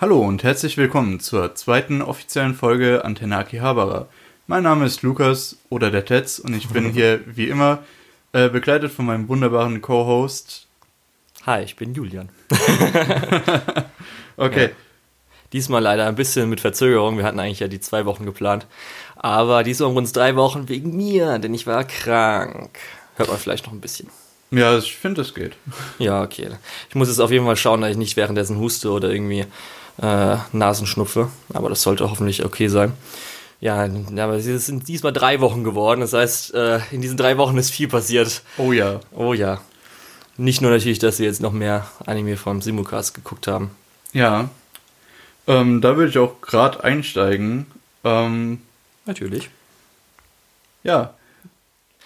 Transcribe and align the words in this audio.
Hallo 0.00 0.20
und 0.20 0.42
herzlich 0.44 0.78
willkommen 0.78 1.20
zur 1.20 1.54
zweiten 1.54 2.00
offiziellen 2.00 2.54
Folge 2.54 3.04
Antenne 3.04 3.36
Akihabara. 3.36 4.08
Mein 4.46 4.62
Name 4.62 4.86
ist 4.86 5.02
Lukas 5.02 5.58
oder 5.68 5.90
der 5.90 6.06
Tetz 6.06 6.38
und 6.38 6.54
ich 6.54 6.68
bin 6.70 6.90
hier 6.94 7.20
wie 7.26 7.48
immer 7.48 7.80
äh, 8.32 8.48
begleitet 8.48 8.92
von 8.92 9.04
meinem 9.04 9.28
wunderbaren 9.28 9.82
Co-Host. 9.82 10.66
Hi, 11.44 11.62
ich 11.62 11.76
bin 11.76 11.94
Julian. 11.94 12.28
Okay, 14.36 14.68
Ja. 14.68 14.70
Diesmal 15.52 15.82
leider 15.82 16.06
ein 16.06 16.14
bisschen 16.14 16.48
mit 16.48 16.60
Verzögerung. 16.60 17.18
Wir 17.18 17.24
hatten 17.24 17.38
eigentlich 17.38 17.60
ja 17.60 17.68
die 17.68 17.80
zwei 17.80 18.06
Wochen 18.06 18.24
geplant. 18.24 18.66
Aber 19.16 19.64
diesmal 19.64 19.90
rund 19.90 20.16
drei 20.16 20.34
Wochen 20.34 20.70
wegen 20.70 20.96
mir, 20.96 21.38
denn 21.38 21.52
ich 21.52 21.66
war 21.66 21.84
krank. 21.84 22.78
Hört 23.16 23.28
man 23.28 23.36
vielleicht 23.36 23.66
noch 23.66 23.74
ein 23.74 23.80
bisschen. 23.82 24.08
ja, 24.50 24.78
ich 24.78 24.96
finde, 24.96 25.20
es 25.20 25.34
geht. 25.34 25.56
Ja, 25.98 26.22
okay. 26.22 26.52
Ich 26.88 26.94
muss 26.94 27.08
jetzt 27.08 27.18
auf 27.18 27.30
jeden 27.30 27.44
Fall 27.44 27.56
schauen, 27.56 27.82
dass 27.82 27.90
ich 27.90 27.98
nicht 27.98 28.16
währenddessen 28.16 28.58
huste 28.58 28.90
oder 28.92 29.10
irgendwie 29.10 29.44
äh, 30.00 30.36
Nasenschnupfe. 30.52 31.30
Aber 31.52 31.68
das 31.68 31.82
sollte 31.82 32.10
hoffentlich 32.10 32.44
okay 32.44 32.68
sein. 32.68 32.92
Ja, 33.60 33.84
aber 33.84 34.36
es 34.36 34.44
sind 34.66 34.88
diesmal 34.88 35.12
drei 35.12 35.40
Wochen 35.40 35.64
geworden. 35.64 36.00
Das 36.00 36.14
heißt, 36.14 36.54
äh, 36.54 36.80
in 36.92 37.02
diesen 37.02 37.18
drei 37.18 37.36
Wochen 37.36 37.58
ist 37.58 37.70
viel 37.70 37.88
passiert. 37.88 38.42
Oh 38.56 38.72
ja. 38.72 39.00
Oh 39.12 39.34
ja. 39.34 39.60
Nicht 40.38 40.62
nur 40.62 40.70
natürlich, 40.70 40.98
dass 40.98 41.18
wir 41.18 41.26
jetzt 41.26 41.42
noch 41.42 41.52
mehr 41.52 41.86
Anime 42.06 42.38
vom 42.38 42.62
Simulcast 42.62 43.12
geguckt 43.12 43.46
haben. 43.46 43.72
Ja. 44.14 44.48
Ähm, 45.46 45.82
da 45.82 45.96
würde 45.96 46.10
ich 46.10 46.18
auch 46.18 46.40
gerade 46.40 46.82
einsteigen. 46.82 47.66
Ähm, 48.04 48.62
Natürlich. 49.04 49.50
ja. 50.82 51.14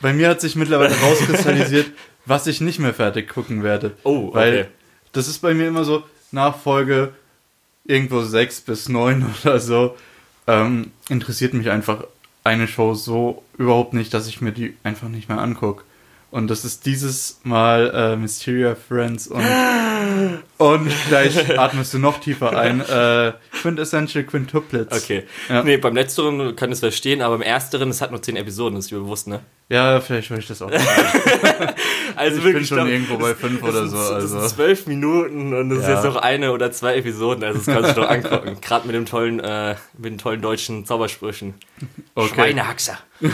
Bei 0.00 0.12
mir 0.12 0.28
hat 0.28 0.40
sich 0.40 0.56
mittlerweile 0.56 0.94
rauskristallisiert, 0.98 1.86
was 2.26 2.48
ich 2.48 2.60
nicht 2.60 2.80
mehr 2.80 2.92
fertig 2.92 3.28
gucken 3.28 3.62
werde. 3.62 3.92
Oh, 4.02 4.28
okay. 4.28 4.34
Weil 4.34 4.70
das 5.12 5.28
ist 5.28 5.38
bei 5.38 5.54
mir 5.54 5.68
immer 5.68 5.84
so, 5.84 6.02
Nachfolge 6.32 7.14
irgendwo 7.84 8.22
sechs 8.22 8.60
bis 8.60 8.88
neun 8.88 9.26
oder 9.44 9.60
so, 9.60 9.96
ähm, 10.46 10.90
interessiert 11.08 11.54
mich 11.54 11.70
einfach 11.70 12.04
eine 12.42 12.68
Show 12.68 12.94
so 12.94 13.42
überhaupt 13.56 13.94
nicht, 13.94 14.12
dass 14.12 14.26
ich 14.28 14.40
mir 14.40 14.52
die 14.52 14.76
einfach 14.82 15.08
nicht 15.08 15.28
mehr 15.28 15.38
angucke. 15.38 15.84
Und 16.34 16.48
das 16.50 16.64
ist 16.64 16.84
dieses 16.84 17.38
Mal 17.44 17.92
äh, 17.94 18.16
Mysteria 18.16 18.74
Friends 18.74 19.28
und, 19.28 19.40
und 20.58 20.90
gleich 21.08 21.56
atmest 21.56 21.94
du 21.94 22.00
noch 22.00 22.18
tiefer 22.18 22.58
ein. 22.58 22.80
Äh, 22.80 23.34
Quintessential 23.62 24.24
Quintuplets. 24.24 25.00
Okay. 25.04 25.22
Ja. 25.48 25.62
Nee, 25.62 25.76
beim 25.76 25.94
letzteren 25.94 26.56
kann 26.56 26.70
ich 26.70 26.74
es 26.74 26.80
verstehen, 26.80 27.22
aber 27.22 27.38
beim 27.38 27.42
ersteren, 27.46 27.88
es 27.88 28.00
hat 28.00 28.10
nur 28.10 28.20
zehn 28.20 28.34
Episoden, 28.34 28.74
das 28.74 28.86
ist 28.86 28.90
mir 28.90 28.98
bewusst, 28.98 29.28
ne? 29.28 29.42
Ja, 29.68 30.00
vielleicht 30.00 30.28
höre 30.30 30.38
ich 30.38 30.48
das 30.48 30.60
auch. 30.60 30.72
Also 32.16 32.38
Ich 32.38 32.44
bin 32.54 32.64
schon 32.64 32.78
da- 32.78 32.86
irgendwo 32.86 33.16
bei 33.18 33.34
fünf 33.34 33.60
das 33.60 33.70
oder 33.70 33.88
so, 33.88 33.96
Das 33.96 34.10
also. 34.12 34.38
sind 34.40 34.48
zwölf 34.50 34.86
Minuten 34.86 35.52
und 35.52 35.70
ist 35.72 35.82
Ja. 35.82 35.94
jetzt 35.94 36.04
noch 36.04 36.14
eine 36.16 36.52
oder 36.52 36.70
zwei 36.70 36.94
Episoden, 36.96 37.42
also 37.42 37.58
das 37.58 37.66
kannst 37.66 37.96
du 37.96 38.02
doch 38.02 38.08
angucken. 38.10 38.56
Gerade 38.60 38.86
mit 38.86 38.94
dem 38.94 39.04
tollen, 39.06 39.40
äh, 39.40 39.74
mit 39.98 40.12
den 40.12 40.18
tollen 40.18 40.40
deutschen 40.40 40.84
Zaubersprüchen. 40.84 41.54
Okay. 42.14 42.34
Schweinehaxer. 42.34 42.98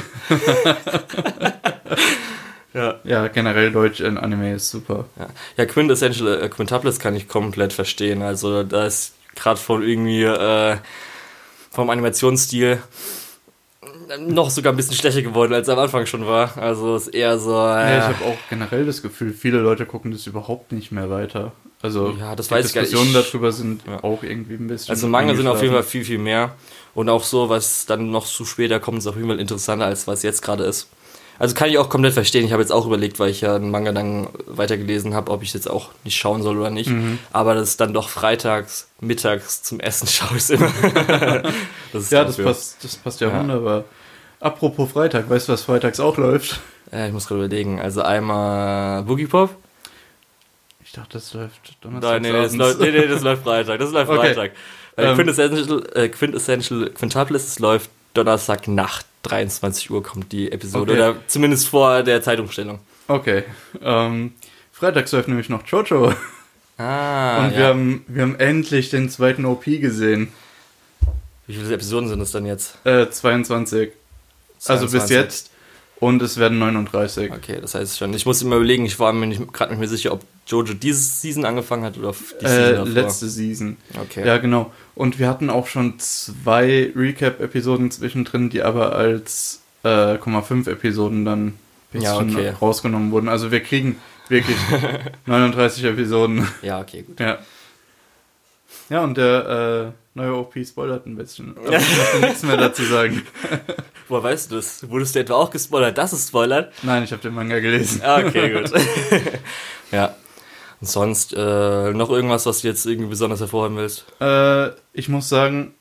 ja. 2.75 3.01
Ja, 3.05 3.29
generell 3.29 3.71
Deutsch 3.73 4.01
in 4.01 4.17
Anime 4.19 4.55
ist 4.55 4.71
super. 4.71 5.07
Ja, 5.19 5.27
ja 5.57 5.67
Quintessential 5.67 6.43
äh, 6.43 6.49
Quintuplets 6.49 6.99
kann 6.99 7.15
ich 7.17 7.29
komplett 7.29 7.73
verstehen. 7.73 8.23
Also 8.23 8.63
da 8.63 8.87
ist 8.87 9.15
gerade 9.35 9.59
von 9.61 9.83
irgendwie 9.83 10.23
äh, 10.25 10.77
vom 11.71 11.91
Animationsstil 11.91 12.81
noch 14.19 14.51
sogar 14.51 14.73
ein 14.73 14.77
bisschen 14.77 14.95
schlechter 14.97 15.23
geworden, 15.23 15.55
als 15.55 15.69
er 15.69 15.75
am 15.75 15.81
Anfang 15.81 16.05
schon 16.07 16.27
war. 16.27 16.57
Also 16.59 16.97
ist 16.97 17.09
eher 17.09 17.39
so. 17.39 17.53
Ja, 17.53 17.81
Äh, 17.89 17.99
ich 17.99 18.05
habe 18.05 18.25
auch 18.25 18.37
generell 18.49 18.85
das 18.85 19.03
Gefühl, 19.03 19.33
viele 19.33 19.59
Leute 19.59 19.87
gucken 19.87 20.11
das 20.11 20.27
überhaupt 20.27 20.73
nicht 20.73 20.91
mehr 20.93 21.09
weiter. 21.11 21.53
Also 21.83 22.11
Ja, 22.19 22.37
das 22.37 22.49
die 22.49 22.55
weiß 22.55 22.67
ich 22.67 22.75
gar 22.75 22.83
nicht. 22.83 22.93
Diskussionen 22.93 23.21
Ich- 23.23 23.31
darüber 23.31 23.53
sind 23.53 23.83
Ja. 23.87 24.03
auch 24.05 24.23
irgendwie 24.23 24.55
ein 24.55 24.67
bisschen. 24.67 24.91
also 24.91 25.07
Manga 25.09 25.35
sind 25.35 25.47
auf 25.47 25.63
jeden 25.63 25.73
Fall 25.73 25.83
viel, 25.83 26.05
viel 26.05 26.19
mehr. 26.19 26.55
Und 26.93 27.09
auch 27.09 27.23
so, 27.25 27.49
was 27.49 27.87
dann 27.87 28.11
noch 28.11 28.27
zu 28.27 28.45
später 28.45 28.81
kommt, 28.81 28.99
ist 28.99 29.07
auf 29.07 29.15
jeden 29.17 29.29
Fall 29.29 29.39
interessanter, 29.41 29.87
als 29.87 30.07
was 30.09 30.23
jetzt 30.25 30.43
gerade 30.43 30.65
ist. 30.65 30.89
Also 31.41 31.55
kann 31.55 31.71
ich 31.71 31.79
auch 31.79 31.89
komplett 31.89 32.13
verstehen. 32.13 32.45
Ich 32.45 32.53
habe 32.53 32.63
jetzt 32.63 32.71
auch 32.71 32.87
überlegt, 32.87 33.19
weil 33.19 33.31
ich 33.31 33.41
ja 33.41 33.57
einen 33.57 33.71
Manga 33.71 33.93
dann 33.93 34.29
weitergelesen 34.47 35.15
habe, 35.15 35.33
ob 35.33 35.43
ich 35.43 35.55
jetzt 35.55 35.69
auch 35.71 35.89
nicht 36.05 36.17
schauen 36.17 36.43
soll 36.43 36.59
oder 36.59 36.69
nicht. 36.71 36.91
Mhm. 36.91 37.19
Aber 37.33 37.55
das 37.55 37.71
ist 37.71 37.81
dann 37.81 37.95
doch 37.95 38.11
freitags, 38.11 38.89
mittags 39.01 39.63
zum 39.63 39.81
Essen 39.81 40.07
schaue 40.07 40.37
ich 40.37 40.43
es 40.45 40.51
immer. 40.51 40.71
das 41.93 42.03
ist 42.05 42.13
Ja, 42.13 42.25
das 42.25 42.37
passt, 42.37 42.85
das 42.85 42.95
passt 42.97 43.21
ja, 43.23 43.29
Ja. 43.29 43.41
wunderbar. 43.41 43.85
Apropos 44.39 44.93
Freitag, 44.93 45.29
weißt 45.31 45.49
du, 45.49 45.53
was 45.55 45.63
freitags 45.63 45.99
auch 45.99 46.17
läuft? 46.19 46.61
Ja, 46.93 47.07
ich 47.07 47.13
muss 47.13 47.27
gerade 47.27 47.45
überlegen. 47.45 47.81
Also 47.81 48.03
einmal 48.03 49.03
Boogie 49.05 49.27
Pop. 49.27 49.51
Ich 50.85 50.93
dachte, 50.93 51.15
das 51.15 51.33
läuft 51.35 51.77
Donnerstag. 51.83 52.21
Nein, 52.21 52.23
nee, 52.23 52.33
das 52.33 52.55
läuft, 52.55 52.81
nee, 52.81 52.91
nee, 52.91 53.07
das 53.07 53.23
läuft 53.23 53.43
Freitag. 53.45 53.79
Das 53.79 53.93
läuft 53.93 54.11
Okay. 54.11 54.35
Freitag. 54.35 54.53
Weil 54.97 55.07
Ähm. 55.07 55.15
Quintessential, 55.15 55.87
äh, 55.95 56.09
Quintessential 56.09 56.91
Quintuplets, 56.91 57.47
das 57.47 57.59
läuft 57.61 57.89
Donnerstag 58.13 58.69
Nacht. 58.69 59.07
23 59.23 59.91
Uhr 59.91 60.03
kommt 60.03 60.33
die 60.33 60.51
Episode. 60.51 60.93
Okay. 60.93 61.01
Oder 61.01 61.17
zumindest 61.27 61.69
vor 61.69 62.03
der 62.03 62.23
Zeitumstellung. 62.23 62.79
Okay. 63.09 63.45
Ähm, 63.83 64.33
freitags 64.73 65.13
läuft 65.13 65.29
nämlich 65.29 65.49
noch 65.49 65.67
Jojo. 65.67 66.13
Ah, 66.79 67.45
Und 67.45 67.57
wir, 67.57 67.67
haben, 67.67 68.05
wir 68.09 68.23
haben 68.23 68.37
endlich 68.37 68.89
den 68.89 69.11
zweiten 69.11 69.45
OP 69.45 69.65
gesehen. 69.65 70.33
Wie 71.47 71.55
viele 71.55 71.75
Episoden 71.75 72.09
sind 72.09 72.21
es 72.21 72.31
dann 72.31 72.47
jetzt? 72.47 72.79
Äh, 72.87 73.11
22. 73.11 73.93
Also 74.67 74.85
bis 74.87 74.93
22. 74.93 75.17
jetzt. 75.17 75.51
Und 75.97 76.23
es 76.23 76.39
werden 76.39 76.59
39. 76.59 77.31
Okay, 77.33 77.59
das 77.61 77.75
heißt 77.75 77.99
schon. 77.99 78.15
Ich 78.15 78.25
muss 78.25 78.41
immer 78.41 78.57
überlegen, 78.57 78.87
ich 78.87 78.99
war 78.99 79.13
mir 79.13 79.29
gerade 79.53 79.73
nicht 79.73 79.81
mehr 79.81 79.89
sicher, 79.89 80.13
ob 80.13 80.23
Jojo 80.51 80.75
diese 80.75 81.01
Season 81.01 81.45
angefangen 81.45 81.85
hat 81.85 81.97
oder 81.97 82.13
die 82.41 82.45
Äh, 82.45 82.49
Season 82.49 82.75
davor. 82.75 82.87
letzte 83.03 83.29
Season. 83.29 83.77
Okay. 84.03 84.27
Ja, 84.27 84.39
genau. 84.39 84.73
Und 84.95 85.19
wir 85.19 85.29
hatten 85.29 85.49
auch 85.51 85.67
schon 85.67 85.99
zwei 85.99 86.93
Recap-Episoden 86.95 87.91
zwischendrin, 87.91 88.51
die 88.51 88.63
aber 88.63 88.95
als 88.97 89.61
äh, 89.85 89.89
0,5 90.17 90.69
Episoden 90.71 91.25
dann 91.25 91.55
Ja, 91.93 92.17
okay. 92.19 92.51
rausgenommen 92.61 93.11
wurden. 93.13 93.29
Also 93.29 93.51
wir 93.51 93.61
kriegen 93.61 93.97
wirklich 94.29 94.57
39 95.27 95.85
Episoden. 95.85 96.47
Ja, 96.63 96.81
okay, 96.81 97.03
gut. 97.03 97.19
Ja. 97.21 97.39
Ja, 98.89 99.05
und 99.05 99.17
der 99.17 99.93
äh, 100.15 100.19
neue 100.19 100.35
OP 100.35 100.55
spoilert 100.67 101.07
ein 101.07 101.17
bisschen. 101.17 101.57
Aber 101.65 101.77
ich 101.77 101.97
möchte 101.97 102.21
nichts 102.27 102.43
mehr 102.43 102.57
dazu 102.57 102.83
sagen. 102.85 103.23
Woher 104.09 104.25
weißt 104.25 104.51
du 104.51 104.57
das? 104.57 104.89
Wurdest 104.91 105.15
du 105.15 105.21
etwa 105.21 105.35
auch 105.35 105.51
gespoilert? 105.51 105.97
Das 105.97 106.13
ist 106.13 106.29
spoilert? 106.29 106.73
Nein, 106.83 107.05
ich 107.05 107.13
habe 107.13 107.23
den 107.23 107.33
Manga 107.35 107.61
gelesen. 107.61 108.03
Ah, 108.05 108.19
Okay, 108.19 108.51
gut. 108.51 108.73
ja. 109.93 110.15
Und 110.81 110.89
sonst 110.89 111.35
äh, 111.35 111.93
noch 111.93 112.09
irgendwas, 112.11 112.47
was 112.47 112.63
du 112.63 112.69
jetzt 112.69 112.87
irgendwie 112.87 113.11
besonders 113.11 113.41
hervorheben 113.41 113.77
willst? 113.77 114.07
Äh, 114.21 114.71
ich 114.95 115.09
muss 115.09 115.29
sagen, 115.29 115.75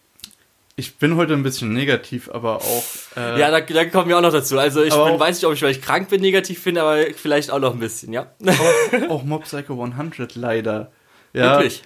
ich 0.75 0.95
bin 0.97 1.15
heute 1.15 1.33
ein 1.33 1.43
bisschen 1.43 1.71
negativ, 1.73 2.29
aber 2.29 2.57
auch. 2.57 2.83
Äh, 3.15 3.39
Ja, 3.39 3.49
da, 3.51 3.61
da 3.61 3.85
kommen 3.85 4.09
wir 4.09 4.17
auch 4.17 4.21
noch 4.21 4.31
dazu. 4.33 4.57
Also 4.59 4.81
ich 4.83 4.89
bin, 4.91 4.99
auch- 4.99 5.19
weiß 5.19 5.37
nicht, 5.37 5.45
ob 5.45 5.53
ich 5.53 5.59
vielleicht 5.59 5.81
krank 5.81 6.09
bin, 6.09 6.19
negativ 6.21 6.61
finde, 6.61 6.81
aber 6.81 6.97
vielleicht 7.15 7.49
auch 7.51 7.59
noch 7.59 7.73
ein 7.73 7.79
bisschen, 7.79 8.11
ja. 8.13 8.27
auch, 8.45 9.09
auch 9.09 9.23
Mob 9.23 9.43
Psycho 9.45 9.81
100 9.81 10.35
leider. 10.35 10.91
Ja, 11.33 11.53
Wirklich. 11.53 11.83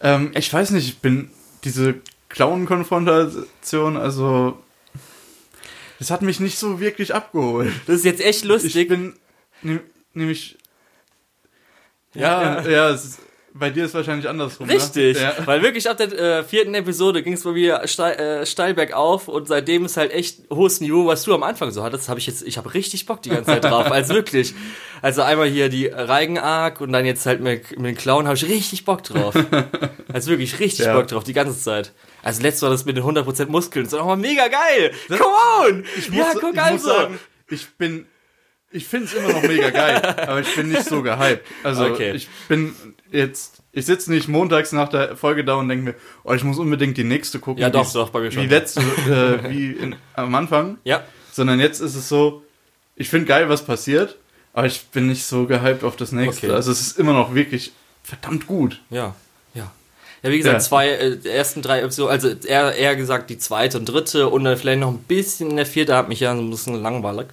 Ähm, 0.00 0.32
ich 0.34 0.52
weiß 0.52 0.70
nicht, 0.70 0.88
ich 0.88 0.98
bin 0.98 1.30
diese 1.64 1.94
Clown-Konfrontation, 2.30 3.96
also 3.96 4.58
das 5.98 6.10
hat 6.10 6.22
mich 6.22 6.40
nicht 6.40 6.58
so 6.58 6.80
wirklich 6.80 7.14
abgeholt. 7.14 7.72
Das 7.86 7.96
ist 7.96 8.04
jetzt 8.04 8.20
echt 8.22 8.42
Ich 8.42 8.48
lustig. 8.48 8.88
bin 8.88 9.14
ne- 9.62 9.80
nämlich 10.12 10.58
ja, 12.14 12.62
ja, 12.68 12.90
es 12.90 13.04
ist, 13.04 13.18
bei 13.56 13.70
dir 13.70 13.84
ist 13.84 13.94
wahrscheinlich 13.94 14.28
andersrum. 14.28 14.68
Richtig, 14.68 15.16
Ne? 15.16 15.22
Ja. 15.22 15.46
weil 15.46 15.62
wirklich 15.62 15.88
ab 15.88 15.96
der 15.96 16.10
äh, 16.12 16.42
vierten 16.42 16.74
Episode 16.74 17.22
ging 17.22 17.34
es 17.34 17.44
bei 17.44 17.52
mir 17.52 17.82
steil, 17.86 18.16
äh, 18.18 18.46
steil 18.46 18.74
bergauf 18.74 19.28
und 19.28 19.46
seitdem 19.46 19.84
ist 19.84 19.96
halt 19.96 20.10
echt 20.12 20.40
hohes 20.50 20.80
Niveau, 20.80 21.06
was 21.06 21.22
du 21.22 21.32
am 21.34 21.44
Anfang 21.44 21.70
so 21.70 21.84
hattest, 21.84 22.08
habe 22.08 22.18
ich 22.18 22.26
jetzt, 22.26 22.42
ich 22.42 22.56
habe 22.58 22.74
richtig 22.74 23.06
Bock 23.06 23.22
die 23.22 23.28
ganze 23.28 23.44
Zeit 23.52 23.62
drauf, 23.64 23.92
also 23.92 24.12
wirklich. 24.14 24.54
Also 25.02 25.22
einmal 25.22 25.46
hier 25.48 25.68
die 25.68 25.86
Reigen-Arc 25.86 26.80
und 26.80 26.92
dann 26.92 27.06
jetzt 27.06 27.26
halt 27.26 27.40
mit, 27.42 27.70
mit 27.78 27.86
den 27.86 27.96
Clown 27.96 28.26
habe 28.26 28.34
ich 28.36 28.48
richtig 28.48 28.84
Bock 28.84 29.04
drauf. 29.04 29.34
Also 30.12 30.30
wirklich 30.30 30.58
richtig 30.58 30.86
Ja. 30.86 30.94
Bock 30.96 31.06
drauf, 31.08 31.22
die 31.24 31.32
ganze 31.32 31.58
Zeit. 31.60 31.92
Also 32.22 32.42
letztes 32.42 32.62
Mal 32.62 32.70
das 32.70 32.84
mit 32.86 32.96
den 32.96 33.04
100% 33.04 33.46
Muskeln, 33.46 33.84
ist 33.84 33.92
doch 33.92 34.04
mal 34.04 34.16
mega 34.16 34.48
geil. 34.48 34.92
Come 35.08 35.20
on! 35.68 35.84
Ich 35.96 36.08
ja, 36.08 36.14
muss, 36.24 36.40
guck 36.40 36.54
ich 36.54 36.60
also. 36.60 36.88
muss 36.88 36.96
sagen, 36.96 37.18
ich 37.50 37.68
bin 37.76 38.06
ich 38.74 38.86
finde 38.86 39.06
es 39.06 39.14
immer 39.14 39.32
noch 39.32 39.42
mega 39.42 39.70
geil, 39.70 40.02
aber 40.26 40.40
ich 40.40 40.54
bin 40.54 40.68
nicht 40.68 40.84
so 40.84 41.00
gehypt. 41.02 41.46
Also 41.62 41.84
Okay. 41.86 42.12
ich 42.12 42.28
bin 42.48 42.74
jetzt, 43.12 43.62
ich 43.72 43.86
sitze 43.86 44.12
nicht 44.12 44.28
montags 44.28 44.72
nach 44.72 44.88
der 44.88 45.16
Folge 45.16 45.44
da 45.44 45.54
und 45.54 45.68
denke 45.68 45.84
mir, 45.84 45.94
oh, 46.24 46.32
ich 46.34 46.44
muss 46.44 46.58
unbedingt 46.58 46.96
die 46.96 47.04
nächste 47.04 47.38
gucken. 47.38 47.62
Ja, 47.62 47.70
doch, 47.70 47.88
wie- 47.88 47.94
doch, 47.98 48.10
bei 48.10 48.20
mir 48.20 48.30
schon. 48.32 48.42
Wie 48.42 48.46
letzte, 48.48 48.80
äh, 48.80 49.48
wie 49.50 49.70
in, 49.72 49.96
am 50.14 50.34
Anfang. 50.34 50.78
ja, 50.84 51.04
Sondern 51.32 51.60
jetzt 51.60 51.80
ist 51.80 51.94
es 51.94 52.08
so, 52.08 52.42
ich 52.96 53.08
finde 53.08 53.26
geil, 53.26 53.48
was 53.48 53.64
passiert, 53.64 54.16
aber 54.52 54.66
ich 54.66 54.82
bin 54.86 55.06
nicht 55.08 55.24
so 55.24 55.46
gehypt 55.46 55.82
auf 55.84 55.96
das 55.96 56.12
nächste. 56.12 56.46
Okay. 56.48 56.54
Also 56.56 56.70
es 56.72 56.80
ist 56.80 56.98
immer 56.98 57.12
noch 57.12 57.34
wirklich 57.34 57.72
verdammt 58.02 58.46
gut. 58.46 58.80
Ja, 58.90 59.14
ja. 59.54 59.70
Ja, 60.22 60.30
wie 60.30 60.38
gesagt, 60.38 60.54
Ja. 60.54 60.60
zwei, 60.60 60.88
äh, 60.90 61.16
die 61.16 61.28
ersten 61.28 61.60
drei 61.62 61.80
Episoden, 61.80 62.10
also 62.10 62.28
eher, 62.46 62.74
eher 62.74 62.96
gesagt 62.96 63.30
die 63.30 63.38
zweite 63.38 63.78
und 63.78 63.84
dritte 63.86 64.28
und 64.28 64.44
dann 64.44 64.56
vielleicht 64.56 64.80
noch 64.80 64.88
ein 64.90 64.98
bisschen 65.02 65.50
in 65.50 65.56
der 65.56 65.66
vierte 65.66 65.94
hat 65.96 66.08
mich 66.08 66.20
ja 66.20 66.34
so 66.34 66.40
ein 66.42 66.50
bisschen 66.50 66.80
langweilig. 66.82 67.26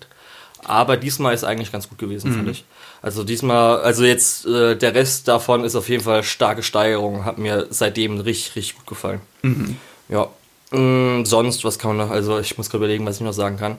Aber 0.63 0.97
diesmal 0.97 1.33
ist 1.33 1.43
eigentlich 1.43 1.71
ganz 1.71 1.89
gut 1.89 1.97
gewesen, 1.97 2.29
mhm. 2.29 2.35
finde 2.35 2.51
ich. 2.51 2.65
Also 3.01 3.23
diesmal, 3.23 3.81
also 3.81 4.03
jetzt 4.03 4.45
äh, 4.45 4.75
der 4.75 4.93
Rest 4.93 5.27
davon 5.27 5.63
ist 5.63 5.75
auf 5.75 5.89
jeden 5.89 6.03
Fall 6.03 6.23
starke 6.23 6.63
Steigerung, 6.63 7.25
hat 7.25 7.37
mir 7.37 7.67
seitdem 7.69 8.19
richtig, 8.19 8.55
richtig 8.55 8.75
gut 8.77 8.87
gefallen. 8.87 9.21
Mhm. 9.41 9.77
Ja. 10.09 10.27
Mhm, 10.71 11.25
sonst, 11.25 11.65
was 11.65 11.79
kann 11.79 11.95
man 11.95 12.07
noch, 12.07 12.13
also 12.13 12.39
ich 12.39 12.57
muss 12.57 12.69
gerade 12.69 12.85
überlegen, 12.85 13.05
was 13.05 13.17
ich 13.17 13.21
noch 13.21 13.33
sagen 13.33 13.57
kann. 13.57 13.77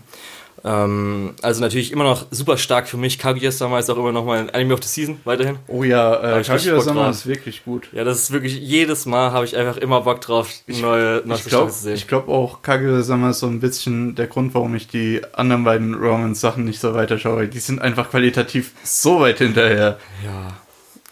Ähm, 0.64 1.34
also 1.42 1.60
natürlich 1.60 1.92
immer 1.92 2.04
noch 2.04 2.26
super 2.30 2.56
stark 2.56 2.88
für 2.88 2.96
mich. 2.96 3.18
Kaguya-sama 3.18 3.78
ist 3.78 3.90
auch 3.90 3.96
immer 3.96 4.12
noch 4.12 4.24
mein 4.24 4.50
Anime 4.50 4.74
of 4.74 4.82
the 4.82 4.88
Season 4.88 5.18
weiterhin. 5.24 5.58
Oh 5.66 5.82
ja, 5.82 6.38
äh, 6.38 6.42
Kaguya-sama 6.42 7.10
ist 7.10 7.26
wirklich 7.26 7.64
gut. 7.64 7.88
Ja, 7.92 8.04
das 8.04 8.18
ist 8.18 8.30
wirklich, 8.32 8.58
jedes 8.58 9.06
Mal 9.06 9.32
habe 9.32 9.44
ich 9.44 9.56
einfach 9.56 9.76
immer 9.76 10.02
Bock 10.02 10.20
drauf, 10.20 10.48
neue, 10.66 11.22
ich 11.24 11.44
glaub, 11.46 11.70
zu 11.70 11.78
sehen. 11.78 11.94
Ich 11.94 12.06
glaube 12.06 12.30
auch, 12.30 12.62
Kaguya-sama 12.62 13.30
ist 13.30 13.40
so 13.40 13.46
ein 13.46 13.60
bisschen 13.60 14.14
der 14.14 14.28
Grund, 14.28 14.54
warum 14.54 14.74
ich 14.74 14.86
die 14.86 15.20
anderen 15.32 15.64
beiden 15.64 15.94
Romance-Sachen 15.94 16.64
nicht 16.64 16.80
so 16.80 16.94
weiterschaue. 16.94 17.48
Die 17.48 17.60
sind 17.60 17.80
einfach 17.82 18.10
qualitativ 18.10 18.72
so 18.84 19.20
weit 19.20 19.38
hinterher. 19.38 19.98
Ja. 20.24 20.48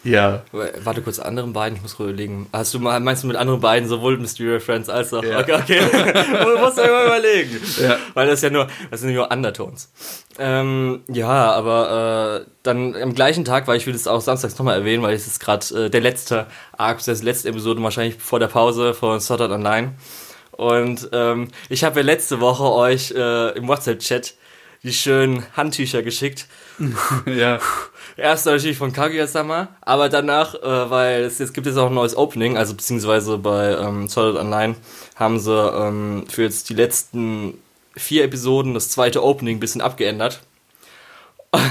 Ja. 0.03 0.43
Warte 0.51 1.01
kurz, 1.01 1.19
anderen 1.19 1.53
beiden, 1.53 1.75
ich 1.75 1.81
muss 1.81 1.93
überlegen. 1.93 2.47
Hast 2.51 2.73
du 2.73 2.79
mal, 2.79 2.99
meinst 2.99 3.23
du 3.23 3.27
mit 3.27 3.35
anderen 3.35 3.59
beiden 3.59 3.87
sowohl 3.87 4.17
Mysterio 4.17 4.59
Friends 4.59 4.89
als 4.89 5.13
auch. 5.13 5.23
Ja. 5.23 5.39
Okay, 5.39 5.53
okay. 5.53 5.79
du 6.43 6.59
musst 6.59 6.77
ja 6.77 6.85
immer 6.85 7.05
überlegen. 7.05 7.61
Ja. 7.81 7.97
Weil 8.13 8.27
das 8.27 8.41
ja 8.41 8.49
nur, 8.49 8.67
das 8.89 9.01
sind 9.01 9.13
nur 9.13 9.29
Undertones. 9.31 9.91
Ähm, 10.39 11.01
ja, 11.07 11.51
aber 11.51 12.41
äh, 12.41 12.49
dann 12.63 12.95
am 12.95 13.13
gleichen 13.13 13.45
Tag, 13.45 13.67
weil 13.67 13.77
ich 13.77 13.85
will 13.85 13.93
das 13.93 14.07
auch 14.07 14.21
samstags 14.21 14.57
nochmal 14.57 14.79
erwähnen, 14.79 15.03
weil 15.03 15.13
es 15.13 15.27
ist 15.27 15.39
gerade 15.39 15.85
äh, 15.85 15.89
der 15.89 16.01
letzte 16.01 16.47
Arc, 16.75 17.03
das 17.05 17.21
letzte 17.21 17.49
Episode 17.49 17.83
wahrscheinlich 17.83 18.15
vor 18.17 18.39
der 18.39 18.47
Pause 18.47 18.93
von 18.93 19.21
Sword 19.21 19.41
Art 19.41 19.51
Online. 19.51 19.93
Und 20.51 21.09
ähm, 21.13 21.49
ich 21.69 21.83
habe 21.83 21.99
ja 21.99 22.05
letzte 22.05 22.39
Woche 22.39 22.63
euch 22.63 23.11
äh, 23.11 23.49
im 23.57 23.67
WhatsApp-Chat 23.67 24.35
die 24.83 24.93
schönen 24.93 25.45
Handtücher 25.55 26.01
geschickt. 26.01 26.47
ja. 27.25 27.59
Erst 28.17 28.45
natürlich 28.45 28.77
von 28.77 28.93
Kaguya-sama, 28.93 29.69
aber 29.81 30.09
danach, 30.09 30.55
äh, 30.55 30.89
weil 30.89 31.21
es 31.23 31.39
jetzt 31.39 31.53
gibt 31.53 31.67
es 31.67 31.77
auch 31.77 31.87
ein 31.87 31.93
neues 31.93 32.15
Opening, 32.15 32.57
also 32.57 32.73
beziehungsweise 32.73 33.37
bei 33.37 33.71
ähm, 33.71 34.07
Solid 34.07 34.37
Online 34.37 34.75
haben 35.15 35.39
sie 35.39 35.51
ähm, 35.53 36.25
für 36.27 36.43
jetzt 36.43 36.69
die 36.69 36.73
letzten 36.73 37.57
vier 37.95 38.23
Episoden 38.23 38.73
das 38.73 38.89
zweite 38.89 39.23
Opening 39.23 39.57
ein 39.57 39.59
bisschen 39.59 39.81
abgeändert. 39.81 40.41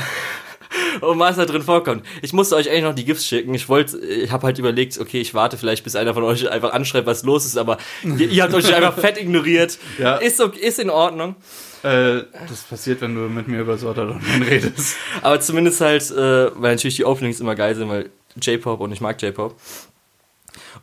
und 1.00 1.18
was 1.18 1.36
da 1.36 1.44
drin 1.44 1.62
vorkommt. 1.62 2.04
Ich 2.22 2.32
musste 2.32 2.56
euch 2.56 2.68
eigentlich 2.68 2.84
noch 2.84 2.94
die 2.94 3.04
GIFs 3.04 3.26
schicken. 3.26 3.54
Ich 3.54 3.68
wollte, 3.68 3.98
ich 3.98 4.30
habe 4.30 4.46
halt 4.46 4.58
überlegt, 4.58 4.98
okay, 4.98 5.20
ich 5.20 5.34
warte 5.34 5.58
vielleicht, 5.58 5.84
bis 5.84 5.96
einer 5.96 6.14
von 6.14 6.24
euch 6.24 6.48
einfach 6.50 6.72
anschreibt, 6.72 7.06
was 7.06 7.22
los 7.24 7.44
ist, 7.44 7.56
aber 7.56 7.78
ihr, 8.02 8.28
ihr 8.28 8.42
habt 8.42 8.54
euch 8.54 8.74
einfach 8.74 8.98
fett 8.98 9.18
ignoriert. 9.18 9.78
Ja. 9.98 10.16
Ist, 10.16 10.40
ist 10.40 10.78
in 10.78 10.88
Ordnung. 10.88 11.34
Äh, 11.82 12.22
das 12.48 12.62
passiert, 12.68 13.00
wenn 13.00 13.14
du 13.14 13.22
mit 13.22 13.48
mir 13.48 13.60
über 13.60 13.74
Online 13.74 14.20
redest. 14.48 14.96
Aber 15.20 15.40
zumindest 15.40 15.80
halt, 15.80 16.10
äh, 16.10 16.50
weil 16.54 16.74
natürlich 16.74 16.96
die 16.96 17.04
Openings 17.04 17.40
immer 17.40 17.54
geil 17.54 17.74
sind, 17.74 17.88
weil 17.88 18.10
J-Pop 18.40 18.80
und 18.80 18.92
ich 18.92 19.00
mag 19.00 19.20
J-Pop. 19.20 19.56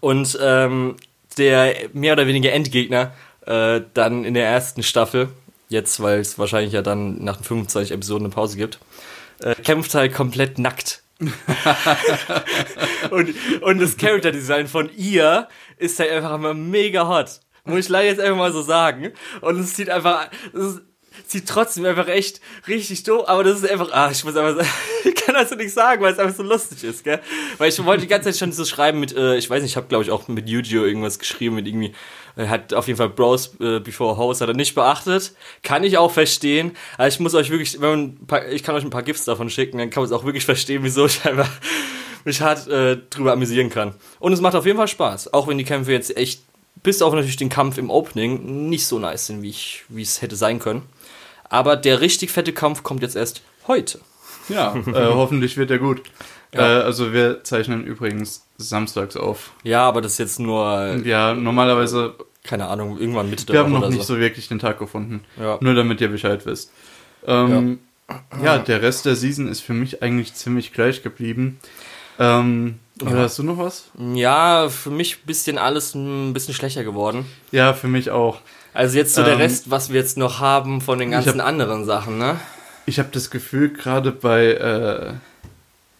Und 0.01 0.37
ähm, 0.41 0.97
der 1.37 1.73
mehr 1.93 2.13
oder 2.13 2.27
weniger 2.27 2.51
Endgegner 2.51 3.13
äh, 3.45 3.81
dann 3.93 4.25
in 4.25 4.33
der 4.33 4.45
ersten 4.47 4.83
Staffel, 4.83 5.29
jetzt 5.69 6.01
weil 6.01 6.19
es 6.19 6.37
wahrscheinlich 6.37 6.73
ja 6.73 6.81
dann 6.81 7.23
nach 7.23 7.37
den 7.37 7.43
25 7.43 7.91
Episoden 7.91 8.25
eine 8.25 8.33
Pause 8.33 8.57
gibt, 8.57 8.79
äh, 9.41 9.55
kämpft 9.55 9.93
halt 9.95 10.13
komplett 10.13 10.59
nackt. 10.59 11.03
und, 13.09 13.33
und 13.61 13.81
das 13.81 13.97
Character 13.97 14.31
Design 14.31 14.67
von 14.67 14.89
ihr 14.95 15.47
ist 15.77 15.99
halt 15.99 16.11
einfach 16.11 16.35
immer 16.35 16.53
mega 16.53 17.07
hot. 17.07 17.39
Muss 17.65 17.79
ich 17.79 17.89
leider 17.89 18.07
jetzt 18.07 18.21
einfach 18.21 18.37
mal 18.37 18.53
so 18.53 18.61
sagen. 18.61 19.11
Und 19.41 19.59
es 19.59 19.75
sieht 19.75 19.89
einfach, 19.89 20.29
es 20.53 20.81
sieht 21.25 21.47
trotzdem 21.47 21.85
einfach 21.85 22.07
echt 22.07 22.41
richtig 22.67 23.03
doof, 23.03 23.27
aber 23.27 23.43
das 23.43 23.59
ist 23.59 23.69
einfach, 23.69 23.91
ah, 23.91 24.09
ich 24.11 24.23
muss 24.23 24.35
einfach 24.35 24.63
sagen, 24.63 24.69
ich 25.05 25.15
kann 25.15 25.35
das 25.35 25.49
so 25.49 25.55
nicht 25.55 25.73
sagen, 25.73 26.01
weil 26.01 26.13
es 26.13 26.19
einfach 26.19 26.35
so 26.35 26.43
lustig 26.43 26.83
ist, 26.83 27.03
gell? 27.03 27.19
Weil 27.57 27.69
ich 27.69 27.83
wollte 27.83 28.01
die 28.01 28.07
ganze 28.07 28.29
Zeit 28.29 28.37
schon 28.37 28.51
so 28.51 28.65
schreiben 28.65 28.99
mit, 28.99 29.15
äh, 29.15 29.37
ich 29.37 29.49
weiß 29.49 29.61
nicht, 29.61 29.71
ich 29.71 29.77
habe 29.77 29.87
glaube 29.87 30.03
ich 30.03 30.11
auch 30.11 30.27
mit 30.27 30.47
Yu-Gi-Oh! 30.47 30.83
irgendwas 30.83 31.19
geschrieben, 31.19 31.55
mit 31.55 31.67
irgendwie, 31.67 31.93
er 32.37 32.49
hat 32.49 32.73
auf 32.73 32.87
jeden 32.87 32.97
Fall 32.97 33.09
Bros 33.09 33.55
äh, 33.59 33.79
Before 33.79 34.15
House 34.17 34.41
hat 34.41 34.47
er 34.47 34.53
nicht 34.53 34.75
beachtet. 34.75 35.33
Kann 35.63 35.83
ich 35.83 35.97
auch 35.97 36.11
verstehen. 36.11 36.77
Aber 36.97 37.07
ich 37.07 37.19
muss 37.19 37.33
euch 37.33 37.49
wirklich, 37.49 37.81
wenn 37.81 37.89
man 37.89 38.27
paar, 38.27 38.47
ich 38.47 38.61
kann 38.61 38.75
euch 38.75 38.83
ein 38.83 38.91
paar 38.91 39.01
GIFs 39.01 39.25
davon 39.25 39.49
schicken, 39.49 39.79
dann 39.79 39.89
kann 39.89 40.01
man 40.03 40.11
es 40.11 40.17
auch 40.17 40.23
wirklich 40.23 40.45
verstehen, 40.45 40.83
wieso 40.83 41.07
ich 41.07 41.25
einfach 41.25 41.49
mich 42.25 42.41
hart 42.41 42.67
äh, 42.67 42.97
drüber 43.09 43.33
amüsieren 43.33 43.71
kann. 43.71 43.95
Und 44.19 44.33
es 44.33 44.41
macht 44.41 44.55
auf 44.55 44.67
jeden 44.67 44.77
Fall 44.77 44.87
Spaß. 44.87 45.33
Auch 45.33 45.47
wenn 45.47 45.57
die 45.57 45.63
Kämpfe 45.63 45.91
jetzt 45.91 46.15
echt 46.15 46.43
bis 46.83 47.01
auf 47.01 47.13
natürlich 47.13 47.37
den 47.37 47.49
Kampf 47.49 47.79
im 47.79 47.89
Opening 47.89 48.69
nicht 48.69 48.85
so 48.85 48.99
nice 48.99 49.27
sind, 49.27 49.41
wie 49.41 49.49
ich, 49.49 49.83
wie 49.89 50.03
es 50.03 50.21
hätte 50.21 50.35
sein 50.35 50.59
können. 50.59 50.83
Aber 51.49 51.75
der 51.75 52.01
richtig 52.01 52.31
fette 52.31 52.53
Kampf 52.53 52.83
kommt 52.83 53.01
jetzt 53.01 53.15
erst 53.15 53.41
heute. 53.67 53.99
Ja, 54.49 54.75
äh, 54.88 55.13
hoffentlich 55.13 55.57
wird 55.57 55.71
er 55.71 55.79
gut. 55.79 56.01
Ja. 56.53 56.79
Äh, 56.79 56.83
also 56.83 57.13
wir 57.13 57.44
zeichnen 57.44 57.85
übrigens 57.85 58.45
samstags 58.57 59.17
auf. 59.17 59.51
Ja, 59.63 59.88
aber 59.88 60.01
das 60.01 60.13
ist 60.13 60.17
jetzt 60.19 60.39
nur. 60.39 61.01
Ja, 61.03 61.33
normalerweise. 61.33 62.15
Keine 62.44 62.67
Ahnung, 62.67 62.97
irgendwann 62.97 63.29
Mitte 63.29 63.45
der 63.45 63.53
Wir 63.53 63.59
haben 63.59 63.73
noch 63.73 63.89
nicht 63.89 64.03
so. 64.03 64.15
so 64.15 64.19
wirklich 64.19 64.47
den 64.47 64.59
Tag 64.59 64.79
gefunden. 64.79 65.21
Ja. 65.38 65.57
Nur 65.59 65.73
damit 65.73 65.99
ihr 65.99 66.07
Bescheid 66.07 66.45
wisst. 66.45 66.71
Ähm, 67.25 67.79
ja. 68.09 68.44
ja. 68.44 68.57
der 68.57 68.81
Rest 68.81 69.05
der 69.05 69.17
Season 69.17 69.49
ist 69.49 69.59
für 69.59 69.73
mich 69.73 70.01
eigentlich 70.01 70.33
ziemlich 70.33 70.71
gleich 70.71 71.03
geblieben. 71.03 71.59
Ähm, 72.19 72.79
oder 73.01 73.19
hast 73.19 73.38
du 73.38 73.44
noch 73.44 73.57
was? 73.57 73.89
Ja, 74.13 74.69
für 74.69 74.89
mich 74.89 75.23
bisschen 75.23 75.57
alles 75.57 75.94
ein 75.94 76.33
bisschen 76.33 76.53
schlechter 76.53 76.83
geworden. 76.83 77.25
Ja, 77.51 77.73
für 77.73 77.88
mich 77.88 78.09
auch. 78.11 78.39
Also 78.77 78.95
jetzt 79.00 79.15
so 79.15 79.21
ähm, 79.21 79.27
der 79.27 79.39
Rest, 79.39 79.71
was 79.71 79.89
wir 79.89 80.00
jetzt 80.00 80.18
noch 80.18 80.39
haben 80.39 80.81
von 80.81 81.00
den 81.00 81.09
ganzen 81.09 81.41
hab, 81.41 81.47
anderen 81.47 81.83
Sachen, 81.83 82.19
ne? 82.19 82.39
Ich 82.85 83.00
habe 83.00 83.09
das 83.12 83.31
Gefühl, 83.31 83.69
gerade 83.69 84.12
bei, 84.12 84.51
äh, 84.51 85.13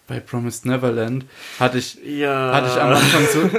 bei 0.06 0.20
Promised 0.20 0.64
Neverland 0.64 1.24
hatte 1.58 1.78
ich, 1.78 1.98
ja. 2.04 2.54
hatte 2.54 2.68
ich 2.68 2.80
am 2.80 2.90
Anfang 2.90 3.26
so, 3.32 3.50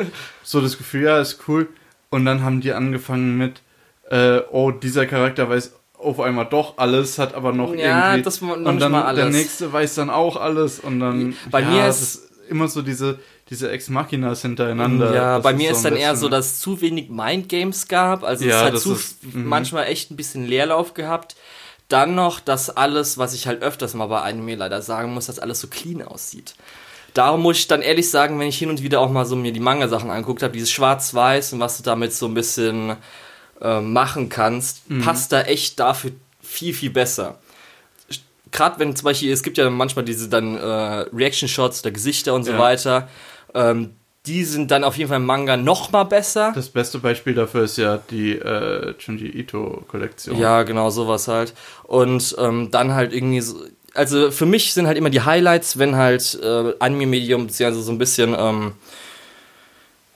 so 0.42 0.62
das 0.62 0.78
Gefühl, 0.78 1.04
ja, 1.04 1.20
ist 1.20 1.40
cool. 1.50 1.68
Und 2.10 2.24
dann 2.24 2.44
haben 2.44 2.62
die 2.62 2.72
angefangen 2.72 3.38
mit, 3.38 3.62
äh, 4.10 4.40
oh, 4.52 4.72
dieser 4.72 5.06
Charakter 5.06 5.50
weiß 5.50 5.74
auf 5.98 6.22
einmal 6.22 6.46
doch 6.46 6.78
alles, 6.78 7.20
hat 7.20 7.34
aber 7.34 7.52
noch 7.52 7.76
ja, 7.76 8.12
irgendwie. 8.14 8.24
Das 8.24 8.40
noch 8.40 8.56
und 8.56 8.80
dann 8.80 9.16
der 9.18 9.30
nächste 9.30 9.74
weiß 9.74 9.96
dann 9.96 10.10
auch 10.10 10.38
alles 10.38 10.80
und 10.80 11.02
dann. 11.02 11.36
Bei 11.52 11.60
ja, 11.60 11.70
mir 11.70 11.88
ist 11.90 12.22
immer 12.50 12.70
so 12.70 12.82
diese, 12.82 13.20
diese 13.50 13.72
Ex-Machinas 13.72 14.42
hintereinander. 14.44 15.14
Ja, 15.14 15.40
bei 15.40 15.54
mir 15.54 15.72
ist 15.72 15.82
so 15.82 15.90
dann 15.90 15.98
eher 15.98 16.16
so, 16.16 16.30
dass 16.30 16.46
es 16.46 16.60
zu 16.60 16.82
wenig 16.82 17.10
Mindgames 17.10 17.88
gab. 17.88 18.24
Also 18.24 18.46
ja, 18.46 18.68
es 18.68 18.74
hat 18.74 18.80
zu 18.80 18.94
ist, 18.94 19.24
mhm. 19.24 19.46
manchmal 19.46 19.88
echt 19.88 20.12
ein 20.12 20.16
bisschen 20.16 20.46
Leerlauf 20.46 20.94
gehabt. 20.94 21.36
Dann 21.88 22.14
noch, 22.14 22.40
dass 22.40 22.70
alles, 22.70 23.18
was 23.18 23.34
ich 23.34 23.48
halt 23.48 23.64
öfters 23.64 23.96
mal 23.96 24.06
bei 24.06 24.22
Anime 24.22 24.56
leider 24.56 24.84
sagen 24.84 25.14
muss, 25.14 25.26
dass 25.26 25.40
alles 25.40 25.60
so 25.60 25.68
clean 25.68 26.04
aussieht. 26.04 26.54
Darum 27.16 27.42
muss 27.42 27.58
ich 27.58 27.68
dann 27.68 27.82
ehrlich 27.82 28.12
sagen, 28.12 28.40
wenn 28.40 28.48
ich 28.48 28.60
hin 28.60 28.70
und 28.70 28.84
wieder 28.84 29.00
auch 29.00 29.10
mal 29.10 29.26
so 29.26 29.36
mir 29.36 29.52
die 29.52 29.60
Manga-Sachen 29.60 30.12
angeguckt 30.12 30.44
habe, 30.44 30.54
dieses 30.54 30.70
Schwarz-Weiß 30.70 31.54
und 31.54 31.60
was 31.60 31.78
du 31.78 31.84
damit 31.84 32.14
so 32.14 32.28
ein 32.28 32.36
bisschen 32.36 32.98
äh, 33.62 33.82
machen 33.82 34.30
kannst, 34.30 34.88
mhm. 34.92 35.02
passt 35.02 35.32
da 35.32 35.42
echt 35.42 35.80
dafür 35.80 36.12
viel, 36.44 36.76
viel 36.76 36.92
besser 36.92 37.40
gerade 38.52 38.80
wenn 38.80 38.96
zum 38.96 39.06
Beispiel, 39.06 39.32
es 39.32 39.44
gibt 39.44 39.58
ja 39.58 39.70
manchmal 39.70 40.06
diese 40.06 40.30
dann 40.30 40.56
äh, 40.58 41.06
Reaction-Shots 41.14 41.82
der 41.82 41.92
Gesichter 41.92 42.34
und 42.34 42.44
so 42.44 42.54
ja. 42.54 42.60
weiter, 42.60 43.08
ähm, 43.54 43.96
die 44.26 44.44
sind 44.44 44.70
dann 44.72 44.84
auf 44.84 44.98
jeden 44.98 45.10
Fall 45.10 45.18
im 45.18 45.26
Manga 45.26 45.58
noch 45.58 45.92
mal 45.92 46.04
besser. 46.04 46.52
Das 46.54 46.70
beste 46.70 47.00
Beispiel 47.00 47.34
dafür 47.34 47.64
ist 47.64 47.78
ja 47.78 47.98
die 47.98 48.34
äh, 48.34 48.94
Junji 49.00 49.28
Ito-Kollektion. 49.28 50.38
Ja, 50.38 50.64
genau, 50.64 50.90
sowas 50.90 51.28
halt. 51.28 51.54
Und 51.84 52.36
ähm, 52.38 52.70
dann 52.70 52.94
halt 52.94 53.14
irgendwie 53.14 53.42
so, 53.42 53.56
also 53.94 54.30
für 54.30 54.46
mich 54.46 54.74
sind 54.74 54.88
halt 54.88 54.98
immer 54.98 55.10
die 55.10 55.22
Highlights, 55.22 55.80
wenn 55.80 55.96
halt 55.96 56.38
äh, 56.44 56.74
Anime-Medium, 56.80 57.48
beziehungsweise 57.48 57.82
so 57.82 57.92
ein 57.92 57.98
bisschen, 57.98 58.36
ähm, 58.38 58.74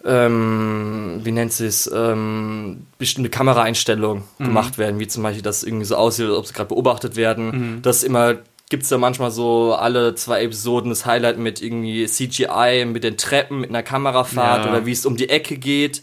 ähm, 0.06 1.22
wie 1.24 1.32
nennt 1.32 1.54
sie 1.54 1.66
es, 1.66 1.90
ähm, 1.92 2.86
bestimmte 2.98 3.30
Kameraeinstellungen 3.30 4.24
mhm. 4.38 4.44
gemacht 4.44 4.78
werden, 4.78 5.00
wie 5.00 5.08
zum 5.08 5.24
Beispiel, 5.24 5.44
dass 5.44 5.64
irgendwie 5.64 5.86
so 5.86 5.96
aussieht, 5.96 6.28
als 6.28 6.38
ob 6.38 6.46
sie 6.46 6.54
gerade 6.54 6.70
beobachtet 6.70 7.16
werden. 7.16 7.46
Mhm. 7.76 7.82
Das 7.82 8.04
immer 8.04 8.36
gibt 8.70 8.84
es 8.84 8.90
da 8.90 8.98
manchmal 8.98 9.32
so 9.32 9.76
alle 9.76 10.16
zwei 10.16 10.44
Episoden 10.44 10.90
das 10.90 11.06
Highlight 11.06 11.38
mit 11.38 11.62
irgendwie 11.62 12.06
CGI, 12.06 12.86
mit 12.86 13.04
den 13.04 13.18
Treppen, 13.18 13.60
mit 13.60 13.70
einer 13.70 13.84
Kamerafahrt 13.84 14.66
ja. 14.66 14.72
oder 14.72 14.86
wie 14.86 14.92
es 14.92 15.06
um 15.06 15.16
die 15.16 15.30
Ecke 15.30 15.58
geht. 15.58 16.02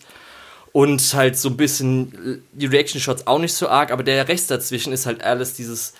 Und 0.72 1.02
halt 1.14 1.36
so 1.36 1.48
ein 1.48 1.56
bisschen 1.56 2.44
die 2.52 2.66
Reaction-Shots 2.66 3.26
auch 3.26 3.40
nicht 3.40 3.54
so 3.54 3.68
arg, 3.68 3.90
aber 3.90 4.04
der 4.04 4.28
Rest 4.28 4.52
dazwischen 4.52 4.92
ist 4.92 5.04
halt 5.04 5.24
alles 5.24 5.54
dieses 5.54 5.94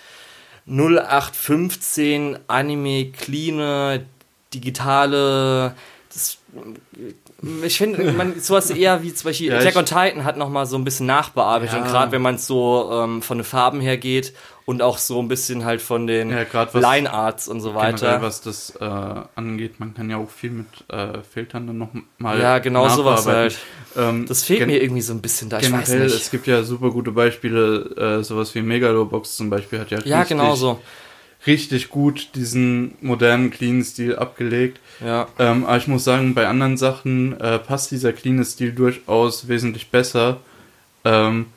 0815 0.65 2.39
Anime, 2.47 3.11
clean, 3.11 4.05
digitale, 4.53 5.75
das 6.13 6.37
ich 7.63 7.77
finde, 7.77 8.11
man 8.11 8.39
sowas 8.39 8.69
eher 8.69 9.01
wie 9.03 9.13
zum 9.13 9.29
Beispiel 9.29 9.47
ja, 9.47 9.57
Attack 9.57 9.75
on 9.75 9.85
Titan 9.85 10.23
hat 10.25 10.37
nochmal 10.37 10.65
so 10.65 10.77
ein 10.77 10.83
bisschen 10.83 11.05
nachbearbeitet. 11.05 11.75
Ja. 11.75 11.81
Und 11.81 11.89
gerade 11.89 12.11
wenn 12.11 12.21
man 12.21 12.37
so 12.37 12.89
ähm, 12.93 13.21
von 13.21 13.39
den 13.39 13.43
Farben 13.43 13.81
her 13.81 13.97
geht 13.97 14.33
und 14.65 14.81
auch 14.81 14.97
so 14.97 15.19
ein 15.19 15.27
bisschen 15.27 15.65
halt 15.65 15.81
von 15.81 16.07
den 16.07 16.29
ja, 16.29 16.45
Line 16.73 17.11
Arts 17.11 17.47
und 17.47 17.61
so 17.61 17.75
weiter. 17.75 17.97
Generell, 17.97 18.21
was 18.21 18.41
das 18.41 18.75
äh, 18.79 18.85
angeht, 19.35 19.79
man 19.79 19.93
kann 19.93 20.09
ja 20.09 20.17
auch 20.17 20.29
viel 20.29 20.51
mit 20.51 20.67
äh, 20.89 21.19
Filtern 21.23 21.67
dann 21.67 21.77
nochmal. 21.77 22.39
Ja, 22.39 22.59
genau 22.59 22.87
sowas 22.89 23.25
halt. 23.25 23.57
Ähm, 23.97 24.25
das 24.27 24.43
fehlt 24.43 24.67
mir 24.67 24.81
irgendwie 24.81 25.01
so 25.01 25.13
ein 25.13 25.21
bisschen 25.21 25.49
da. 25.49 25.59
Generell, 25.59 25.83
ich 25.83 25.89
weiß 25.89 25.99
nicht. 25.99 26.15
es 26.15 26.31
gibt 26.31 26.47
ja 26.47 26.63
super 26.63 26.91
gute 26.91 27.11
Beispiele, 27.11 28.19
äh, 28.19 28.23
sowas 28.23 28.53
wie 28.55 28.61
Megalobox 28.61 29.35
zum 29.35 29.49
Beispiel 29.49 29.79
hat 29.79 29.91
ja. 29.91 29.99
Ja, 30.03 30.23
genau 30.23 30.55
so 30.55 30.79
richtig 31.47 31.89
gut 31.89 32.29
diesen 32.35 32.95
modernen, 33.01 33.49
cleanen 33.49 33.83
Stil 33.83 34.15
abgelegt. 34.15 34.79
Ja. 35.03 35.27
Ähm, 35.39 35.65
aber 35.65 35.77
ich 35.77 35.87
muss 35.87 36.03
sagen, 36.03 36.33
bei 36.33 36.47
anderen 36.47 36.77
Sachen 36.77 37.39
äh, 37.39 37.59
passt 37.59 37.91
dieser 37.91 38.13
cleane 38.13 38.45
Stil 38.45 38.73
durchaus 38.73 39.47
wesentlich 39.47 39.89
besser. 39.89 40.37
Ähm, 41.03 41.47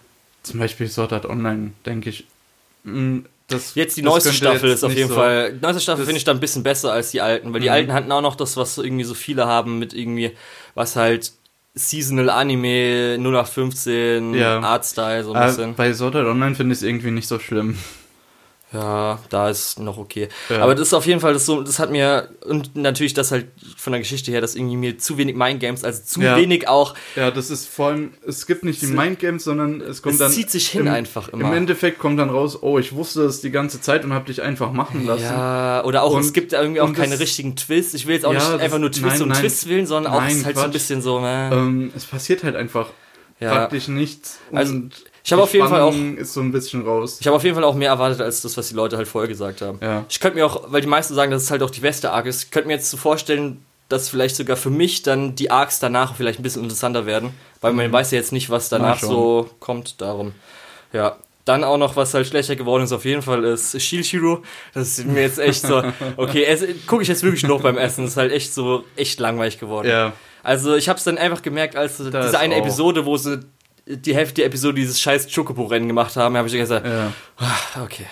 zum 0.42 0.60
Beispiel 0.60 0.88
Sword 0.88 1.12
Art 1.12 1.26
Online, 1.26 1.72
denke 1.84 2.10
ich. 2.10 2.26
Mh, 2.84 3.22
Das, 3.48 3.74
Jetzt 3.74 3.96
die 3.98 4.02
neueste 4.02 4.32
Staffel 4.32 4.70
ist 4.70 4.82
auf 4.84 4.94
jeden 4.94 5.10
so- 5.10 5.16
Fall. 5.16 5.52
Die 5.52 5.60
neueste 5.60 5.80
Staffel 5.82 6.04
finde 6.06 6.16
ich 6.16 6.24
dann 6.24 6.38
ein 6.38 6.40
bisschen 6.40 6.62
besser 6.62 6.92
als 6.92 7.10
die 7.10 7.20
alten, 7.20 7.52
weil 7.52 7.60
die 7.60 7.66
Mhm. 7.66 7.72
alten 7.74 7.92
hatten 7.92 8.10
auch 8.12 8.22
noch 8.22 8.36
das, 8.36 8.56
was 8.56 8.74
so 8.74 8.82
irgendwie 8.82 9.04
so 9.04 9.12
viele 9.12 9.46
haben 9.46 9.78
mit 9.78 9.92
irgendwie, 9.92 10.32
was 10.74 10.96
halt 10.96 11.32
Seasonal 11.74 12.30
Anime 12.30 13.18
0815 13.18 14.32
Ja. 14.34 14.60
Artstyle 14.60 15.24
so 15.24 15.32
ein 15.34 15.42
Äh, 15.42 15.46
bisschen. 15.46 15.74
bei 15.74 15.92
Sword 15.92 16.16
Art 16.16 16.26
Online 16.26 16.54
finde 16.54 16.72
ich 16.72 16.78
es 16.78 16.82
irgendwie 16.84 17.10
nicht 17.10 17.28
so 17.28 17.38
schlimm. 17.38 17.76
Ja, 18.74 19.18
da 19.30 19.48
ist 19.48 19.78
noch 19.78 19.96
okay. 19.96 20.28
Ja. 20.50 20.58
Aber 20.62 20.74
das 20.74 20.88
ist 20.88 20.94
auf 20.94 21.06
jeden 21.06 21.20
Fall 21.20 21.32
das 21.32 21.46
so, 21.46 21.62
das 21.62 21.78
hat 21.78 21.90
mir 21.90 22.28
und 22.44 22.74
natürlich 22.76 23.14
das 23.14 23.30
halt 23.30 23.46
von 23.76 23.92
der 23.92 24.00
Geschichte 24.00 24.30
her, 24.32 24.40
dass 24.40 24.54
irgendwie 24.56 24.76
mir 24.76 24.98
zu 24.98 25.16
wenig 25.16 25.36
Mindgames, 25.36 25.84
also 25.84 26.02
zu 26.04 26.20
Ja. 26.20 26.36
wenig 26.36 26.68
auch. 26.68 26.94
Ja, 27.16 27.30
das 27.30 27.50
ist 27.50 27.68
vor 27.68 27.88
allem, 27.88 28.12
es 28.26 28.46
gibt 28.46 28.64
nicht 28.64 28.82
die 28.82 28.86
Es- 28.86 28.92
Mindgames, 28.92 29.44
sondern 29.44 29.80
es 29.80 30.02
kommt 30.02 30.14
Es 30.14 30.18
dann. 30.18 30.32
zieht 30.32 30.50
sich 30.50 30.68
hin 30.68 30.82
im, 30.88 30.92
einfach 30.92 31.28
immer. 31.28 31.46
Im 31.48 31.54
Endeffekt 31.54 31.98
kommt 32.00 32.18
dann 32.18 32.30
raus, 32.30 32.58
oh, 32.62 32.78
ich 32.78 32.92
wusste 32.94 33.22
das 33.22 33.40
die 33.40 33.50
ganze 33.50 33.80
Zeit 33.80 34.04
und 34.04 34.12
habe 34.12 34.26
dich 34.26 34.42
einfach 34.42 34.72
machen 34.72 35.06
lassen. 35.06 35.22
Ja, 35.22 35.84
oder 35.84 36.02
auch, 36.02 36.14
Und- 36.14 36.20
es 36.20 36.32
gibt 36.32 36.52
irgendwie 36.52 36.80
auch 36.80 36.88
und 36.88 36.94
keine 36.94 37.12
das- 37.12 37.20
richtigen 37.20 37.54
Twists. 37.56 37.94
Ich 37.94 38.06
will 38.06 38.14
jetzt 38.14 38.26
auch 38.26 38.32
Ja, 38.32 38.40
nicht 38.40 38.52
das- 38.54 38.60
einfach 38.60 38.78
nur 38.78 38.90
Twist 38.90 39.04
nein, 39.06 39.22
um 39.22 39.28
nein. 39.28 39.40
Twist 39.40 39.68
willen, 39.68 39.86
sondern 39.86 40.12
auch 40.12 40.20
Nein, 40.20 40.32
es 40.32 40.36
ist 40.38 40.44
halt 40.46 40.56
so 40.56 40.62
ein 40.62 40.64
Quatsch. 40.66 40.72
bisschen 40.74 41.00
so, 41.02 41.20
ne? 41.20 41.50
Ähm, 41.52 41.92
es 41.96 42.04
passiert 42.06 42.42
halt 42.42 42.56
einfach 42.56 42.88
Ja. 43.40 43.52
praktisch 43.52 43.88
nichts. 43.88 44.38
Also, 44.52 44.72
und 44.74 44.92
ich 45.24 45.32
habe 45.32 45.42
auf 45.42 45.52
jeden 45.54 45.68
Fall 45.68 45.80
auch- 45.80 45.94
ist 45.94 46.32
so 46.34 46.40
ein 46.40 46.52
bisschen 46.52 46.82
raus. 46.82 47.16
Ich 47.20 47.26
habe 47.26 47.36
auf 47.36 47.42
jeden 47.42 47.54
Fall 47.54 47.64
auch 47.64 47.74
mehr 47.74 47.88
erwartet 47.88 48.20
als 48.20 48.42
das, 48.42 48.56
was 48.56 48.68
die 48.68 48.74
Leute 48.74 48.96
halt 48.96 49.08
vorher 49.08 49.28
gesagt 49.28 49.62
haben. 49.62 49.78
Ja. 49.82 50.04
Ich 50.08 50.20
könnte 50.20 50.36
mir 50.38 50.46
auch, 50.46 50.64
weil 50.68 50.80
die 50.82 50.86
meisten 50.86 51.14
sagen, 51.14 51.30
dass 51.30 51.42
es 51.42 51.50
halt 51.50 51.62
auch 51.62 51.70
die 51.70 51.80
beste 51.80 52.12
Arc 52.12 52.26
ist, 52.26 52.44
ich 52.44 52.50
könnte 52.50 52.68
mir 52.68 52.74
jetzt 52.74 52.90
so 52.90 52.96
vorstellen, 52.96 53.64
dass 53.88 54.08
vielleicht 54.08 54.36
sogar 54.36 54.56
für 54.56 54.70
mich 54.70 55.02
dann 55.02 55.34
die 55.34 55.50
Arcs 55.50 55.78
danach 55.80 56.14
vielleicht 56.14 56.38
ein 56.40 56.42
bisschen 56.42 56.62
interessanter 56.62 57.06
werden, 57.06 57.30
weil 57.60 57.72
man 57.72 57.90
weiß 57.92 58.10
ja 58.12 58.18
jetzt 58.18 58.32
nicht, 58.32 58.48
was 58.50 58.68
danach 58.68 58.98
so 59.00 59.48
kommt, 59.60 60.00
darum. 60.00 60.32
Ja. 60.92 61.16
Dann 61.46 61.62
auch 61.62 61.76
noch, 61.76 61.94
was 61.94 62.14
halt 62.14 62.26
schlechter 62.26 62.56
geworden 62.56 62.84
ist, 62.84 62.92
auf 62.92 63.04
jeden 63.04 63.20
Fall 63.20 63.44
ist 63.44 63.78
Shilshiro. 63.80 64.42
Das 64.72 64.98
ist 64.98 65.06
mir 65.06 65.20
jetzt 65.20 65.38
echt 65.38 65.60
so, 65.60 65.82
okay, 66.16 66.46
gucke 66.86 67.02
ich 67.02 67.08
jetzt 67.08 67.22
wirklich 67.22 67.42
noch 67.42 67.60
beim 67.60 67.76
Essen. 67.76 68.04
Das 68.04 68.12
ist 68.12 68.16
halt 68.16 68.32
echt 68.32 68.54
so, 68.54 68.84
echt 68.96 69.20
langweilig 69.20 69.58
geworden. 69.60 69.86
Ja. 69.88 70.12
Also 70.42 70.74
ich 70.74 70.88
habe 70.88 70.96
es 70.98 71.04
dann 71.04 71.18
einfach 71.18 71.42
gemerkt, 71.42 71.76
als 71.76 71.98
Da 71.98 72.22
diese 72.22 72.38
eine 72.38 72.54
auch- 72.54 72.60
Episode, 72.60 73.04
wo 73.04 73.18
sie 73.18 73.40
die 73.86 74.14
Hälfte 74.14 74.36
der 74.36 74.46
Episode 74.46 74.74
dieses 74.76 75.00
scheiß 75.00 75.28
Chocobo-Rennen 75.34 75.88
gemacht 75.88 76.16
haben, 76.16 76.36
habe 76.36 76.48
ich 76.48 76.54
gesagt, 76.54 76.86
Ja. 76.86 77.12
ah, 77.38 77.82
okay. 77.82 78.06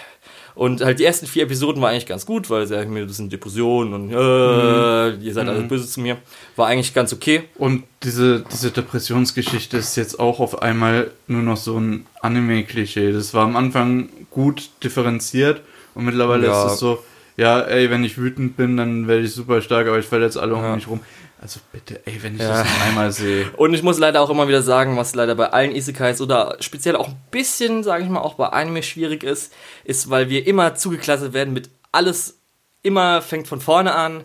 Und 0.55 0.83
halt 0.83 0.99
die 0.99 1.05
ersten 1.07 1.27
vier 1.27 1.45
Episoden 1.45 1.81
waren 1.81 1.93
eigentlich 1.93 2.05
ganz 2.05 2.27
gut, 2.27 2.51
weil 2.51 2.67
sie 2.67 2.75
sagen 2.75 2.93
mir, 2.93 3.07
das 3.07 3.17
sind 3.17 3.33
Depressionen 3.33 3.95
und 3.95 4.11
äh, 4.13 5.13
Mhm. 5.17 5.23
ihr 5.23 5.33
seid 5.33 5.49
alle 5.49 5.63
böse 5.63 5.89
zu 5.89 6.01
mir. 6.01 6.19
War 6.57 6.67
eigentlich 6.67 6.93
ganz 6.93 7.11
okay. 7.15 7.45
Und 7.57 7.85
diese, 8.03 8.45
diese 8.53 8.71
Depressionsgeschichte 8.71 9.79
ist 9.79 9.97
jetzt 9.97 10.21
auch 10.21 10.41
auf 10.41 10.61
einmal 10.61 11.11
nur 11.27 11.41
noch 11.43 11.57
so 11.57 11.79
ein 11.79 12.05
Anime-Klischee. 12.21 13.13
Das 13.13 13.33
war 13.33 13.45
am 13.45 13.57
Anfang 13.57 14.11
gut 14.31 14.69
differenziert 14.85 15.63
und 15.95 16.05
mittlerweile 16.05 16.49
Ja. 16.49 16.67
ist 16.67 16.73
es 16.75 16.79
so, 16.81 17.03
ja, 17.39 17.61
ey, 17.63 17.89
wenn 17.91 18.05
ich 18.05 18.19
wütend 18.19 18.59
bin, 18.59 18.77
dann 18.77 19.09
werde 19.09 19.23
ich 19.23 19.33
super 19.33 19.63
stark, 19.63 19.87
aber 19.89 19.99
ich 19.99 20.07
verletze 20.07 20.41
alle 20.43 20.55
um 20.55 20.63
Ja. 20.63 20.75
mich 20.77 20.87
rum. 20.87 21.01
Also 21.43 21.59
bitte, 21.73 22.01
ey, 22.07 22.23
wenn 22.23 22.37
ich 22.37 22.41
Ja. 22.41 22.49
das 22.63 22.65
noch 22.65 22.87
einmal 22.87 23.11
sehe. 23.11 23.51
Und 23.57 23.75
ich 23.75 23.83
muss 23.83 23.99
leider 23.99 24.21
auch 24.21 24.31
immer 24.31 24.47
wieder 24.47 24.63
sagen, 24.63 24.97
was 24.97 25.15
leider 25.17 25.35
bei 25.35 25.49
allen 25.51 25.75
Isekais 25.75 26.21
oder 26.21 26.57
speziell 26.61 26.95
auch 26.95 27.09
ein 27.09 27.21
bisschen, 27.33 27.83
sage 27.83 28.05
ich 28.05 28.09
mal, 28.09 28.21
auch 28.21 28.35
bei 28.35 28.47
Anime 28.47 28.83
schwierig 28.85 29.25
ist, 29.25 29.53
ist, 29.83 30.09
weil 30.09 30.29
wir 30.29 30.47
immer 30.47 30.77
zugeklasselt 30.77 31.33
werden 31.33 31.53
mit 31.53 31.69
alles, 31.91 32.39
immer 32.83 33.21
fängt 33.23 33.49
von 33.49 33.61
vorne 33.61 33.93
an. 33.95 34.23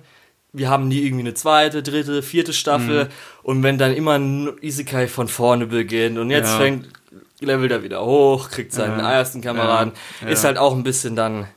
Wir 0.53 0.69
haben 0.69 0.87
nie 0.87 0.99
irgendwie 0.99 1.23
eine 1.23 1.33
zweite, 1.33 1.81
dritte, 1.81 2.21
vierte 2.21 2.53
Staffel. 2.53 3.05
Mhm. 3.05 3.09
Und 3.43 3.63
wenn 3.63 3.77
dann 3.79 3.93
immer 3.95 4.13
ein 4.19 4.51
Isekai 4.61 5.07
von 5.07 5.27
vorne 5.27 5.65
beginnt 5.65 6.19
und 6.19 6.29
jetzt 6.29 6.51
Ja. 6.51 6.57
fängt 6.59 6.87
Level 7.39 7.67
da 7.67 7.81
wieder 7.83 8.05
hoch, 8.05 8.49
kriegt 8.51 8.73
seinen 8.73 8.99
Ja. 8.99 9.11
ersten 9.11 9.41
Kameraden, 9.41 9.93
ist 10.27 10.43
halt 10.43 10.57
auch 10.59 10.73
ein 10.75 10.83
bisschen 10.83 11.15
dann, 11.15 11.47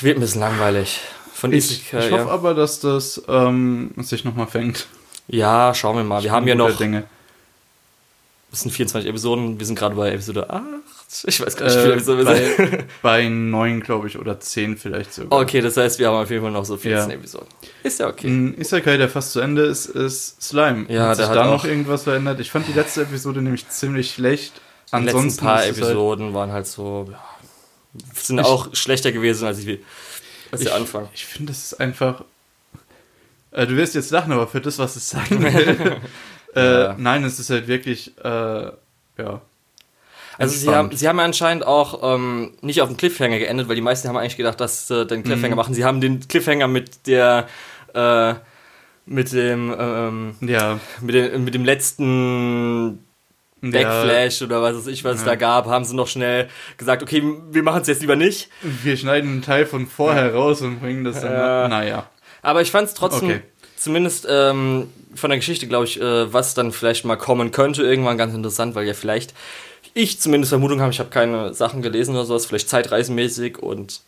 wird 0.00 0.16
ein 0.16 0.20
bisschen 0.20 0.40
langweilig. 0.40 1.00
Von 1.34 1.52
Ich, 1.52 1.70
Isekai, 1.88 2.06
ich 2.06 2.12
hoffe 2.12 2.24
ja. 2.26 2.30
aber, 2.30 2.54
dass 2.54 2.80
das 2.80 3.22
ähm, 3.28 3.90
sich 3.98 4.24
nochmal 4.24 4.46
fängt. 4.46 4.86
ja, 5.28 5.74
schauen 5.74 5.96
wir 5.96 6.04
mal. 6.04 6.22
Wir 6.22 6.32
haben 6.32 6.46
ja 6.48 6.54
noch 6.54 6.76
Dinge. 6.76 7.04
Das 8.50 8.60
sind 8.60 8.70
24 8.70 9.10
Episoden. 9.10 9.58
Wir 9.58 9.66
sind 9.66 9.76
gerade 9.76 9.96
bei 9.96 10.12
Episode 10.12 10.48
8. 10.48 10.62
Ich 11.26 11.40
weiß 11.44 11.56
gar 11.56 11.66
nicht, 11.66 11.76
wie 11.76 11.80
viele 11.80 11.92
Äh, 11.92 11.96
Episoden 11.96 12.26
wir 12.26 12.36
sind. 12.36 12.56
bei, 12.70 12.84
bei 13.02 13.28
neun, 13.28 13.80
glaube 13.80 14.06
ich, 14.06 14.16
oder 14.18 14.38
zehn 14.38 14.76
vielleicht 14.76 15.12
sogar. 15.12 15.40
Okay, 15.40 15.60
das 15.60 15.76
heißt, 15.76 15.98
wir 15.98 16.06
haben 16.08 16.16
auf 16.22 16.30
jeden 16.30 16.42
Fall 16.42 16.52
noch 16.52 16.64
so 16.64 16.76
14 16.76 17.10
Ja. 17.10 17.16
Episoden. 17.16 17.48
Ist 17.82 17.98
ja 17.98 18.06
okay. 18.08 18.28
Ein 18.28 18.60
Isekai, 18.60 18.96
der 18.96 19.08
fast 19.08 19.32
zu 19.32 19.40
Ende 19.40 19.62
ist, 19.62 19.86
ist 19.86 20.40
Slime. 20.40 20.86
Ja, 20.88 21.08
hat 21.08 21.18
der 21.18 21.26
sich 21.26 21.26
hat 21.28 21.36
da 21.36 21.46
noch 21.46 21.64
irgendwas 21.64 22.04
verändert? 22.04 22.38
Ich 22.38 22.50
fand 22.52 22.68
die 22.68 22.72
letzte 22.72 23.02
Episode 23.02 23.42
nämlich 23.42 23.68
ziemlich 23.68 24.12
schlecht. 24.12 24.52
Die 24.92 24.96
letzten 24.98 25.08
Ansonsten 25.16 25.44
paar 25.44 25.58
es 25.60 25.66
halt- 25.66 25.76
Episoden 25.78 26.32
waren 26.34 26.52
halt 26.52 26.66
so, 26.68 27.08
ja, 27.10 27.18
sind 28.14 28.38
auch 28.40 28.68
schlechter 28.74 29.10
gewesen 29.10 29.46
als, 29.46 29.58
ich, 29.58 29.80
als 30.54 30.62
ich, 30.62 30.68
der 30.68 30.76
Anfang. 30.76 31.08
Ich 31.14 31.24
finde, 31.26 31.52
das 31.52 31.64
ist 31.64 31.74
einfach. 31.80 32.24
Äh, 33.52 33.66
du 33.66 33.76
wirst 33.76 33.94
jetzt 33.94 34.10
lachen, 34.10 34.32
aber 34.32 34.46
für 34.48 34.60
das, 34.60 34.78
was 34.78 34.96
es 34.96 35.10
sein 35.10 35.22
will. 35.30 35.96
äh, 36.56 36.60
Ja. 36.82 36.94
Nein, 36.98 37.24
es 37.24 37.38
ist 37.38 37.50
halt 37.50 37.66
wirklich. 37.68 38.12
Äh, 38.18 38.28
ja. 38.28 39.40
Also 40.36 40.56
sie 40.56 40.68
haben, 40.74 40.90
sie 40.96 41.06
haben 41.08 41.18
ja 41.18 41.24
anscheinend 41.24 41.64
auch 41.64 42.14
ähm, 42.16 42.54
nicht 42.60 42.80
auf 42.82 42.88
dem 42.88 42.96
Cliffhanger 42.96 43.38
geendet, 43.38 43.68
weil 43.68 43.76
die 43.76 43.80
meisten 43.82 44.08
haben 44.08 44.16
eigentlich 44.16 44.36
gedacht, 44.36 44.60
dass 44.60 44.88
sie 44.88 45.06
den 45.06 45.22
Cliffhanger 45.22 45.50
Mhm. 45.54 45.56
machen. 45.56 45.74
Sie 45.74 45.84
haben 45.84 46.00
den 46.00 46.26
Cliffhanger 46.26 46.66
mit 46.66 47.06
der 47.06 47.46
äh, 47.94 48.34
mit 49.06 49.32
dem 49.32 49.72
ähm, 49.78 50.34
Ja. 50.40 50.80
mit 51.00 51.14
dem, 51.14 51.44
mit 51.44 51.54
dem 51.54 51.64
letzten 51.64 53.04
Backflash 53.72 54.42
oder 54.42 54.62
was 54.62 54.76
weiß 54.76 54.86
ich, 54.88 55.04
was 55.04 55.16
es 55.16 55.20
Ja. 55.22 55.28
da 55.30 55.34
gab, 55.36 55.66
haben 55.66 55.84
sie 55.84 55.94
noch 55.94 56.08
schnell 56.08 56.48
gesagt, 56.76 57.02
okay, 57.02 57.22
wir 57.50 57.62
machen 57.62 57.82
es 57.82 57.88
jetzt 57.88 58.00
lieber 58.00 58.16
nicht. 58.16 58.48
Wir 58.82 58.96
schneiden 58.96 59.30
einen 59.30 59.42
Teil 59.42 59.66
von 59.66 59.86
vorher 59.86 60.34
raus 60.34 60.60
und 60.62 60.80
bringen 60.80 61.04
das 61.04 61.20
dann. 61.20 61.32
Ja. 61.32 61.68
Naja. 61.68 62.06
Aber 62.42 62.60
ich 62.62 62.70
fand 62.70 62.88
es 62.88 62.94
trotzdem, 62.94 63.28
Okay. 63.30 63.40
zumindest 63.76 64.26
ähm, 64.30 64.88
von 65.14 65.30
der 65.30 65.38
Geschichte, 65.38 65.66
glaube 65.66 65.84
ich, 65.86 66.00
äh, 66.00 66.32
was 66.32 66.54
dann 66.54 66.72
vielleicht 66.72 67.04
mal 67.04 67.16
kommen 67.16 67.50
könnte, 67.52 67.82
irgendwann 67.82 68.18
ganz 68.18 68.34
interessant, 68.34 68.74
weil 68.74 68.86
ja 68.86 68.94
vielleicht 68.94 69.34
ich 69.96 70.20
zumindest 70.20 70.50
Vermutung 70.50 70.80
habe, 70.80 70.90
ich 70.90 70.98
habe 70.98 71.10
keine 71.10 71.54
Sachen 71.54 71.80
gelesen 71.80 72.14
oder 72.16 72.24
sowas, 72.24 72.46
vielleicht 72.46 72.68
zeitreisenmäßig 72.68 73.58
und 73.58 74.00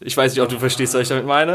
ich 0.00 0.16
weiß 0.16 0.32
nicht, 0.32 0.40
ob 0.42 0.48
du 0.48 0.58
verstehst, 0.58 0.94
was 0.94 1.02
ich 1.02 1.08
damit 1.08 1.26
meine. 1.26 1.52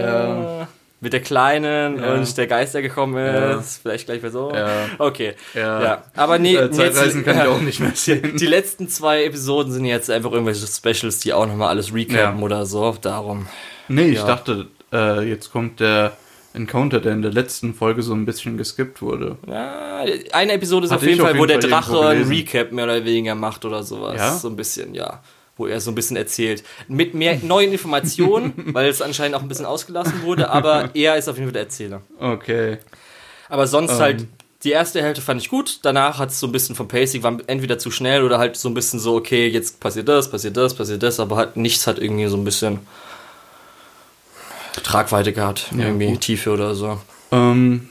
Ja. 0.00 0.68
Mit 1.02 1.12
der 1.12 1.20
Kleinen 1.20 1.98
Ja. 1.98 2.14
und 2.14 2.38
der 2.38 2.46
Geist, 2.46 2.74
der 2.74 2.80
gekommen 2.82 3.16
Ja. 3.16 3.58
ist, 3.58 3.82
vielleicht 3.82 4.06
gleich 4.06 4.20
Person. 4.20 4.54
Ja. 4.54 4.68
Okay. 4.98 5.34
Ja. 5.52 5.82
Ja. 5.82 6.02
Aber 6.16 6.38
nee, 6.38 6.54
Äh, 6.54 6.70
Zeitreisen 6.70 7.18
jetzt- 7.18 7.24
kann 7.26 7.36
ich 7.36 7.42
ja. 7.42 7.50
auch 7.54 7.60
nicht 7.60 7.80
mehr 7.80 7.90
sehen. 7.94 8.36
Die 8.36 8.46
letzten 8.46 8.88
zwei 8.88 9.24
Episoden 9.24 9.72
sind 9.72 9.84
jetzt 9.84 10.08
einfach 10.10 10.30
irgendwelche 10.32 10.66
Specials, 10.66 11.18
die 11.18 11.32
auch 11.34 11.46
nochmal 11.46 11.68
alles 11.70 11.92
recappen 11.92 12.38
Ja. 12.38 12.44
oder 12.44 12.64
so. 12.66 12.96
Darum. 13.00 13.46
Nee, 13.88 14.10
ich 14.10 14.18
Ja. 14.18 14.26
dachte, 14.26 14.68
äh, 14.92 15.28
jetzt 15.28 15.50
kommt 15.52 15.80
der 15.80 16.12
Encounter, 16.54 17.00
der 17.00 17.14
in 17.14 17.22
der 17.22 17.32
letzten 17.32 17.74
Folge 17.74 18.02
so 18.02 18.12
ein 18.14 18.24
bisschen 18.24 18.56
geskippt 18.56 19.02
wurde. 19.02 19.36
Ja, 19.48 20.04
eine 20.32 20.52
Episode 20.52 20.84
ist 20.86 20.92
Hatte 20.92 21.00
auf 21.00 21.02
jeden 21.02 21.14
ich 21.16 21.20
auf 21.22 21.28
Fall, 21.30 21.38
wo 21.38 21.46
jeden 21.46 21.60
der 21.60 21.68
Fall 21.70 21.80
Drache 21.80 22.08
ein. 22.10 22.28
Recap 22.28 22.72
mehr 22.72 22.84
oder 22.84 23.04
weniger 23.04 23.34
macht 23.34 23.64
oder 23.64 23.82
sowas. 23.82 24.16
Ja? 24.16 24.32
So 24.36 24.48
ein 24.48 24.56
bisschen, 24.56 24.94
ja. 24.94 25.20
Wo 25.56 25.66
er 25.66 25.80
so 25.80 25.90
ein 25.90 25.94
bisschen 25.94 26.16
erzählt. 26.16 26.64
Mit 26.88 27.14
mehr 27.14 27.36
neuen 27.42 27.72
Informationen, 27.72 28.52
weil 28.74 28.88
es 28.88 29.02
anscheinend 29.02 29.36
auch 29.36 29.42
ein 29.42 29.48
bisschen 29.48 29.66
ausgelassen 29.66 30.22
wurde, 30.22 30.50
aber 30.50 30.90
er 30.94 31.16
ist 31.16 31.28
auf 31.28 31.36
jeden 31.36 31.48
Fall 31.48 31.52
der 31.52 31.62
Erzähler. 31.62 32.02
Okay. 32.18 32.78
Aber 33.48 33.66
sonst 33.66 33.92
Ähm. 33.92 33.98
halt, 33.98 34.26
die 34.64 34.70
erste 34.70 35.02
Hälfte 35.02 35.20
fand 35.20 35.40
ich 35.42 35.48
gut, 35.50 35.80
danach 35.82 36.18
hat 36.18 36.30
es 36.30 36.38
so 36.40 36.46
ein 36.46 36.52
bisschen 36.52 36.74
vom 36.76 36.86
Pacing, 36.88 37.22
war 37.22 37.36
entweder 37.48 37.78
zu 37.78 37.90
schnell 37.90 38.22
oder 38.22 38.38
halt 38.38 38.56
so 38.56 38.68
ein 38.68 38.74
bisschen 38.74 38.98
so, 39.00 39.16
okay, 39.16 39.48
jetzt 39.48 39.80
passiert 39.80 40.08
das, 40.08 40.30
passiert 40.30 40.56
das, 40.56 40.74
passiert 40.74 41.02
das, 41.02 41.18
aber 41.20 41.36
halt 41.36 41.56
nichts 41.56 41.86
hat 41.86 41.98
irgendwie 41.98 42.28
so 42.28 42.36
ein 42.36 42.44
bisschen 42.44 42.78
Tragweite 44.82 45.32
gehabt, 45.32 45.66
Ja, 45.76 45.84
irgendwie 45.86 46.06
gut. 46.12 46.20
Tiefe 46.22 46.50
oder 46.50 46.74
so. 46.74 46.98
Ähm, 47.30 47.88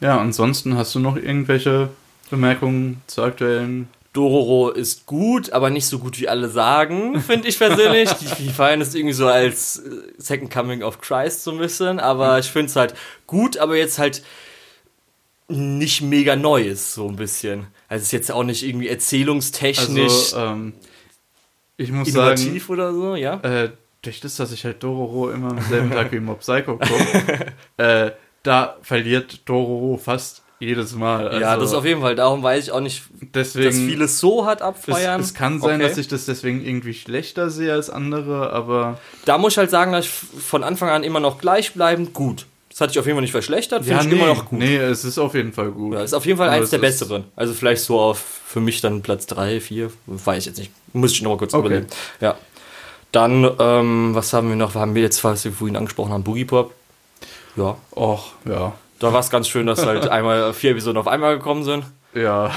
ja, 0.00 0.18
ansonsten 0.18 0.76
hast 0.76 0.94
du 0.94 0.98
noch 1.00 1.16
irgendwelche 1.16 1.90
Bemerkungen 2.30 3.00
zur 3.06 3.24
aktuellen? 3.24 3.88
Dororo 4.14 4.70
ist 4.70 5.06
gut, 5.06 5.50
aber 5.50 5.70
nicht 5.70 5.86
so 5.86 5.98
gut 5.98 6.20
wie 6.20 6.28
alle 6.28 6.48
sagen, 6.48 7.20
finde 7.20 7.48
ich 7.48 7.58
persönlich. 7.58 8.10
Die, 8.20 8.44
die 8.44 8.48
feiern 8.48 8.80
es 8.80 8.94
irgendwie 8.94 9.12
so 9.12 9.26
als 9.26 9.78
äh, 9.78 10.12
Second 10.18 10.52
Coming 10.52 10.82
of 10.84 11.00
Christ 11.00 11.42
so 11.42 11.50
ein 11.50 11.58
bisschen, 11.58 11.98
aber 11.98 12.38
ich 12.38 12.46
finde 12.46 12.66
es 12.66 12.76
halt 12.76 12.94
gut, 13.26 13.58
aber 13.58 13.76
jetzt 13.76 13.98
halt 13.98 14.22
nicht 15.48 16.00
mega 16.00 16.36
Neues, 16.36 16.94
so 16.94 17.08
ein 17.08 17.16
bisschen. 17.16 17.66
Also 17.88 18.02
es 18.02 18.06
ist 18.06 18.12
jetzt 18.12 18.32
auch 18.32 18.44
nicht 18.44 18.62
irgendwie 18.62 18.88
erzählungstechnisch 18.88 20.32
Also, 20.32 20.38
ähm, 20.38 20.74
ich 21.76 21.90
muss 21.90 22.12
sagen, 22.12 22.40
innovativ 22.40 22.70
oder 22.70 22.94
so, 22.94 23.16
ja? 23.16 23.40
äh, 23.40 23.70
durch 24.02 24.20
das, 24.20 24.36
dass 24.36 24.52
ich 24.52 24.64
halt 24.64 24.80
Dororo 24.84 25.30
immer 25.30 25.50
am 25.50 25.60
selben 25.60 25.90
Tag 25.92 26.12
wie 26.12 26.20
Mob 26.20 26.38
Psycho 26.38 26.78
gucke, 26.78 27.52
äh, 27.78 28.12
da 28.44 28.76
verliert 28.82 29.40
Dororo 29.44 29.96
fast 29.96 30.43
jedes 30.64 30.94
Mal. 30.94 31.28
Also, 31.28 31.40
ja, 31.40 31.56
das 31.56 31.72
auf 31.74 31.84
jeden 31.84 32.00
Fall. 32.00 32.14
Darum 32.16 32.42
weiß 32.42 32.64
ich 32.64 32.72
auch 32.72 32.80
nicht, 32.80 33.02
deswegen. 33.34 33.66
dass 33.66 33.76
viele 33.78 34.08
so 34.08 34.46
hart 34.46 34.60
es, 34.60 34.66
abfeiern. 34.66 35.20
es 35.20 35.34
kann 35.34 35.60
sein, 35.60 35.80
Okay. 35.80 35.88
dass 35.88 35.98
ich 35.98 36.08
das 36.08 36.24
deswegen 36.26 36.64
irgendwie 36.64 36.94
schlechter 36.94 37.50
sehe 37.50 37.72
als 37.72 37.90
andere, 37.90 38.50
aber 38.52 38.98
Da 39.24 39.38
muss 39.38 39.52
ich 39.54 39.58
halt 39.58 39.70
sagen, 39.70 39.92
dass 39.92 40.04
ich 40.06 40.10
von 40.10 40.62
Anfang 40.64 40.88
an 40.88 41.02
immer 41.04 41.20
noch 41.20 41.38
gleichbleibend 41.38 42.12
gut. 42.14 42.46
Das 42.70 42.80
hat 42.80 42.90
sich 42.90 42.98
auf 42.98 43.06
jeden 43.06 43.16
Fall 43.16 43.22
nicht 43.22 43.30
verschlechtert, 43.30 43.84
finde 43.84 43.98
ja, 43.98 44.00
ich 44.02 44.08
nee, 44.12 44.16
immer 44.16 44.26
noch 44.34 44.46
gut. 44.46 44.58
nee, 44.58 44.76
es 44.76 45.04
ist 45.04 45.16
auf 45.18 45.34
jeden 45.34 45.52
Fall 45.52 45.70
gut. 45.70 45.94
Ja, 45.94 46.02
ist 46.02 46.12
auf 46.12 46.26
jeden 46.26 46.38
Fall 46.38 46.48
Aber 46.48 46.56
eins 46.56 46.64
es 46.64 46.70
der 46.70 46.78
besseren. 46.78 47.24
Also 47.36 47.54
vielleicht 47.54 47.82
so 47.84 48.00
auf 48.00 48.18
für 48.46 48.58
mich 48.60 48.80
dann 48.80 49.00
Platz 49.02 49.26
3, 49.26 49.60
4, 49.60 49.90
weiß 50.06 50.38
ich 50.38 50.46
jetzt 50.46 50.58
nicht. 50.58 50.72
Muss 50.92 51.12
ich 51.12 51.22
nochmal 51.22 51.38
kurz 51.38 51.54
Okay. 51.54 51.66
überlegen. 51.66 51.86
Ja. 52.20 52.34
Dann, 53.12 53.48
ähm, 53.60 54.10
was 54.16 54.32
haben 54.32 54.48
wir 54.48 54.56
noch? 54.56 54.74
Haben 54.74 54.96
wir 54.96 55.02
jetzt, 55.02 55.22
was 55.22 55.44
wir 55.44 55.52
vorhin 55.52 55.76
angesprochen 55.76 56.12
haben, 56.12 56.24
Boogie 56.24 56.44
Pop. 56.44 56.74
Ja. 57.56 57.76
Och, 57.94 58.32
ja. 58.44 58.72
Da 58.98 59.12
war 59.12 59.20
es 59.20 59.30
ganz 59.30 59.48
schön, 59.48 59.66
dass 59.66 59.84
halt 59.84 60.08
einmal 60.10 60.52
vier 60.54 60.70
Episoden 60.72 60.98
auf 60.98 61.08
einmal 61.08 61.36
gekommen 61.36 61.64
sind. 61.64 61.84
Ja. 62.14 62.52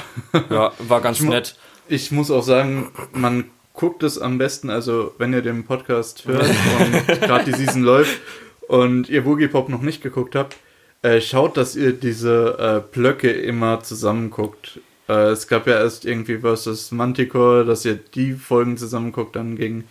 Ja, 0.50 0.72
war 0.79 1.01
ganz 1.01 1.20
mu- 1.20 1.32
nett. 1.32 1.56
Ich 1.88 2.12
muss 2.12 2.29
auch 2.32 2.44
sagen, 2.44 2.91
man 3.13 3.46
guckt 3.74 4.03
es 4.03 4.20
am 4.20 4.38
besten, 4.38 4.70
also 4.70 5.13
wenn 5.17 5.34
ihr 5.34 5.41
den 5.41 5.65
Podcast 5.65 6.25
hört 6.25 6.46
und 6.79 7.22
gerade 7.22 7.46
die 7.46 7.53
Season 7.53 7.84
läuft 7.84 8.20
und 8.67 9.10
ihr 9.10 9.24
Boogie 9.24 9.48
Pop 9.48 9.70
noch 9.70 9.82
nicht 9.82 10.01
geguckt 10.03 10.36
habt, 10.36 10.58
äh, 11.03 11.22
schaut, 11.22 11.58
dass 11.58 11.75
ihr 11.75 11.94
diese 11.94 12.84
äh, 12.86 12.94
Blöcke 12.94 13.32
immer 13.32 13.82
zusammen 13.84 14.29
guckt. 14.29 14.79
Äh, 15.08 15.27
es 15.29 15.48
gab 15.48 15.67
ja 15.67 15.75
erst 15.75 16.06
irgendwie 16.06 16.39
versus 16.39 16.91
Manticore, 16.91 17.65
dass 17.65 17.86
ihr 17.86 17.96
die 17.96 18.34
Folgen 18.34 18.77
zusammen 18.77 19.12
guckt, 19.12 19.36
dann 19.36 19.56
gegen 19.56 19.86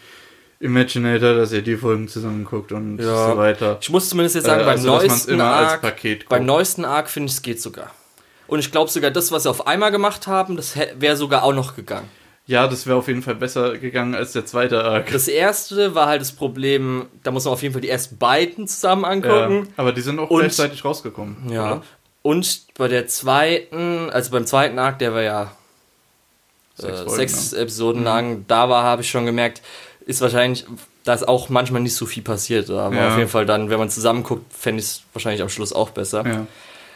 Imaginator, 0.61 1.35
dass 1.35 1.53
ihr 1.53 1.63
die 1.63 1.77
Folgen 1.77 2.09
zusammen 2.09 2.45
guckt 2.45 2.73
und 2.73 2.99
Ja. 2.99 3.31
so 3.33 3.37
weiter. 3.37 3.79
Ich 3.81 3.91
muss 3.91 4.09
zumindest 4.09 4.37
jetzt 4.37 4.47
sagen, 4.47 4.63
Äh, 4.63 4.65
beim 4.65 4.73
also, 4.73 4.89
neuesten 4.89 5.41
Arc, 5.41 5.83
beim 6.29 6.47
neuesten 6.47 6.85
Arc 6.85 7.11
finde 7.11 7.27
ich, 7.29 7.35
es 7.37 7.43
geht 7.43 7.61
sogar. 7.61 7.91
Und 8.47 8.61
ich 8.61 8.71
glaube 8.73 8.91
sogar, 8.91 9.11
das, 9.11 9.33
was 9.33 9.43
sie 9.43 9.51
auf 9.51 9.67
einmal 9.67 9.91
gemacht 9.91 10.27
haben, 10.27 10.57
das 10.57 10.77
wäre 10.99 11.17
sogar 11.17 11.43
auch 11.43 11.53
noch 11.53 11.77
gegangen. 11.77 12.09
Ja, 12.47 12.69
das 12.69 12.87
wäre 12.87 12.97
auf 12.97 13.09
jeden 13.09 13.23
Fall 13.23 13.35
besser 13.35 13.77
gegangen 13.77 14.15
als 14.15 14.33
der 14.33 14.47
zweite 14.47 14.83
Arc. 14.85 15.11
Das 15.11 15.27
erste 15.27 15.97
war 15.97 16.07
halt 16.07 16.21
das 16.21 16.31
Problem, 16.33 17.07
da 17.25 17.33
muss 17.33 17.45
man 17.45 17.53
auf 17.55 17.63
jeden 17.63 17.73
Fall 17.75 17.81
die 17.83 17.89
ersten 17.91 18.19
beiden 18.19 18.69
zusammen 18.69 19.03
Ja, 19.03 19.11
angucken. 19.11 19.69
aber 19.77 19.93
die 19.93 20.01
sind 20.01 20.19
auch 20.21 20.31
Und- 20.31 20.39
gleichzeitig 20.41 20.85
rausgekommen. 20.85 21.51
Ja. 21.51 21.73
oder? 21.73 21.83
Und 22.23 22.63
bei 22.79 22.89
der 22.89 23.09
zweiten, 23.09 24.11
also 24.11 24.31
beim 24.31 24.47
zweiten 24.47 24.79
Arc, 24.79 25.01
der 25.01 25.13
war 25.13 25.23
ja 25.23 25.53
Sechs 26.77 27.01
äh, 27.01 27.09
sechs? 27.09 27.53
Episoden 27.53 28.05
lang, 28.05 28.45
da 28.49 28.69
war, 28.69 28.85
habe 28.85 29.01
ich 29.03 29.11
schon 29.11 29.25
gemerkt, 29.27 29.63
ist 30.07 30.21
wahrscheinlich, 30.21 30.65
da 31.05 31.15
ist 31.15 31.27
auch 31.29 31.49
manchmal 31.51 31.83
nicht 31.83 31.95
so 31.95 32.07
viel 32.07 32.23
passiert. 32.23 32.71
Aber 32.71 32.95
Ja. 32.97 33.09
auf 33.13 33.19
jeden 33.19 33.29
Fall 33.29 33.45
dann, 33.45 33.69
wenn 33.71 33.79
man 33.79 33.91
zusammen 33.91 34.23
guckt, 34.23 34.45
fände 34.55 34.81
ich 34.81 34.87
es 34.87 35.03
wahrscheinlich 35.13 35.43
am 35.43 35.49
Schluss 35.49 35.73
auch 35.73 35.91
besser. 35.91 36.25
Ja. 36.27 36.47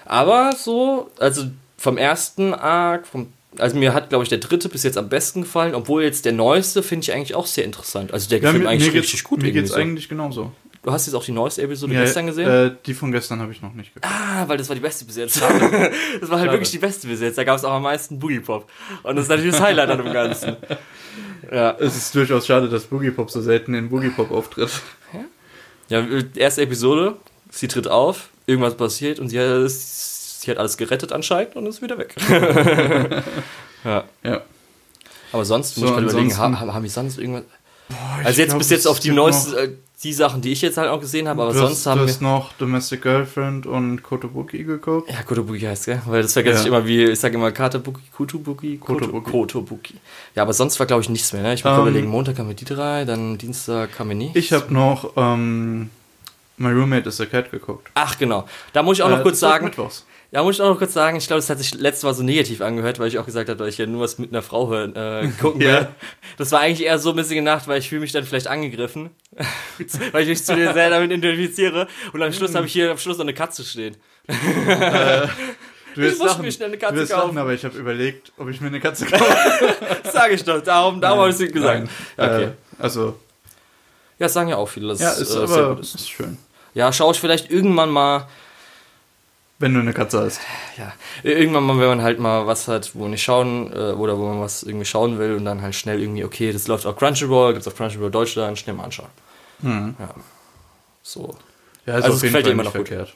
Aber 0.06 0.52
so, 0.56 1.10
also 1.18 1.44
vom 1.76 1.98
ersten 1.98 2.54
Arc, 2.54 3.06
vom, 3.06 3.32
also 3.58 3.76
mir 3.76 3.94
hat, 3.94 4.08
glaube 4.10 4.22
ich, 4.24 4.28
der 4.28 4.38
dritte 4.38 4.68
bis 4.68 4.84
jetzt 4.84 4.96
am 4.96 5.08
besten 5.08 5.42
gefallen, 5.42 5.74
obwohl 5.74 6.02
jetzt 6.04 6.24
der 6.24 6.32
neueste 6.32 6.82
finde 6.82 7.04
ich 7.04 7.12
eigentlich 7.12 7.34
auch 7.34 7.46
sehr 7.46 7.64
interessant. 7.64 8.12
Also 8.14 8.28
der 8.28 8.38
Ja, 8.38 8.42
gefällt 8.42 8.62
mir, 8.62 8.68
eigentlich 8.70 8.92
richtig 8.94 9.24
gut. 9.24 9.42
Mir 9.42 9.52
geht's 9.52 9.70
so. 9.70 9.76
eigentlich 9.76 10.08
genauso. 10.08 10.52
Du 10.82 10.90
hast 10.92 11.04
jetzt 11.06 11.14
auch 11.14 11.24
die 11.24 11.32
neueste 11.32 11.60
Episode 11.60 11.92
Ja, 11.92 12.00
gestern 12.00 12.26
gesehen? 12.26 12.48
Äh, 12.48 12.70
die 12.86 12.94
von 12.94 13.12
gestern 13.12 13.40
habe 13.42 13.52
ich 13.52 13.60
noch 13.60 13.74
nicht 13.74 13.92
geguckt. 13.92 14.10
Ah, 14.10 14.44
weil 14.48 14.56
das 14.56 14.68
war 14.70 14.74
die 14.76 14.80
beste 14.80 15.04
bis 15.04 15.16
jetzt. 15.16 15.36
das 15.40 15.42
war 15.50 15.58
halt 15.58 15.90
Schade. 16.30 16.52
wirklich 16.52 16.70
die 16.70 16.78
beste 16.78 17.06
bis 17.06 17.20
jetzt. 17.20 17.36
Da 17.36 17.44
gab 17.44 17.56
es 17.58 17.64
auch 17.64 17.72
am 17.72 17.82
meisten 17.82 18.18
Boogie 18.18 18.40
Pop. 18.40 18.70
Und 19.02 19.16
das 19.16 19.24
ist 19.24 19.28
natürlich 19.28 19.50
das 19.52 19.60
Highlight 19.60 19.90
an 19.90 19.98
dem 20.02 20.12
Ganzen. 20.12 20.56
Ja. 21.52 21.76
Es 21.80 21.96
ist 21.96 22.14
durchaus 22.14 22.46
schade, 22.46 22.68
dass 22.68 22.84
Boogie 22.84 23.10
Pop 23.10 23.30
so 23.30 23.40
selten 23.42 23.74
in 23.74 23.88
Boogie 23.90 24.10
Pop 24.10 24.30
auftritt. 24.30 24.70
ja, 25.88 26.06
erste 26.36 26.62
Episode, 26.62 27.16
sie 27.50 27.66
tritt 27.68 27.88
auf, 27.88 28.28
irgendwas 28.46 28.76
passiert 28.76 29.18
und 29.18 29.28
sie 29.30 29.40
hat, 29.40 29.68
sie 29.70 30.50
hat 30.50 30.58
alles 30.58 30.76
gerettet 30.76 31.12
anscheinend 31.12 31.56
und 31.56 31.66
ist 31.66 31.82
wieder 31.82 31.98
weg. 31.98 32.14
ja. 33.84 34.04
Ja. 34.22 34.42
Aber 35.32 35.44
sonst 35.44 35.74
So, 35.74 35.80
muss 35.82 35.90
ich 35.90 35.96
gerade 35.96 36.10
überlegen, 36.10 36.36
haben, 36.38 36.60
haben 36.60 36.82
wir 36.82 36.90
sonst 36.90 37.18
irgendwas. 37.18 37.44
ich 37.88 37.96
Also 38.26 38.40
jetzt 38.40 38.48
glaub, 38.50 38.58
bis 38.58 38.70
jetzt 38.70 38.86
auf 38.86 39.00
die 39.00 39.10
noch- 39.10 39.54
äh, 39.54 39.70
die 40.02 40.12
Sachen, 40.14 40.40
die 40.40 40.52
ich 40.52 40.62
jetzt 40.62 40.78
halt 40.78 40.88
auch 40.88 41.00
gesehen 41.00 41.28
habe, 41.28 41.42
aber 41.42 41.52
du 41.52 41.58
sonst 41.58 41.72
hast, 41.80 41.86
haben 41.86 41.98
du 42.00 42.06
wir. 42.06 42.12
hast 42.12 42.22
noch 42.22 42.52
Domestic 42.54 43.02
Girlfriend 43.02 43.66
und 43.66 44.02
Kotobuki 44.02 44.64
geguckt. 44.64 45.10
Ja, 45.10 45.22
Kotobuki 45.22 45.60
heißt, 45.60 45.84
gell? 45.86 46.00
Weil 46.06 46.22
das 46.22 46.32
vergesse 46.32 46.56
Ja. 46.56 46.60
ich 46.62 46.66
immer, 46.68 46.86
wie, 46.86 47.04
ich 47.04 47.20
sage 47.20 47.34
immer 47.34 47.52
Katabuki, 47.52 48.00
Kotobuki, 48.16 48.78
Koto- 48.78 49.00
Kotobuki. 49.06 49.30
Kotobuki. 49.30 49.94
Ja, 50.34 50.42
aber 50.44 50.54
sonst 50.54 50.78
war, 50.80 50.86
glaube 50.86 51.02
ich, 51.02 51.10
nichts 51.10 51.32
mehr, 51.34 51.42
ne? 51.42 51.52
Ich 51.52 51.64
muss 51.64 51.74
Ähm, 51.74 51.80
überlegen, 51.80 52.08
Montag 52.08 52.38
haben 52.38 52.48
wir 52.48 52.54
die 52.54 52.64
drei, 52.64 53.04
dann 53.04 53.36
Dienstag 53.36 53.98
haben 53.98 54.08
wir 54.08 54.16
nichts. 54.16 54.36
Ich 54.36 54.52
habe 54.54 54.72
noch 54.72 55.12
ähm, 55.16 55.90
My 56.56 56.70
Roommate 56.72 57.08
is 57.08 57.20
a 57.20 57.26
Cat 57.26 57.50
geguckt. 57.50 57.90
Ach, 57.94 58.18
genau. 58.18 58.46
Da 58.72 58.82
muss 58.82 58.96
ich 58.98 59.02
auch 59.02 59.10
noch 59.10 59.20
Äh, 59.20 59.22
kurz 59.22 59.40
das 59.40 59.48
läuft 59.50 59.52
sagen, 59.52 59.64
Mittwochs. 59.66 60.06
Ja, 60.32 60.42
muss 60.42 60.56
ich 60.56 60.62
auch 60.62 60.68
noch 60.70 60.78
kurz 60.78 60.92
sagen, 60.92 61.16
ich 61.16 61.26
glaube, 61.26 61.40
das 61.40 61.50
hat 61.50 61.58
sich 61.58 61.74
letztes 61.74 62.04
Mal 62.04 62.14
so 62.14 62.22
negativ 62.22 62.60
angehört, 62.60 62.98
weil 62.98 63.08
ich 63.08 63.18
auch 63.18 63.26
gesagt 63.26 63.48
habe, 63.48 63.58
dass 63.58 63.68
ich 63.68 63.78
ja 63.78 63.86
nur 63.86 64.02
was 64.02 64.18
mit 64.18 64.30
einer 64.32 64.42
Frau 64.42 64.68
hören, 64.68 64.94
äh, 64.94 65.28
gucken 65.40 65.60
Ja. 65.60 65.80
will. 65.80 65.88
Das 66.38 66.52
war 66.52 66.60
eigentlich 66.60 66.86
eher 66.86 66.98
so 66.98 67.10
ein 67.10 67.16
bisschen 67.16 67.36
gedacht, 67.44 67.66
weil 67.66 67.78
ich 67.80 67.88
fühle 67.88 68.02
mich 68.02 68.12
dann 68.12 68.24
vielleicht 68.24 68.46
angegriffen, 68.46 69.10
weil 70.12 70.22
ich 70.22 70.28
mich 70.28 70.44
zu 70.44 70.54
dir 70.54 70.72
sehr 70.72 70.90
damit 70.90 71.10
identifiziere 71.10 71.88
und 72.12 72.22
am 72.22 72.32
Schluss 72.32 72.54
habe 72.54 72.66
ich 72.66 72.72
hier 72.72 72.90
am 72.92 72.98
Schluss 72.98 73.18
noch 73.18 73.24
eine 73.24 73.34
Katze 73.34 73.64
stehen. 73.64 73.96
Du 75.96 76.02
Ich 76.02 76.12
wirst 76.12 76.22
lachen, 76.22 76.42
mir 76.44 76.52
schnell 76.52 76.68
eine 76.68 76.76
du 76.78 76.86
Katze 76.86 76.96
wirst 77.00 77.10
kaufen. 77.12 77.26
lachen, 77.34 77.38
aber 77.38 77.52
ich 77.52 77.64
habe 77.64 77.76
überlegt, 77.76 78.30
ob 78.38 78.48
ich 78.48 78.60
mir 78.60 78.68
eine 78.68 78.78
Katze 78.78 79.06
kaufe. 79.06 79.24
Das 80.04 80.12
sage 80.12 80.34
ich 80.34 80.44
doch, 80.44 80.62
darum, 80.62 81.00
darum 81.00 81.18
habe 81.18 81.30
ich 81.30 81.40
es 81.40 81.52
gesagt. 81.52 81.88
Nein. 82.16 82.30
Okay. 82.30 82.44
Äh, 82.44 82.50
also, 82.78 83.06
Ja, 84.20 84.26
das 84.26 84.32
sagen 84.34 84.50
ja 84.50 84.56
auch 84.56 84.68
viele, 84.68 84.86
dass 84.86 85.00
ja, 85.00 85.10
ist 85.10 85.34
äh, 85.34 85.38
aber 85.40 85.80
ist 85.80 86.08
schön. 86.08 86.38
Ja, 86.74 86.92
schaue 86.92 87.12
ich 87.12 87.18
vielleicht 87.18 87.50
irgendwann 87.50 87.90
mal, 87.90 88.28
Wenn 89.60 89.74
du 89.74 89.80
eine 89.80 89.92
Katze 89.92 90.20
hast. 90.22 90.40
ja, 90.78 90.92
irgendwann 91.22 91.62
mal, 91.64 91.78
wenn 91.78 91.86
man 91.88 92.02
halt 92.02 92.18
mal 92.18 92.46
was 92.46 92.66
hat, 92.66 92.90
wo 92.94 93.06
nicht 93.06 93.22
schauen, 93.22 93.70
äh, 93.72 93.92
oder 93.92 94.18
wo 94.18 94.26
man 94.26 94.40
was 94.40 94.62
irgendwie 94.64 94.86
schauen 94.86 95.18
will 95.18 95.34
und 95.36 95.44
dann 95.44 95.62
halt 95.62 95.74
schnell 95.74 96.00
irgendwie, 96.00 96.24
okay, 96.24 96.52
das 96.52 96.66
läuft 96.66 96.86
auf 96.86 96.96
Crunchyroll, 96.96 97.52
gibt's 97.52 97.68
auf 97.68 97.76
Crunchyroll 97.76 98.10
Deutschland, 98.10 98.58
schnell 98.58 98.74
mal 98.74 98.84
anschauen. 98.84 99.08
Hm. 99.62 99.94
Ja. 99.98 100.08
So. 101.02 101.36
Ja, 101.86 101.98
ist 101.98 102.04
Also 102.04 102.08
auf 102.08 102.14
es 102.16 102.22
gefällt 102.22 102.46
dir 102.46 102.50
immer 102.52 102.62
nicht 102.62 102.74
noch 102.74 102.78
gut. 102.80 102.88
verkehrt. 102.88 103.14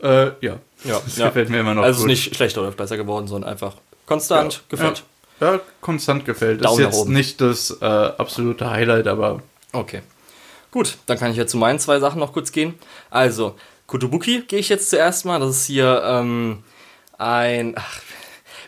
Äh, 0.00 0.46
ja. 0.46 0.58
Ja, 0.84 1.00
Das 1.04 1.16
ja. 1.18 1.26
gefällt 1.26 1.50
mir 1.50 1.60
immer 1.60 1.74
noch 1.74 1.82
Also 1.82 2.00
gut. 2.00 2.08
nicht 2.08 2.34
schlechter 2.34 2.62
oder 2.62 2.70
besser 2.72 2.96
geworden, 2.96 3.26
sondern 3.28 3.50
einfach 3.50 3.74
konstant 4.06 4.54
Ja. 4.54 4.60
gefällt. 4.70 5.04
Ja. 5.40 5.52
ja, 5.54 5.60
konstant 5.82 6.24
gefällt. 6.24 6.64
Daumen 6.64 6.78
ist 6.80 6.84
jetzt 6.86 6.96
oben. 6.98 7.12
nicht 7.12 7.40
das 7.42 7.70
äh, 7.82 7.84
absolute 7.84 8.70
Highlight, 8.70 9.06
aber 9.06 9.42
Okay. 9.72 10.00
Gut, 10.70 10.96
dann 11.06 11.18
kann 11.18 11.30
ich 11.30 11.36
ja 11.36 11.46
zu 11.46 11.56
meinen 11.58 11.78
zwei 11.78 11.98
Sachen 12.00 12.18
noch 12.20 12.32
kurz 12.32 12.50
gehen. 12.52 12.74
Also, 13.10 13.56
Kotobuki 13.86 14.42
gehe 14.46 14.58
ich 14.58 14.68
jetzt 14.68 14.90
zuerst 14.90 15.24
mal. 15.24 15.38
Das 15.38 15.50
ist 15.50 15.66
hier 15.66 16.02
ähm, 16.04 16.62
ein. 17.18 17.74
Ach, 17.76 18.00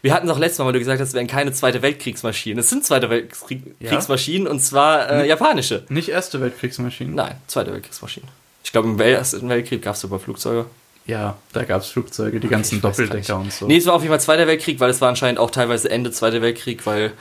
wir 0.02 0.14
hatten 0.14 0.28
es 0.28 0.32
auch 0.32 0.38
letztes 0.38 0.58
Mal, 0.58 0.66
weil 0.66 0.74
du 0.74 0.78
gesagt 0.78 1.00
hast, 1.00 1.08
es 1.08 1.14
wären 1.14 1.26
keine 1.26 1.52
Zweite 1.52 1.82
Weltkriegsmaschinen. 1.82 2.58
Es 2.58 2.70
sind 2.70 2.84
Zweite 2.84 3.10
Weltkriegsmaschinen 3.10 4.46
und 4.46 4.60
zwar 4.60 5.10
äh, 5.10 5.28
japanische. 5.28 5.84
nicht 5.88 6.08
erste 6.08 6.40
Weltkriegsmaschinen. 6.40 7.14
Nein, 7.14 7.34
Zweite 7.46 7.72
Weltkriegsmaschinen. 7.72 8.28
Ich 8.62 8.72
glaube, 8.72 8.88
im 8.88 9.00
Ersten 9.00 9.48
Weltkrieg 9.48 9.82
gab 9.82 9.94
es 9.94 10.00
sogar 10.00 10.18
Flugzeuge. 10.18 10.66
Ja, 11.06 11.38
da 11.54 11.64
gab 11.64 11.80
es 11.80 11.88
Flugzeuge, 11.88 12.38
die 12.38 12.48
ganzen 12.48 12.82
Doppeldecker 12.82 13.38
und 13.38 13.50
so. 13.50 13.66
Nee, 13.66 13.78
es 13.78 13.86
war 13.86 13.94
auf 13.94 14.02
jeden 14.02 14.12
Fall 14.12 14.20
Zweiter 14.20 14.46
Weltkrieg, 14.46 14.78
weil 14.78 14.90
es 14.90 15.00
war 15.00 15.08
anscheinend 15.08 15.38
auch 15.40 15.50
teilweise 15.50 15.90
Ende 15.90 16.10
Zweiter 16.10 16.42
Weltkrieg, 16.42 16.84
weil 16.84 17.12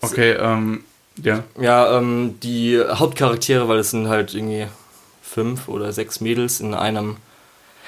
Okay, 0.00 0.32
ähm, 0.32 0.84
ja. 1.22 1.44
Ja, 1.60 1.98
ähm, 1.98 2.38
die 2.42 2.80
Hauptcharaktere, 2.82 3.68
weil 3.68 3.78
es 3.78 3.90
sind 3.90 4.08
halt 4.08 4.34
irgendwie 4.34 4.66
fünf 5.32 5.68
oder 5.68 5.92
sechs 5.92 6.20
Mädels 6.20 6.60
in 6.60 6.74
einem. 6.74 7.16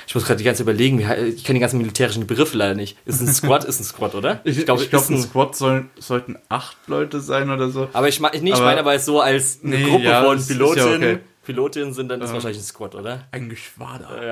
Ich 0.06 0.14
muss 0.16 0.24
gerade 0.24 0.38
die 0.38 0.44
ganze 0.44 0.62
überlegen, 0.64 0.98
ich 0.98 1.44
kenne 1.44 1.58
die 1.58 1.60
ganzen 1.60 1.78
militärischen 1.78 2.26
Begriffe 2.26 2.56
leider 2.56 2.74
nicht. 2.74 2.96
Ist 3.04 3.20
ein 3.20 3.28
Squad, 3.32 3.64
ist 3.64 3.80
ein 3.80 3.84
Squad, 3.84 4.14
oder? 4.14 4.40
Ich, 4.44 4.58
ich 4.58 4.64
glaub, 4.64 4.78
glaube, 4.78 5.04
ist 5.04 5.10
ein 5.10 5.22
Squad 5.22 5.54
soll, 5.56 5.86
sollten 5.98 6.36
acht 6.48 6.76
Leute 6.88 7.20
sein 7.20 7.50
oder 7.50 7.68
so. 7.70 7.88
Aber 7.92 8.08
ich, 8.08 8.20
nee, 8.20 8.48
ich 8.50 8.54
Aber- 8.54 8.64
meine 8.64 8.80
aber 8.80 8.98
so 8.98 9.20
als 9.20 9.60
eine 9.62 9.76
Nee, 9.78 9.84
Gruppe 9.90 10.04
ja, 10.04 10.24
von 10.24 10.36
ist 10.38 10.50
ja 10.50 10.56
Pilotinnen. 10.56 10.94
okay. 11.14 11.18
Pilotinnen 11.44 11.92
sind, 11.92 12.08
dann 12.08 12.20
ist 12.20 12.28
Ähm. 12.30 12.34
wahrscheinlich 12.34 12.60
ein 12.60 12.64
Squad, 12.64 12.94
oder? 12.94 13.26
Ein 13.32 13.48
Geschwader. 13.48 14.24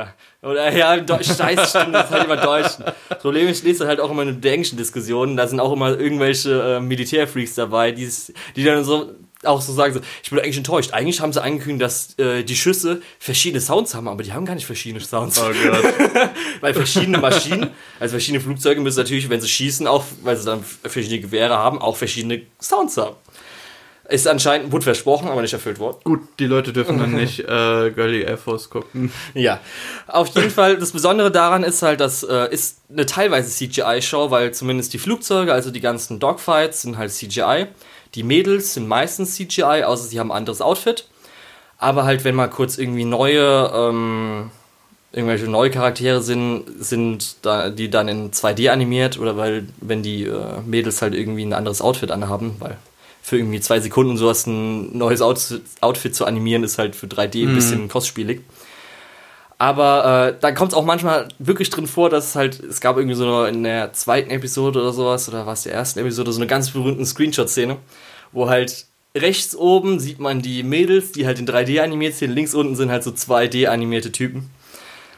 Ja. 0.42 0.49
Oder 0.49 0.73
ja, 0.77 0.96
scheiße, 1.20 1.66
stimmt, 1.66 1.94
das 1.94 2.07
ist 2.07 2.11
halt 2.12 2.25
immer 2.25 2.37
Deutsch. 2.37 2.75
Das 3.09 3.18
Problem 3.20 3.49
ist, 3.49 3.59
ich 3.59 3.64
lese 3.64 3.87
halt 3.88 4.01
auch 4.01 4.11
immer 4.12 4.23
in 4.23 4.40
den 4.40 4.53
englischen 4.53 4.77
Diskussionen, 4.77 5.37
da 5.37 5.46
sind 5.49 5.59
auch 5.59 5.73
immer 5.73 5.99
irgendwelche 5.99 6.77
äh, 6.77 6.81
Militärfreaks 6.81 7.55
dabei, 7.57 7.90
die 7.92 8.09
dann 8.64 8.85
so 8.85 9.12
auch 9.44 9.61
so 9.61 9.72
sagen, 9.72 9.94
so, 9.94 10.00
ich 10.22 10.31
bin 10.31 10.38
eigentlich 10.38 10.59
enttäuscht. 10.59 10.92
Eigentlich 10.92 11.20
haben 11.20 11.33
sie 11.33 11.42
angekündigt, 11.42 11.83
dass 11.83 12.18
äh, 12.18 12.42
die 12.44 12.57
Schüsse 12.57 13.00
verschiedene 13.18 13.61
Sounds 13.61 13.94
haben, 13.94 14.09
aber 14.09 14.22
die 14.22 14.33
haben 14.33 14.44
gar 14.44 14.55
nicht 14.55 14.66
verschiedene 14.66 15.03
Sounds. 15.03 15.40
Oh 15.40 15.50
Gott. 15.50 16.31
Weil 16.61 16.74
verschiedene 16.74 17.18
Maschinen, 17.18 17.70
also 17.98 18.12
verschiedene 18.12 18.42
Flugzeuge 18.42 18.81
müssen 18.81 18.98
natürlich, 18.98 19.31
wenn 19.31 19.40
sie 19.40 19.48
schießen, 19.48 19.87
auch, 19.87 20.05
weil 20.22 20.37
sie 20.37 20.44
dann 20.44 20.62
verschiedene 20.62 21.20
Gewehre 21.20 21.57
haben, 21.57 21.81
auch 21.81 21.96
verschiedene 21.96 22.42
Sounds 22.61 22.96
haben. 22.96 23.16
Ist 24.11 24.26
anscheinend, 24.26 24.72
wurde 24.72 24.83
versprochen, 24.83 25.29
aber 25.29 25.40
nicht 25.40 25.53
erfüllt 25.53 25.79
worden. 25.79 25.98
Gut, 26.03 26.20
die 26.40 26.46
Leute 26.46 26.72
dürfen 26.72 26.98
dann 26.98 27.12
nicht 27.12 27.38
äh, 27.48 27.90
Girly 27.92 28.22
Air 28.22 28.38
Force 28.38 28.68
gucken. 28.68 29.12
Ja, 29.35 29.61
auf 30.09 30.35
jeden 30.35 30.50
Fall, 30.50 30.79
das 30.79 30.90
Besondere 30.90 31.31
daran 31.31 31.62
ist 31.62 31.83
halt, 31.83 32.00
das 32.00 32.24
äh, 32.24 32.53
ist 32.53 32.79
eine 32.90 33.07
teilweise 33.07 33.48
CGI-Show, 33.50 34.33
weil 34.33 34.53
zumindest 34.53 34.92
die 34.92 34.98
Flugzeuge, 34.98 35.53
also 35.53 35.70
die 35.70 35.81
ganzen 35.81 36.18
Dogfights 36.18 36.83
sind 36.83 36.98
halt 36.98 37.12
CGI. 37.12 37.68
Die 38.14 38.23
Mädels 38.23 38.75
sind 38.75 38.88
meistens 38.88 39.35
CGI, 39.37 39.85
außer 39.85 40.05
sie 40.05 40.18
haben 40.18 40.33
ein 40.33 40.38
anderes 40.38 40.61
Outfit. 40.61 41.07
Aber 41.79 42.05
halt, 42.05 42.25
wenn 42.25 42.35
mal 42.35 42.49
kurz 42.49 42.77
irgendwie 42.77 43.05
neue, 43.05 43.70
ähm, 43.75 44.51
irgendwelche 45.12 45.46
neue 45.46 45.70
Charaktere 45.70 46.20
sind, 46.23 46.64
sind 46.79 47.37
da, 47.42 47.70
die 47.70 47.88
dann 47.88 48.09
in 48.09 48.31
2D 48.33 48.68
animiert 48.70 49.18
oder 49.18 49.37
weil, 49.37 49.66
wenn 49.81 50.03
die 50.03 50.25
äh, 50.25 50.61
Mädels 50.66 51.01
halt 51.03 51.14
irgendwie 51.14 51.44
ein 51.44 51.55
anderes 51.55 51.81
Outfit 51.81 52.11
anhaben, 52.11 52.57
weil 52.59 52.77
für 53.23 53.38
irgendwie 53.38 53.61
zwei 53.61 53.81
Sekunden 53.81 54.16
sowas 54.16 54.46
ein 54.46 54.96
neues 54.96 55.23
Outfit, 55.23 55.62
Outfit 55.81 56.14
zu 56.14 56.25
animieren 56.25 56.64
ist 56.64 56.79
halt 56.79 56.96
für 56.96 57.07
3D 57.07 57.49
ein 57.49 57.55
bisschen 57.55 57.88
kostspielig. 57.88 58.42
Aber 59.61 60.33
äh, 60.37 60.40
dann 60.40 60.55
kommt 60.55 60.73
es 60.73 60.79
auch 60.79 60.87
manchmal 60.87 61.29
wirklich 61.38 61.68
drin 61.68 61.87
vor, 61.87 62.09
dass 62.09 62.29
es 62.31 62.35
halt, 62.35 62.59
es 62.61 62.81
gab 62.81 62.96
irgendwie 62.96 63.14
so 63.14 63.44
in 63.44 63.62
der 63.62 63.92
zweiten 63.92 64.31
Episode 64.31 64.81
oder 64.81 64.90
sowas, 64.94 65.29
oder 65.29 65.44
war 65.44 65.53
es 65.53 65.64
der 65.64 65.75
ersten 65.75 65.99
Episode, 65.99 66.33
so 66.33 66.38
eine 66.40 66.46
ganz 66.46 66.70
berühmte 66.70 67.05
Screenshot-Szene, 67.05 67.77
wo 68.33 68.49
halt 68.49 68.87
rechts 69.14 69.55
oben 69.55 70.01
sieht 70.01 70.18
man 70.18 70.40
die 70.40 70.62
Mädels, 70.62 71.12
die 71.12 71.27
halt 71.27 71.38
in 71.40 71.46
3D 71.46 71.79
animiert 71.83 72.14
sind, 72.14 72.31
links 72.35 72.55
unten 72.55 72.75
sind 72.75 72.90
halt 72.90 73.05
so 73.05 73.11
2D 73.11 73.66
animierte 73.66 74.11
Typen. 74.11 74.49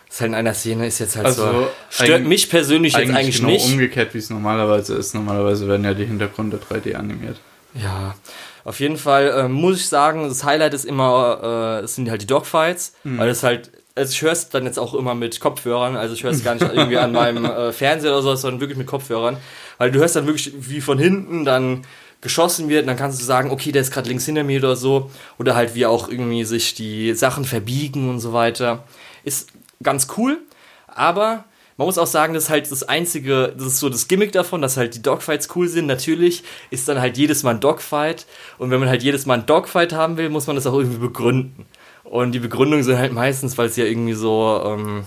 Das 0.09 0.17
ist 0.17 0.21
halt 0.23 0.31
in 0.31 0.35
einer 0.35 0.55
Szene, 0.55 0.87
ist 0.89 0.99
jetzt 0.99 1.15
halt 1.15 1.27
Also, 1.27 1.45
so. 1.47 1.69
Stört 1.91 2.11
eigentlich- 2.11 2.29
mich 2.29 2.51
persönlich 2.51 2.95
jetzt 2.97 3.15
eigentlich 3.15 3.37
genau 3.37 3.51
nicht. 3.51 3.65
umgekehrt, 3.67 4.13
wie 4.13 4.19
es 4.19 4.29
normalerweise 4.29 4.97
ist. 4.97 5.15
Normalerweise 5.15 5.69
werden 5.69 5.85
ja 5.85 5.95
die 5.95 6.05
Hintergründe 6.05 6.59
3D 6.59 6.97
animiert. 6.97 7.37
Ja, 7.75 8.17
auf 8.65 8.81
jeden 8.81 8.97
Fall 8.97 9.29
äh, 9.29 9.49
muss 9.49 9.77
ich 9.77 9.89
sagen, 9.89 10.29
das 10.29 10.43
Highlight 10.43 10.75
ist 10.75 10.85
immer, 10.85 11.79
äh, 11.81 11.85
es 11.85 11.95
sind 11.95 12.11
halt 12.11 12.23
die 12.23 12.27
Dogfights, 12.27 12.95
weil 13.05 13.29
es 13.31 13.45
halt, 13.45 13.71
also 13.95 14.13
ich 14.13 14.23
höre 14.23 14.33
es 14.33 14.49
dann 14.49 14.65
jetzt 14.65 14.79
auch 14.79 14.95
immer 14.95 15.15
mit 15.15 15.41
Kopfhörern, 15.41 15.97
also 15.97 16.15
ich 16.15 16.23
höre 16.23 16.31
es 16.31 16.45
gar 16.45 16.55
nicht 16.55 16.63
irgendwie 16.63 16.99
an 16.99 17.13
meinem 17.13 17.45
äh, 17.45 17.73
Fernseher 17.73 18.13
oder 18.13 18.23
so, 18.23 18.35
sondern 18.35 18.61
wirklich 18.61 18.79
mit 18.79 18.87
Kopfhörern, 18.87 19.37
weil 19.79 19.91
du 19.91 19.99
hörst 19.99 20.17
dann 20.17 20.27
wirklich, 20.27 20.53
wie 20.57 20.81
von 20.81 20.99
hinten 20.99 21.45
dann 21.45 21.83
geschossen 22.21 22.69
wird 22.69 22.83
und 22.83 22.87
dann 22.87 22.97
kannst 22.97 23.21
du 23.21 23.25
sagen, 23.25 23.51
okay, 23.51 23.73
der 23.73 23.83
ist 23.83 23.93
gerade 23.93 24.09
links 24.09 24.25
hinter 24.25 24.45
mir 24.45 24.61
oder 24.61 24.77
so, 24.77 25.11
oder 25.39 25.55
halt 25.55 25.75
wie 25.75 25.87
auch 25.87 26.09
irgendwie 26.09 26.45
sich 26.45 26.75
die 26.75 27.15
Sachen 27.15 27.45
verbiegen 27.45 28.09
und 28.09 28.21
so 28.21 28.33
weiter. 28.33 28.85
Ist 29.25 29.51
ganz 29.83 30.07
cool, 30.17 30.39
aber 30.87 31.45
man 31.77 31.87
muss 31.87 31.99
auch 31.99 32.07
sagen, 32.07 32.35
das 32.35 32.45
ist 32.45 32.51
halt 32.51 32.71
das 32.71 32.83
einzige, 32.85 33.55
das 33.57 33.67
ist 33.67 33.79
so 33.79 33.89
das 33.89 34.07
Gimmick 34.07 34.31
davon, 34.33 34.63
dass 34.63 34.77
halt 34.77 34.95
die 34.95 35.03
Dogfights 35.03 35.49
cool 35.57 35.69
sind. 35.69 35.87
Natürlich 35.87 36.45
ist 36.71 36.87
dann 36.89 37.01
halt 37.01 37.17
jedes 37.17 37.43
Mal 37.43 37.53
ein 37.55 37.61
Dogfight. 37.61 38.27
Und 38.59 38.71
wenn 38.71 38.79
man 38.79 38.89
halt 38.89 39.03
jedes 39.03 39.27
Mal 39.27 39.39
ein 39.39 39.47
Dogfight 39.47 39.93
haben 39.93 40.17
will, 40.17 40.29
muss 40.29 40.47
man 40.47 40.55
das 40.55 40.67
auch 40.67 40.75
irgendwie 40.75 40.99
begründen. 40.99 41.67
Und 42.13 42.33
die 42.33 42.41
Begründungen 42.41 42.85
sind 42.85 42.99
halt 42.99 43.15
meistens, 43.15 43.57
weil 43.57 43.69
es 43.69 43.77
ja 43.77 43.87
irgendwie 43.87 44.13
so, 44.13 44.61
ähm, 44.67 45.05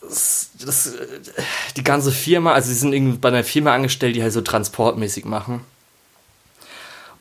das, 0.00 0.50
das, 0.60 0.96
äh, 0.96 1.06
die 1.76 1.84
ganze 1.84 2.10
Firma, 2.10 2.52
also 2.52 2.68
sie 2.68 2.74
sind 2.74 2.92
irgendwie 2.92 3.18
bei 3.18 3.28
einer 3.28 3.44
Firma 3.44 3.72
angestellt, 3.72 4.16
die 4.16 4.24
halt 4.24 4.32
so 4.32 4.40
transportmäßig 4.40 5.24
machen. 5.24 5.60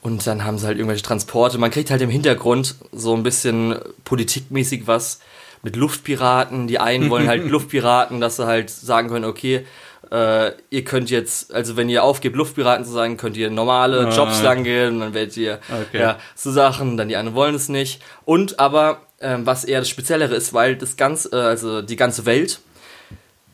Und 0.02 0.26
dann 0.26 0.44
haben 0.44 0.58
sie 0.58 0.66
halt 0.66 0.80
irgendwelche 0.80 1.04
Transporte. 1.04 1.60
Man 1.60 1.70
kriegt 1.70 1.92
halt 1.92 2.02
im 2.02 2.10
Hintergrund 2.10 2.78
so 2.92 3.16
ein 3.16 3.22
bisschen 3.22 3.78
politikmäßig 4.06 4.88
was 4.88 5.20
mit 5.62 5.76
Luftpiraten. 5.76 6.66
Die 6.66 6.80
einen 6.80 7.12
wollen 7.12 7.28
halt 7.28 7.46
Luftpiraten, 7.48 8.20
dass 8.22 8.38
sie 8.38 8.48
halt 8.48 8.72
sagen 8.72 9.10
können, 9.10 9.26
okay, 9.26 9.68
äh, 10.12 10.52
ihr 10.70 10.84
könnt 10.84 11.10
jetzt, 11.10 11.54
also 11.54 11.78
wenn 11.78 11.88
ihr 11.90 12.04
aufgebt, 12.04 12.36
Luftpiraten 12.36 12.84
zu 12.86 12.92
sein, 12.92 13.18
könnt 13.18 13.38
ihr 13.38 13.50
normale 13.50 14.08
Ah. 14.08 14.10
Jobs 14.16 14.42
lang 14.42 14.64
gehen 14.64 15.00
dann 15.00 15.14
werdet 15.14 15.38
ihr 15.38 15.60
Okay. 15.72 16.00
ja, 16.00 16.20
so 16.36 16.52
Sachen, 16.52 16.98
dann 16.98 17.08
die 17.08 17.16
anderen 17.16 17.36
wollen 17.36 17.56
es 17.56 17.70
nicht. 17.70 18.02
Und 18.26 18.60
aber, 18.60 19.02
ähm, 19.22 19.46
was 19.46 19.64
eher 19.64 19.80
das 19.80 19.90
Speziellere 19.90 20.36
ist, 20.36 20.54
weil 20.54 20.76
das 20.76 20.98
ganze, 20.98 21.30
äh, 21.32 21.42
also 21.42 21.82
die 21.82 21.96
ganze 21.96 22.26
Welt 22.26 22.60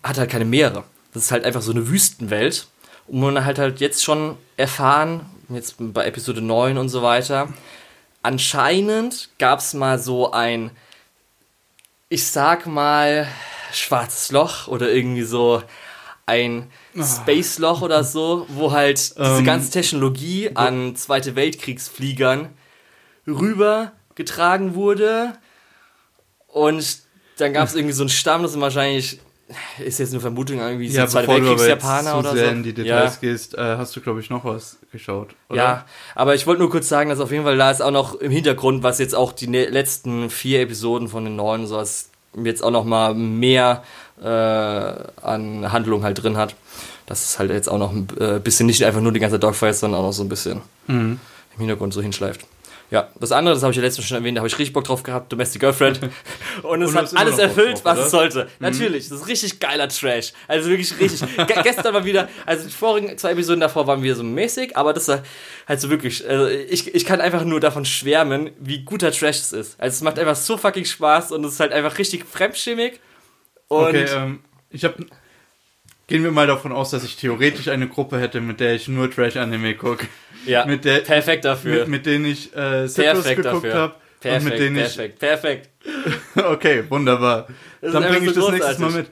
hat 0.03 0.17
halt 0.17 0.31
keine 0.31 0.45
Meere. 0.45 0.83
Das 1.13 1.23
ist 1.23 1.31
halt 1.31 1.45
einfach 1.45 1.61
so 1.61 1.71
eine 1.71 1.87
Wüstenwelt. 1.89 2.67
Und 3.07 3.19
man 3.19 3.45
hat 3.45 3.59
halt 3.59 3.79
jetzt 3.79 4.03
schon 4.03 4.35
erfahren, 4.57 5.25
jetzt 5.49 5.75
bei 5.79 6.05
Episode 6.05 6.41
9 6.41 6.77
und 6.77 6.89
so 6.89 7.01
weiter, 7.03 7.49
anscheinend 8.23 9.29
gab 9.39 9.59
es 9.59 9.73
mal 9.73 9.97
so 9.99 10.31
ein, 10.31 10.71
ich 12.09 12.25
sag 12.27 12.65
mal, 12.65 13.27
schwarzes 13.73 14.31
Loch 14.31 14.67
oder 14.67 14.91
irgendwie 14.91 15.23
so 15.23 15.61
ein 16.27 16.69
Space 17.01 17.57
Loch 17.57 17.81
oder 17.81 18.03
so, 18.03 18.45
wo 18.49 18.71
halt 18.71 19.17
diese 19.17 19.39
Ähm, 19.39 19.45
ganze 19.45 19.71
Technologie 19.71 20.51
an 20.53 20.95
Zweite 20.95 21.35
Weltkriegsfliegern 21.35 22.49
rübergetragen 23.25 24.75
wurde. 24.75 25.33
Und 26.47 26.99
dann 27.37 27.53
gab 27.53 27.67
es 27.67 27.75
irgendwie 27.75 27.93
so 27.93 28.03
einen 28.03 28.09
Stamm, 28.09 28.43
das 28.43 28.51
sind 28.51 28.61
wahrscheinlich, 28.61 29.19
ist 29.79 29.99
jetzt 29.99 30.11
eine 30.11 30.19
Vermutung, 30.19 30.59
irgendwie 30.59 30.89
so 30.89 30.97
Ja, 30.97 31.07
Zweite 31.07 31.29
aber 31.29 31.37
jetzt 31.37 31.47
Weltkriegsjapaner 31.47 32.11
zu 32.11 32.17
oder 32.17 32.31
sehr 32.33 32.45
so. 32.45 32.51
in 32.51 32.63
die 32.63 32.69
ja. 32.69 32.75
Details 32.75 33.19
gehst, 33.21 33.55
äh, 33.55 33.77
hast 33.77 33.95
du, 33.95 34.01
glaube 34.01 34.19
ich, 34.19 34.29
noch 34.29 34.43
was 34.43 34.79
geschaut, 34.91 35.29
oder? 35.49 35.57
Ja, 35.57 35.85
aber 36.15 36.35
ich 36.35 36.45
wollte 36.45 36.61
nur 36.61 36.69
kurz 36.69 36.89
sagen, 36.89 37.09
dass 37.09 37.19
auf 37.19 37.31
jeden 37.31 37.43
Fall 37.45 37.57
da 37.57 37.71
ist 37.71 37.81
auch 37.81 37.91
noch 37.91 38.15
im 38.15 38.31
Hintergrund, 38.31 38.83
was 38.83 38.99
jetzt 38.99 39.15
auch 39.15 39.31
die 39.31 39.47
ne 39.47 39.65
letzten 39.65 40.29
vier 40.29 40.61
Episoden 40.61 41.07
von 41.07 41.23
den 41.23 41.37
neuen, 41.37 41.67
so 41.67 41.77
was 41.77 42.09
jetzt 42.45 42.63
auch 42.63 42.71
noch 42.71 42.85
mal 42.85 43.13
mehr 43.13 43.83
äh, 44.21 44.25
an 44.27 45.71
Handlung 45.71 46.03
halt 46.03 46.21
drin 46.23 46.37
hat. 46.37 46.55
Dass 47.05 47.23
es 47.23 47.39
halt 47.39 47.51
jetzt 47.51 47.69
auch 47.69 47.77
noch 47.77 47.91
ein 47.93 48.07
äh, 48.19 48.39
bisschen 48.39 48.65
nicht 48.67 48.83
einfach 48.83 48.99
nur 49.01 49.13
die 49.13 49.19
ganze 49.21 49.39
Dogfight, 49.39 49.75
sondern 49.75 50.01
auch 50.01 50.05
noch 50.07 50.13
so 50.13 50.23
ein 50.23 50.29
bisschen 50.29 50.61
Mhm. 50.87 51.19
im 51.53 51.59
Hintergrund 51.59 51.93
so 51.93 52.01
hinschleift. 52.01 52.41
Ja, 52.89 53.09
das 53.19 53.33
andere, 53.33 53.53
das 53.53 53.63
habe 53.63 53.71
ich 53.71 53.77
ja 53.77 53.83
letztens 53.83 54.07
schon 54.07 54.17
erwähnt, 54.17 54.37
da 54.37 54.39
habe 54.39 54.47
ich 54.47 54.57
richtig 54.57 54.71
Bock 54.71 54.85
drauf 54.85 55.03
gehabt, 55.03 55.31
Domestic 55.31 55.59
Girlfriend. 55.59 55.99
Und 56.63 56.81
es 56.81 56.91
Und 56.91 56.97
hat 56.97 57.17
alles 57.17 57.37
erfüllt, 57.37 57.75
drauf, 57.75 57.85
was 57.85 57.99
es 57.99 58.11
sollte. 58.11 58.47
Natürlich, 58.59 59.09
das 59.09 59.19
ist 59.21 59.27
richtig 59.27 59.59
geiler 59.59 59.89
Trash. 59.89 60.31
Also 60.47 60.69
wirklich 60.69 60.97
richtig. 60.97 61.21
Ge 61.35 61.55
gestern 61.63 61.93
war 61.93 62.05
wieder, 62.05 62.29
also 62.45 62.65
die 62.65 62.73
vorigen 62.73 63.17
zwei 63.17 63.31
Episoden 63.31 63.59
davor 63.59 63.87
waren 63.87 64.03
wieder 64.03 64.15
so 64.15 64.23
mäßig, 64.23 64.77
aber 64.77 64.93
das 64.93 65.09
war 65.09 65.21
halt 65.67 65.81
so 65.81 65.89
wirklich, 65.89 66.27
also 66.27 66.47
ich, 66.47 66.95
ich 66.95 67.05
kann 67.05 67.19
einfach 67.19 67.43
nur 67.43 67.59
davon 67.59 67.83
schwärmen, 67.83 68.51
wie 68.59 68.85
guter 68.85 69.11
Trash 69.11 69.37
es 69.37 69.51
ist. 69.51 69.79
Also 69.79 69.95
es 69.95 70.01
macht 70.01 70.17
einfach 70.17 70.35
so 70.37 70.55
fucking 70.57 70.85
Spaß 70.85 71.33
und 71.33 71.43
es 71.43 71.53
ist 71.53 71.59
halt 71.59 71.73
einfach 71.73 71.97
richtig 71.97 72.25
fremdschämig. 72.25 73.01
Und 73.67 73.87
Okay, 73.87 74.05
ähm, 74.15 74.39
ich 74.69 74.85
habe. 74.85 75.05
Gehen 76.07 76.23
wir 76.23 76.31
mal 76.31 76.47
davon 76.47 76.71
aus, 76.71 76.91
dass 76.91 77.03
ich 77.03 77.17
theoretisch 77.17 77.67
eine 77.67 77.87
Gruppe 77.89 78.17
hätte, 78.19 78.39
mit 78.39 78.59
der 78.61 78.73
ich 78.75 78.87
nur 78.87 79.11
Trash-Anime 79.11 79.75
gucke. 79.75 80.07
ja, 80.45 80.65
mit 80.65 80.85
der- 80.85 80.99
perfekt 81.01 81.43
dafür. 81.45 81.79
Mit, 81.81 81.87
mit 81.89 82.05
denen 82.05 82.25
ich 82.25 82.55
äh, 82.55 82.87
Citrus 82.87 83.23
perfekt 83.23 83.43
geguckt 83.43 83.73
habe. 83.73 83.95
Perfekt, 84.21 84.43
mit 84.45 84.59
denen 84.59 84.75
perfekt, 84.77 85.19
perfekt. 85.19 85.69
ich. 85.83 85.91
Okay, 86.43 86.83
wunderbar. 86.89 87.47
Das 87.81 87.91
Dann 87.93 88.03
bringe 88.03 88.27
ich 88.27 88.33
so 88.33 88.41
das 88.41 88.51
nächstes 88.51 88.79
Mal 88.79 88.91
mit. 88.91 89.07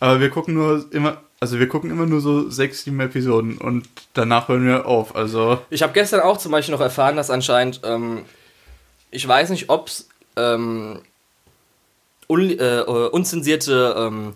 Aber 0.00 0.20
wir 0.20 0.30
gucken 0.30 0.54
nur 0.54 0.86
immer. 0.92 1.20
Also 1.40 1.58
wir 1.60 1.68
gucken 1.68 1.90
immer 1.90 2.06
nur 2.06 2.20
so 2.20 2.48
sechs, 2.48 2.84
sieben 2.84 3.00
Episoden 3.00 3.58
und 3.58 3.86
danach 4.14 4.48
hören 4.48 4.66
wir 4.66 4.86
auf. 4.86 5.14
Also. 5.14 5.60
Ich 5.68 5.82
habe 5.82 5.92
gestern 5.92 6.20
auch 6.20 6.38
zum 6.38 6.52
Beispiel 6.52 6.72
noch 6.72 6.80
erfahren, 6.80 7.16
dass 7.16 7.28
anscheinend, 7.30 7.82
ähm, 7.84 8.24
ich 9.10 9.28
weiß 9.28 9.50
nicht, 9.50 9.68
ob 9.68 9.88
es 9.88 10.08
ähm, 10.36 11.00
un, 12.28 12.48
äh, 12.50 12.54
äh, 12.80 13.08
unzensierte, 13.08 13.94
ähm, 13.98 14.34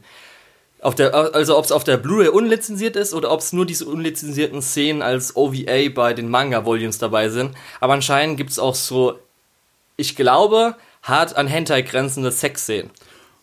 auf 0.81 0.95
der, 0.95 1.15
also 1.15 1.59
ob 1.59 1.65
es 1.65 1.73
auf 1.73 1.85
der 1.85 1.97
Blu-ray 1.97 2.29
unlizenziert 2.29 2.97
ist 2.97 3.13
oder 3.13 3.31
ob 3.33 3.41
es 3.41 3.53
nur 3.53 3.67
diese 3.67 3.87
unlizenzierten 3.87 4.63
Szenen 4.63 5.03
als 5.03 5.37
OVA 5.37 5.89
bei 5.93 6.15
den 6.15 6.29
Manga-Volumes 6.29 6.99
dabei 6.99 7.29
sind. 7.29 7.57
Aber 7.81 7.95
anscheinend 7.95 8.37
gibt 8.37 8.51
es 8.51 8.59
auch 8.59 8.75
so, 8.75 9.19
ich 9.97 10.15
glaube, 10.15 10.77
hart 11.03 11.37
an 11.37 11.49
Hentai 11.49 11.83
grenzende 11.83 12.31
Sexszenen. 12.31 12.91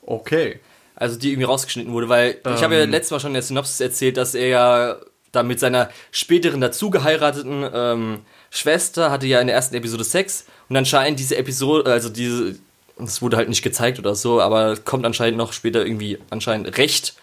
Okay. 0.05 0.59
Also 0.95 1.17
die 1.17 1.31
irgendwie 1.31 1.45
rausgeschnitten 1.45 1.91
wurde, 1.91 2.07
weil 2.07 2.39
ich 2.55 2.63
habe 2.63 2.75
ja 2.75 2.83
Ähm. 2.83 2.91
letztes 2.91 3.11
Mal 3.11 3.19
schon 3.19 3.31
in 3.31 3.35
der 3.35 3.43
Synopsis 3.43 3.81
erzählt, 3.81 4.15
dass 4.15 4.33
er 4.33 4.47
ja 4.47 4.95
da 5.33 5.43
mit 5.43 5.59
seiner 5.59 5.89
späteren 6.11 6.61
dazu 6.61 6.89
geheirateten 6.89 7.69
ähm, 7.73 8.19
Schwester 8.49 9.11
hatte 9.11 9.27
ja 9.27 9.41
in 9.41 9.47
der 9.47 9.55
ersten 9.57 9.75
Episode 9.75 10.05
Sex 10.05 10.45
und 10.69 10.77
anscheinend 10.77 11.19
diese 11.19 11.35
Episode, 11.35 11.91
also 11.91 12.07
diese, 12.07 12.55
es 13.03 13.21
wurde 13.21 13.35
halt 13.35 13.49
nicht 13.49 13.61
gezeigt 13.61 13.99
oder 13.99 14.15
so, 14.15 14.39
aber 14.39 14.77
kommt 14.77 15.05
anscheinend 15.05 15.37
noch 15.37 15.51
später 15.51 15.85
irgendwie 15.85 16.19
anscheinend 16.29 16.77
recht 16.77 17.15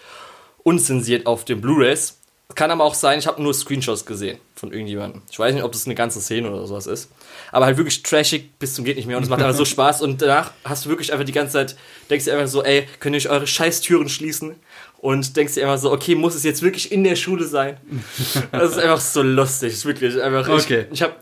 unzensiert 0.62 1.27
auf 1.27 1.44
den 1.44 1.61
Blu-rays. 1.61 2.18
Kann 2.55 2.70
aber 2.70 2.85
auch 2.85 2.94
sein, 2.94 3.18
ich 3.18 3.27
habe 3.27 3.42
nur 3.42 3.55
Screenshots 3.55 4.05
gesehen 4.05 4.38
von 4.55 4.72
irgendjemandem. 4.72 5.22
Ich 5.31 5.38
weiß 5.38 5.55
nicht, 5.55 5.64
ob 5.64 5.72
das 5.72 5.87
eine 5.87 5.94
ganze 5.94 6.20
Szene 6.20 6.51
oder 6.51 6.66
sowas 6.66 6.87
ist. 6.87 7.11
Aber 7.51 7.64
halt 7.64 7.79
wirklich 7.79 8.03
trashig 8.03 8.51
bis 8.59 8.75
zum 8.75 8.85
geht 8.85 8.96
nicht 8.96 9.07
mehr 9.07 9.16
und 9.16 9.22
es 9.22 9.31
macht 9.31 9.40
einfach 9.40 9.57
so 9.57 9.64
Spaß 9.66 10.03
und 10.03 10.20
danach 10.20 10.53
hast 10.64 10.85
du 10.85 10.90
wirklich 10.90 11.12
einfach 11.12 11.25
die 11.25 11.33
ganze 11.33 11.55
Zeit, 11.55 11.77
denkst 12.11 12.27
dir 12.27 12.35
einfach 12.35 12.48
so, 12.48 12.62
ey, 12.62 12.87
könnt 13.01 13.16
ihr 13.16 13.18
euch 13.18 13.31
eure 13.31 13.46
Scheißtüren 13.46 14.09
schließen? 14.09 14.57
Und 14.98 15.37
denkst 15.37 15.55
dir 15.55 15.64
einfach 15.64 15.83
so, 15.83 15.90
okay, 15.90 16.14
muss 16.14 16.37
es 16.37 16.44
jetzt 16.44 16.62
wirklich 16.62 16.92
in 16.92 17.03
der 17.03 17.16
Schule 17.16 17.44
sein? 17.44 17.77
Das 18.53 18.72
ist 18.72 18.79
einfach 18.79 19.01
so 19.01 19.22
lustig, 19.22 19.72
ist 19.72 19.87
wirklich 19.87 20.22
einfach. 20.22 20.48
Okay. 20.48 20.87
Ich, 20.90 21.01
ich 21.01 21.03
habe 21.03 21.14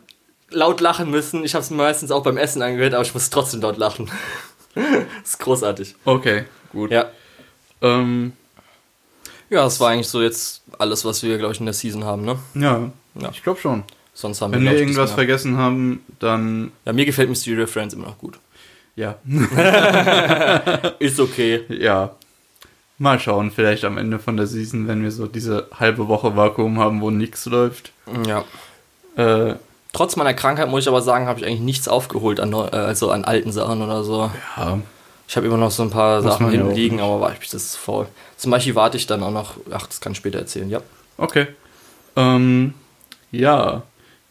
laut 0.51 0.81
lachen 0.81 1.11
müssen. 1.11 1.45
Ich 1.45 1.55
habe 1.55 1.63
es 1.63 1.71
meistens 1.71 2.11
auch 2.11 2.23
beim 2.23 2.37
Essen 2.37 2.63
angehört, 2.63 2.95
aber 2.95 3.03
ich 3.03 3.15
muss 3.15 3.31
trotzdem 3.31 3.61
laut 3.61 3.79
lachen. 3.79 4.11
das 4.75 4.85
ist 5.25 5.39
großartig. 5.39 5.95
Okay, 6.05 6.45
gut. 6.73 6.91
Ja. 6.91 7.11
Ähm, 7.81 8.33
Ja, 9.51 9.65
das 9.65 9.81
war 9.81 9.91
eigentlich 9.91 10.09
so 10.09 10.23
jetzt 10.23 10.63
alles, 10.79 11.05
was 11.05 11.23
wir, 11.23 11.37
glaube 11.39 11.53
ich, 11.55 11.61
in 11.61 11.67
der 11.67 11.73
Season 11.75 12.05
haben, 12.05 12.25
ne? 12.25 12.39
ja, 12.55 12.91
Ja. 13.21 13.31
ich 13.33 13.43
glaube 13.43 13.61
schon. 13.61 13.83
Sonst 14.15 14.41
haben 14.43 14.53
Wenn 14.53 14.65
wir, 14.65 14.73
wir 14.73 14.79
irgendwas 14.79 15.13
vergessen 15.13 15.57
haben, 15.57 16.05
dann 16.19 16.73
Ja, 16.85 16.93
mir 16.93 17.05
gefällt 17.05 17.29
Mysterio 17.29 17.67
Friends 17.67 17.95
immer 17.95 18.07
noch 18.07 18.19
gut. 18.19 18.39
ja. 18.97 19.17
Ist 20.99 21.21
okay. 21.21 21.63
ja. 21.69 22.11
Mal 22.99 23.19
schauen, 23.19 23.51
vielleicht 23.51 23.85
am 23.85 23.97
Ende 23.97 24.19
von 24.19 24.37
der 24.37 24.47
Season, 24.47 24.87
wenn 24.87 25.03
wir 25.03 25.11
so 25.11 25.27
diese 25.27 25.69
halbe 25.79 26.07
Woche 26.09 26.37
Vakuum 26.37 26.79
haben, 26.79 27.01
wo 27.01 27.11
nichts 27.11 27.47
läuft. 27.47 27.93
Ja. 28.27 28.45
Äh, 29.17 29.55
Trotz 29.93 30.17
meiner 30.17 30.35
Krankheit 30.35 30.69
muss 30.69 30.83
ich 30.83 30.89
aber 30.89 31.01
sagen, 31.03 31.27
habe 31.27 31.41
ich 31.41 31.47
eigentlich 31.47 31.61
nichts 31.61 31.89
aufgeholt 31.89 32.39
an, 32.41 32.53
äh, 32.53 32.57
also 32.57 33.11
an 33.11 33.25
alten 33.25 33.53
Sachen 33.53 33.81
oder 33.83 34.05
so. 34.05 34.31
ja. 34.57 34.79
Ich 35.27 35.37
habe 35.37 35.47
immer 35.47 35.57
noch 35.57 35.71
so 35.71 35.85
ein 35.85 35.91
paar 35.91 36.23
Sachen 36.23 36.51
hinten 36.51 36.75
liegen, 36.75 37.01
aber 37.01 37.21
war 37.21 37.33
ich 37.33 37.49
das 37.49 37.55
ist 37.63 37.77
faul. 37.77 38.07
Zum 38.41 38.51
Beispiel 38.51 38.75
warte 38.75 38.97
ich 38.97 39.07
dann 39.07 39.23
auch 39.23 39.31
noch. 39.31 39.57
Ach, 39.71 39.87
das 39.87 40.01
kann 40.01 40.13
ich 40.13 40.19
später 40.19 40.39
erzählen, 40.39 40.71
ja. 40.71 40.81
Okay. 41.19 41.49
Ähm, 42.17 42.73
ja. 43.31 43.83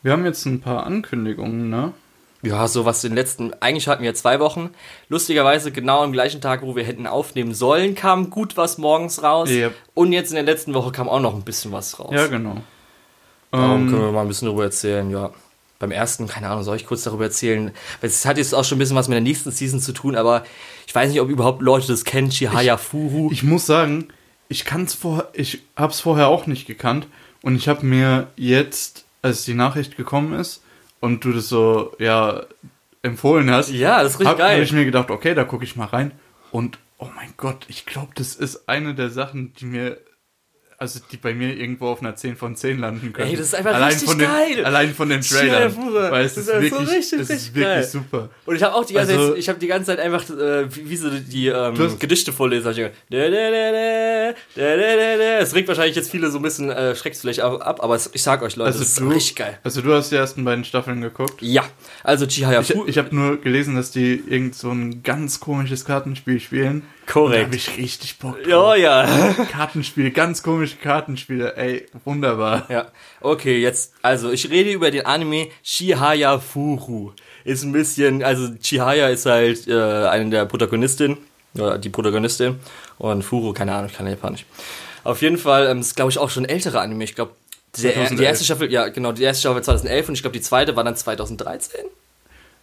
Wir 0.01 0.13
haben 0.13 0.25
jetzt 0.25 0.45
ein 0.45 0.61
paar 0.61 0.87
Ankündigungen, 0.87 1.69
ne? 1.69 1.93
Ja, 2.41 2.67
so 2.67 2.85
was 2.85 3.03
in 3.03 3.11
den 3.11 3.17
letzten, 3.17 3.53
eigentlich 3.59 3.87
hatten 3.87 4.01
wir 4.01 4.15
zwei 4.15 4.39
Wochen. 4.39 4.71
Lustigerweise 5.09 5.71
genau 5.71 6.01
am 6.01 6.11
gleichen 6.11 6.41
Tag, 6.41 6.63
wo 6.63 6.75
wir 6.75 6.83
hätten 6.85 7.05
aufnehmen 7.05 7.53
sollen, 7.53 7.93
kam 7.93 8.31
gut 8.31 8.57
was 8.57 8.79
morgens 8.79 9.21
raus. 9.21 9.51
Yep. 9.51 9.75
Und 9.93 10.11
jetzt 10.11 10.31
in 10.31 10.35
der 10.35 10.43
letzten 10.43 10.73
Woche 10.73 10.91
kam 10.91 11.07
auch 11.07 11.19
noch 11.19 11.35
ein 11.35 11.43
bisschen 11.43 11.71
was 11.71 11.99
raus. 11.99 12.09
Ja, 12.11 12.25
genau. 12.25 12.55
Darum 13.51 13.81
Ähm, 13.81 13.89
können 13.91 14.01
wir 14.01 14.11
mal 14.11 14.21
ein 14.21 14.27
bisschen 14.27 14.47
darüber 14.47 14.63
erzählen, 14.63 15.07
ja. 15.11 15.29
Beim 15.79 15.91
ersten, 15.91 16.27
keine 16.27 16.49
Ahnung, 16.49 16.63
soll 16.63 16.75
ich 16.75 16.85
kurz 16.85 17.03
darüber 17.03 17.23
erzählen? 17.23 17.71
Weil 18.01 18.09
Es 18.09 18.25
hat 18.25 18.37
jetzt 18.37 18.53
auch 18.53 18.65
schon 18.65 18.75
ein 18.77 18.79
bisschen 18.79 18.97
was 18.97 19.07
mit 19.07 19.15
der 19.15 19.21
nächsten 19.21 19.51
Season 19.51 19.79
zu 19.79 19.93
tun, 19.93 20.15
aber 20.15 20.43
ich 20.85 20.93
weiß 20.93 21.09
nicht, 21.09 21.21
ob 21.21 21.29
überhaupt 21.29 21.61
Leute 21.61 21.87
das 21.87 22.03
kennen, 22.03 22.29
Chihaya 22.29 22.75
Furu. 22.77 23.29
Ich 23.31 23.43
muss 23.43 23.65
sagen, 23.65 24.09
ich 24.49 24.65
kann's 24.65 24.93
vor, 24.93 25.29
ich 25.33 25.61
hab's 25.77 26.01
vorher 26.01 26.27
auch 26.27 26.47
nicht 26.47 26.67
gekannt 26.67 27.07
und 27.41 27.55
ich 27.55 27.69
habe 27.69 27.85
mir 27.85 28.27
jetzt, 28.35 29.05
als 29.21 29.45
die 29.45 29.53
Nachricht 29.53 29.95
gekommen 29.95 30.33
ist 30.37 30.61
und 30.99 31.23
du 31.23 31.31
das 31.31 31.47
so 31.47 31.93
ja 31.97 32.43
empfohlen 33.01 33.49
hast, 33.49 33.69
Ja, 33.71 34.03
das 34.03 34.13
ist 34.13 34.19
richtig 34.19 34.31
hab, 34.31 34.37
geil. 34.39 34.53
habe 34.55 34.63
ich 34.63 34.73
mir 34.73 34.83
gedacht, 34.83 35.09
okay, 35.09 35.33
da 35.33 35.45
gucke 35.45 35.63
ich 35.63 35.77
mal 35.77 35.85
rein 35.85 36.11
und 36.51 36.77
oh 36.97 37.07
mein 37.15 37.33
Gott, 37.37 37.65
ich 37.69 37.85
glaube, 37.85 38.09
das 38.15 38.35
ist 38.35 38.67
eine 38.67 38.93
der 38.95 39.09
Sachen, 39.09 39.53
die 39.53 39.65
mir 39.65 39.97
also 40.79 41.01
die 41.11 41.17
bei 41.17 41.33
mir 41.33 41.57
irgendwo 41.57 41.87
auf 41.87 42.01
einer 42.01 42.15
10 42.15 42.37
von 42.37 42.55
10 42.55 42.79
landen 42.79 43.11
können. 43.11 43.29
Ey, 43.29 43.35
das 43.35 43.47
ist 43.47 43.55
einfach 43.55 43.73
allein 43.73 43.89
richtig 43.89 44.09
von 44.09 44.17
geil. 44.17 44.63
Allein 44.63 44.93
von 44.93 45.09
dem 45.09 45.19
Trailer. 45.19 45.75
Weil 45.75 46.23
es 46.25 46.35
das 46.35 46.47
ist, 46.47 46.53
ist 46.53 46.61
wirklich, 46.61 46.71
so 46.71 46.95
richtig, 46.95 47.19
das 47.19 47.29
ist 47.29 47.53
wirklich 47.53 47.65
geil. 47.65 47.83
super. 47.83 48.29
Und 48.45 48.55
ich 48.55 48.63
habe 48.63 48.75
auch 48.75 48.85
die 48.85 48.93
ganze 48.93 49.11
also, 49.11 49.27
Zeit, 49.29 49.39
ich 49.39 49.49
hab 49.49 49.59
die 49.59 49.67
ganze 49.67 49.87
Zeit 49.87 49.99
einfach 49.99 50.23
äh, 50.29 50.73
wie, 50.73 50.89
wie 50.89 50.95
so 50.95 51.09
die 51.09 51.47
ähm, 51.47 51.99
Gedichte 51.99 52.31
vorlesen. 52.31 52.71
Ich 52.71 52.79
es 53.09 54.35
regt 55.55 55.67
wahrscheinlich 55.67 55.97
jetzt 55.97 56.09
viele 56.09 56.31
so 56.31 56.39
ein 56.39 56.43
bisschen 56.43 56.69
äh, 56.69 56.95
schreckt 56.95 57.17
vielleicht 57.17 57.41
ab, 57.41 57.83
aber 57.83 57.95
es, 57.95 58.09
ich 58.13 58.23
sag 58.23 58.41
euch 58.41 58.55
Leute, 58.55 58.67
also 58.67 58.79
das 58.79 58.87
ist 58.87 59.01
du, 59.01 59.09
richtig 59.09 59.35
geil. 59.35 59.59
Also 59.65 59.81
du 59.81 59.93
hast 59.93 60.11
die 60.11 60.15
ersten 60.15 60.45
beiden 60.45 60.63
Staffeln 60.63 61.01
geguckt? 61.01 61.41
Ja. 61.41 61.65
Also 62.03 62.25
Chihaya 62.25 62.61
Ich, 62.61 62.73
ich 62.73 62.97
habe 62.97 63.13
nur 63.13 63.41
gelesen, 63.41 63.75
dass 63.75 63.91
die 63.91 64.23
irgend 64.27 64.55
so 64.55 64.71
ein 64.71 65.03
ganz 65.03 65.41
komisches 65.41 65.83
Kartenspiel 65.83 66.39
spielen 66.39 66.83
Korrekt. 67.11 67.41
Da 67.41 67.45
habe 67.47 67.55
ich 67.55 67.77
richtig 67.77 68.19
Bock 68.19 68.37
Ja, 68.45 68.61
drauf. 68.61 68.77
ja. 68.77 69.05
Kartenspiele, 69.51 70.11
ganz 70.11 70.43
komische 70.43 70.77
Kartenspiele. 70.77 71.55
Ey, 71.57 71.85
wunderbar. 72.05 72.67
Ja, 72.69 72.87
okay, 73.21 73.59
jetzt, 73.59 73.93
also 74.01 74.31
ich 74.31 74.49
rede 74.49 74.71
über 74.71 74.91
den 74.91 75.05
Anime 75.05 75.47
Chihaya 75.63 76.39
Furu. 76.39 77.11
Ist 77.43 77.63
ein 77.63 77.71
bisschen, 77.71 78.23
also 78.23 78.53
Chihaya 78.61 79.07
ist 79.09 79.25
halt 79.25 79.67
äh, 79.67 79.73
eine 80.07 80.29
der 80.29 80.45
Protagonistinnen, 80.45 81.17
oder 81.55 81.77
die 81.79 81.89
Protagonistin, 81.89 82.59
und 82.99 83.23
Furu, 83.23 83.53
keine 83.53 83.73
Ahnung, 83.73 83.89
ich 83.89 83.97
kann 83.97 84.05
Japanisch. 84.05 84.45
Auf 85.03 85.21
jeden 85.21 85.37
Fall 85.37 85.67
ähm, 85.67 85.79
ist, 85.79 85.95
glaube 85.95 86.11
ich, 86.11 86.19
auch 86.19 86.29
schon 86.29 86.45
ein 86.45 86.49
älterer 86.49 86.81
Anime. 86.81 87.03
Ich 87.05 87.15
glaube, 87.15 87.31
die 87.75 87.81
2011. 87.81 88.21
erste 88.21 88.45
Staffel, 88.45 88.71
ja, 88.71 88.89
genau, 88.89 89.13
die 89.13 89.23
erste 89.23 89.41
Staffel 89.41 89.55
war 89.55 89.63
2011 89.63 90.09
und 90.09 90.13
ich 90.15 90.21
glaube, 90.21 90.37
die 90.37 90.43
zweite 90.43 90.75
war 90.75 90.83
dann 90.83 90.95
2013. 90.95 91.85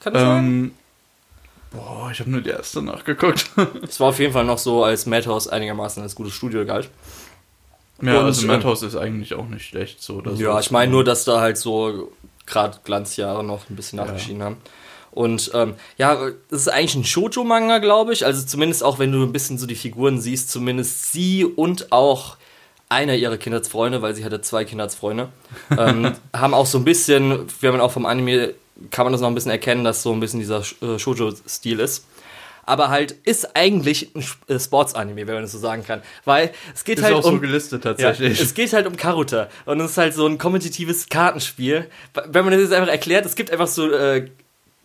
Kann 0.00 0.12
das 0.12 0.22
sein? 0.22 0.70
Boah, 1.72 2.10
ich 2.12 2.20
habe 2.20 2.30
nur 2.30 2.40
die 2.40 2.50
erste 2.50 2.82
nachgeguckt. 2.82 3.50
Es 3.82 4.00
war 4.00 4.08
auf 4.08 4.18
jeden 4.18 4.32
Fall 4.32 4.44
noch 4.44 4.58
so, 4.58 4.84
als 4.84 5.06
Madhouse 5.06 5.48
einigermaßen 5.48 6.02
als 6.02 6.14
gutes 6.14 6.32
Studio 6.32 6.64
galt. 6.64 6.90
ja, 8.00 8.18
Und, 8.20 8.24
also 8.24 8.42
ähm, 8.42 8.48
Madhouse 8.48 8.82
ist 8.82 8.96
eigentlich 8.96 9.34
auch 9.34 9.48
nicht 9.48 9.66
schlecht 9.66 10.02
so 10.02 10.16
oder 10.16 10.36
so. 10.36 10.42
Ja, 10.42 10.58
ich 10.60 10.70
meine 10.70 10.90
nur, 10.92 11.04
dass 11.04 11.24
da 11.24 11.40
halt 11.40 11.58
so 11.58 12.12
gerade 12.46 12.78
Glanzjahre 12.84 13.44
noch 13.44 13.68
ein 13.68 13.76
bisschen 13.76 13.98
nachgeschieden 13.98 14.42
haben. 14.42 14.56
Und 15.10 15.50
ähm, 15.54 15.74
ja, 15.96 16.28
das 16.50 16.60
ist 16.60 16.68
eigentlich 16.68 16.94
ein 16.94 17.04
Shoujo-Manga, 17.04 17.78
glaube 17.78 18.12
ich. 18.12 18.26
Also 18.26 18.44
zumindest 18.44 18.84
auch, 18.84 18.98
wenn 18.98 19.12
du 19.12 19.22
ein 19.22 19.32
bisschen 19.32 19.56
so 19.56 19.66
die 19.66 19.74
Figuren 19.74 20.20
siehst, 20.20 20.50
zumindest 20.50 21.10
sie 21.10 21.44
und 21.44 21.90
auch 21.90 22.36
einer 22.88 23.14
ihrer 23.14 23.38
Kindheitsfreunde, 23.38 24.02
weil 24.02 24.14
sie 24.14 24.24
hatte 24.24 24.42
zwei 24.42 24.64
Kindheitsfreunde, 24.64 25.30
ähm, 25.76 26.12
haben 26.36 26.54
auch 26.54 26.66
so 26.66 26.78
ein 26.78 26.84
bisschen, 26.84 27.46
wenn 27.60 27.72
man 27.72 27.80
auch 27.80 27.92
vom 27.92 28.06
Anime, 28.06 28.54
kann 28.90 29.06
man 29.06 29.12
das 29.12 29.20
noch 29.20 29.28
ein 29.28 29.34
bisschen 29.34 29.50
erkennen, 29.50 29.84
dass 29.84 30.02
so 30.02 30.12
ein 30.12 30.20
bisschen 30.20 30.40
dieser 30.40 30.62
äh, 30.82 30.98
Shoujo-Stil 30.98 31.80
ist. 31.80 32.04
Aber 32.68 32.90
halt 32.90 33.12
ist 33.24 33.56
eigentlich 33.56 34.10
ein 34.14 34.24
äh, 34.48 34.58
Sports-Anime, 34.58 35.26
wenn 35.26 35.34
man 35.34 35.42
das 35.44 35.52
so 35.52 35.58
sagen 35.58 35.84
kann. 35.84 36.02
Weil 36.24 36.50
es 36.74 36.82
geht 36.82 36.98
ist 36.98 37.04
halt 37.04 37.14
auch 37.14 37.24
um... 37.24 37.34
so 37.34 37.40
gelistet 37.40 37.84
Ja, 37.84 37.92
tatsächlich. 37.92 38.40
es 38.40 38.54
geht 38.54 38.72
halt 38.72 38.86
um 38.86 38.96
Karuta 38.96 39.48
und 39.66 39.80
es 39.80 39.92
ist 39.92 39.98
halt 39.98 40.14
so 40.14 40.26
ein 40.26 40.36
kompetitives 40.36 41.08
Kartenspiel. 41.08 41.88
Wenn 42.26 42.44
man 42.44 42.52
das 42.52 42.62
jetzt 42.62 42.72
einfach 42.72 42.90
erklärt, 42.90 43.24
es 43.24 43.36
gibt 43.36 43.52
einfach 43.52 43.68
so, 43.68 43.90
äh, 43.92 44.28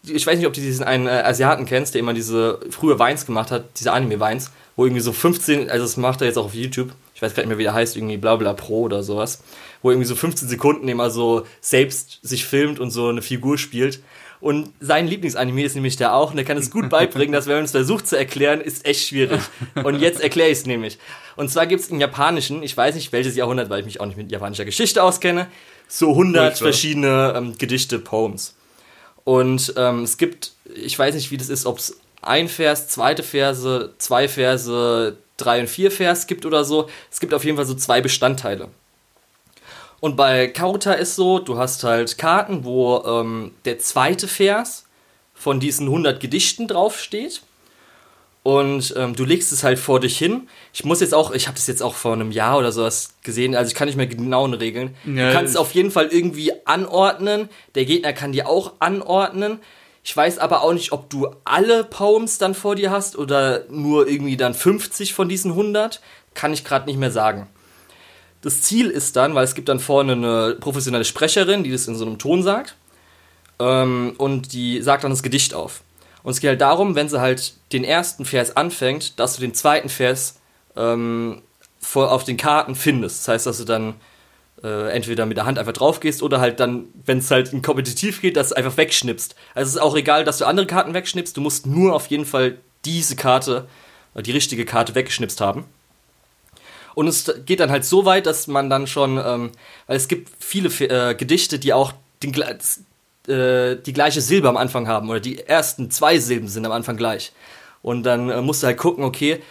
ich 0.06 0.26
weiß 0.26 0.38
nicht, 0.38 0.48
ob 0.48 0.54
du 0.54 0.62
diesen 0.62 0.86
einen 0.86 1.08
äh, 1.08 1.24
Asiaten 1.26 1.66
kennst, 1.66 1.96
der 1.96 2.00
immer 2.00 2.14
diese 2.14 2.60
frühe 2.70 3.00
Weins 3.00 3.26
gemacht 3.26 3.50
hat, 3.50 3.66
diese 3.80 3.92
Anime-Weins, 3.92 4.52
wo 4.76 4.86
irgendwie 4.86 5.02
so 5.02 5.12
15, 5.12 5.72
also 5.72 5.84
das 5.84 5.98
macht 5.98 6.22
er 6.22 6.28
jetzt 6.28 6.38
auch 6.38 6.46
auf 6.46 6.54
YouTube, 6.54 6.92
ich 7.16 7.22
weiß 7.22 7.34
gar 7.34 7.42
nicht 7.42 7.50
mehr, 7.50 7.58
wie 7.58 7.64
der 7.64 7.74
heißt, 7.74 7.98
irgendwie 7.98 8.18
Blabla 8.18 8.54
Pro 8.54 8.82
oder 8.82 9.02
sowas, 9.02 9.44
wo 9.82 9.92
irgendwie 9.92 10.08
so 10.08 10.16
15 10.16 10.48
Sekunden 10.48 10.88
immer 10.88 11.10
so 11.10 11.46
selbst 11.60 12.20
sich 12.22 12.46
filmt 12.46 12.80
und 12.80 12.92
so 12.92 13.08
eine 13.08 13.22
Figur 13.22 13.58
spielt. 13.58 14.02
Und 14.40 14.74
sein 14.80 15.08
Lieblingsanime 15.08 15.64
ist 15.64 15.76
nämlich 15.76 15.98
der 15.98 16.16
auch 16.16 16.32
und 16.32 16.38
er 16.38 16.44
kann 16.44 16.58
es 16.58 16.72
gut 16.72 16.90
beibringen, 16.90 17.32
dass 17.32 17.46
wenn 17.46 17.56
man 17.56 17.66
es 17.66 17.72
versucht 17.72 18.08
zu 18.08 18.18
erklären, 18.18 18.60
ist 18.60 18.86
echt 18.86 19.08
schwierig. 19.08 19.40
Und 19.84 20.00
jetzt 20.00 20.20
erkläre 20.20 20.50
ich 20.50 20.60
es 20.60 20.66
nämlich. 20.66 20.98
Und 21.36 21.50
zwar 21.50 21.68
gibt 21.68 21.82
es 21.82 21.90
im 21.90 22.00
Japanischen, 22.00 22.64
ich 22.64 22.76
weiß 22.76 22.96
nicht 22.96 23.12
welches 23.12 23.36
Jahrhundert, 23.36 23.70
weil 23.70 23.80
ich 23.80 23.86
mich 23.86 24.02
auch 24.02 24.08
nicht 24.08 24.18
mit 24.18 24.32
japanischer 24.32 24.66
Geschichte 24.66 25.04
auskenne, 25.04 25.48
so 25.88 26.10
100 26.10 26.44
Furchtbar. 26.44 26.66
verschiedene 26.66 27.34
ähm, 27.36 27.58
Gedichte, 27.58 28.00
Poems. 28.00 28.56
Und 29.24 29.74
ähm, 29.78 30.04
es 30.04 30.18
gibt, 30.18 30.54
ich 30.74 30.98
weiß 30.98 31.14
nicht, 31.14 31.30
wie 31.30 31.38
das 31.38 31.50
ist, 31.50 31.68
ob 31.68 31.78
es 31.78 32.00
ein 32.24 32.48
Vers, 32.48 32.88
zweite 32.88 33.24
Verse, 33.24 33.94
zwei 34.00 34.28
Verse, 34.28 35.18
drei 35.38 35.60
und 35.60 35.68
vier 35.68 35.92
Vers 35.92 36.28
gibt 36.28 36.46
oder 36.46 36.64
so. 36.64 36.90
Es 37.12 37.20
gibt 37.20 37.34
auf 37.34 37.44
jeden 37.44 37.58
Fall 37.58 37.66
so 37.66 37.76
zwei 37.76 38.02
Bestandteile. 38.02 38.70
Und 40.02 40.18
bei 40.18 40.48
Karuta 40.48 40.94
ist 40.94 41.16
so, 41.16 41.40
du 41.40 41.58
hast 41.58 41.84
halt 41.84 42.18
Karten, 42.18 42.66
wo 42.66 43.04
ähm, 43.06 43.52
der 43.66 43.80
zweite 43.80 44.28
Vers 44.28 44.86
von 45.34 45.60
diesen 45.60 45.88
100 45.88 46.20
Gedichten 46.20 46.68
draufsteht. 46.68 47.44
Und 48.44 48.96
ähm, 48.98 49.16
du 49.16 49.24
legst 49.24 49.52
es 49.52 49.64
halt 49.64 49.78
vor 49.78 50.00
dich 50.00 50.18
hin. 50.18 50.50
Ich 50.74 50.84
muss 50.84 51.00
jetzt 51.02 51.14
auch, 51.14 51.32
ich 51.32 51.48
habe 51.48 51.56
das 51.56 51.68
jetzt 51.68 51.84
auch 51.84 51.94
vor 51.94 52.14
einem 52.14 52.32
Jahr 52.32 52.58
oder 52.58 52.72
sowas 52.72 53.14
gesehen, 53.22 53.56
also 53.56 53.70
ich 53.70 53.76
kann 53.76 53.86
nicht 53.86 53.98
mehr 53.98 54.08
genauen 54.08 54.56
Regeln. 54.56 54.96
Ja, 55.06 55.28
du 55.28 55.34
kannst 55.34 55.52
es 55.52 55.58
auf 55.58 55.74
jeden 55.74 55.92
Fall 55.92 56.08
irgendwie 56.08 56.52
anordnen. 56.66 57.50
Der 57.76 57.86
Gegner 57.86 58.14
kann 58.14 58.32
dir 58.32 58.50
auch 58.50 58.74
anordnen. 58.80 59.60
Ich 60.04 60.18
weiß 60.18 60.40
aber 60.40 60.64
auch 60.64 60.74
nicht, 60.74 60.92
ob 60.92 61.12
du 61.12 61.28
alle 61.44 61.84
Poems 61.84 62.40
dann 62.40 62.56
vor 62.56 62.76
dir 62.76 62.90
hast 62.90 63.16
oder 63.16 63.66
nur 63.70 64.08
irgendwie 64.08 64.38
dann 64.38 64.56
50 64.56 65.14
von 65.14 65.30
diesen 65.30 65.52
100. 65.52 66.02
Kann 66.34 66.54
ich 66.54 66.64
gerade 66.64 66.88
nicht 66.88 66.98
mehr 66.98 67.12
sagen. 67.12 67.48
Das 68.42 68.62
Ziel 68.62 68.90
ist 68.90 69.16
dann, 69.16 69.36
weil 69.36 69.44
es 69.44 69.56
gibt 69.56 69.70
dann 69.70 69.80
vorne 69.80 70.14
eine 70.14 70.56
professionelle 70.60 71.06
Sprecherin, 71.06 71.64
die 71.64 71.72
das 71.72 71.88
in 71.88 71.96
so 71.96 72.06
einem 72.06 72.18
Ton 72.18 72.44
sagt. 72.44 72.76
Ähm, 73.60 74.16
und 74.18 74.54
die 74.54 74.82
sagt 74.82 75.04
dann 75.04 75.12
das 75.12 75.24
Gedicht 75.24 75.54
auf. 75.54 75.84
Und 76.24 76.32
es 76.32 76.40
geht 76.40 76.50
halt 76.50 76.62
darum, 76.62 76.96
wenn 76.96 77.10
sie 77.10 77.20
halt 77.20 77.54
den 77.72 77.84
ersten 77.84 78.26
Vers 78.26 78.56
anfängt, 78.58 79.20
dass 79.20 79.36
du 79.36 79.42
den 79.42 79.54
zweiten 79.54 79.90
Vers 79.90 80.40
ähm, 80.76 81.42
vor, 81.80 82.12
auf 82.12 82.24
den 82.24 82.38
Karten 82.38 82.76
findest. 82.76 83.22
Das 83.22 83.28
heißt, 83.28 83.48
dass 83.48 83.58
du 83.58 83.66
dann 83.66 83.96
äh, 84.64 84.92
entweder 84.92 85.26
mit 85.26 85.38
der 85.38 85.46
Hand 85.46 85.58
einfach 85.58 85.74
drauf 85.74 86.00
gehst 86.00 86.22
oder 86.22 86.40
halt 86.40 86.60
dann, 86.60 86.86
wenn 87.06 87.18
es 87.18 87.32
halt 87.32 87.54
in 87.54 87.62
kompetitiv 87.62 88.22
geht, 88.22 88.38
dass 88.38 88.50
du 88.50 88.58
einfach 88.58 88.78
wegschnippst. 88.78 89.36
Also 89.56 89.70
es 89.70 89.76
ist 89.76 89.82
auch 89.82 89.96
egal, 89.96 90.24
dass 90.24 90.38
du 90.38 90.46
andere 90.46 90.68
Karten 90.68 90.94
wegschnippst, 90.94 91.36
du 91.36 91.42
musst 91.42 91.66
nur 91.66 91.96
auf 91.96 92.08
jeden 92.08 92.26
Fall 92.26 92.58
diese 92.86 93.16
Karte, 93.16 93.68
äh, 94.14 94.22
die 94.22 94.32
richtige 94.32 94.66
Karte 94.66 94.96
weggeschnipst 94.96 95.42
haben. 95.42 95.66
Und 96.96 97.08
es 97.08 97.32
geht 97.46 97.60
dann 97.60 97.72
halt 97.72 97.86
so 97.86 98.06
weit, 98.06 98.26
dass 98.26 98.48
man 98.48 98.70
dann 98.70 98.88
schon, 98.88 99.18
ähm, 99.18 99.52
weil 99.88 99.98
es 99.98 100.08
gibt 100.08 100.30
viele 100.40 100.70
äh, 100.70 101.16
Gedichte, 101.16 101.60
die 101.60 101.74
auch 101.74 101.94
den, 102.24 102.34
äh, 103.28 103.78
die 103.78 103.94
gleiche 103.94 104.22
Silbe 104.22 104.50
am 104.50 104.58
Anfang 104.58 104.88
haben 104.88 105.10
oder 105.10 105.20
die 105.20 105.40
ersten 105.40 105.92
zwei 105.92 106.20
Silben 106.20 106.48
sind 106.48 106.66
am 106.66 106.72
Anfang 106.72 106.98
gleich. 106.98 107.32
Und 107.82 108.04
dann 108.04 108.30
äh, 108.30 108.42
musst 108.42 108.64
du 108.64 108.68
halt 108.68 108.78
gucken, 108.78 109.04
okay, 109.04 109.42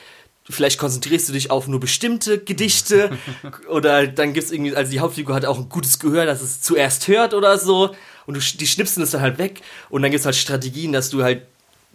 vielleicht 0.48 0.78
konzentrierst 0.78 1.28
du 1.28 1.32
dich 1.32 1.50
auf 1.50 1.68
nur 1.68 1.80
bestimmte 1.80 2.38
Gedichte 2.38 3.16
oder 3.68 4.06
dann 4.06 4.32
gibt's 4.32 4.50
irgendwie, 4.50 4.74
also 4.74 4.90
die 4.90 5.00
Hauptfigur 5.00 5.34
hat 5.34 5.44
auch 5.44 5.58
ein 5.58 5.68
gutes 5.68 5.98
Gehör, 5.98 6.26
dass 6.26 6.42
es 6.42 6.60
zuerst 6.60 7.08
hört 7.08 7.34
oder 7.34 7.58
so 7.58 7.94
und 8.26 8.36
du, 8.36 8.40
die 8.40 8.66
schnipsen 8.66 9.02
es 9.02 9.10
dann 9.10 9.20
halt 9.20 9.38
weg 9.38 9.60
und 9.88 10.02
dann 10.02 10.10
gibt's 10.10 10.26
halt 10.26 10.36
Strategien, 10.36 10.92
dass 10.92 11.10
du 11.10 11.22
halt 11.22 11.42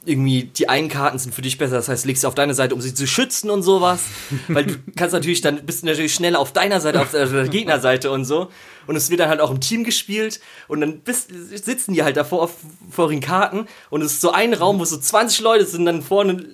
irgendwie 0.05 0.43
die 0.43 0.69
einen 0.69 0.89
Karten 0.89 1.17
sind 1.19 1.33
für 1.33 1.41
dich 1.41 1.57
besser, 1.57 1.75
das 1.75 1.89
heißt, 1.89 2.05
legst 2.05 2.21
sie 2.21 2.27
auf 2.27 2.35
deine 2.35 2.53
Seite, 2.53 2.75
um 2.75 2.81
sie 2.81 2.93
zu 2.93 3.07
schützen 3.07 3.49
und 3.49 3.63
sowas, 3.63 4.01
weil 4.47 4.65
du 4.65 4.75
kannst 4.95 5.13
natürlich 5.13 5.41
dann 5.41 5.65
bist 5.65 5.83
du 5.83 5.87
natürlich 5.87 6.13
schneller 6.13 6.39
auf 6.39 6.53
deiner 6.53 6.79
Seite, 6.81 7.01
auf 7.01 7.11
der, 7.11 7.47
Gegnerseite 7.47 8.11
und 8.11 8.25
so 8.25 8.49
und 8.87 8.95
es 8.95 9.09
wird 9.09 9.19
dann 9.19 9.29
halt 9.29 9.41
auch 9.41 9.51
im 9.51 9.59
Team 9.59 9.83
gespielt 9.83 10.39
und 10.67 10.81
dann 10.81 10.99
bist, 10.99 11.29
sitzen 11.31 11.93
die 11.93 12.03
halt 12.03 12.17
davor 12.17 12.43
auf 12.43 12.51
vorigen 12.89 13.21
Karten 13.21 13.67
und 13.89 14.01
es 14.01 14.13
ist 14.13 14.21
so 14.21 14.31
ein 14.31 14.53
Raum, 14.53 14.79
wo 14.79 14.85
so 14.85 14.97
20 14.97 15.41
Leute 15.41 15.65
sind, 15.65 15.85
dann 15.85 16.01
vorne 16.01 16.45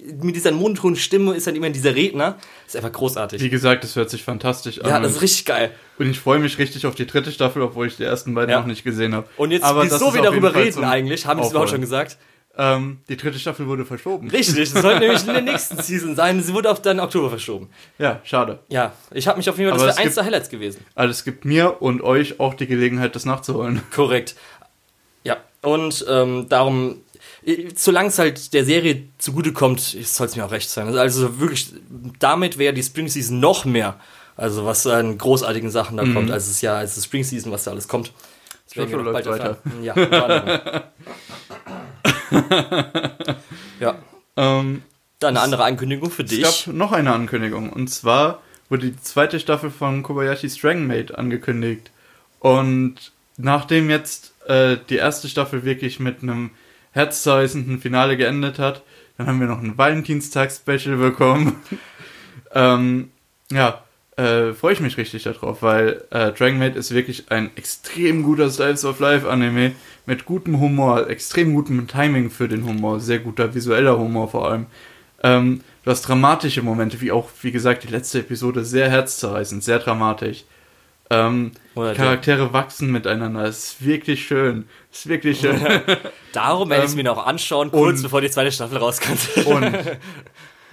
mit 0.00 0.36
dieser 0.36 0.52
monotonen 0.52 0.96
Stimme 0.96 1.34
ist 1.34 1.46
dann 1.46 1.56
immer 1.56 1.70
dieser 1.70 1.94
Redner, 1.94 2.38
ist 2.66 2.76
einfach 2.76 2.92
großartig. 2.92 3.42
Wie 3.42 3.48
gesagt, 3.50 3.82
das 3.82 3.96
hört 3.96 4.10
sich 4.10 4.22
fantastisch 4.22 4.80
an. 4.80 4.88
Ja, 4.88 5.00
das 5.00 5.12
ist 5.12 5.22
richtig 5.22 5.44
geil. 5.46 5.72
und 5.98 6.08
ich 6.08 6.20
freue 6.20 6.38
mich 6.38 6.58
richtig 6.58 6.86
auf 6.86 6.94
die 6.94 7.06
dritte 7.06 7.32
Staffel, 7.32 7.62
obwohl 7.62 7.88
ich 7.88 7.96
die 7.96 8.04
ersten 8.04 8.32
beiden 8.34 8.50
Ja. 8.50 8.60
noch 8.60 8.66
nicht 8.66 8.84
gesehen 8.84 9.14
habe. 9.14 9.28
Und 9.36 9.50
jetzt, 9.50 9.64
Aber 9.64 9.84
wieso 9.84 10.14
wir 10.14 10.22
darüber 10.22 10.54
reden 10.54 10.84
eigentlich, 10.84 11.26
haben 11.26 11.42
sie 11.42 11.50
überhaupt 11.50 11.70
schon 11.70 11.80
gesagt. 11.80 12.16
Ähm, 12.60 12.98
die 13.08 13.16
dritte 13.16 13.38
Staffel 13.38 13.68
wurde 13.68 13.84
verschoben. 13.84 14.28
Richtig, 14.30 14.72
das 14.72 14.82
sollte 14.82 14.98
nämlich 15.06 15.20
in 15.20 15.32
der 15.32 15.42
nächsten 15.42 15.80
Season 15.80 16.16
sein. 16.16 16.42
Sie 16.42 16.52
wurde 16.52 16.68
auf 16.70 16.82
dann 16.82 16.98
Oktober 16.98 17.30
verschoben. 17.30 17.70
Ja, 17.98 18.20
schade. 18.24 18.58
Ja, 18.68 18.92
ich 19.12 19.28
habe 19.28 19.38
mich 19.38 19.48
auf 19.48 19.56
jeden 19.58 19.70
Fall, 19.70 19.86
das 19.86 19.96
wäre 19.96 20.04
eins 20.04 20.16
der 20.16 20.24
Highlights 20.24 20.48
gewesen. 20.50 20.84
Also 20.96 21.12
es 21.12 21.24
gibt 21.24 21.44
mir 21.44 21.80
und 21.80 22.02
euch 22.02 22.40
auch 22.40 22.54
die 22.54 22.66
Gelegenheit, 22.66 23.14
das 23.14 23.24
nachzuholen. 23.24 23.82
Korrekt. 23.94 24.34
Ja, 25.22 25.36
und 25.62 26.04
ähm, 26.08 26.48
darum, 26.48 26.96
solange 27.76 28.08
es 28.08 28.18
halt 28.18 28.52
der 28.52 28.64
Serie 28.64 29.04
zugutekommt, 29.18 29.80
soll 29.80 30.26
es 30.26 30.34
mir 30.34 30.44
auch 30.44 30.50
recht 30.50 30.68
sein. 30.68 30.98
Also 30.98 31.38
wirklich, 31.38 31.72
damit 32.18 32.58
wäre 32.58 32.74
die 32.74 32.82
Spring 32.82 33.06
Season 33.06 33.38
noch 33.38 33.66
mehr. 33.66 34.00
Also 34.36 34.64
was 34.64 34.84
an 34.88 35.16
großartigen 35.16 35.70
Sachen 35.70 35.96
da 35.96 36.04
kommt, 36.04 36.30
als 36.30 36.48
es 36.48 36.60
ja, 36.60 36.76
als 36.76 36.96
die 36.96 37.02
Spring 37.02 37.22
Season, 37.22 37.52
was 37.52 37.64
da 37.64 37.70
alles 37.70 37.86
kommt. 37.86 38.12
Mhm. 38.74 38.90
noch 38.90 39.02
läuft 39.04 39.24
bald 39.24 39.40
erfahren. 39.40 39.82
Ja. 39.82 39.94
ja, 43.80 43.98
Ähm, 44.38 44.82
dann 45.18 45.36
eine 45.36 45.40
andere 45.40 45.64
Ankündigung 45.64 46.10
für 46.10 46.22
es 46.22 46.30
dich. 46.30 46.42
gab 46.42 46.74
noch 46.74 46.92
eine 46.92 47.12
Ankündigung. 47.12 47.70
Und 47.70 47.88
zwar 47.88 48.40
wurde 48.68 48.90
die 48.90 49.00
zweite 49.00 49.40
Staffel 49.40 49.70
von 49.70 50.04
Kobayashi 50.04 50.48
Strangmate 50.48 51.18
angekündigt. 51.18 51.90
Und 52.38 52.94
nachdem 53.36 53.90
jetzt 53.90 54.32
äh, 54.46 54.76
die 54.88 54.96
erste 54.96 55.28
Staffel 55.28 55.64
wirklich 55.64 55.98
mit 55.98 56.22
einem 56.22 56.50
herzzerreißenden 56.92 57.80
Finale 57.80 58.16
geendet 58.16 58.60
hat, 58.60 58.82
dann 59.16 59.26
haben 59.26 59.40
wir 59.40 59.48
noch 59.48 59.60
ein 59.60 59.76
Valentinstag-Special 59.76 60.96
bekommen. 60.96 61.56
ähm, 62.54 63.10
ja, 63.50 63.82
äh, 64.18 64.52
freue 64.52 64.72
ich 64.72 64.80
mich 64.80 64.96
richtig 64.98 65.22
darauf, 65.22 65.62
weil 65.62 66.02
äh, 66.10 66.32
Dragon 66.32 66.58
Maid 66.58 66.76
ist 66.76 66.92
wirklich 66.92 67.30
ein 67.30 67.50
extrem 67.56 68.22
guter 68.24 68.50
Slice 68.50 68.86
of 68.86 68.98
Life 69.00 69.28
Anime 69.30 69.72
mit 70.06 70.24
gutem 70.26 70.58
Humor, 70.60 71.08
extrem 71.08 71.54
gutem 71.54 71.86
Timing 71.86 72.28
für 72.30 72.48
den 72.48 72.64
Humor, 72.66 72.98
sehr 73.00 73.20
guter 73.20 73.54
visueller 73.54 73.96
Humor 73.98 74.28
vor 74.28 74.50
allem. 74.50 74.66
Ähm, 75.22 75.60
du 75.84 75.90
hast 75.90 76.02
dramatische 76.02 76.62
Momente, 76.62 77.00
wie 77.00 77.12
auch, 77.12 77.28
wie 77.42 77.52
gesagt, 77.52 77.84
die 77.84 77.88
letzte 77.88 78.20
Episode 78.20 78.64
sehr 78.64 78.90
herzzerreißend, 78.90 79.62
sehr 79.64 79.78
dramatisch. 79.78 80.44
Ähm, 81.10 81.52
der- 81.76 81.94
Charaktere 81.94 82.52
wachsen 82.52 82.90
miteinander, 82.92 83.44
es 83.44 83.58
ist 83.74 83.84
wirklich 83.86 84.26
schön, 84.26 84.66
es 84.92 84.98
ist 85.00 85.08
wirklich 85.08 85.40
schön. 85.42 85.56
Darum 86.32 86.68
werde 86.70 86.82
ich 86.84 86.88
es 86.88 86.92
Ähm, 86.92 86.98
mir 86.98 87.04
noch 87.04 87.24
anschauen, 87.26 87.70
kurz 87.70 88.02
bevor 88.02 88.20
die 88.20 88.30
zweite 88.30 88.52
Staffel 88.52 88.78
rauskommt. 88.78 89.46
Und 89.46 89.72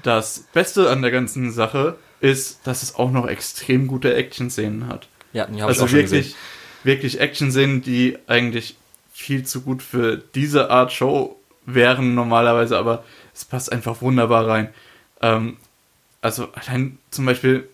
das 0.04 0.46
Beste 0.54 0.90
an 0.90 1.02
der 1.02 1.12
ganzen 1.12 1.52
Sache 1.52 1.98
ist, 2.22 2.66
dass 2.66 2.84
es 2.84 2.96
auch 2.96 3.12
noch 3.12 3.28
extrem 3.28 3.88
gute 3.88 4.14
Action-Szenen 4.16 4.88
hat. 4.88 5.08
ja, 5.34 5.46
die 5.46 5.62
habe 5.62 5.72
ich 5.72 5.80
Also 5.80 5.86
auch 5.86 5.92
wirklich, 5.98 6.28
gesehen. 6.28 6.36
wirklich 6.84 7.20
Action-Szenen, 7.20 7.82
die 7.82 8.18
eigentlich 8.28 8.76
viel 9.14 9.46
zu 9.46 9.62
gut 9.62 9.82
für 9.82 10.18
diese 10.18 10.70
Art 10.70 10.92
Show 10.92 11.36
wären 11.66 12.16
normalerweise, 12.16 12.78
aber 12.78 13.04
es 13.34 13.46
passt 13.46 13.72
einfach 13.72 14.02
wunderbar 14.02 14.48
rein. 14.48 14.70
Ähm, 15.22 15.58
also 16.22 16.48
allein 16.54 16.98
zum 17.12 17.26
Beispiel, 17.26 17.68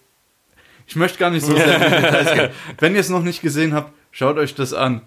ich 0.88 0.96
möchte 0.96 1.18
gar 1.18 1.30
nicht 1.30 1.46
so 1.46 1.56
sehr 1.56 1.76
in 1.76 1.82
die 1.92 2.02
Details 2.02 2.34
gehen. 2.34 2.50
Wenn 2.80 2.94
ihr 2.96 3.02
es 3.02 3.10
noch 3.10 3.24
nicht 3.24 3.42
gesehen 3.42 3.74
habt, 3.74 3.92
schaut 4.12 4.38
euch 4.38 4.56
das 4.56 4.74
an. 4.74 5.02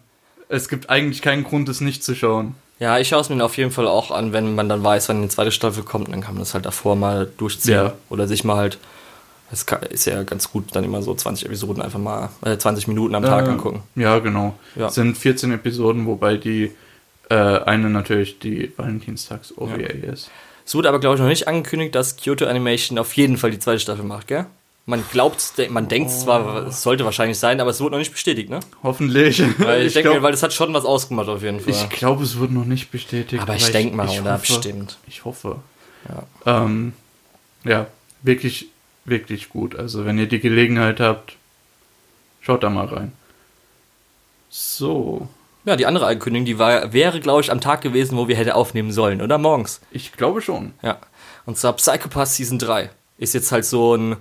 Es 0.49 0.69
gibt 0.69 0.91
eigentlich 0.91 1.23
keinen 1.23 1.45
Grund, 1.45 1.69
es 1.69 1.81
nicht 1.81 2.05
zu 2.05 2.15
schauen. 2.15 2.55
Ja, 2.79 2.99
ich 2.99 3.09
schaue 3.09 3.21
es 3.21 3.29
mir 3.31 3.43
auf 3.45 3.57
jeden 3.57 3.71
Fall 3.71 3.87
auch 3.87 4.11
an, 4.11 4.33
wenn 4.33 4.55
man 4.55 4.69
dann 4.69 4.83
weiß, 4.83 5.09
wann 5.09 5.23
die 5.23 5.29
zweite 5.29 5.53
Staffel 5.53 5.85
kommt, 5.85 6.09
dann 6.09 6.21
kann 6.21 6.35
man 6.35 6.41
das 6.43 6.55
halt 6.55 6.67
davor 6.67 6.97
mal 6.97 7.31
durchziehen. 7.39 7.75
Ja. 7.75 7.93
Oder 8.11 8.27
sich 8.27 8.45
mal 8.45 8.57
halt, 8.57 8.79
das 9.55 9.67
kann- 9.67 9.83
ist 9.85 10.05
ja 10.07 10.23
ganz 10.25 10.51
gut, 10.51 10.65
dann 10.73 10.83
immer 10.85 11.01
so 11.03 11.15
20 11.15 11.47
Episoden 11.47 11.81
einfach 11.83 11.99
mal, 11.99 12.31
äh, 12.45 12.57
20 12.59 12.89
Minuten 12.89 13.15
am 13.15 13.23
Tag 13.23 13.47
Äh, 13.47 13.51
angucken. 13.51 13.83
Ja, 13.95 14.19
genau. 14.19 14.55
Ja. 14.75 14.89
Es 14.89 14.95
sind 14.95 15.17
14 15.17 15.53
Episoden, 15.53 16.07
wobei 16.07 16.37
die 16.37 16.73
äh, 17.31 17.35
eine 17.35 17.89
natürlich 17.89 18.39
die 18.39 18.71
Valentinstags-OVA 18.77 19.77
ist. 20.13 20.31
Es 20.67 20.75
wurde 20.75 20.89
aber, 20.89 21.01
glaube 21.01 21.17
ich, 21.17 21.21
noch 21.23 21.29
nicht 21.29 21.49
angekündigt, 21.49 21.95
dass 21.95 22.17
Kyoto 22.17 22.45
Animation 22.47 22.99
auf 22.99 23.15
jeden 23.15 23.37
Fall 23.39 23.51
die 23.51 23.59
zweite 23.59 23.81
Staffel 23.81 24.05
macht, 24.05 24.27
gell? 24.27 24.47
Man 24.87 25.03
glaubt, 25.11 25.41
man 25.71 25.89
denkt 25.89 26.11
zwar, 26.11 26.67
es 26.67 26.83
sollte 26.83 27.07
wahrscheinlich 27.07 27.39
sein, 27.39 27.59
aber 27.63 27.71
es 27.71 27.81
wurde 27.81 27.93
noch 27.93 27.99
nicht 27.99 28.13
bestätigt, 28.13 28.51
ne? 28.51 28.61
Hoffentlich. 28.83 29.43
Weil 29.59 29.83
ich, 29.87 29.95
denke 29.95 30.11
glaub- 30.11 30.23
weil 30.23 30.33
das 30.33 30.43
hat 30.43 30.53
schon 30.53 30.75
was 30.75 30.85
ausgemacht 30.85 31.29
auf 31.29 31.43
jeden 31.43 31.61
Fall. 31.61 31.71
Ich 31.73 31.89
glaube, 31.89 32.23
es 32.23 32.39
wurde 32.39 32.53
noch 32.53 32.67
nicht 32.67 32.91
bestätigt. 32.91 33.43
aber 33.43 33.57
ich 33.57 33.71
denke 33.73 33.97
mal, 33.97 34.07
ich 34.07 34.21
oder? 34.21 34.35
hoffe, 34.35 34.41
Bestimmt. 34.43 34.99
Ich 35.07 35.25
hoffe. 35.25 35.57
Ja. 36.45 36.65
Ähm, 36.65 36.93
ja, 37.65 37.87
wirklich, 38.23 38.69
wirklich 39.05 39.49
gut. 39.49 39.77
Also, 39.77 40.05
wenn 40.05 40.19
ihr 40.19 40.27
die 40.27 40.41
Gelegenheit 40.41 41.01
habt, 41.01 41.37
schaut 42.41 42.63
da 42.63 42.71
mal 42.71 42.87
rein. 42.87 43.13
So, 44.51 45.29
Ja, 45.65 45.77
die 45.77 45.87
andere 45.87 46.07
Ankündigung, 46.07 46.45
die 46.45 46.59
war, 46.59 46.93
wäre, 46.93 47.19
glaube 47.21 47.41
ich, 47.41 47.51
am 47.51 47.61
Tag 47.61 47.81
gewesen, 47.81 48.17
wo 48.17 48.29
wir 48.29 48.37
hätte 48.37 48.55
aufnehmen 48.55 48.93
sollen, 48.93 49.21
oder? 49.23 49.39
Morgens. 49.39 49.81
ich 49.91 50.13
glaube 50.13 50.43
schon. 50.43 50.75
Ja. 50.83 50.99
Und 51.47 51.57
zwar 51.59 51.73
Psychopath 51.75 52.29
Season 52.29 52.59
3. 52.59 52.91
Ist 53.19 53.35
jetzt 53.35 53.51
halt 53.51 53.65
so 53.65 53.95
ein 53.97 54.17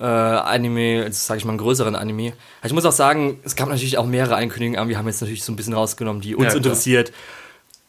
äh, 0.00 0.04
Anime, 0.04 1.02
jetzt 1.04 1.26
sage 1.26 1.38
ich 1.38 1.44
mal 1.44 1.52
einen 1.52 1.58
größeren 1.58 1.94
Anime. 1.96 2.32
Ich 2.62 2.72
muss 2.72 2.84
auch 2.84 2.92
sagen, 2.92 3.40
es 3.44 3.56
gab 3.56 3.68
natürlich 3.68 3.98
auch 3.98 4.06
mehrere 4.06 4.36
Ankündigungen, 4.36 4.78
aber 4.78 4.88
wir 4.88 4.98
haben 4.98 5.06
jetzt 5.06 5.20
natürlich 5.20 5.42
so 5.44 5.52
ein 5.52 5.56
bisschen 5.56 5.74
rausgenommen, 5.74 6.20
die 6.22 6.34
uns 6.34 6.52
Ja, 6.52 6.56
interessiert. 6.58 7.12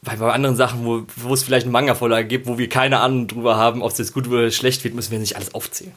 Weil 0.02 0.18
bei 0.18 0.32
anderen 0.32 0.56
Sachen, 0.56 0.86
wo, 0.86 1.04
wo 1.16 1.34
es 1.34 1.44
vielleicht 1.44 1.66
einen 1.66 1.74
Manga-Vorlage 1.74 2.28
gibt, 2.28 2.48
wo 2.48 2.58
wir 2.58 2.70
keine 2.70 3.00
Ahnung 3.00 3.28
drüber 3.28 3.58
haben, 3.58 3.82
ob 3.82 3.92
es 3.92 3.98
jetzt 3.98 4.14
gut 4.14 4.28
oder 4.28 4.50
schlecht 4.52 4.84
wird, 4.84 4.94
müssen 4.94 5.12
wir 5.12 5.20
nicht 5.20 5.36
alles 5.36 5.54
aufzählen. 5.54 5.94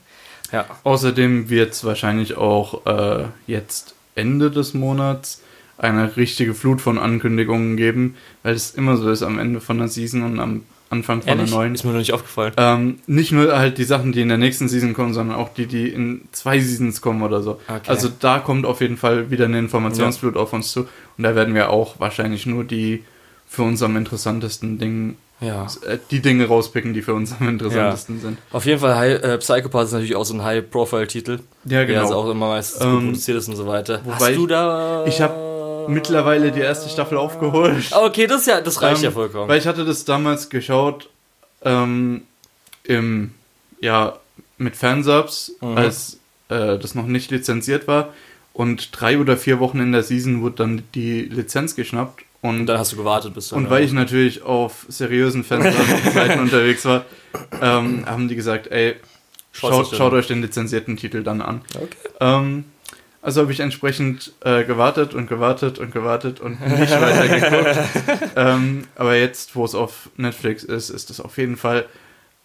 Ja. 0.52 0.66
Außerdem 0.84 1.48
wird 1.50 1.72
es 1.72 1.84
wahrscheinlich 1.84 2.36
auch 2.36 2.86
äh, 2.86 3.24
jetzt 3.46 3.94
Ende 4.14 4.50
des 4.50 4.74
Monats 4.74 5.42
eine 5.78 6.16
richtige 6.16 6.54
Flut 6.54 6.80
von 6.80 6.98
Ankündigungen 6.98 7.76
geben, 7.76 8.16
weil 8.42 8.54
es 8.54 8.72
immer 8.72 8.96
so 8.96 9.10
ist 9.10 9.22
am 9.22 9.38
Ende 9.38 9.60
von 9.60 9.78
der 9.78 9.88
Season 9.88 10.22
und 10.22 10.38
am 10.38 10.62
Anfang 10.90 11.20
von 11.22 11.28
Ehrlich? 11.28 11.50
der 11.50 11.58
neuen. 11.58 11.74
Ist 11.74 11.84
mir 11.84 11.92
noch 11.92 11.98
nicht 11.98 12.12
aufgefallen. 12.12 12.52
Ähm, 12.56 12.98
nicht 13.06 13.30
nur 13.32 13.56
halt 13.56 13.78
die 13.78 13.84
Sachen, 13.84 14.12
die 14.12 14.20
in 14.20 14.28
der 14.28 14.38
nächsten 14.38 14.68
Season 14.68 14.92
kommen, 14.92 15.14
sondern 15.14 15.36
auch 15.36 15.54
die, 15.54 15.66
die 15.66 15.88
in 15.88 16.22
zwei 16.32 16.58
Seasons 16.58 17.00
kommen 17.00 17.22
oder 17.22 17.42
so. 17.42 17.60
Okay. 17.68 17.80
Also 17.86 18.10
da 18.18 18.40
kommt 18.40 18.66
auf 18.66 18.80
jeden 18.80 18.96
Fall 18.96 19.30
wieder 19.30 19.44
eine 19.44 19.58
Informationsflut 19.60 20.36
auf 20.36 20.52
uns 20.52 20.72
zu. 20.72 20.80
Und 21.16 21.24
da 21.24 21.34
werden 21.36 21.54
wir 21.54 21.70
auch 21.70 22.00
wahrscheinlich 22.00 22.44
nur 22.44 22.64
die 22.64 23.04
für 23.48 23.62
uns 23.62 23.82
am 23.82 23.96
interessantesten 23.96 24.78
Dinge, 24.78 25.14
Ja. 25.40 25.66
äh, 25.86 25.98
die 26.10 26.20
Dinge 26.20 26.46
rauspicken, 26.46 26.92
die 26.92 27.02
für 27.02 27.14
uns 27.14 27.34
am 27.40 27.48
interessantesten 27.48 28.20
sind. 28.20 28.38
Auf 28.52 28.66
jeden 28.66 28.78
Fall, 28.80 28.96
High, 28.96 29.22
äh, 29.22 29.38
Psychopath 29.38 29.86
ist 29.86 29.92
natürlich 29.92 30.16
auch 30.16 30.24
so 30.24 30.34
ein 30.34 30.42
High-Profile-Titel. 30.44 31.40
Ja, 31.64 31.70
Der 31.78 31.86
genau. 31.86 32.04
ist 32.04 32.12
auch 32.12 32.28
immer 32.30 32.48
meistens 32.48 32.82
Ähm, 32.84 32.92
gut 32.92 33.04
produziert 33.06 33.38
ist 33.38 33.48
und 33.48 33.56
so 33.56 33.66
weiter. 33.66 34.02
Hast 34.06 34.28
du 34.36 34.42
ich- 34.42 34.48
da... 34.48 35.04
Ich 35.06 35.20
habe 35.20 35.86
mittlerweile 35.88 36.52
die 36.52 36.60
erste 36.60 36.88
Staffel 36.90 37.16
aufgeholt. 37.18 37.90
Okay, 37.92 38.26
das, 38.26 38.42
ist 38.42 38.46
ja, 38.48 38.60
das 38.60 38.82
reicht 38.82 38.98
Ähm, 38.98 39.04
ja 39.04 39.10
vollkommen. 39.12 39.48
Weil 39.48 39.58
ich 39.58 39.66
hatte 39.66 39.84
das 39.84 40.04
damals 40.04 40.50
geschaut 40.50 41.08
ähm, 41.64 42.22
im, 42.84 43.32
ja, 43.80 44.18
mit 44.58 44.76
Fansubs, 44.76 45.52
Mhm. 45.62 45.76
als 45.76 46.18
äh, 46.48 46.78
das 46.78 46.94
noch 46.94 47.06
nicht 47.06 47.30
lizenziert 47.30 47.86
war. 47.88 48.10
Und 48.52 48.90
drei 48.92 49.18
oder 49.18 49.36
vier 49.36 49.58
Wochen 49.60 49.80
in 49.80 49.92
der 49.92 50.02
Season 50.02 50.42
wurde 50.42 50.56
dann 50.56 50.82
die 50.94 51.22
Lizenz 51.22 51.76
geschnappt. 51.76 52.24
Und, 52.42 52.60
Und 52.60 52.66
dann 52.66 52.78
hast 52.78 52.92
du 52.92 52.96
gewartet, 52.96 53.34
bis 53.34 53.48
dann. 53.48 53.58
und 53.58 53.70
weil 53.70 53.84
ich 53.84 53.92
natürlich 53.92 54.42
auf 54.42 54.86
seriösen 54.88 55.44
Fansub-Seiten 55.44 56.40
unterwegs 56.40 56.84
war, 56.86 57.04
ähm, 57.60 58.06
haben 58.06 58.28
die 58.28 58.34
gesagt, 58.34 58.68
ey, 58.68 58.96
schaut, 59.52 59.72
euch 59.72 59.96
schaut 59.96 60.12
euch 60.14 60.26
den 60.26 60.40
lizenzierten 60.40 60.96
Titel 60.96 61.22
dann 61.22 61.42
an. 61.42 61.60
Okay. 61.74 61.96
Ähm, 62.20 62.64
also 63.22 63.42
habe 63.42 63.52
ich 63.52 63.60
entsprechend 63.60 64.32
äh, 64.40 64.64
gewartet 64.64 65.12
und 65.12 65.28
gewartet 65.28 65.78
und 65.78 65.92
gewartet 65.92 66.40
und 66.40 66.58
nicht 66.66 66.90
weiter 66.90 67.28
geguckt. 67.28 68.32
ähm, 68.36 68.84
aber 68.96 69.16
jetzt, 69.16 69.54
wo 69.54 69.64
es 69.64 69.74
auf 69.74 70.08
Netflix 70.16 70.64
ist, 70.64 70.88
ist 70.88 71.10
es 71.10 71.20
auf 71.20 71.36
jeden 71.36 71.58
Fall 71.58 71.84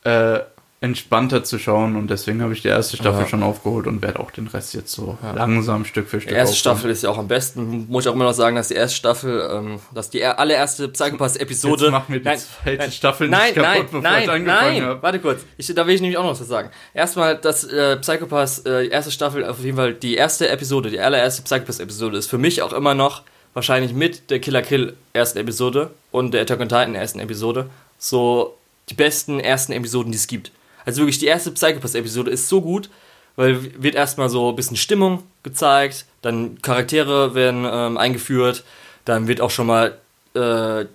äh, 0.03 0.39
entspannter 0.81 1.43
zu 1.43 1.57
schauen 1.57 1.95
und 1.95 2.09
deswegen 2.11 2.41
habe 2.43 2.53
ich 2.53 2.61
die 2.61 2.67
erste 2.67 2.97
Staffel 2.97 3.21
Ja. 3.21 3.27
schon 3.27 3.41
aufgeholt 3.43 3.88
und 3.88 4.01
werde 4.03 4.19
auch 4.19 4.29
den 4.29 4.45
Rest 4.47 4.73
jetzt 4.75 4.91
so 4.91 5.17
Ja. 5.23 5.31
langsam 5.31 5.83
Stück 5.85 6.07
für 6.07 6.19
Stück 6.19 6.29
Die 6.29 6.35
erste 6.35 6.51
aufholen. 6.51 6.59
Staffel 6.77 6.91
ist 6.91 7.03
ja 7.03 7.09
auch 7.09 7.17
am 7.17 7.27
besten. 7.27 7.88
Muss 7.89 8.03
ich 8.03 8.09
auch 8.09 8.13
immer 8.13 8.25
noch 8.25 8.33
sagen, 8.33 8.55
dass 8.55 8.67
die 8.67 8.75
erste 8.75 8.95
Staffel, 8.97 9.49
ähm, 9.51 9.79
dass 9.93 10.09
die 10.11 10.19
er- 10.19 10.38
allererste 10.38 10.89
Psychopath-Episode. 10.89 11.85
Jetzt 11.85 11.91
mach 11.91 12.09
mir 12.09 12.19
die 12.19 12.25
Nein, 12.25 12.38
zweite 12.39 12.77
nein, 12.77 12.91
Staffel 12.91 13.29
nein, 13.29 13.41
nicht 13.45 13.55
kaputt, 13.55 13.75
nein, 13.75 13.83
bevor 13.83 14.01
nein, 14.01 14.23
ich 14.23 14.29
angefangen 14.29 14.73
nein, 14.77 14.83
habe. 14.85 15.01
Warte 15.01 15.19
kurz. 15.19 15.41
Ich, 15.57 15.73
da 15.73 15.88
will 15.88 15.95
ich 15.95 16.01
nämlich 16.01 16.17
auch 16.17 16.23
noch 16.23 16.39
was 16.39 16.47
sagen. 16.47 16.69
Erstmal, 16.93 17.38
dass 17.38 17.63
äh, 17.63 17.97
Psychopath, 17.97 18.65
äh, 18.67 18.88
erste 18.88 19.11
Staffel, 19.11 19.45
auf 19.45 19.59
jeden 19.63 19.77
Fall 19.77 19.93
die 19.93 20.15
erste 20.15 20.49
Episode, 20.49 20.89
die 20.91 20.99
allererste 20.99 21.41
Psychopath-Episode 21.41 22.17
ist 22.17 22.29
für 22.29 22.38
mich 22.38 22.61
auch 22.61 22.73
immer 22.73 22.93
noch 22.93 23.23
wahrscheinlich 23.53 23.93
mit 23.93 24.29
der 24.29 24.39
Killer 24.39 24.61
Kill 24.61 24.93
ersten 25.13 25.39
Episode 25.39 25.89
und 26.11 26.33
der 26.33 26.41
Attack 26.41 26.59
on 26.59 26.67
Titan 26.69 26.93
ersten 26.95 27.19
Episode 27.19 27.69
so 27.97 28.57
die 28.89 28.93
besten 28.93 29.39
ersten 29.39 29.71
Episoden, 29.71 30.12
die 30.12 30.17
es 30.17 30.27
gibt. 30.27 30.52
Also 30.86 31.02
wirklich, 31.02 31.19
die 31.19 31.25
erste 31.27 31.52
Psychopath-Episode 31.52 32.31
ist 32.31 32.48
so 32.48 32.62
gut, 32.62 32.90
weil 33.36 33.81
wird 33.81 33.96
erstmal 33.96 34.29
so 34.29 34.50
ein 34.50 34.56
bisschen 34.56 34.77
Stimmung 34.77 35.23
gezeigt, 35.44 36.06
dann 36.21 36.62
Charaktere 36.62 37.36
werden 37.36 37.65
ähm, 37.69 37.98
eingeführt, 37.98 38.63
dann 39.04 39.27
wird 39.27 39.42
auch 39.42 39.52
schon 39.52 39.67
mal 39.67 39.98
äh, 40.36 40.86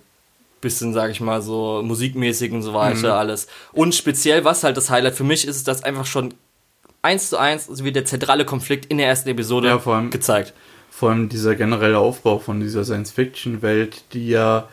bisschen, 0.61 0.93
sag 0.93 1.09
ich 1.11 1.19
mal, 1.21 1.41
so 1.41 1.81
musikmäßig 1.83 2.51
und 2.51 2.61
so 2.61 2.73
weiter, 2.73 3.15
alles. 3.17 3.47
Und 3.73 3.95
speziell, 3.95 4.45
was 4.45 4.63
halt 4.63 4.77
das 4.77 4.89
Highlight 4.89 5.15
für 5.15 5.23
mich 5.23 5.47
ist, 5.47 5.55
ist, 5.57 5.67
dass 5.67 5.83
einfach 5.83 6.05
schon 6.05 6.33
eins 7.01 7.29
zu 7.29 7.37
eins, 7.37 7.65
so 7.65 7.83
wie 7.83 7.91
der 7.91 8.05
zentrale 8.05 8.45
Konflikt 8.45 8.85
in 8.85 8.97
der 8.99 9.07
ersten 9.07 9.29
Episode 9.29 9.69
Ja, 9.69 9.79
vor 9.79 9.95
allem- 9.95 10.11
gezeigt. 10.11 10.53
Vor 10.91 11.09
allem 11.09 11.29
dieser 11.29 11.55
generelle 11.55 11.97
Aufbau 11.97 12.37
von 12.37 12.59
dieser 12.59 12.83
Science-Fiction-Welt, 12.85 14.03
die 14.13 14.27
ja 14.29 14.67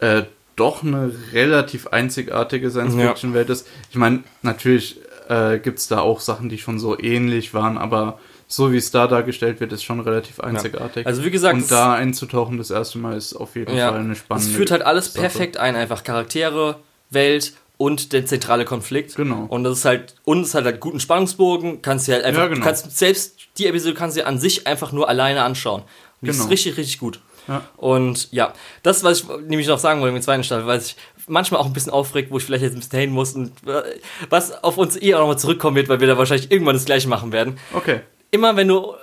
äh, 0.00 0.24
doch 0.56 0.82
eine 0.82 1.12
relativ 1.32 1.86
einzigartige 1.88 2.70
Science-Fiction-Welt 2.70 3.48
ist. 3.50 3.66
Ich 3.90 3.96
meine, 3.96 4.24
natürlich 4.42 4.98
äh, 5.28 5.58
gibt 5.58 5.78
es 5.78 5.88
da 5.88 6.00
auch 6.00 6.20
Sachen, 6.20 6.48
die 6.48 6.58
schon 6.58 6.78
so 6.78 6.98
ähnlich 6.98 7.54
waren, 7.54 7.78
aber 7.78 8.18
so 8.46 8.72
wie 8.72 8.76
es 8.76 8.90
da 8.90 9.06
dargestellt 9.06 9.60
wird, 9.60 9.72
ist 9.72 9.84
schon 9.84 10.00
relativ 10.00 10.40
einzigartig. 10.40 11.06
Also 11.06 11.24
wie 11.24 11.30
gesagt, 11.30 11.54
und 11.54 11.70
da 11.70 11.94
einzutauchen 11.94 12.58
das 12.58 12.70
erste 12.70 12.98
Mal 12.98 13.16
ist 13.16 13.34
auf 13.34 13.54
jeden 13.54 13.76
Ja, 13.76 13.90
Fall 13.92 14.00
eine 14.00 14.16
spannende. 14.16 14.50
es 14.50 14.56
führt 14.56 14.70
halt 14.72 14.82
alles 14.82 15.12
Sache. 15.12 15.20
perfekt 15.22 15.56
ein, 15.56 15.76
einfach 15.76 16.02
Charaktere, 16.02 16.76
Welt 17.10 17.52
und 17.76 18.12
der 18.12 18.26
zentrale 18.26 18.64
Konflikt. 18.64 19.14
Genau. 19.14 19.46
Und 19.48 19.62
das 19.64 19.78
ist 19.78 19.84
halt, 19.84 20.16
und 20.24 20.40
es 20.42 20.48
ist 20.48 20.54
halt, 20.54 20.64
halt 20.66 20.80
guten 20.80 20.98
Spannungsbogen, 20.98 21.80
kannst 21.80 22.08
du 22.08 22.12
halt 22.12 22.24
einfach, 22.24 22.42
Ja, 22.42 22.48
genau. 22.48 22.64
kannst 22.64 22.98
selbst 22.98 23.36
die 23.56 23.66
Episode 23.68 23.94
kannst 23.94 24.16
du 24.16 24.20
dir 24.22 24.26
an 24.26 24.38
sich 24.38 24.66
einfach 24.66 24.90
nur 24.92 25.08
alleine 25.08 25.42
anschauen. 25.44 25.82
Und 25.82 25.88
die 26.22 26.26
Genau. 26.32 26.44
ist 26.44 26.50
richtig, 26.50 26.76
richtig 26.76 26.98
gut. 26.98 27.20
Ja. 27.50 27.62
Und 27.76 28.32
ja, 28.32 28.54
das, 28.82 29.02
was 29.04 29.20
ich 29.20 29.28
nämlich 29.46 29.66
noch 29.68 29.78
sagen 29.78 30.00
wollte 30.00 30.12
mit 30.14 30.22
der 30.22 30.26
zweiten 30.26 30.44
Staffel, 30.44 30.66
weil 30.66 30.78
ich 30.80 30.96
manchmal 31.26 31.60
auch 31.60 31.66
ein 31.66 31.72
bisschen 31.72 31.92
aufregt, 31.92 32.30
wo 32.30 32.38
ich 32.38 32.44
vielleicht 32.44 32.62
jetzt 32.62 32.74
ein 32.74 32.80
bisschen 32.80 32.98
haten 32.98 33.12
muss 33.12 33.34
und 33.34 33.52
äh, 33.68 33.82
was 34.30 34.64
auf 34.64 34.78
uns 34.78 34.96
eh 35.00 35.14
auch 35.14 35.20
nochmal 35.20 35.38
zurückkommen 35.38 35.76
wird, 35.76 35.88
weil 35.88 36.00
wir 36.00 36.06
da 36.08 36.16
wahrscheinlich 36.16 36.50
irgendwann 36.50 36.74
das 36.76 36.84
gleiche 36.86 37.08
machen 37.08 37.32
werden 37.32 37.58
Okay. 37.74 38.00
immer 38.30 38.56
wenn 38.56 38.68
du, 38.68 38.94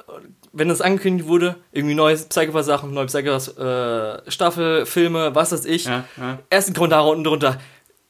wenn 0.53 0.69
das 0.69 0.81
angekündigt 0.81 1.27
wurde, 1.29 1.55
irgendwie 1.71 1.93
neue 1.95 2.15
Psychopath-Sachen, 2.17 2.93
neue 2.93 3.05
Psychopath-Staffel, 3.05 4.85
Filme, 4.85 5.35
was 5.35 5.51
weiß 5.51 5.65
ich, 5.65 5.85
Ja, 5.85 6.03
ja. 6.17 6.39
ersten 6.49 6.73
Kommentar 6.73 7.05
unten 7.07 7.23
drunter. 7.23 7.59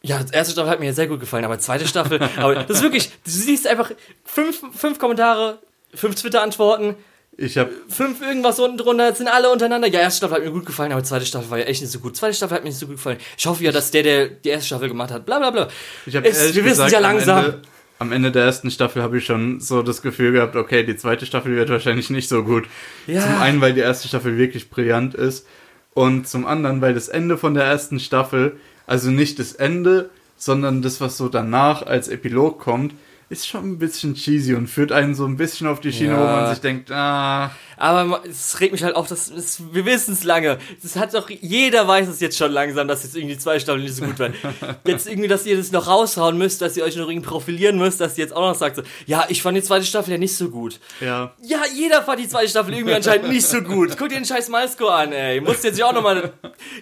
Ja, 0.03 0.21
die 0.23 0.33
erste 0.33 0.53
Staffel 0.53 0.69
hat 0.69 0.79
mir 0.79 0.93
sehr 0.93 1.07
gut 1.07 1.19
gefallen, 1.19 1.43
aber 1.45 1.59
zweite 1.59 1.87
Staffel, 1.87 2.19
aber 2.37 2.55
das 2.55 2.77
ist 2.77 2.83
wirklich, 2.83 3.09
du 3.09 3.29
siehst 3.31 3.67
einfach 3.67 3.91
fünf, 4.23 4.61
fünf 4.75 4.99
Kommentare, 4.99 5.59
fünf 5.93 6.15
Twitter-Antworten, 6.15 6.95
Ich 7.39 7.55
habe 7.57 7.69
fünf 7.87 8.19
irgendwas 8.21 8.59
unten 8.59 8.77
drunter, 8.77 9.07
jetzt 9.09 9.19
sind 9.19 9.27
alle 9.27 9.51
untereinander. 9.51 9.87
Ja, 9.87 9.99
erste 9.99 10.17
Staffel 10.25 10.37
hat 10.37 10.43
mir 10.43 10.51
gut 10.51 10.65
gefallen, 10.65 10.91
aber 10.91 11.03
zweite 11.03 11.25
Staffel 11.25 11.51
war 11.51 11.59
ja 11.59 11.65
echt 11.65 11.81
nicht 11.81 11.91
so 11.91 11.99
gut. 11.99 12.17
Zweite 12.17 12.33
Staffel 12.33 12.55
hat 12.55 12.63
mir 12.63 12.69
nicht 12.69 12.79
so 12.79 12.87
gut 12.87 12.95
gefallen. 12.95 13.19
Ich 13.37 13.45
hoffe 13.45 13.63
ja, 13.63 13.71
dass 13.71 13.91
der, 13.91 14.01
der 14.01 14.27
die 14.27 14.49
erste 14.49 14.65
Staffel 14.67 14.87
gemacht 14.87 15.11
hat, 15.11 15.25
bla 15.25 15.37
bla 15.37 15.51
bla. 15.51 15.67
Ich 16.07 16.15
habe 16.15 16.27
Es- 16.27 16.55
wir 16.55 16.65
wissen 16.65 16.85
es 16.85 16.91
ja 16.91 16.97
langsam. 16.99 17.37
Am 17.37 17.45
Ende, 17.45 17.61
am 17.99 18.11
Ende 18.11 18.31
der 18.31 18.45
ersten 18.45 18.71
Staffel 18.71 19.03
habe 19.03 19.19
ich 19.19 19.25
schon 19.25 19.59
so 19.59 19.83
das 19.83 20.01
Gefühl 20.01 20.31
gehabt, 20.31 20.55
okay, 20.55 20.83
die 20.83 20.97
zweite 20.97 21.27
Staffel 21.27 21.55
wird 21.55 21.69
wahrscheinlich 21.69 22.09
nicht 22.09 22.27
so 22.27 22.43
gut. 22.43 22.65
Ja. 23.05 23.21
Zum 23.21 23.37
einen, 23.39 23.61
weil 23.61 23.73
die 23.73 23.81
erste 23.81 24.07
Staffel 24.07 24.37
wirklich 24.39 24.71
brillant 24.71 25.13
ist 25.13 25.45
und 25.93 26.27
zum 26.27 26.47
anderen, 26.47 26.81
weil 26.81 26.95
das 26.95 27.07
Ende 27.07 27.37
von 27.37 27.53
der 27.53 27.65
ersten 27.65 27.99
Staffel, 27.99 28.57
also 28.87 29.11
nicht 29.11 29.37
das 29.37 29.53
Ende, 29.53 30.09
sondern 30.37 30.81
das, 30.81 31.01
was 31.01 31.17
so 31.17 31.29
danach 31.29 31.85
als 31.85 32.07
Epilog 32.07 32.59
kommt, 32.59 32.93
ist 33.29 33.47
schon 33.47 33.71
ein 33.71 33.77
bisschen 33.77 34.13
cheesy 34.13 34.55
und 34.55 34.67
führt 34.67 34.91
einen 34.91 35.15
so 35.15 35.25
ein 35.25 35.35
bisschen 35.37 35.67
auf 35.67 35.79
die 35.79 35.91
Schiene, 35.91 36.13
Ja. 36.13 36.19
wo 36.21 36.23
man 36.25 36.49
sich 36.49 36.59
denkt, 36.61 36.91
ah, 36.91 37.51
Aber 37.77 38.21
es 38.29 38.59
regt 38.59 38.71
mich 38.73 38.83
halt 38.83 38.95
auf, 38.95 39.07
dass 39.07 39.29
es, 39.29 39.61
wir 39.73 39.85
wissen 39.85 40.13
es 40.13 40.23
lange. 40.23 40.57
Das 40.83 40.95
hat 40.95 41.13
doch 41.13 41.29
jeder 41.29 41.87
weiß 41.87 42.07
es 42.07 42.19
jetzt 42.19 42.37
schon 42.37 42.51
langsam, 42.51 42.87
dass 42.87 43.03
jetzt 43.03 43.15
irgendwie 43.15 43.37
zwei 43.37 43.59
Staffeln 43.59 43.83
nicht 43.83 43.95
so 43.95 44.03
gut 44.05 44.19
werden. 44.19 44.33
Jetzt 44.85 45.07
irgendwie, 45.07 45.27
dass 45.27 45.45
ihr 45.45 45.57
das 45.57 45.71
noch 45.71 45.87
raushauen 45.87 46.37
müsst, 46.37 46.61
dass 46.61 46.75
ihr 46.77 46.83
euch 46.83 46.95
noch 46.95 47.07
irgendwie 47.09 47.27
profilieren 47.27 47.77
müsst, 47.77 47.99
dass 48.01 48.17
ihr 48.17 48.23
jetzt 48.23 48.35
auch 48.35 48.41
noch 48.41 48.55
sagt, 48.55 48.77
so, 48.77 48.81
ja, 49.05 49.25
ich 49.29 49.41
fand 49.41 49.57
die 49.57 49.61
zweite 49.63 49.85
Staffel 49.85 50.11
ja 50.11 50.17
nicht 50.17 50.35
so 50.35 50.49
gut. 50.49 50.79
ja, 51.01 51.33
Ja, 51.41 51.59
jeder 51.73 52.01
fand 52.03 52.19
die 52.19 52.27
zweite 52.27 52.49
Staffel 52.49 52.73
irgendwie 52.73 52.93
anscheinend 52.95 53.27
nicht 53.29 53.45
so 53.45 53.61
gut. 53.61 53.95
Guck 53.97 54.09
dir 54.09 54.15
den 54.15 54.25
scheiß 54.25 54.49
Malscore 54.49 54.93
an, 54.93 55.11
ey. 55.13 55.41
Musst 55.41 55.63
jetzt 55.63 55.77
ja 55.77 55.85
auch 55.87 55.93
nochmal. 55.93 56.33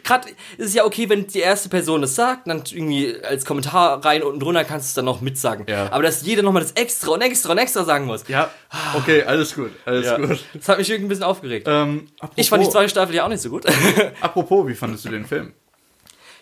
Gerade 0.03 0.29
ist 0.57 0.67
es 0.69 0.73
ja 0.73 0.85
okay, 0.85 1.09
wenn 1.09 1.27
die 1.27 1.39
erste 1.39 1.69
Person 1.69 2.01
das 2.01 2.15
sagt, 2.15 2.47
dann 2.47 2.63
irgendwie 2.71 3.15
als 3.23 3.45
Kommentar 3.45 4.03
rein 4.05 4.23
unten 4.23 4.39
drunter 4.39 4.63
kannst 4.63 4.87
du 4.87 4.89
es 4.89 4.93
dann 4.93 5.05
noch 5.05 5.21
mitsagen. 5.21 5.65
Ja. 5.67 5.91
Aber 5.91 6.03
dass 6.03 6.21
jeder 6.25 6.41
nochmal 6.43 6.61
das 6.61 6.71
extra 6.73 7.11
und 7.11 7.21
extra 7.21 7.51
und 7.51 7.57
extra 7.57 7.83
sagen 7.83 8.05
muss. 8.05 8.23
ja, 8.27 8.49
okay, 8.95 9.23
alles 9.23 9.55
gut, 9.55 9.71
alles 9.85 10.05
Ja. 10.05 10.17
gut. 10.17 10.39
Das 10.53 10.69
hat 10.69 10.77
mich 10.77 10.84
irgendwie 10.89 11.07
ein 11.07 11.09
bisschen 11.09 11.23
aufgeregt. 11.23 11.67
Ähm, 11.69 12.07
apropos, 12.19 12.33
Ich 12.37 12.49
fand 12.49 12.63
die 12.63 12.69
zweite 12.69 12.89
Staffel 12.89 13.15
ja 13.15 13.25
auch 13.25 13.29
nicht 13.29 13.41
so 13.41 13.49
gut. 13.49 13.65
apropos, 14.21 14.67
wie 14.67 14.75
fandest 14.75 15.05
du 15.05 15.09
den 15.09 15.25
Film? 15.25 15.53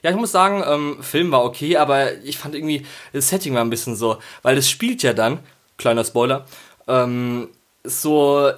ja, 0.03 0.09
ich 0.11 0.17
muss 0.17 0.31
sagen, 0.33 0.63
ähm, 0.67 0.97
Film 1.01 1.31
war 1.31 1.45
okay, 1.45 1.77
aber 1.77 2.13
ich 2.23 2.37
fand 2.37 2.55
irgendwie, 2.55 2.85
das 3.13 3.29
Setting 3.29 3.53
war 3.53 3.61
ein 3.61 3.69
bisschen 3.69 3.95
so, 3.95 4.17
weil 4.41 4.57
es 4.57 4.69
spielt 4.69 5.01
ja 5.01 5.13
dann, 5.13 5.39
kleiner 5.77 6.03
Spoiler, 6.03 6.45
ähm, 6.87 7.47
so 7.85 8.51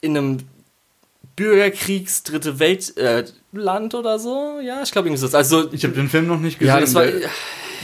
in 0.00 0.16
einem 0.16 0.38
Bürgerkriegs 1.34 2.22
dritte 2.22 2.58
Welt 2.58 2.96
äh, 2.96 3.24
Land 3.52 3.94
oder 3.94 4.18
so. 4.18 4.60
Ja, 4.62 4.82
ich 4.82 4.92
glaube 4.92 5.08
irgendwie 5.08 5.26
so. 5.26 5.36
Also 5.36 5.72
Ich 5.72 5.82
habe 5.84 5.94
den 5.94 6.08
Film 6.08 6.26
noch 6.26 6.38
nicht 6.38 6.58
gesehen. 6.58 6.74
ja, 6.74 6.80
das 6.80 6.94
war 6.94 7.04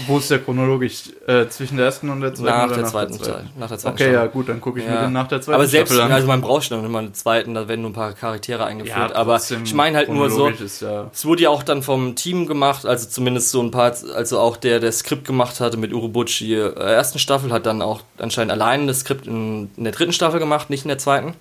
Wo 0.07 0.19
ist 0.19 0.31
der 0.31 0.41
chronologisch? 0.41 1.05
Äh, 1.27 1.49
zwischen 1.49 1.77
der 1.77 1.87
ersten 1.87 2.11
und 2.11 2.21
der 2.21 2.35
zweiten? 2.35 2.57
nach 2.57 2.67
oder 2.67 2.77
der 2.77 2.85
zweiten 2.87 3.19
Teil. 3.19 3.47
Nach 3.59 3.69
der 3.69 3.79
zweiten 3.79 3.95
Okay, 3.95 4.05
Staffel. 4.05 4.15
ja, 4.15 4.27
gut, 4.27 4.49
dann 4.49 4.61
gucke 4.61 4.79
ich 4.81 4.87
mir 4.87 4.93
Ja. 4.95 5.03
den 5.07 5.13
nach 5.13 5.27
der 5.29 5.41
zweiten 5.41 5.55
aber 5.55 5.67
selbst, 5.67 5.91
Staffel 5.93 6.07
an. 6.07 6.13
also 6.13 6.27
man 6.27 6.41
braucht 6.41 6.65
schon 6.65 6.85
immer 6.85 6.99
einen 6.99 7.15
zweiten, 7.15 7.55
da 7.55 7.67
werden 7.69 7.81
nur 7.81 7.91
ein 7.91 7.95
paar 7.95 8.13
Charaktere 8.13 8.65
eingeführt. 8.65 9.15
aber 9.15 9.37
trotzdem, 9.37 9.65
ich 9.65 9.75
meine 9.75 9.97
halt 9.97 10.09
nur 10.09 10.29
so, 10.31 10.49
Ist 10.49 10.83
ja, 10.83 11.11
Es 11.13 11.25
wurde 11.25 11.45
ja 11.45 11.51
auch 11.51 11.63
dann 11.63 11.83
vom 11.83 12.15
Team 12.15 12.47
gemacht, 12.47 12.85
also 12.85 13.09
zumindest 13.09 13.51
so 13.51 13.63
ein 13.63 13.71
paar, 13.71 13.95
also 14.15 14.39
auch 14.39 14.57
der, 14.57 14.81
der 14.81 14.93
Skript 14.93 15.25
gemacht 15.25 15.61
hatte 15.61 15.77
mit 15.77 15.93
Urobuchi 15.93 16.55
äh, 16.55 16.73
ersten 16.75 17.19
Staffel, 17.19 17.51
hat 17.53 17.65
dann 17.67 17.81
auch 17.83 18.03
anscheinend 18.19 18.53
allein 18.53 18.87
das 18.87 19.01
Skript 19.01 19.27
in, 19.27 19.71
in 19.77 19.85
der 19.85 19.93
dritten 19.93 20.13
Staffel 20.13 20.39
gemacht, 20.41 20.69
nicht 20.71 20.85
in 20.85 20.89
der 20.89 20.99
zweiten. 20.99 21.35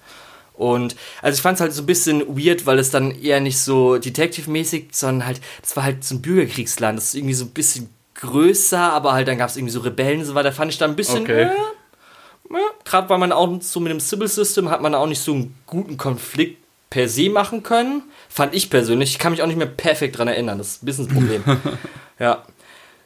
Und 0.54 0.96
also 1.22 1.36
ich 1.36 1.42
fand 1.42 1.56
es 1.56 1.62
halt 1.62 1.74
so 1.74 1.82
ein 1.82 1.86
bisschen 1.86 2.22
weird, 2.38 2.66
weil 2.66 2.80
es 2.80 2.90
dann 2.90 3.12
eher 3.12 3.42
nicht 3.42 3.60
so 3.60 3.98
Detective-mäßig, 3.98 4.86
sondern 4.94 5.28
halt, 5.28 5.42
das 5.62 5.76
war 5.76 5.84
halt 5.84 6.06
so 6.06 6.16
ein 6.16 6.22
Bürgerkriegsland, 6.22 6.98
das 6.98 7.08
ist 7.08 7.16
irgendwie 7.16 7.34
so 7.34 7.44
ein 7.44 7.50
bisschen 7.52 7.90
größer, 8.16 8.80
aber 8.80 9.14
halt 9.14 9.28
dann 9.28 9.38
gab 9.38 9.50
es 9.50 9.58
irgendwie 9.58 9.74
so 9.74 9.82
Rebellen 9.82 10.20
und 10.20 10.26
so 10.26 10.36
weiter, 10.36 10.52
fand 10.52 10.72
ich 10.72 10.78
dann 10.78 10.92
ein 10.92 10.96
bisschen, 10.96 11.24
Okay. 11.24 11.44
äh, 11.44 11.50
ja, 12.52 12.60
gerade 12.84 13.10
weil 13.10 13.18
man 13.18 13.32
auch 13.32 13.62
so 13.62 13.80
mit 13.80 13.92
dem 13.92 14.00
Civil 14.00 14.28
System 14.28 14.70
hat 14.70 14.82
man 14.82 14.94
auch 14.96 15.08
nicht 15.08 15.20
so 15.20 15.34
einen 15.34 15.56
guten 15.66 15.98
Konflikt 15.98 16.64
per 16.90 17.10
se 17.10 17.30
machen 17.30 17.64
können. 17.64 18.04
Fand 18.30 18.54
ich 18.54 18.70
persönlich. 18.70 19.12
Ich 19.12 19.20
kann 19.20 19.32
mich 19.32 19.42
auch 19.42 19.48
nicht 19.48 19.58
mehr 19.58 19.66
perfekt 19.68 20.18
dran 20.18 20.28
erinnern. 20.28 20.58
Das 20.60 20.68
ist 20.68 20.84
ein 20.84 20.86
bisschen 20.86 21.08
das 21.08 21.14
Problem. 21.16 21.44
ja. 22.20 22.44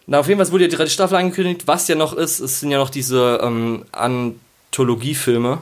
Na, 0.07 0.20
auf 0.20 0.28
jeden 0.28 0.39
Fall 0.43 0.51
wurde 0.51 0.66
ja 0.66 0.70
die 0.70 0.76
dritte 0.76 0.91
Staffel 0.91 1.16
angekündigt. 1.16 1.68
Was 1.68 1.88
ja 1.88 1.95
noch 1.95 2.14
ist, 2.14 2.39
es 2.39 2.60
sind 2.60 2.72
ja 2.72 2.78
noch 2.80 2.89
diese 2.89 3.39
ähm, 3.41 3.86
Anthologiefilme. 3.91 5.60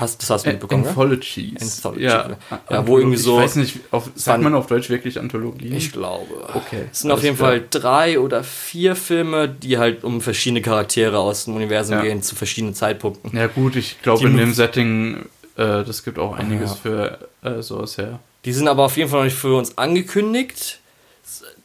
Hast, 0.00 0.22
das 0.22 0.30
hast 0.30 0.46
du 0.46 0.50
mitbekommen, 0.50 0.82
ne? 0.82 0.88
Anthologies. 0.88 1.82
Ja, 1.98 2.30
Ja, 2.70 2.86
wo 2.86 2.96
irgendwie 2.98 3.18
so- 3.18 3.36
Ich 3.38 3.44
weiß 3.44 3.56
nicht, 3.56 3.80
auf, 3.90 4.10
sagt 4.14 4.42
man 4.42 4.54
auf 4.54 4.66
Deutsch 4.66 4.88
wirklich 4.88 5.18
Anthologien? 5.20 5.74
Ich 5.76 5.92
glaube. 5.92 6.48
Okay, 6.54 6.86
Es 6.90 7.00
sind 7.00 7.10
auf 7.10 7.22
jeden 7.22 7.36
klar. 7.36 7.50
Fall 7.50 7.64
drei 7.70 8.18
oder 8.18 8.42
vier 8.42 8.96
Filme, 8.96 9.48
die 9.48 9.76
halt 9.76 10.02
um 10.02 10.20
verschiedene 10.22 10.62
Charaktere 10.62 11.18
aus 11.18 11.44
dem 11.44 11.54
Universum 11.56 11.96
Ja. 11.96 12.02
gehen, 12.02 12.22
zu 12.22 12.34
verschiedenen 12.34 12.74
Zeitpunkten. 12.74 13.36
Ja 13.36 13.46
gut, 13.46 13.76
ich 13.76 14.00
glaube 14.00 14.26
in 14.26 14.36
dem 14.38 14.54
Setting, 14.54 15.26
äh, 15.56 15.84
das 15.84 16.02
gibt 16.02 16.18
auch 16.18 16.34
einiges 16.36 16.70
Ja. 16.70 16.76
für 16.76 17.18
äh, 17.42 17.62
sowas 17.62 17.98
her. 17.98 18.20
Die 18.46 18.52
sind 18.54 18.68
aber 18.68 18.84
auf 18.86 18.96
jeden 18.96 19.10
Fall 19.10 19.18
noch 19.20 19.24
nicht 19.26 19.36
für 19.36 19.54
uns 19.56 19.76
angekündigt. 19.76 20.78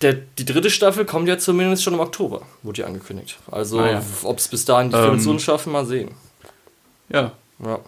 Der, 0.02 0.14
die 0.14 0.44
dritte 0.44 0.70
Staffel 0.70 1.06
kommt 1.06 1.30
ja 1.30 1.38
zumindest 1.38 1.84
schon 1.84 1.94
im 1.94 2.02
Oktober, 2.02 2.42
wurde 2.64 2.82
ja 2.82 2.88
angekündigt. 2.88 3.38
Also, 3.50 3.80
Ah 3.80 3.92
ja. 3.92 4.02
ob 4.24 4.40
es 4.40 4.50
bis 4.50 4.66
dahin 4.66 4.90
die 4.92 4.98
Ähm. 4.98 5.20
Filme 5.22 5.40
schaffen, 5.40 5.72
mal 5.72 5.86
sehen. 5.86 6.12
Ja. 7.08 7.32
Ja. 7.64 7.80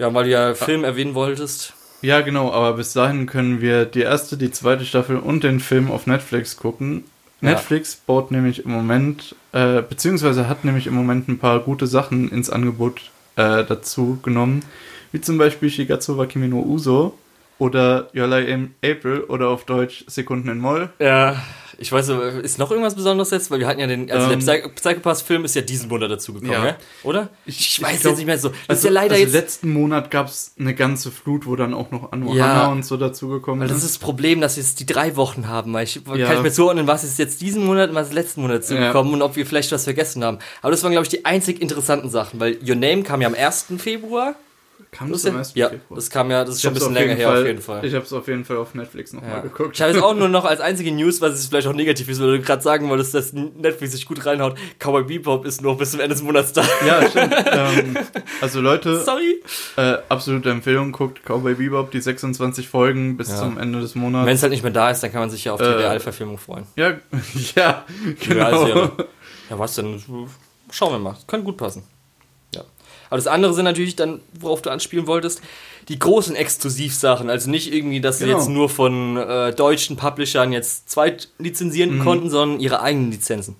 Ja, 0.00 0.14
weil 0.14 0.24
du 0.24 0.30
ja 0.30 0.54
Film 0.54 0.82
erwähnen 0.82 1.14
wolltest. 1.14 1.74
Ja, 2.00 2.22
genau, 2.22 2.50
aber 2.50 2.72
bis 2.72 2.94
dahin 2.94 3.26
können 3.26 3.60
wir 3.60 3.84
die 3.84 4.00
erste, 4.00 4.38
die 4.38 4.50
zweite 4.50 4.86
Staffel 4.86 5.18
und 5.18 5.44
den 5.44 5.60
Film 5.60 5.90
auf 5.90 6.06
Netflix 6.06 6.56
gucken. 6.56 7.04
Ja. 7.42 7.50
Netflix 7.50 7.96
baut 7.96 8.30
nämlich 8.30 8.64
im 8.64 8.70
Moment, 8.70 9.34
äh, 9.52 9.82
beziehungsweise 9.82 10.48
hat 10.48 10.64
nämlich 10.64 10.86
im 10.86 10.94
Moment 10.94 11.28
ein 11.28 11.38
paar 11.38 11.60
gute 11.60 11.86
Sachen 11.86 12.30
ins 12.30 12.48
Angebot 12.48 13.10
äh, 13.36 13.62
dazu 13.62 14.18
genommen, 14.22 14.62
wie 15.12 15.20
zum 15.20 15.36
Beispiel 15.36 15.68
Shigatsu 15.68 16.16
wa 16.16 16.24
Kimi 16.24 16.48
no 16.48 16.62
Uso 16.62 17.18
oder 17.58 18.08
Yola 18.14 18.38
in 18.38 18.74
April 18.82 19.20
oder 19.20 19.48
auf 19.50 19.66
Deutsch 19.66 20.04
Sekunden 20.06 20.48
in 20.48 20.60
Moll. 20.60 20.88
Ja, 20.98 21.36
ich 21.80 21.90
weiß, 21.90 22.08
ist 22.42 22.58
noch 22.58 22.70
irgendwas 22.70 22.94
Besonderes 22.94 23.30
jetzt? 23.30 23.50
Weil 23.50 23.58
wir 23.58 23.66
hatten 23.66 23.80
ja 23.80 23.86
den, 23.86 24.10
also 24.10 24.30
Ähm. 24.30 24.44
der 24.44 24.58
Psych 24.60 24.74
Psychopath-Film 24.74 25.44
ist 25.44 25.54
ja 25.56 25.62
diesen 25.62 25.88
Monat 25.88 26.10
dazugekommen, 26.10 26.52
Ja. 26.52 26.64
ja. 26.66 26.76
oder? 27.02 27.28
Ich- 27.46 27.58
Ich, 27.58 27.78
ich 27.78 27.82
weiß 27.82 28.00
glaub- 28.02 28.10
jetzt 28.12 28.18
nicht 28.18 28.26
mehr 28.26 28.38
so. 28.38 28.50
Das 28.50 28.58
Also, 28.68 28.78
ist 28.80 28.84
ja 28.84 28.90
leider 28.90 29.14
also 29.14 29.24
jetzt. 29.24 29.32
letzten 29.32 29.72
Monat 29.72 30.10
gab 30.10 30.26
es 30.28 30.52
eine 30.58 30.74
ganze 30.74 31.10
Flut, 31.10 31.46
wo 31.46 31.56
dann 31.56 31.74
auch 31.74 31.90
noch 31.90 32.12
Anohana 32.12 32.36
Ja. 32.36 32.66
und 32.68 32.84
so 32.84 32.96
dazugekommen 32.96 33.60
Weil 33.60 33.68
das 33.68 33.78
sind. 33.78 33.86
ist 33.86 33.94
das 33.96 33.98
Problem, 33.98 34.40
dass 34.40 34.56
wir 34.56 34.62
jetzt 34.62 34.78
die 34.80 34.86
drei 34.86 35.16
Wochen 35.16 35.48
haben. 35.48 35.76
Ich 35.78 35.94
Ja. 35.96 36.26
kann 36.26 36.36
ich 36.36 36.42
mir 36.42 36.52
zuordnen, 36.52 36.86
was 36.86 37.02
ist 37.04 37.18
jetzt 37.18 37.40
diesen 37.40 37.64
Monat 37.64 37.88
und 37.90 37.94
was 37.96 38.08
ist 38.08 38.14
letzten 38.14 38.42
Monat 38.42 38.64
zugekommen 38.64 39.14
und 39.14 39.22
ob 39.22 39.36
wir 39.36 39.46
vielleicht 39.46 39.72
was 39.72 39.84
vergessen 39.84 40.22
haben. 40.22 40.38
Aber 40.62 40.70
das 40.70 40.82
waren, 40.82 40.92
glaube 40.92 41.04
ich, 41.04 41.10
die 41.10 41.24
einzig 41.24 41.60
interessanten 41.62 42.10
Sachen, 42.10 42.40
weil 42.40 42.58
Your 42.66 42.76
Name 42.76 43.02
kam 43.02 43.20
ja 43.22 43.28
am 43.28 43.34
1. 43.34 43.78
Februar. 43.78 44.34
Kam 44.92 45.12
Das 45.12 45.22
das 45.22 45.32
ja, 45.32 45.38
1. 45.38 45.52
ja, 45.54 45.68
Februar? 45.68 45.96
das 45.96 46.10
kam 46.10 46.30
ja, 46.32 46.44
das 46.44 46.56
ist 46.56 46.62
schon 46.62 46.72
ein 46.72 46.74
bisschen 46.74 46.94
länger 46.94 47.14
her, 47.14 47.28
Fall, 47.28 47.40
auf 47.42 47.46
jeden 47.46 47.60
Fall. 47.62 47.84
Ich 47.84 47.94
habe 47.94 48.04
es 48.04 48.12
auf 48.12 48.26
jeden 48.26 48.44
Fall 48.44 48.56
auf 48.56 48.74
Netflix 48.74 49.12
nochmal 49.12 49.30
Ja. 49.36 49.40
geguckt. 49.40 49.76
Ich 49.76 49.80
habe 49.82 49.92
jetzt 49.92 50.02
auch 50.02 50.14
nur 50.16 50.28
noch 50.28 50.44
als 50.46 50.60
einzige 50.60 50.90
News, 50.90 51.20
was 51.20 51.34
es 51.34 51.46
vielleicht 51.46 51.68
auch 51.68 51.74
negativ 51.74 52.08
ist, 52.08 52.20
weil 52.20 52.38
du 52.38 52.42
gerade 52.42 52.60
sagen 52.60 52.88
wolltest, 52.88 53.14
dass 53.14 53.32
Netflix 53.32 53.92
sich 53.92 54.04
gut 54.04 54.26
reinhaut. 54.26 54.56
Cowboy 54.80 55.04
Bebop 55.04 55.44
ist 55.46 55.62
nur 55.62 55.78
bis 55.78 55.92
zum 55.92 56.00
Ende 56.00 56.14
des 56.14 56.22
Monats 56.24 56.52
da. 56.52 56.64
Ja, 56.84 57.08
stimmt. 57.08 57.34
ähm, 57.52 57.96
also 58.40 58.60
Leute, 58.60 59.00
Sorry. 59.00 59.40
äh, 59.76 59.98
absolute 60.08 60.50
Empfehlung, 60.50 60.90
guguckt 60.90 61.20
Cowboy 61.24 61.54
Bebop, 61.54 61.92
die 61.92 62.00
26 62.00 62.68
Folgen 62.68 63.16
bis 63.16 63.28
Ja. 63.30 63.36
zum 63.36 63.58
Ende 63.58 63.80
des 63.80 63.94
Wenn 63.94 64.02
Monats. 64.02 64.32
es 64.32 64.42
halt 64.42 64.50
nicht 64.50 64.64
mehr 64.64 64.72
da 64.72 64.90
ist, 64.90 65.02
dann 65.04 65.12
kann 65.12 65.20
man 65.20 65.30
sich 65.30 65.44
ja 65.44 65.52
auf 65.52 65.60
die 65.60 65.66
Äh, 65.66 65.70
Realverfilmung 65.70 66.38
freuen. 66.38 66.66
Ja, 66.74 66.94
ja, 67.54 67.84
genau. 68.26 68.66
Ja, 68.66 69.58
was 69.58 69.76
denn? 69.76 70.02
Schauen 70.72 70.92
wir 70.92 70.98
mal. 70.98 71.16
Könnte 71.28 71.44
gut 71.44 71.56
passen. 71.56 71.84
Aber 73.10 73.16
das 73.18 73.26
andere 73.26 73.52
sind 73.54 73.64
natürlich 73.64 73.96
dann, 73.96 74.20
worauf 74.40 74.62
du 74.62 74.70
anspielen 74.70 75.06
wolltest, 75.06 75.42
die 75.88 75.98
großen 75.98 76.34
Exklusivsachen. 76.36 77.28
Also 77.28 77.50
nicht 77.50 77.72
irgendwie, 77.74 78.00
dass 78.00 78.18
sie 78.18 78.24
Genau. 78.26 78.38
jetzt 78.38 78.48
nur 78.48 78.68
von 78.70 79.16
äh, 79.16 79.52
deutschen 79.52 79.96
Publishern 79.96 80.52
jetzt 80.52 80.88
zweitlizenzieren 80.90 81.98
Mhm. 81.98 82.04
konnten, 82.04 82.30
sondern 82.30 82.60
ihre 82.60 82.80
eigenen 82.82 83.10
Lizenzen. 83.10 83.56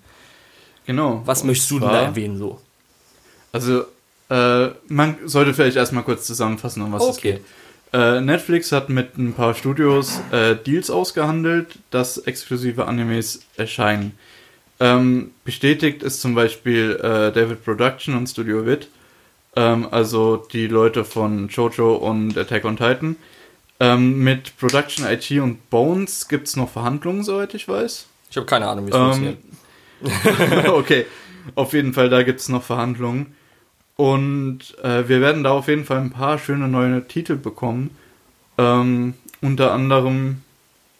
Genau. 0.85 1.21
Was 1.25 1.41
Und 1.41 1.47
möchtest 1.47 1.69
du 1.71 1.79
denn 1.79 1.89
da 1.91 2.01
erwähnen 2.01 2.37
so? 2.37 2.59
Also, 3.51 3.83
äh, 4.29 4.69
man 4.87 5.17
sollte 5.25 5.53
vielleicht 5.53 5.75
erstmal 5.75 6.03
kurz 6.03 6.25
zusammenfassen, 6.25 6.81
um 6.81 6.91
was 6.93 7.03
es 7.03 7.09
Okay. 7.17 7.33
geht. 7.33 7.41
Äh, 7.93 8.21
Netflix 8.21 8.71
hat 8.71 8.87
mit 8.87 9.17
ein 9.17 9.33
paar 9.33 9.53
Studios 9.53 10.21
äh, 10.31 10.55
Deals 10.55 10.89
ausgehandelt, 10.89 11.75
dass 11.89 12.17
exklusive 12.19 12.85
Animes 12.87 13.41
erscheinen. 13.57 14.17
Ähm, 14.79 15.31
bestätigt 15.43 16.01
ist 16.01 16.21
zum 16.21 16.33
Beispiel 16.33 16.93
äh, 17.03 17.31
David 17.33 17.63
Production 17.65 18.15
und 18.15 18.27
Studio 18.27 18.65
Wit, 18.65 18.87
ähm, 19.55 19.87
also 19.91 20.37
die 20.37 20.67
Leute 20.67 21.03
von 21.05 21.47
Jojo 21.49 21.95
und 21.95 22.37
Attack 22.37 22.65
on 22.65 22.77
Titan. 22.77 23.15
Ähm, 23.79 24.19
mit 24.19 24.57
Production 24.57 25.05
IT 25.07 25.31
und 25.31 25.69
Bones 25.69 26.27
gibt 26.27 26.47
es 26.47 26.55
noch 26.55 26.69
Verhandlungen, 26.69 27.23
soweit 27.23 27.53
ich 27.55 27.67
weiß. 27.67 28.05
Ich 28.29 28.37
habe 28.37 28.45
keine 28.45 28.67
Ahnung, 28.67 28.85
wie 28.87 28.91
es 28.91 28.95
Ähm, 28.95 29.37
funktioniert. 30.01 30.69
okay, 30.69 31.05
auf 31.55 31.73
jeden 31.73 31.93
Fall, 31.93 32.09
da 32.09 32.23
gibt 32.23 32.39
es 32.39 32.49
noch 32.49 32.63
Verhandlungen. 32.63 33.35
Und 33.95 34.77
äh, 34.83 35.07
wir 35.07 35.21
werden 35.21 35.43
da 35.43 35.51
auf 35.51 35.67
jeden 35.67 35.85
Fall 35.85 35.97
ein 35.97 36.11
paar 36.11 36.37
schöne 36.39 36.67
neue 36.67 37.07
Titel 37.07 37.35
bekommen. 37.35 37.91
Ähm, 38.57 39.15
unter 39.41 39.73
anderem 39.73 40.41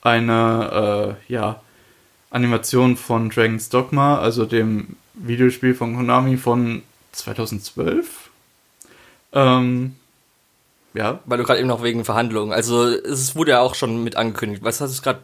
eine 0.02 1.18
äh, 1.28 1.34
ja, 1.34 1.62
Animation 2.32 2.98
von 2.98 3.30
Dragon's 3.30 3.70
Dogma, 3.70 4.20
also 4.20 4.46
dem 4.46 4.96
Videospiel 5.14 5.74
von 5.74 5.96
Konami 5.96 6.38
von 6.38 6.84
2012. 7.12 8.21
Ähm, 9.34 9.96
ja, 10.94 11.20
Weil 11.26 11.38
du 11.38 11.44
gerade 11.46 11.60
eben 11.60 11.70
noch 11.70 11.84
wegen 11.84 12.04
Verhandlungen, 12.04 12.52
also 12.52 12.86
es 12.86 13.34
wurde 13.36 13.52
ja 13.52 13.62
auch 13.62 13.76
schon 13.76 14.04
mit 14.04 14.18
angekündigt. 14.18 14.62
Was 14.64 14.82
hast 14.82 14.98
du 14.98 15.02
gerade? 15.02 15.20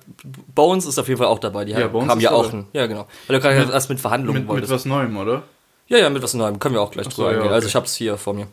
Bones 0.55 0.85
ist 0.85 0.97
auf 0.97 1.07
jeden 1.09 1.17
Fall 1.17 1.27
auch 1.27 1.39
dabei. 1.39 1.65
Die 1.65 1.73
Ja, 1.73 1.79
haben- 1.81 1.91
Bones 1.91 2.09
haben 2.09 2.21
ja 2.21 2.31
auch 2.31 2.53
ein, 2.53 2.67
ja 2.71 2.87
genau. 2.87 3.05
Weil 3.27 3.35
du 3.37 3.41
gerade 3.41 3.59
Mit- 3.59 3.69
erst 3.71 3.89
mit 3.89 3.99
Verhandlungen 3.99 4.39
mit, 4.39 4.43
mit 4.43 4.49
wolltest. 4.53 4.71
was 4.71 4.85
Neuem, 4.85 5.17
oder? 5.17 5.43
Ja, 5.87 5.97
ja, 5.97 6.09
mit 6.09 6.23
was 6.23 6.33
Neuem. 6.33 6.59
Können 6.59 6.75
wir 6.75 6.81
auch 6.81 6.91
gleich 6.91 7.07
Ach 7.07 7.11
so, 7.11 7.23
drüber 7.23 7.35
ja. 7.45 7.51
Also 7.51 7.55
okay. 7.57 7.65
ich 7.67 7.75
hab's 7.75 7.95
hier 7.95 8.17
vor 8.17 8.33
mir. 8.33 8.47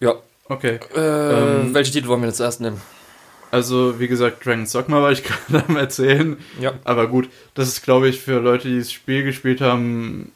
Ja. 0.00 0.14
Okay. 0.48 0.80
Äh, 0.96 0.98
Ähm, 1.00 1.74
welche 1.74 1.92
Titel 1.92 2.08
wollen 2.08 2.22
wir 2.22 2.28
jetzt 2.28 2.38
zuerst 2.38 2.60
nehmen? 2.60 2.80
Also, 3.50 3.98
wie 3.98 4.08
gesagt, 4.08 4.44
Dragon's 4.46 4.72
Dogma 4.72 5.02
war 5.02 5.12
ich 5.12 5.24
gerade 5.50 5.64
am 5.68 5.76
erzählen. 5.76 6.38
Ja. 6.60 6.72
Aber 6.84 7.06
gut, 7.06 7.28
das 7.54 7.68
ist, 7.68 7.82
glaube 7.82 8.08
ich, 8.08 8.20
für 8.20 8.40
Leute, 8.40 8.68
die 8.68 8.78
das 8.78 8.92
Spiel 8.92 9.24
gespielt 9.24 9.60
haben, 9.60 10.32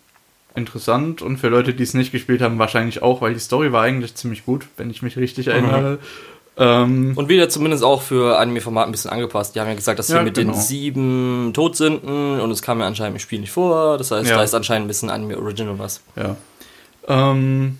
interessant 0.54 1.22
und 1.22 1.38
für 1.38 1.48
Leute, 1.48 1.74
die 1.74 1.82
es 1.82 1.94
nicht 1.94 2.12
gespielt 2.12 2.42
haben, 2.42 2.58
wahrscheinlich 2.58 3.02
auch, 3.02 3.20
weil 3.20 3.34
die 3.34 3.40
Story 3.40 3.72
war 3.72 3.82
eigentlich 3.82 4.14
ziemlich 4.14 4.44
gut, 4.44 4.66
wenn 4.76 4.90
ich 4.90 5.02
mich 5.02 5.16
richtig 5.16 5.48
erinnere. 5.48 5.98
Ähm, 6.58 7.12
Und 7.16 7.30
wieder 7.30 7.48
zumindest 7.48 7.82
auch 7.82 8.02
für 8.02 8.38
Anime-Format 8.38 8.84
ein 8.86 8.92
bisschen 8.92 9.10
angepasst. 9.10 9.54
Die 9.54 9.60
haben 9.60 9.68
ja 9.68 9.74
gesagt, 9.74 9.98
dass 9.98 10.08
sie 10.08 10.14
Ja, 10.14 10.22
mit 10.22 10.34
genau. 10.34 10.52
den 10.52 10.60
sieben 10.60 11.52
Todsünden 11.54 12.40
und 12.40 12.50
es 12.50 12.60
kam 12.60 12.80
ja 12.80 12.86
anscheinend 12.86 13.16
im 13.16 13.20
Spiel 13.20 13.40
nicht 13.40 13.52
vor. 13.52 13.96
Das 13.96 14.10
heißt, 14.10 14.28
Ja. 14.28 14.36
da 14.36 14.42
ist 14.42 14.52
anscheinend 14.54 14.84
ein 14.84 14.88
bisschen 14.88 15.08
Anime-Original 15.10 15.78
was. 15.78 16.02
ja. 16.16 16.36
Ähm, 17.08 17.78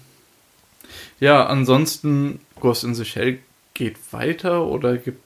ja, 1.21 1.45
ansonsten, 1.47 2.41
Ghost 2.61 2.83
in 2.83 2.95
the 2.95 3.05
Shell 3.05 3.39
geht 3.75 3.97
weiter 4.13 4.65
oder 4.65 4.97
gibt. 4.97 5.22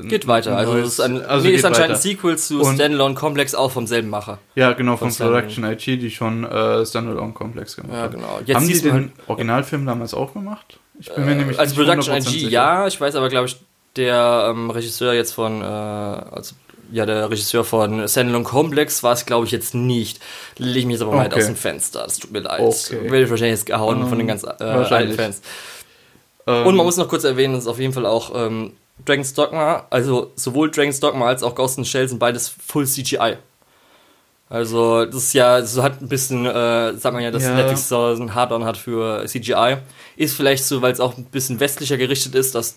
Ein 0.00 0.08
Geht 0.08 0.26
weiter. 0.28 0.56
Also, 0.56 0.76
es 0.76 0.86
ist, 0.88 1.00
ein, 1.00 1.24
also 1.24 1.46
nee, 1.46 1.54
ist 1.54 1.64
anscheinend 1.64 1.90
ein 1.90 1.94
weiter. 1.96 2.00
Sequel 2.02 2.38
zu 2.38 2.60
Und- 2.60 2.74
Standalone 2.76 3.14
Complex, 3.14 3.54
auch 3.54 3.70
vom 3.72 3.86
selben 3.86 4.08
Macher. 4.10 4.38
Ja, 4.54 4.72
genau, 4.72 4.96
von 4.96 5.10
von 5.10 5.26
Production 5.26 5.64
IT, 5.64 5.86
die 5.86 6.10
schon 6.10 6.44
äh, 6.44 6.84
Standalone 6.86 7.32
Complex 7.32 7.76
gemacht 7.76 7.92
Ja, 7.94 8.02
haben. 8.02 8.12
genau. 8.14 8.40
Jetzt 8.44 8.56
haben 8.56 8.68
die 8.68 8.80
den 8.80 8.92
halt- 8.92 9.10
Originalfilm 9.26 9.86
damals 9.86 10.14
auch 10.14 10.32
gemacht? 10.34 10.78
Ich 11.00 11.12
bin 11.12 11.24
mir 11.24 11.32
Äh, 11.32 11.34
nämlich 11.36 11.58
also 11.58 11.74
Production 11.74 12.14
100% 12.14 12.18
IG, 12.28 12.38
sicher. 12.40 12.48
ja. 12.50 12.86
Ich 12.86 13.00
weiß 13.00 13.14
aber, 13.16 13.28
glaube 13.28 13.46
ich, 13.48 13.56
der 13.96 14.48
ähm, 14.50 14.70
Regisseur 14.70 15.12
jetzt 15.14 15.32
von, 15.32 15.62
äh, 15.62 15.64
also, 15.64 16.54
ja, 16.92 17.04
der 17.04 17.28
Regisseur 17.30 17.64
von 17.64 18.06
Standalone 18.08 18.44
Complex 18.44 19.02
war 19.02 19.12
es, 19.12 19.26
glaube 19.26 19.46
ich, 19.46 19.52
jetzt 19.52 19.74
nicht. 19.74 20.20
Lege 20.56 20.78
ich 20.78 20.86
mich 20.86 20.94
jetzt 20.94 21.02
aber 21.02 21.16
weit 21.16 21.32
Okay. 21.32 21.40
aus 21.40 21.46
dem 21.46 21.56
Fenster. 21.56 22.02
Das 22.04 22.18
tut 22.18 22.30
mir 22.32 22.40
leid. 22.40 22.60
Okay. 22.60 23.02
Werde 23.02 23.24
ich 23.24 23.30
wahrscheinlich 23.30 23.58
jetzt 23.58 23.66
gehauen 23.66 24.00
Ähm, 24.02 24.08
von 24.08 24.18
den 24.18 24.26
ganz 24.26 24.42
äh, 24.44 24.48
alten. 24.62 25.12
Fans. 25.14 25.42
Ähm, 26.46 26.66
Und 26.66 26.76
man 26.76 26.86
muss 26.86 26.96
noch 26.96 27.08
kurz 27.08 27.24
erwähnen, 27.24 27.54
dass 27.54 27.66
auf 27.66 27.78
jeden 27.78 27.92
Fall 27.92 28.06
auch 28.06 28.32
ähm, 28.34 28.72
Dragon's 29.04 29.32
Dogma, 29.34 29.86
also 29.90 30.32
sowohl 30.36 30.70
Dragon's 30.70 31.00
Dogma 31.00 31.26
als 31.26 31.42
auch 31.42 31.54
Ghost 31.54 31.78
in 31.78 31.84
the 31.84 31.90
Shell 31.90 32.08
sind 32.08 32.18
beides 32.18 32.48
Full 32.66 32.86
CGI. 32.86 33.36
Also 34.50 35.04
das 35.04 35.14
ist 35.24 35.32
ja, 35.34 35.62
so 35.62 35.82
hat 35.82 36.00
ein 36.00 36.08
bisschen, 36.08 36.46
äh, 36.46 36.96
sagt 36.96 37.12
man 37.12 37.22
ja, 37.22 37.30
dass 37.30 37.42
Ja. 37.42 37.54
Netflix 37.54 37.88
so 37.88 38.06
ein 38.06 38.34
Hard-On 38.34 38.64
hat 38.64 38.78
für 38.78 39.24
CGI. 39.26 39.76
Ist 40.16 40.34
vielleicht 40.36 40.64
so, 40.64 40.80
weil 40.80 40.92
es 40.92 41.00
auch 41.00 41.16
ein 41.18 41.24
bisschen 41.24 41.60
westlicher 41.60 41.98
gerichtet 41.98 42.34
ist, 42.34 42.54
dass 42.54 42.76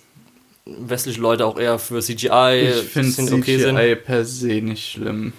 westliche 0.66 1.22
Leute 1.22 1.46
auch 1.46 1.58
eher 1.58 1.80
für 1.80 2.02
CGI 2.02 2.72
ich 2.84 2.90
finde 2.90 3.12
sind 3.12 3.44
CGI 3.46 3.96
per 3.96 4.26
se 4.26 4.48
nicht 4.62 4.92
schlimm. 4.92 5.34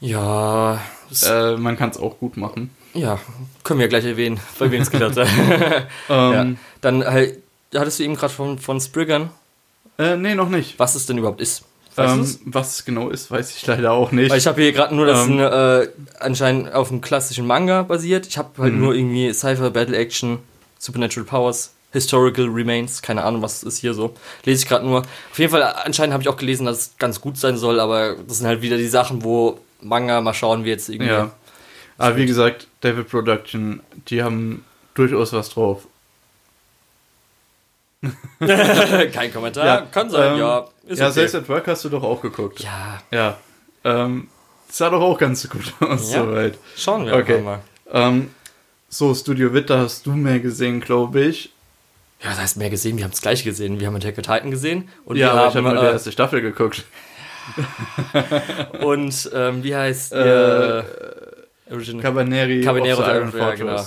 Ja, 0.00 0.80
Äh, 1.22 1.56
man 1.56 1.76
kann 1.76 1.90
es 1.90 1.98
auch 1.98 2.18
gut 2.18 2.36
machen. 2.36 2.70
ja, 2.92 3.18
können 3.62 3.78
wir 3.78 3.86
gleich 3.88 4.04
erwähnen, 4.04 4.40
bei 4.58 4.70
wem 4.72 4.82
es 4.82 4.90
gedacht 4.90 5.16
hat. 5.16 5.28
ja. 6.08 6.42
Ähm, 6.42 6.58
Dann 6.80 7.04
halt, 7.04 7.38
hattest 7.74 8.00
du 8.00 8.02
eben 8.04 8.16
gerade 8.16 8.32
von, 8.34 8.58
von 8.58 8.80
Spriggern, 8.80 9.30
äh, 9.98 10.16
nee, 10.16 10.34
noch 10.34 10.48
nicht. 10.48 10.78
was 10.78 10.94
es 10.94 11.06
denn 11.06 11.18
überhaupt 11.18 11.40
ist. 11.40 11.62
Ähm, 11.98 12.26
was 12.44 12.74
es 12.76 12.84
genau 12.84 13.08
ist, 13.08 13.30
weiß 13.30 13.56
ich 13.56 13.66
leider 13.66 13.92
auch 13.92 14.12
nicht. 14.12 14.30
Weil 14.30 14.36
ich 14.38 14.46
habe 14.46 14.60
hier 14.60 14.72
gerade 14.72 14.94
nur, 14.94 15.06
dass 15.06 15.26
Ähm. 15.26 15.38
es 15.40 15.86
äh, 15.86 15.88
anscheinend 16.20 16.74
auf 16.74 16.90
einem 16.90 17.00
klassischen 17.00 17.46
Manga 17.46 17.82
basiert. 17.84 18.26
Ich 18.26 18.36
habe 18.36 18.50
halt 18.62 18.74
Mhm. 18.74 18.80
nur 18.80 18.94
irgendwie 18.94 19.32
Cypher, 19.32 19.70
Battle 19.70 19.96
Action, 19.96 20.40
Supernatural 20.78 21.24
Powers, 21.26 21.72
Historical 21.92 22.46
Remains, 22.48 23.00
keine 23.00 23.24
Ahnung, 23.24 23.40
was 23.40 23.62
ist 23.62 23.78
hier 23.78 23.94
so. 23.94 24.14
Lese 24.44 24.62
ich 24.64 24.68
gerade 24.68 24.84
nur. 24.84 24.98
Auf 25.30 25.38
jeden 25.38 25.50
Fall, 25.50 25.62
anscheinend 25.62 26.12
habe 26.12 26.22
ich 26.22 26.28
auch 26.28 26.36
gelesen, 26.36 26.66
dass 26.66 26.78
es 26.78 26.90
ganz 26.98 27.22
gut 27.22 27.38
sein 27.38 27.56
soll, 27.56 27.80
aber 27.80 28.16
das 28.28 28.38
sind 28.38 28.46
halt 28.46 28.60
wieder 28.60 28.76
die 28.76 28.88
Sachen, 28.88 29.24
wo 29.24 29.58
Manga, 29.80 30.20
mal 30.20 30.34
schauen, 30.34 30.66
wie 30.66 30.68
jetzt 30.68 30.90
irgendwie. 30.90 31.10
ja. 31.12 31.30
Aber 31.96 32.16
wie 32.16 32.26
gesagt, 32.26 32.66
David 32.82 33.08
Production, 33.08 33.80
die 34.08 34.22
haben 34.22 34.66
durchaus 34.92 35.32
was 35.32 35.48
drauf. 35.48 35.86
Kein 39.12 39.32
Kommentar. 39.32 39.86
Kann 39.90 40.10
sein, 40.10 40.34
ähm, 40.34 40.38
ja. 40.40 40.66
Ist 40.86 40.98
ja, 40.98 41.06
okay. 41.06 41.14
Selbst 41.14 41.34
at 41.34 41.48
Work 41.48 41.66
hast 41.68 41.84
du 41.84 41.88
doch 41.88 42.02
auch 42.02 42.20
geguckt. 42.22 42.60
Ja, 42.60 43.00
Ja. 43.10 43.36
Ähm, 43.84 44.28
sah 44.70 44.90
doch 44.90 45.00
auch 45.00 45.18
ganz 45.18 45.48
gut 45.48 45.72
aus, 45.80 46.12
Ja. 46.12 46.24
soweit. 46.24 46.58
schauen 46.76 47.06
wir 47.06 47.14
Okay. 47.14 47.40
mal. 47.40 47.60
Ähm, 47.92 48.30
so, 48.88 49.14
Studio 49.14 49.52
Witter 49.52 49.78
hast 49.80 50.06
du 50.06 50.12
mehr 50.12 50.40
gesehen, 50.40 50.80
glaube 50.80 51.20
ich. 51.20 51.52
Ja, 52.22 52.30
das 52.30 52.38
heißt 52.40 52.56
mehr 52.56 52.70
gesehen, 52.70 52.96
wir 52.96 53.04
haben 53.04 53.12
es 53.12 53.20
gleich 53.20 53.44
gesehen. 53.44 53.78
Wir 53.78 53.86
haben 53.88 53.96
Attack 53.96 54.16
on 54.18 54.22
Titan 54.24 54.50
gesehen 54.50 54.88
und 55.04 55.16
ja, 55.16 55.26
wir 55.26 55.32
aber 55.40 55.48
ich 55.50 55.54
haben 55.56 55.66
habe 55.66 55.78
die 55.80 55.84
äh, 55.86 55.90
erste 55.92 56.12
Staffel 56.12 56.40
geguckt. 56.40 56.84
und 58.82 59.30
ähm, 59.34 59.62
wie 59.62 59.76
heißt 59.76 60.12
Äh, 60.12 60.82
Original? 61.70 62.02
Cabaneri, 62.02 62.60
Caballero 62.62 63.00
of 63.00 63.04
the 63.06 63.10
Iron 63.12 63.32
ja, 63.36 63.54
genau. 63.54 63.84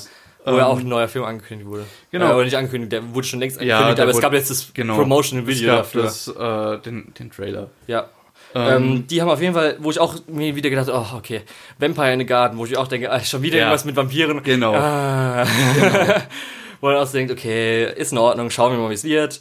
Wo 0.53 0.57
ja 0.57 0.65
Ähm, 0.65 0.71
auch 0.71 0.79
ein 0.79 0.87
neuer 0.87 1.07
Film 1.07 1.25
angekündigt 1.25 1.69
wurde. 1.69 1.85
Genau. 2.11 2.29
Äh, 2.31 2.33
oder 2.33 2.43
nicht 2.45 2.57
angekündigt, 2.57 2.91
der 2.91 3.13
wurde 3.13 3.27
schon 3.27 3.39
längst 3.39 3.61
Ja, 3.61 3.77
angekündigt, 3.77 3.97
der 3.99 4.03
aber 4.05 4.11
es 4.11 4.21
gab 4.21 4.33
jetzt 4.33 4.49
das 4.49 4.71
genau. 4.73 4.95
Promotional 4.95 5.43
Es 5.49 5.55
Video 5.57 5.69
gab 5.69 5.77
dafür. 5.79 6.03
Das, 6.03 6.27
äh, 6.27 6.77
den, 6.83 7.13
den 7.17 7.31
Trailer. 7.31 7.69
Ja. 7.87 8.09
Ähm, 8.55 8.67
Ähm, 8.83 9.07
die 9.07 9.21
haben 9.21 9.29
auf 9.29 9.41
jeden 9.41 9.53
Fall, 9.53 9.77
wo 9.79 9.91
ich 9.91 9.99
auch 9.99 10.15
mir 10.27 10.55
wieder 10.55 10.69
gedacht 10.71 10.89
oh, 10.91 11.05
okay, 11.17 11.41
Vampire 11.77 12.13
in 12.13 12.19
the 12.19 12.25
Garden, 12.25 12.57
wo 12.57 12.65
ich 12.65 12.75
auch 12.77 12.87
denke, 12.87 13.11
ah, 13.11 13.19
schon 13.19 13.41
wieder 13.43 13.57
Ja. 13.57 13.63
irgendwas 13.65 13.85
mit 13.85 13.95
Vampiren. 13.95 14.41
Genau. 14.43 14.73
Ah. 14.73 15.45
wo 16.81 16.87
man 16.87 16.95
auch 16.95 17.05
so 17.05 17.13
denkt, 17.17 17.31
okay, 17.31 17.91
ist 17.95 18.11
in 18.11 18.17
Ordnung, 18.17 18.49
schauen 18.49 18.71
wir 18.73 18.79
mal, 18.79 18.89
wie 18.89 18.93
es 18.95 19.03
wird. 19.03 19.39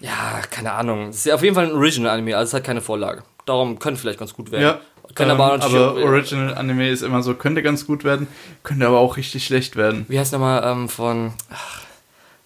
Ja, 0.00 0.42
keine 0.50 0.72
Ahnung. 0.72 1.08
Es 1.08 1.16
ist 1.16 1.26
ja 1.26 1.34
auf 1.34 1.42
jeden 1.42 1.54
Fall 1.54 1.66
ein 1.66 1.72
Original-Anime, 1.72 2.36
also 2.36 2.50
es 2.50 2.54
hat 2.54 2.64
keine 2.64 2.80
Vorlage. 2.80 3.22
Darum 3.46 3.78
könnte 3.78 4.00
vielleicht 4.00 4.18
ganz 4.18 4.34
gut 4.34 4.50
werden. 4.52 4.62
Ja. 4.62 4.80
Kann 5.14 5.30
ähm, 5.30 5.40
aber 5.40 5.62
aber 5.62 5.94
Original 5.96 6.54
Anime 6.54 6.90
ist 6.90 7.02
immer 7.02 7.22
so, 7.22 7.34
könnte 7.34 7.62
ganz 7.62 7.86
gut 7.86 8.04
werden, 8.04 8.26
könnte 8.62 8.86
aber 8.86 8.98
auch 8.98 9.16
richtig 9.16 9.44
schlecht 9.44 9.76
werden. 9.76 10.06
Wie 10.08 10.18
heißt 10.18 10.32
nochmal 10.32 10.62
ähm, 10.64 10.88
von 10.88 11.32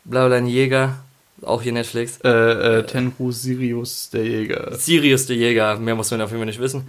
Blablabla 0.05 0.47
Jäger? 0.47 0.97
Auch 1.43 1.63
hier 1.63 1.73
Netflix. 1.73 2.19
Äh, 2.25 2.29
äh, 2.31 2.83
Tenru 2.85 3.31
Sirius, 3.31 4.11
der 4.11 4.25
Jäger. 4.25 4.75
Sirius 4.75 5.27
der 5.27 5.37
Jäger, 5.37 5.77
mehr 5.79 5.95
muss 5.95 6.11
man 6.11 6.21
auf 6.21 6.31
jeden 6.31 6.41
Fall 6.41 6.47
nicht 6.47 6.61
wissen. 6.61 6.89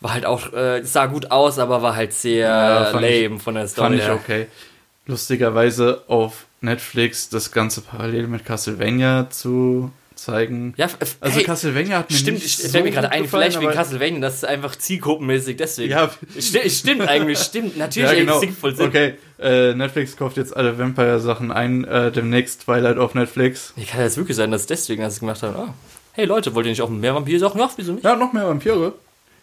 War 0.00 0.14
halt 0.14 0.24
auch, 0.24 0.52
äh, 0.52 0.82
sah 0.84 1.06
gut 1.06 1.30
aus, 1.30 1.58
aber 1.58 1.82
war 1.82 1.96
halt 1.96 2.12
sehr 2.12 2.48
Ja, 2.48 2.90
lame 2.90 3.38
von 3.40 3.54
der 3.54 3.66
Story. 3.66 3.98
Fand 3.98 4.00
ich 4.00 4.08
okay. 4.08 4.46
Lustigerweise 5.06 6.04
auf 6.06 6.46
Netflix 6.60 7.28
das 7.28 7.50
Ganze 7.52 7.80
parallel 7.80 8.28
mit 8.28 8.44
Castlevania 8.44 9.28
zu 9.28 9.90
zeigen. 10.22 10.74
Ja, 10.76 10.88
Also 11.20 11.36
hey, 11.36 11.44
Castlevania 11.44 11.98
hat 11.98 12.10
mir 12.10 12.16
stimmt, 12.16 12.42
nicht 12.42 12.46
ich, 12.60 12.70
so 12.70 12.78
mir 12.82 12.90
gerade 12.90 13.10
ein, 13.10 13.22
gefallen, 13.22 13.42
vielleicht 13.44 13.56
wegen 13.60 13.66
aber- 13.68 13.74
Castlevania, 13.76 14.20
das 14.20 14.34
ist 14.36 14.44
einfach 14.44 14.76
zielgruppenmäßig 14.76 15.56
deswegen. 15.56 15.90
Ja, 15.92 16.10
Sti- 16.38 16.68
stimmt 16.70 17.02
eigentlich, 17.08 17.38
stimmt, 17.38 17.76
natürlich 17.76 18.10
ja, 18.10 18.16
genau. 18.18 18.34
ergibt 18.34 18.52
es 18.52 18.58
voll 18.58 18.74
Sinn. 18.76 18.86
Okay, 18.88 19.14
äh, 19.38 19.74
Netflix 19.74 20.16
kauft 20.16 20.36
jetzt 20.36 20.56
alle 20.56 20.78
Vampire-Sachen 20.78 21.50
ein, 21.50 21.84
äh, 21.84 22.12
demnächst 22.12 22.62
Twilight 22.64 22.98
auf 22.98 23.14
Netflix. 23.14 23.72
Nee, 23.76 23.84
kann 23.84 24.00
das 24.00 24.16
wirklich 24.16 24.36
sein, 24.36 24.50
dass 24.50 24.66
deswegen 24.66 25.02
das 25.02 25.20
gemacht 25.20 25.42
haben. 25.42 25.56
Ah, 25.56 25.74
hey 26.12 26.24
Leute, 26.26 26.54
wollt 26.54 26.66
ihr 26.66 26.70
nicht 26.70 26.82
auch 26.82 26.90
mehr 26.90 27.14
Vampir-Sachen? 27.14 27.58
Ja, 27.60 27.70
wieso 27.76 27.92
nicht? 27.92 28.04
Ja, 28.04 28.16
noch 28.16 28.32
mehr 28.32 28.46
Vampire. 28.46 28.92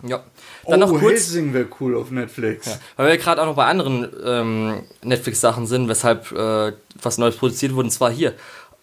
Ja. 0.07 0.23
Dann 0.67 0.83
oh, 0.83 0.85
noch 0.85 0.99
kurz, 0.99 1.13
Helsing 1.13 1.53
wäre 1.55 1.65
cool 1.79 1.95
auf 1.97 2.11
Netflix. 2.11 2.77
weil 2.97 3.09
wir 3.09 3.17
gerade 3.17 3.41
auch 3.41 3.47
noch 3.47 3.55
bei 3.55 3.65
anderen 3.65 4.07
ähm, 4.23 4.83
Netflix-Sachen 5.03 5.65
sind, 5.65 5.87
weshalb 5.89 6.31
äh, 6.33 6.73
was 7.01 7.17
Neues 7.17 7.35
produziert 7.35 7.73
wurde, 7.73 7.85
und 7.85 7.91
zwar 7.91 8.11
hier, 8.11 8.33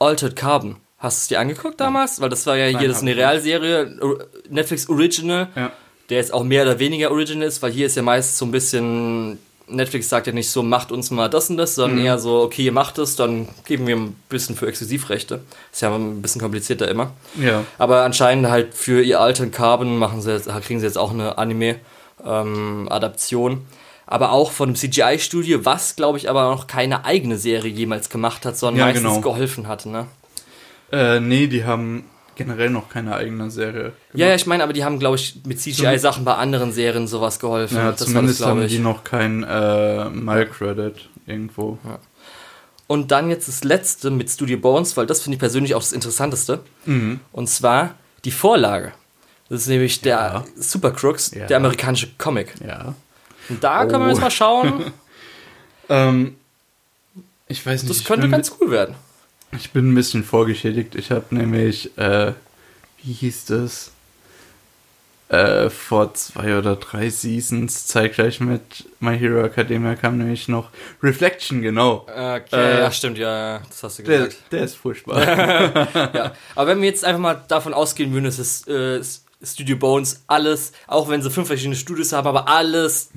Altered 0.01 0.35
Carbon. 0.35 0.77
Hast 1.05 1.19
du 1.19 1.21
es 1.23 1.29
dir 1.29 1.39
angeguckt 1.41 1.79
damals? 1.81 2.21
Weil 2.21 2.31
das 2.31 2.47
war 2.47 2.57
ja 2.57 2.65
hier, 2.67 2.79
Nein, 2.79 2.89
das 2.89 2.97
ist 2.97 3.03
eine. 3.03 3.15
Realserie, 3.17 3.99
Netflix 4.49 4.89
Original, 4.89 5.49
Ja. 5.55 5.71
der 6.11 6.17
jetzt 6.19 6.33
auch 6.33 6.43
mehr 6.45 6.63
oder 6.63 6.79
weniger 6.79 7.11
Original 7.11 7.47
ist, 7.47 7.61
weil 7.63 7.73
hier 7.73 7.87
ist 7.87 7.97
ja 7.97 8.03
meist 8.03 8.39
so 8.39 8.45
ein 8.47 8.51
bisschen, 8.51 9.39
Netflix 9.69 10.09
sagt 10.09 10.27
ja 10.27 10.33
nicht 10.33 10.51
so, 10.51 10.63
macht 10.63 10.93
uns 10.93 11.11
mal 11.11 11.29
das 11.29 11.49
und 11.51 11.57
das, 11.59 11.75
sondern 11.75 11.99
Mhm. 12.01 12.05
eher 12.07 12.19
so, 12.19 12.41
okay, 12.43 12.63
ihr 12.65 12.73
macht 12.73 12.99
es, 12.99 13.17
dann 13.17 13.49
geben 13.67 13.87
wir 13.87 13.97
ein 13.97 14.15
bisschen 14.29 14.57
für 14.57 14.67
Exklusivrechte. 14.67 15.41
Ist 15.73 15.83
ja 15.83 15.95
ein 15.95 16.21
bisschen 16.23 16.41
komplizierter 16.41 16.89
immer. 16.89 17.13
Ja. 17.41 17.65
Aber 17.79 18.03
anscheinend 18.03 18.49
halt 18.49 18.75
für 18.75 19.03
ihr 19.03 19.21
Alten 19.21 19.51
Carbon 19.51 19.97
machen 19.99 20.21
sie 20.23 20.33
jetzt, 20.33 20.49
kriegen 20.65 20.81
sie 20.81 20.87
jetzt 20.87 20.99
auch 20.99 21.13
eine 21.13 21.37
Anime-Adaption. 22.25 23.67
aber 24.07 24.33
auch 24.33 24.51
von 24.53 24.69
einem 24.69 24.77
CGI-Studio, 24.77 25.65
was, 25.65 25.97
glaube 25.97 26.19
ich, 26.19 26.29
aber 26.29 26.51
noch 26.51 26.67
keine 26.67 27.07
eigene 27.07 27.39
Serie 27.39 27.71
jemals 27.73 28.11
gemacht 28.11 28.45
hat, 28.45 28.59
sondern 28.59 28.81
Ja, 28.81 28.85
meistens 28.87 29.03
genau. 29.03 29.21
geholfen 29.23 29.67
hat, 29.67 29.87
ne? 29.87 30.07
Äh, 30.93 31.21
nee, 31.21 31.47
die 31.47 31.65
haben 31.65 32.05
generell 32.37 32.71
noch 32.71 32.89
keine 32.89 33.15
eigene 33.15 33.51
Serie. 33.51 33.93
Ja, 34.13 34.27
ja, 34.29 34.35
ich 34.35 34.47
meine, 34.47 34.63
aber 34.65 34.73
die 34.73 34.85
haben, 34.85 34.99
glaube 34.99 35.17
ich, 35.17 35.41
mit 35.47 35.61
CGI-Sachen 35.61 36.25
bei 36.25 36.35
anderen 36.35 36.73
Serien 36.73 37.07
sowas 37.07 37.39
geholfen. 37.39 37.77
Ja, 37.77 37.91
das 37.93 38.01
zumindest 38.07 38.41
das, 38.41 38.47
haben 38.49 38.63
ich. 38.63 38.73
die 38.73 38.79
noch 38.81 39.05
kein 39.05 39.43
äh, 39.45 40.09
Mile-Credit 40.11 41.09
irgendwo. 41.27 41.79
Und 42.87 43.11
dann 43.13 43.31
jetzt 43.31 43.49
das 43.49 43.65
letzte 43.65 44.11
mit 44.11 44.29
Studio 44.31 44.59
Bones, 44.59 44.97
weil 44.97 45.07
das 45.07 45.21
finde 45.23 45.35
ich 45.37 45.41
persönlich 45.41 45.75
auch 45.75 45.81
das 45.81 45.93
Interessanteste. 45.93 46.61
Mhm. 46.87 47.21
Und 47.33 47.49
zwar 47.49 47.95
die 48.25 48.31
Vorlage. 48.31 48.93
Das 49.49 49.63
ist 49.63 49.69
nämlich 49.69 50.01
der 50.01 50.17
Ja. 50.17 50.45
Super 50.57 50.91
Crooks, 50.91 51.31
Ja. 51.35 51.47
der 51.47 51.57
amerikanische 51.59 52.09
Comic. 52.19 52.55
Ja. 52.67 52.95
Und 53.49 53.63
da 53.63 53.85
können 53.87 54.01
wir 54.03 54.07
Oh. 54.07 54.11
jetzt 54.11 54.21
mal 54.21 54.31
schauen. 54.31 54.93
Ähm, 55.91 56.37
ich 57.47 57.65
weiß 57.67 57.83
nicht. 57.83 57.95
Das 57.95 58.05
könnte 58.07 58.31
ganz 58.31 58.57
cool 58.59 58.71
werden. 58.71 58.95
Ich 59.57 59.71
bin 59.71 59.91
ein 59.91 59.95
bisschen 59.95 60.25
vorgeschädigt. 60.25 60.95
Ich 60.95 61.11
habe 61.11 61.35
nämlich, 61.35 61.97
äh, 61.99 62.33
wie 63.03 63.13
hieß 63.13 63.47
das? 63.47 63.91
Äh, 65.29 65.71
vor 65.71 66.13
zwei 66.15 66.59
oder 66.59 66.77
drei 66.77 67.09
Seasons, 67.09 67.87
zeitgleich 67.87 68.41
mit 68.41 68.61
My 69.01 69.19
Hero 69.19 69.43
Academia 69.45 69.95
kam 69.97 70.19
nämlich 70.19 70.49
noch 70.49 70.69
Reflection, 71.03 71.63
genau. 71.63 72.07
Okay, 72.07 72.43
Äh, 72.53 72.81
ja, 72.81 72.91
stimmt, 72.93 73.17
ja, 73.19 73.61
das 73.67 73.83
hast 73.83 73.99
du 73.99 74.03
Der, 74.03 74.27
gesagt. 74.27 74.43
der 74.53 74.65
ist 74.65 74.75
furchtbar. 74.77 75.23
ja. 76.15 76.33
Aber 76.55 76.67
wenn 76.71 76.81
wir 76.83 76.89
jetzt 76.89 77.05
einfach 77.05 77.21
mal 77.21 77.43
davon 77.49 77.73
ausgehen 77.73 78.13
würden, 78.13 78.25
dass 78.27 78.39
es, 78.39 78.67
äh, 78.69 79.01
Studio 79.43 79.77
Bones 79.77 80.23
alles, 80.27 80.73
auch 80.87 81.09
wenn 81.09 81.23
sie 81.23 81.31
fünf 81.31 81.47
verschiedene 81.49 81.77
Studios 81.77 82.13
haben, 82.13 82.27
aber 82.29 82.47
alles 82.49 83.11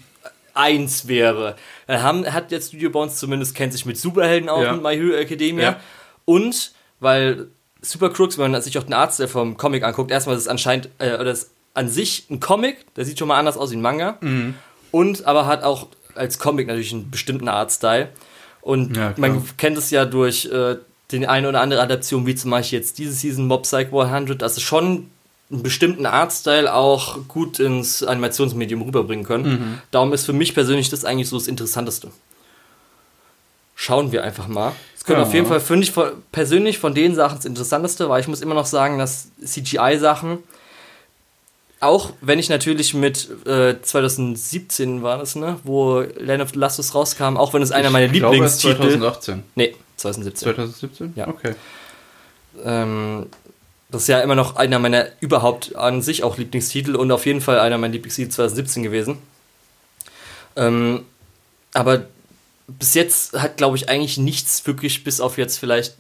eins 0.54 1.08
wäre, 1.08 1.56
dann 1.88 2.02
haben, 2.04 2.34
hat 2.34 2.52
jetzt 2.52 2.70
Studio 2.70 2.90
Bones 2.90 3.18
zumindest, 3.18 3.54
kennt 3.54 3.74
sich 3.74 3.86
mit 3.86 3.98
Superhelden 3.98 4.50
auch 4.50 4.62
Ja. 4.64 4.74
mit 4.74 4.82
My 4.82 4.96
Hero 4.96 5.14
Academia. 5.16 5.64
Ja. 5.72 5.80
Und, 6.28 6.74
weil 7.00 7.48
Super 7.82 8.10
Crooks, 8.10 8.38
wenn 8.38 8.52
man 8.52 8.62
sich 8.62 8.78
auch 8.78 8.84
den 8.84 8.94
Arzt 8.94 9.24
vom 9.30 9.56
Comic 9.56 9.84
anguckt, 9.84 10.12
erstmal 10.12 10.36
ist 10.36 10.42
es 10.42 10.48
anscheinend, 10.50 10.90
äh, 11.00 11.14
oder 11.14 11.32
ist 11.32 11.52
an 11.74 11.88
sich 11.88 12.26
ein 12.30 12.42
Comic, 12.42 12.94
der 12.96 13.06
sieht 13.06 13.18
schon 13.18 13.30
mal 13.30 13.40
anders 13.40 13.56
aus 13.56 13.72
wie 13.72 13.78
ein 13.78 13.82
Manga. 13.82 14.18
Mhm. 14.20 14.56
Und 14.92 15.26
aber 15.26 15.46
hat 15.46 15.64
auch 15.64 15.88
als 16.16 16.38
Comic 16.38 16.68
natürlich 16.68 16.92
einen 16.92 17.10
bestimmten 17.10 17.48
Artstyle. 17.48 18.10
Und 18.62 18.98
Ja, 18.98 19.14
man 19.16 19.42
kennt 19.56 19.78
es 19.78 19.90
ja 19.90 20.04
durch 20.04 20.46
äh, 20.52 20.76
den 21.14 21.26
eine 21.26 21.48
oder 21.48 21.62
andere 21.62 21.82
Adaption, 21.82 22.26
wie 22.26 22.36
zum 22.36 22.52
Beispiel 22.52 22.80
jetzt 22.80 22.98
diese 22.98 23.14
Season 23.14 23.48
Mob 23.48 23.64
Psych 23.64 23.94
100, 23.94 24.42
dass 24.42 24.58
es 24.58 24.64
schon 24.64 25.10
einen 25.50 25.64
bestimmten 25.64 26.06
Artstyle 26.06 26.74
auch 26.74 27.26
gut 27.30 27.60
ins 27.60 28.04
Animationsmedium 28.04 28.82
rüberbringen 28.82 29.24
können. 29.24 29.50
Mhm. 29.50 29.78
Darum 29.92 30.12
ist 30.12 30.26
für 30.26 30.34
mich 30.34 30.54
persönlich 30.54 30.90
das 30.90 31.06
eigentlich 31.06 31.30
so 31.30 31.38
das 31.38 31.48
Interessanteste. 31.48 32.12
Schauen 33.76 34.12
wir 34.12 34.24
einfach 34.24 34.48
mal. 34.48 34.74
Es 35.08 35.10
könnte 35.10 35.22
Ja. 35.22 35.28
auf 35.30 35.34
jeden 35.34 35.48
Fall, 35.48 35.62
finde 35.62 35.88
ich 35.88 35.94
persönlich 36.34 36.80
von 36.80 36.94
den 36.94 37.16
Sachen 37.16 37.38
das 37.38 37.46
Interessanteste, 37.46 38.10
weil 38.10 38.20
ich 38.20 38.28
muss 38.28 38.42
immer 38.42 38.56
noch 38.56 38.66
sagen, 38.66 38.98
dass 38.98 39.30
CGI-Sachen, 39.42 40.40
auch 41.80 42.12
wenn 42.20 42.40
ich 42.40 42.50
natürlich 42.50 42.94
mit 42.94 43.30
äh, 43.48 43.82
2017 43.82 45.04
war 45.04 45.20
das, 45.20 45.36
ne, 45.38 45.62
wo 45.64 46.04
Land 46.18 46.44
of 46.44 46.50
the 46.50 46.60
Lastus 46.60 46.94
rauskam, 46.94 47.38
auch 47.38 47.54
wenn 47.54 47.62
es 47.62 47.72
einer 47.72 47.90
meiner 47.90 48.08
Ich 48.12 48.20
glaube, 48.20 48.36
es 48.44 48.56
ist 48.56 48.64
Lieblingstitel 48.66 49.00
2018. 49.00 49.44
Nee, 49.56 49.76
2017. 49.96 50.54
2017? 50.56 51.14
Ja. 51.16 51.30
Okay. 51.30 51.56
Ähm, 52.66 53.28
das 53.90 54.02
ist 54.02 54.08
ja 54.10 54.20
immer 54.20 54.36
noch 54.36 54.58
einer 54.58 54.78
meiner 54.78 55.06
überhaupt 55.22 55.74
an 55.78 56.02
sich 56.02 56.24
auch 56.26 56.38
Lieblingstitel 56.38 56.98
und 56.98 57.10
auf 57.14 57.26
jeden 57.26 57.40
Fall 57.40 57.60
einer 57.60 57.78
meiner 57.78 57.94
Lieblingstitel 57.94 58.30
2017 58.30 58.84
gewesen. 58.84 59.20
Ähm, 60.58 61.06
aber 61.74 62.08
bis 62.68 62.94
jetzt 62.94 63.34
hat, 63.40 63.58
glaube 63.58 63.78
ich, 63.78 63.90
eigentlich 63.90 64.18
nichts 64.18 64.66
wirklich, 64.68 65.04
bis 65.04 65.20
auf 65.22 65.38
jetzt 65.38 65.58
vielleicht 65.58 65.96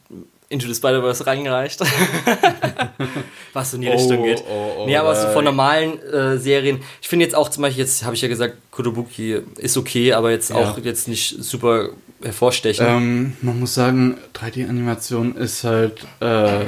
Into 0.49 0.67
the 0.67 0.75
Spider-Verse 0.75 1.25
reingereicht. 1.27 1.79
Was 3.53 3.71
so 3.71 3.75
in 3.77 3.81
die 3.81 3.89
Oh, 3.89 3.91
Richtung 3.93 4.23
geht. 4.23 4.43
oh, 4.49 4.75
oh, 4.79 4.85
nee, 4.85 4.95
aber 4.95 5.15
so 5.15 5.27
von 5.29 5.43
normalen 5.43 6.01
äh, 6.03 6.37
Serien. 6.37 6.79
Ich 7.01 7.07
finde 7.07 7.25
jetzt 7.25 7.35
auch 7.35 7.49
zum 7.49 7.63
Beispiel, 7.63 7.83
jetzt 7.83 8.03
habe 8.03 8.15
ich 8.15 8.21
ja 8.21 8.27
gesagt, 8.27 8.55
Kotobuki 8.71 9.41
ist 9.57 9.77
okay, 9.77 10.13
aber 10.13 10.31
jetzt 10.31 10.49
Ja. 10.51 10.55
auch 10.55 10.77
jetzt 10.77 11.07
nicht 11.07 11.43
super 11.43 11.89
hervorstechend. 12.21 12.87
Ähm, 12.87 13.33
man 13.41 13.59
muss 13.59 13.73
sagen, 13.73 14.17
3D-Animation 14.35 15.35
ist 15.35 15.63
halt 15.63 16.05
äh, 16.19 16.65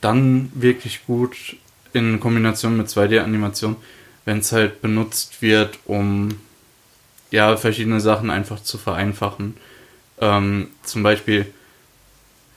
dann 0.00 0.50
wirklich 0.54 1.04
gut 1.06 1.36
in 1.92 2.20
Kombination 2.20 2.76
mit 2.76 2.88
2D-Animation, 2.88 3.76
wenn 4.24 4.38
es 4.38 4.52
halt 4.52 4.80
benutzt 4.82 5.40
wird, 5.42 5.78
um 5.86 6.30
ja 7.30 7.56
verschiedene 7.56 8.00
Sachen 8.00 8.30
einfach 8.30 8.60
zu 8.62 8.78
vereinfachen. 8.78 9.56
Ähm, 10.20 10.68
zum 10.82 11.02
Beispiel, 11.02 11.46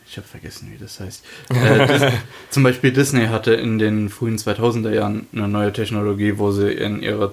ich 0.08 0.18
habe 0.18 0.28
vergessen, 0.28 0.72
wie 0.74 0.78
das 0.78 1.00
heißt. 1.00 1.24
Äh, 1.50 1.88
Dis 2.00 2.04
zum 2.50 2.64
Beispiel 2.64 2.92
Disney 2.92 3.28
hatte 3.28 3.54
in 3.54 3.80
den 3.80 4.10
frühen 4.10 4.38
2000er 4.38 4.92
Jahren 4.92 5.28
eine 5.34 5.48
neue 5.48 5.72
Technologie, 5.72 6.38
wo 6.38 6.52
sie 6.52 6.72
in 6.72 7.02
ihre 7.02 7.28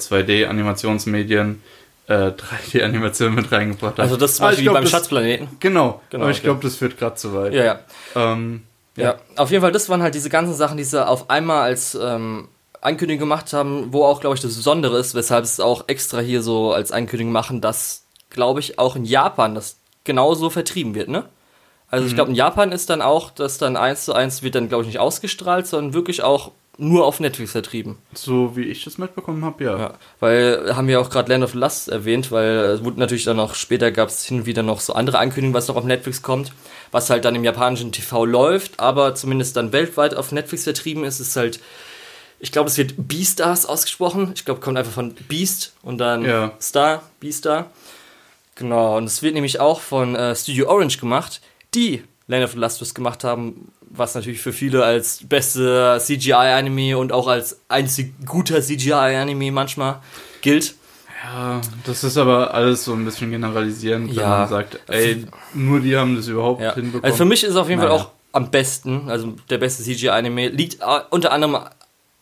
2D-Animationsmedien 0.63 1.61
äh, 2.09 2.31
3D-Animation 2.31 3.35
mit 3.35 3.51
reingebracht 3.53 3.95
haben. 3.95 4.01
also 4.03 4.17
das 4.17 4.37
zum 4.37 4.47
Beispiel 4.47 4.65
glaub, 4.65 4.75
beim 4.75 4.85
das- 4.85 4.91
Schatzplaneten. 4.93 5.49
Genau, 5.61 6.01
Genau, 6.11 6.25
aber 6.25 6.31
ich 6.31 6.39
okay. 6.39 6.45
glaube, 6.47 6.61
das 6.63 6.77
führt 6.77 6.99
gerade 6.99 7.17
zu 7.17 7.35
weit. 7.35 7.53
Ja, 7.55 7.65
ja. 7.65 7.81
Ähm, 8.15 8.63
Ja, 8.97 9.17
auf 9.37 9.51
jeden 9.51 9.63
Fall, 9.63 9.73
das 9.73 9.89
waren 9.89 10.03
halt 10.03 10.15
diese 10.15 10.31
ganzen 10.31 10.55
Sachen, 10.55 10.77
die 10.77 10.85
sie 10.85 11.05
auf 11.07 11.31
einmal 11.31 11.63
als 11.63 11.97
ähm, 12.01 12.49
Ankündigung 12.81 13.21
gemacht 13.21 13.53
haben, 13.53 13.93
wo 13.93 14.05
auch, 14.05 14.21
glaube 14.21 14.37
ich, 14.37 14.43
das 14.43 14.57
Besondere 14.57 14.99
ist, 14.99 15.15
weshalb 15.15 15.45
es 15.45 15.61
auch 15.61 15.85
extra 15.89 16.21
hier 16.21 16.43
so 16.43 16.73
als 16.73 16.93
Ankündigung 16.93 17.33
machen, 17.33 17.61
dass, 17.61 18.05
glaube 18.31 18.61
ich, 18.61 18.79
auch 18.79 18.97
in 18.97 19.05
Japan 19.05 19.55
das 19.55 19.79
genauso 20.05 20.51
vertrieben 20.51 20.95
wird, 20.95 21.09
ne? 21.09 21.29
Also 21.91 22.07
ich 22.07 22.15
glaube, 22.15 22.31
in 22.31 22.37
Japan 22.37 22.71
ist 22.71 22.91
dann 22.91 23.01
auch, 23.01 23.31
dass 23.31 23.57
dann 23.57 23.77
eins 23.77 24.05
zu 24.05 24.13
eins 24.13 24.43
wird 24.43 24.55
dann, 24.55 24.69
glaube 24.69 24.83
ich, 24.83 24.89
nicht 24.89 24.99
ausgestrahlt, 24.99 25.67
sondern 25.67 25.95
wirklich 25.95 26.23
auch 26.23 26.51
nur 26.77 27.07
auf 27.07 27.19
Netflix 27.19 27.53
vertrieben. 27.53 27.99
so 28.15 28.57
wie 28.57 28.63
ich 28.65 28.85
das 28.85 28.99
mitbekommen 28.99 29.45
habe, 29.45 29.65
ja. 29.65 29.79
Ja, 29.79 29.95
weil 30.21 30.77
haben 30.77 30.87
wir 30.87 31.01
auch 31.01 31.11
gerade 31.11 31.33
Land 31.33 31.43
of 31.45 31.55
Lust 31.55 31.89
erwähnt, 31.89 32.31
weil 32.31 32.57
es 32.57 32.85
wurde 32.85 33.01
natürlich 33.01 33.25
dann 33.25 33.41
auch 33.41 33.55
später 33.55 33.91
gab 33.91 34.11
es 34.11 34.25
hin 34.25 34.41
und 34.41 34.47
wieder 34.47 34.63
noch 34.63 34.81
so 34.81 34.93
andere 34.93 35.19
Ankündigungen, 35.19 35.55
was 35.55 35.67
noch 35.67 35.77
auf 35.77 35.85
Netflix 35.85 36.23
kommt, 36.23 36.53
was 36.93 37.11
halt 37.11 37.25
dann 37.25 37.35
im 37.35 37.43
japanischen 37.43 37.91
TV 37.91 38.25
läuft, 38.25 38.79
aber 38.79 39.15
zumindest 39.17 39.57
dann 39.57 39.73
weltweit 39.73 40.15
auf 40.15 40.31
Netflix 40.31 40.65
vertrieben 40.65 41.05
ist, 41.05 41.19
ist 41.19 41.35
halt, 41.35 41.59
ich 42.41 42.53
glaube, 42.53 42.69
es 42.69 42.79
wird 42.79 42.95
Beastars 42.97 43.67
ausgesprochen. 43.67 44.33
Ich 44.35 44.45
glaube, 44.45 44.61
kommt 44.61 44.77
einfach 44.79 44.93
von 44.93 45.15
Beast 45.29 45.73
und 45.83 45.99
dann 45.99 46.25
Ja. 46.25 46.53
Star, 46.61 47.03
Beastar. 47.21 47.71
Genau, 48.55 48.97
und 48.97 49.05
es 49.05 49.23
wird 49.23 49.35
nämlich 49.35 49.61
auch 49.61 49.81
von 49.81 50.17
äh, 50.17 50.35
Studio 50.35 50.69
Orange 50.69 50.99
gemacht, 50.99 51.41
die 51.75 52.03
Land 52.27 52.45
of 52.45 52.53
the 52.53 52.59
Lustus 52.59 52.93
gemacht 52.95 53.23
haben, 53.25 53.71
was 53.91 54.15
natürlich 54.15 54.41
für 54.41 54.53
viele 54.53 54.85
als 54.85 55.21
beste 55.29 55.99
CGI-Anime 56.01 56.99
und 56.99 57.13
auch 57.13 57.27
als 57.29 57.61
einzig 57.69 58.13
guter 58.27 58.61
CGI-Anime 58.61 59.51
manchmal 59.53 60.01
gilt. 60.43 60.75
Ja, 61.25 61.61
das 61.85 62.05
ist 62.05 62.17
aber 62.17 62.53
alles 62.55 62.85
so 62.85 62.93
ein 62.93 63.05
bisschen 63.05 63.31
generalisierend, 63.31 64.11
wenn 64.11 64.23
Ja. 64.23 64.29
man 64.41 64.49
sagt, 64.49 64.79
ey, 64.89 65.25
nur 65.55 65.81
die 65.81 65.97
haben 65.97 66.17
das 66.17 66.27
überhaupt 66.29 66.61
Ja. 66.61 66.75
hinbekommen. 66.75 67.05
Also 67.05 67.17
für 67.17 67.25
mich 67.25 67.43
ist 67.45 67.51
es 67.51 67.57
auf 67.57 67.69
jeden 67.69 67.81
Fall 67.81 67.91
Naja. 67.91 68.03
auch 68.03 68.11
am 68.33 68.51
besten, 68.51 69.09
also 69.09 69.35
der 69.51 69.59
beste 69.59 69.83
CGI-Anime, 69.83 70.49
liegt 70.49 70.81
äh, 70.81 70.85
unter 71.11 71.33
anderem 71.33 71.59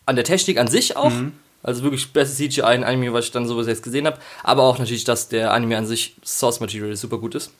an 0.07 0.16
der 0.16 0.24
Technik 0.24 0.59
an 0.59 0.68
sich 0.68 0.96
auch. 0.96 1.11
Mhm. 1.11 1.32
Also 1.62 1.82
wirklich 1.82 2.12
beste 2.12 2.36
CGI-Anime, 2.36 3.12
was 3.12 3.26
ich 3.26 3.32
dann 3.32 3.48
so 3.48 3.57
bis 3.57 3.66
jetzt 3.66 3.82
gesehen 3.82 4.07
habe. 4.07 4.18
Aber 4.44 4.62
auch 4.62 4.78
natürlich, 4.78 5.04
dass 5.04 5.28
der 5.28 5.52
Anime 5.52 5.76
an 5.76 5.86
sich 5.86 6.14
Source 6.24 6.61
Material 6.61 6.94
super 6.94 7.18
gut 7.18 7.34
ist. 7.34 7.50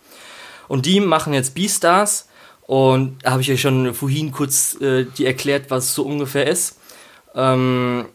Und 0.69 0.87
die 0.87 1.01
machen 1.01 1.35
jetzt 1.35 1.55
Beastars. 1.55 2.29
Und 2.67 3.19
da 3.23 3.33
habe 3.33 3.43
ich 3.43 3.49
ja 3.49 3.57
schon 3.57 3.95
vorhin 3.95 4.33
kurz 4.33 4.81
äh, 4.81 5.07
die 5.19 5.27
erklärt, 5.27 5.71
was 5.71 5.85
es 5.85 5.95
so 5.95 6.05
ungefähr 6.05 6.47
ist. 6.47 6.79
Ähm, 7.35 8.07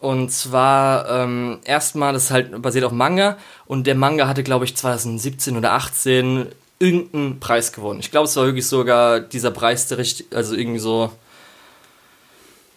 und 0.00 0.30
zwar 0.30 1.08
ähm, 1.08 1.58
erstmal, 1.64 2.12
das 2.12 2.24
ist 2.24 2.30
halt 2.30 2.62
basiert 2.62 2.84
auf 2.84 2.92
Manga. 2.92 3.36
Und 3.66 3.86
der 3.86 3.94
Manga 3.94 4.26
hatte, 4.28 4.42
glaube 4.42 4.64
ich, 4.64 4.76
2017 4.76 5.56
oder 5.56 5.72
18 5.72 6.46
irgendeinen 6.78 7.40
Preis 7.40 7.72
gewonnen. 7.72 8.00
Ich 8.00 8.10
glaube, 8.10 8.28
es 8.28 8.36
war 8.36 8.44
wirklich 8.44 8.66
sogar 8.66 9.20
dieser 9.20 9.50
Preis, 9.50 9.88
der 9.88 9.98
richtig, 9.98 10.26
also 10.34 10.54
irgendwie 10.54 10.80
so 10.80 11.10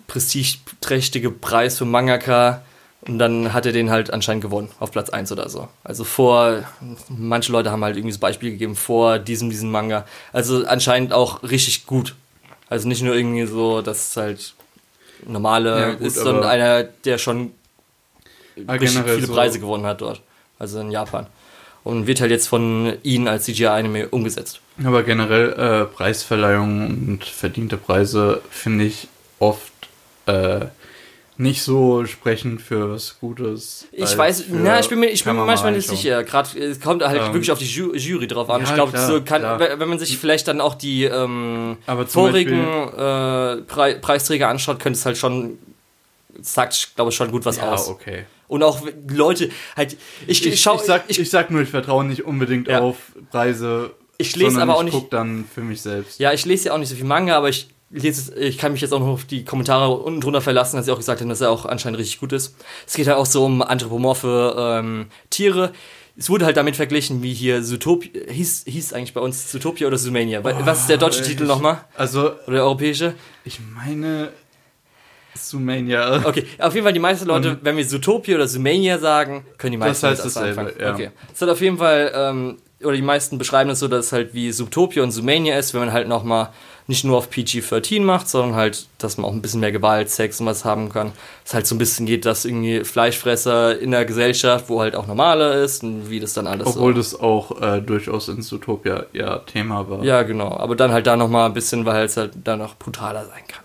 prestigeträchtige 0.07 1.29
Preis 1.31 1.77
für 1.77 1.85
Mangaka. 1.85 2.61
Und 3.01 3.19
dann 3.19 3.53
hat 3.53 3.65
er 3.65 3.71
den 3.71 3.89
halt 3.89 4.11
anscheinend 4.11 4.41
gewonnen, 4.41 4.69
auf 4.79 4.91
Platz 4.91 5.09
1 5.09 5.31
oder 5.31 5.47
so. 5.49 5.67
Also 5.83 6.03
vor, 6.03 6.63
manche 7.07 7.51
Leute 7.51 7.71
haben 7.71 7.83
halt 7.83 7.95
irgendwie 7.95 8.11
das 8.11 8.19
Beispiel 8.19 8.51
gegeben, 8.51 8.75
vor 8.75 9.19
diesem, 9.19 9.49
diesem 9.49 9.71
Manga. 9.71 10.05
Also 10.33 10.65
anscheinend 10.65 11.13
auch 11.13 11.43
richtig 11.43 11.85
gut. 11.85 12.15
Also 12.69 12.87
nicht 12.87 13.03
nur 13.03 13.15
irgendwie 13.15 13.45
so, 13.45 13.81
dass 13.81 14.09
es 14.09 14.17
halt 14.17 14.53
normale 15.25 15.79
Ja, 15.79 15.91
gut, 15.91 16.01
ist, 16.01 16.15
sondern 16.15 16.43
einer, 16.45 16.83
der 16.83 17.17
schon 17.17 17.51
richtig 18.57 18.99
viele 19.05 19.25
so- 19.27 19.33
Preise 19.33 19.59
gewonnen 19.59 19.85
hat 19.85 20.01
dort. 20.01 20.21
Also 20.59 20.79
in 20.81 20.91
Japan. 20.91 21.27
Und 21.83 22.07
wird 22.07 22.19
halt 22.19 22.31
jetzt 22.31 22.47
von 22.47 22.97
ihnen 23.03 23.27
als 23.29 23.45
CGI-Anime 23.45 24.09
umgesetzt. 24.09 24.59
Aber 24.83 25.03
generell 25.03 25.53
äh, 25.53 25.85
Preisverleihungen 25.85 27.07
und 27.07 27.23
verdiente 27.23 27.77
Preise 27.77 28.41
finde 28.49 28.83
ich 28.85 29.07
oft 29.39 29.71
äh, 30.27 30.65
nicht 31.39 31.61
so 31.61 32.03
sprechend 32.05 32.61
für 32.63 32.91
was 32.93 33.19
Gutes. 33.19 33.87
Ich 33.91 34.17
weiß, 34.17 34.45
na, 34.49 34.79
ich 34.79 34.89
bin 34.89 34.99
mir, 34.99 35.09
ich 35.09 35.23
bin 35.23 35.33
mir 35.33 35.39
man 35.41 35.47
manchmal 35.47 35.71
mal 35.71 35.77
nicht 35.77 35.87
sicher. 35.87 36.23
Gerade 36.23 36.59
es 36.59 36.79
kommt 36.81 37.03
halt 37.05 37.21
Ähm, 37.21 37.33
wirklich 37.33 37.51
auf 37.51 37.59
die 37.59 37.65
Ju 37.65 37.93
Jury 37.93 38.25
drauf 38.27 38.49
an. 38.49 38.61
ja, 38.61 38.67
ich 38.67 38.73
glaube, 38.73 38.97
so 38.97 39.21
kann, 39.21 39.41
klar. 39.41 39.59
wenn 39.59 39.87
man 39.87 39.99
sich 39.99 40.17
vielleicht 40.17 40.47
dann 40.47 40.59
auch 40.61 40.73
die 40.73 41.03
ähm, 41.03 41.77
vorigen 42.07 42.59
äh, 42.63 43.57
Pre 43.67 43.97
Preisträger 44.01 44.47
anschaut, 44.49 44.79
könnte 44.79 44.97
es 44.97 45.05
halt 45.05 45.17
schon 45.17 45.59
sagt, 46.41 46.95
glaube 46.95 47.11
ich, 47.11 47.15
schon 47.15 47.31
gut 47.31 47.45
was 47.45 47.57
Ja, 47.57 47.71
aus. 47.73 47.87
okay. 47.87 48.25
Und 48.47 48.63
auch 48.63 48.81
Leute, 49.09 49.49
halt, 49.75 49.97
ich, 50.25 50.45
Ich, 50.45 50.61
schau, 50.61 50.75
ich, 50.75 50.81
sag, 50.81 51.03
ich, 51.07 51.19
ich, 51.19 51.29
sag 51.29 51.51
nur, 51.51 51.61
ich 51.61 51.69
vertraue 51.69 52.05
nicht 52.05 52.23
unbedingt 52.25 52.67
Ja. 52.67 52.79
auf 52.79 52.95
Preise. 53.31 53.91
Ich 54.17 54.35
lese 54.35 54.59
aber 54.61 54.75
auch 54.75 54.79
ich 54.79 54.85
nicht- 54.85 54.93
guck 54.93 55.11
dann 55.11 55.45
für 55.53 55.61
mich 55.61 55.81
selbst. 55.81 56.19
ja, 56.19 56.31
ich 56.33 56.45
lese 56.45 56.67
ja 56.67 56.73
auch 56.73 56.77
nicht 56.79 56.89
so 56.89 56.95
viel 56.95 57.05
Manga, 57.05 57.35
aber 57.37 57.49
ich 57.49 57.67
ich 57.89 58.57
kann 58.57 58.73
mich 58.73 58.81
jetzt 58.81 58.93
auch 58.93 58.99
noch 58.99 59.07
auf 59.07 59.23
die 59.25 59.45
Kommentare 59.45 59.89
unten 59.95 60.19
drunter 60.21 60.41
verlassen, 60.41 60.75
dass 60.75 60.85
sie 60.85 60.91
auch 60.91 60.97
gesagt 60.97 61.21
haben, 61.21 61.29
dass 61.29 61.41
er 61.41 61.49
auch 61.51 61.65
anscheinend 61.65 61.99
richtig 61.99 62.19
gut 62.19 62.33
ist. 62.33 62.55
Es 62.85 62.95
geht 62.95 63.07
halt 63.07 63.17
auch 63.17 63.25
so 63.25 63.45
um 63.45 63.61
anthropomorphe 63.61 64.55
ähm, 64.57 65.05
Tiere. 65.29 65.71
Es 66.17 66.29
wurde 66.29 66.45
halt 66.45 66.57
damit 66.57 66.75
verglichen, 66.75 67.21
wie 67.23 67.33
hier 67.33 67.61
Zootopia, 67.63 68.09
hieß, 68.29 68.63
hieß 68.67 68.91
eigentlich 68.93 69.13
bei 69.13 69.21
uns 69.21 69.49
Zootopia 69.51 69.87
oder 69.87 69.97
Zoomania. 69.97 70.43
Wa- 70.43 70.53
Was 70.65 70.81
ist 70.81 70.89
der 70.89 70.97
deutsche 70.97 71.21
ich- 71.21 71.27
Titel 71.27 71.45
nochmal? 71.45 71.85
Also, 71.95 72.31
Oder 72.47 72.53
der 72.55 72.63
europäische? 72.63 73.13
ich 73.45 73.59
meine. 73.75 74.29
Zoomania. 75.35 76.25
Okay, 76.25 76.45
auf 76.57 76.73
jeden 76.73 76.83
Fall 76.83 76.93
die 76.93 76.99
meisten 76.99 77.27
Leute, 77.27 77.59
wenn 77.61 77.77
wir 77.77 77.87
Zootopia 77.87 78.35
oder 78.35 78.47
Zoomania 78.47 78.97
sagen, 78.97 79.45
können 79.59 79.73
die 79.73 79.77
meisten 79.77 80.07
heißt 80.07 80.17
mit 80.17 80.25
was 80.25 80.33
dasselbe, 80.33 80.61
anfangen. 80.61 80.81
ja. 80.81 80.93
Okay. 80.93 81.11
Es 81.33 81.41
hat 81.41 81.49
auf 81.49 81.61
jeden 81.61 81.77
Fall, 81.77 82.11
ähm, 82.15 82.57
oder 82.83 82.95
die 82.95 83.01
meisten 83.03 83.37
beschreiben 83.37 83.69
es 83.69 83.79
so, 83.79 83.87
dass 83.87 84.07
es 84.07 84.11
halt 84.11 84.33
wie 84.33 84.51
Zootopia 84.51 85.03
und 85.03 85.11
Zoomania 85.11 85.57
ist, 85.59 85.73
wenn 85.75 85.81
man 85.81 85.93
halt 85.93 86.07
nochmal 86.07 86.49
nicht 86.87 87.03
nur 87.03 87.17
auf 87.17 87.29
PG-13 87.29 88.01
macht, 88.01 88.29
sondern 88.29 88.55
halt, 88.55 88.87
dass 88.97 89.17
man 89.17 89.25
auch 89.25 89.33
ein 89.33 89.41
bisschen 89.41 89.59
mehr 89.59 89.73
Gewalt, 89.73 90.09
Sex 90.09 90.39
und 90.39 90.45
was 90.45 90.63
haben 90.63 90.89
kann. 90.89 91.11
Es 91.45 91.53
halt 91.53 91.67
so 91.67 91.75
ein 91.75 91.77
bisschen 91.77 92.05
geht, 92.05 92.25
dass 92.25 92.45
irgendwie 92.45 92.85
Fleischfresser 92.85 93.77
in 93.77 93.91
der 93.91 94.05
Gesellschaft, 94.05 94.69
wo 94.69 94.79
halt 94.79 94.95
auch 94.95 95.05
normaler 95.05 95.55
ist 95.55 95.83
und 95.83 96.09
wie 96.09 96.21
das 96.21 96.33
dann 96.33 96.47
alles 96.47 96.67
Obwohl 96.67 96.93
so. 96.93 96.97
das 96.99 97.19
auch 97.19 97.61
äh, 97.61 97.81
durchaus 97.81 98.29
in 98.29 98.41
Zootopia 98.41 99.05
ja 99.11 99.39
Thema 99.39 99.89
war. 99.89 100.03
Ja, 100.03 100.23
genau. 100.23 100.55
Aber 100.57 100.75
dann 100.77 100.91
halt 100.91 101.07
da 101.07 101.17
nochmal 101.17 101.47
ein 101.47 101.53
bisschen, 101.53 101.85
weil 101.85 102.05
es 102.05 102.15
halt 102.15 102.31
dann 102.45 102.59
noch 102.59 102.77
brutaler 102.77 103.25
sein 103.25 103.43
kann. 103.47 103.63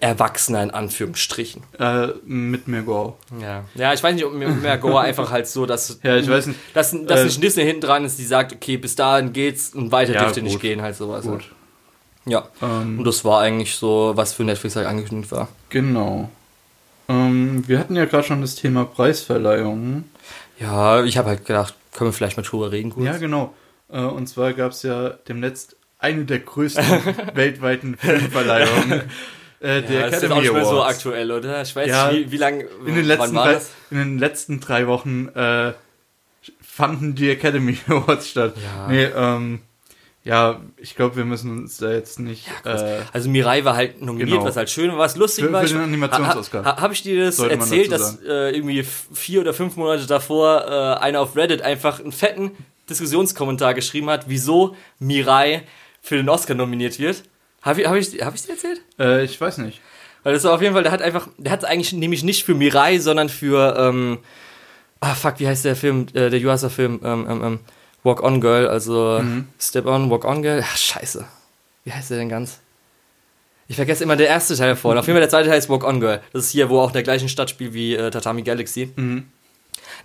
Erwachsener 0.00 0.62
in 0.62 0.70
Anführungsstrichen. 0.70 1.62
Äh, 1.78 2.08
mit 2.24 2.66
mir 2.66 2.82
Gore. 2.82 3.14
Ja, 3.40 3.64
ja 3.74 3.92
ich 3.92 4.02
weiß 4.02 4.14
nicht, 4.14 4.24
ob 4.24 4.32
Gore 4.80 5.00
einfach 5.00 5.30
halt 5.30 5.46
so, 5.46 5.66
dass, 5.66 6.00
Ja, 6.02 6.16
ich 6.16 6.28
weiß 6.28 6.46
nicht. 6.46 6.58
dass, 6.74 6.90
dass 7.06 7.20
Äh, 7.20 7.24
nicht 7.24 7.42
Disney 7.42 7.64
hinten 7.64 7.82
dran 7.82 8.04
ist, 8.04 8.18
die 8.18 8.24
sagt, 8.24 8.52
okay, 8.52 8.76
bis 8.76 8.96
dahin 8.96 9.32
geht's 9.32 9.74
und 9.74 9.92
weiter 9.92 10.14
Ja, 10.14 10.22
dürfte 10.24 10.42
nicht 10.42 10.54
gut. 10.54 10.62
gehen, 10.62 10.82
halt 10.82 10.96
sowas. 10.96 11.24
Gut. 11.24 11.44
Ja. 12.24 12.46
Ähm, 12.62 12.98
Und 12.98 13.04
das 13.04 13.24
war 13.24 13.40
eigentlich 13.40 13.74
so, 13.76 14.12
was 14.14 14.32
für 14.32 14.44
Netflix 14.44 14.76
halt 14.76 14.86
angekündigt 14.86 15.32
war. 15.32 15.48
Genau. 15.70 16.30
Ähm, 17.08 17.64
wir 17.66 17.78
hatten 17.78 17.96
ja 17.96 18.04
gerade 18.04 18.24
schon 18.24 18.40
das 18.40 18.54
Thema 18.54 18.84
Preisverleihungen. 18.84 20.10
Ja, 20.58 21.02
ich 21.04 21.18
habe 21.18 21.30
halt 21.30 21.44
gedacht, 21.44 21.74
können 21.92 22.08
wir 22.10 22.12
vielleicht 22.12 22.36
mal 22.36 22.42
drüber 22.44 22.70
reden 22.70 22.90
kurz? 22.90 23.06
Ja, 23.06 23.16
genau. 23.18 23.52
Äh, 23.90 24.00
und 24.00 24.28
zwar 24.28 24.52
gab 24.52 24.72
es 24.72 24.82
ja 24.84 25.10
demnächst 25.28 25.76
eine 25.98 26.24
der 26.24 26.38
größten 26.40 26.84
weltweiten 27.34 27.96
Filmverleihungen. 27.96 29.02
Äh, 29.60 29.82
der 29.82 29.90
ja, 30.00 30.06
das 30.10 30.16
ist 30.16 30.22
jetzt 30.22 30.32
auch 30.32 30.36
Academy 30.38 30.40
nicht 30.42 30.52
mehr 30.52 30.64
so 30.64 30.70
Awards. 30.80 30.96
aktuell, 30.96 31.30
oder? 31.32 31.62
Ich 31.62 31.74
weiß 31.76 31.88
Ja, 31.88 32.10
nicht, 32.12 32.26
wie, 32.28 32.32
wie 32.32 32.36
lange, 32.36 32.64
In 32.86 32.94
den, 32.94 33.04
letzten 33.04 33.34
drei, 33.34 33.60
in 33.90 33.96
den 33.98 34.18
letzten 34.18 34.60
drei 34.60 34.86
Wochen 34.86 35.28
äh, 35.34 35.72
fanden 36.60 37.14
die 37.14 37.30
Academy 37.30 37.78
Awards 37.88 38.28
statt. 38.30 38.54
Ja. 38.56 38.88
Nee, 38.88 39.04
ähm, 39.04 39.60
ja, 40.24 40.60
ich 40.76 40.94
glaube, 40.94 41.16
wir 41.16 41.24
müssen 41.24 41.50
uns 41.50 41.78
da 41.78 41.90
jetzt 41.92 42.20
nicht. 42.20 42.46
äh, 42.64 43.00
Also 43.12 43.28
Mirai 43.28 43.64
war 43.64 43.74
halt 43.74 44.00
nominiert, 44.02 44.30
Genau. 44.30 44.44
was 44.44 44.56
halt 44.56 44.70
schön 44.70 44.90
war, 44.92 44.98
was 44.98 45.16
lustig 45.16 45.44
Für- 45.46 45.52
war. 45.52 45.62
für 45.62 45.68
den 45.74 45.82
Animations-Oscar. 45.82 46.64
Ha, 46.64 46.76
ha, 46.76 46.80
Habe 46.80 46.94
ich 46.94 47.02
dir 47.02 47.24
das 47.26 47.36
Sollte 47.36 47.54
erzählt, 47.56 47.90
dass 47.90 48.20
äh, 48.22 48.50
irgendwie 48.54 48.84
vier 49.12 49.40
oder 49.40 49.52
fünf 49.54 49.76
Monate 49.76 50.06
davor 50.06 50.64
äh, 50.68 51.02
einer 51.02 51.20
auf 51.20 51.34
Reddit 51.36 51.62
einfach 51.62 51.98
einen 52.00 52.12
fetten 52.12 52.52
Diskussionskommentar 52.88 53.74
geschrieben 53.74 54.10
hat, 54.10 54.24
wieso 54.28 54.76
Mirai 54.98 55.62
für 56.00 56.16
den 56.16 56.28
Oscar 56.28 56.54
nominiert 56.54 56.98
wird? 56.98 57.22
Habe 57.62 57.80
ich, 57.80 57.86
hab 57.88 57.96
ich, 57.96 58.08
hab 58.24 58.34
ich 58.34 58.42
dir 58.42 58.52
erzählt? 58.52 58.80
äh, 58.98 59.24
ich 59.24 59.40
weiß 59.40 59.58
nicht. 59.58 59.80
Weil 60.24 60.34
das 60.34 60.44
war 60.44 60.52
auf 60.54 60.62
jeden 60.62 60.74
Fall, 60.74 60.82
der 60.84 60.92
hat 60.92 61.02
einfach, 61.02 61.28
der 61.38 61.50
hat 61.52 61.64
eigentlich 61.64 61.92
nämlich 61.92 62.22
nicht 62.22 62.44
für 62.44 62.54
Mirai, 62.54 62.98
sondern 62.98 63.28
für, 63.28 63.76
ähm, 63.78 64.18
ah 65.00 65.14
fuck, 65.14 65.34
wie 65.38 65.48
heißt 65.48 65.64
der 65.64 65.74
Film, 65.74 66.06
äh, 66.14 66.30
der 66.30 66.38
Yuasa-Film, 66.40 67.00
ähm, 67.04 67.26
ähm, 67.28 67.42
ähm, 67.44 67.60
Walk 68.04 68.22
On 68.22 68.40
Girl, 68.40 68.66
also 68.68 69.20
Mhm. 69.22 69.46
Step 69.60 69.86
On, 69.86 70.10
Walk 70.10 70.24
On 70.24 70.42
Girl, 70.42 70.62
ach, 70.64 70.76
scheiße. 70.76 71.24
Wie 71.84 71.92
heißt 71.92 72.10
der 72.10 72.18
denn 72.18 72.28
ganz? 72.28 72.60
Ich 73.68 73.76
vergesse 73.76 74.04
immer 74.04 74.16
der 74.16 74.26
erste 74.28 74.56
Teil 74.56 74.76
vorne. 74.76 75.00
Auf 75.00 75.06
jeden 75.06 75.14
Fall 75.16 75.20
der 75.22 75.30
zweite 75.30 75.48
Teil 75.48 75.58
ist 75.58 75.70
Walk 75.70 75.84
On 75.84 76.00
Girl. 76.00 76.20
Das 76.32 76.44
ist 76.44 76.50
hier, 76.50 76.68
wo 76.68 76.80
auch 76.80 76.88
in 76.88 76.92
der 76.94 77.02
gleichen 77.04 77.28
Stadt 77.28 77.48
spielt 77.50 77.72
wie 77.74 77.94
äh, 77.94 78.10
Tatami 78.10 78.42
Galaxy. 78.42 78.92
Mhm. 78.96 79.24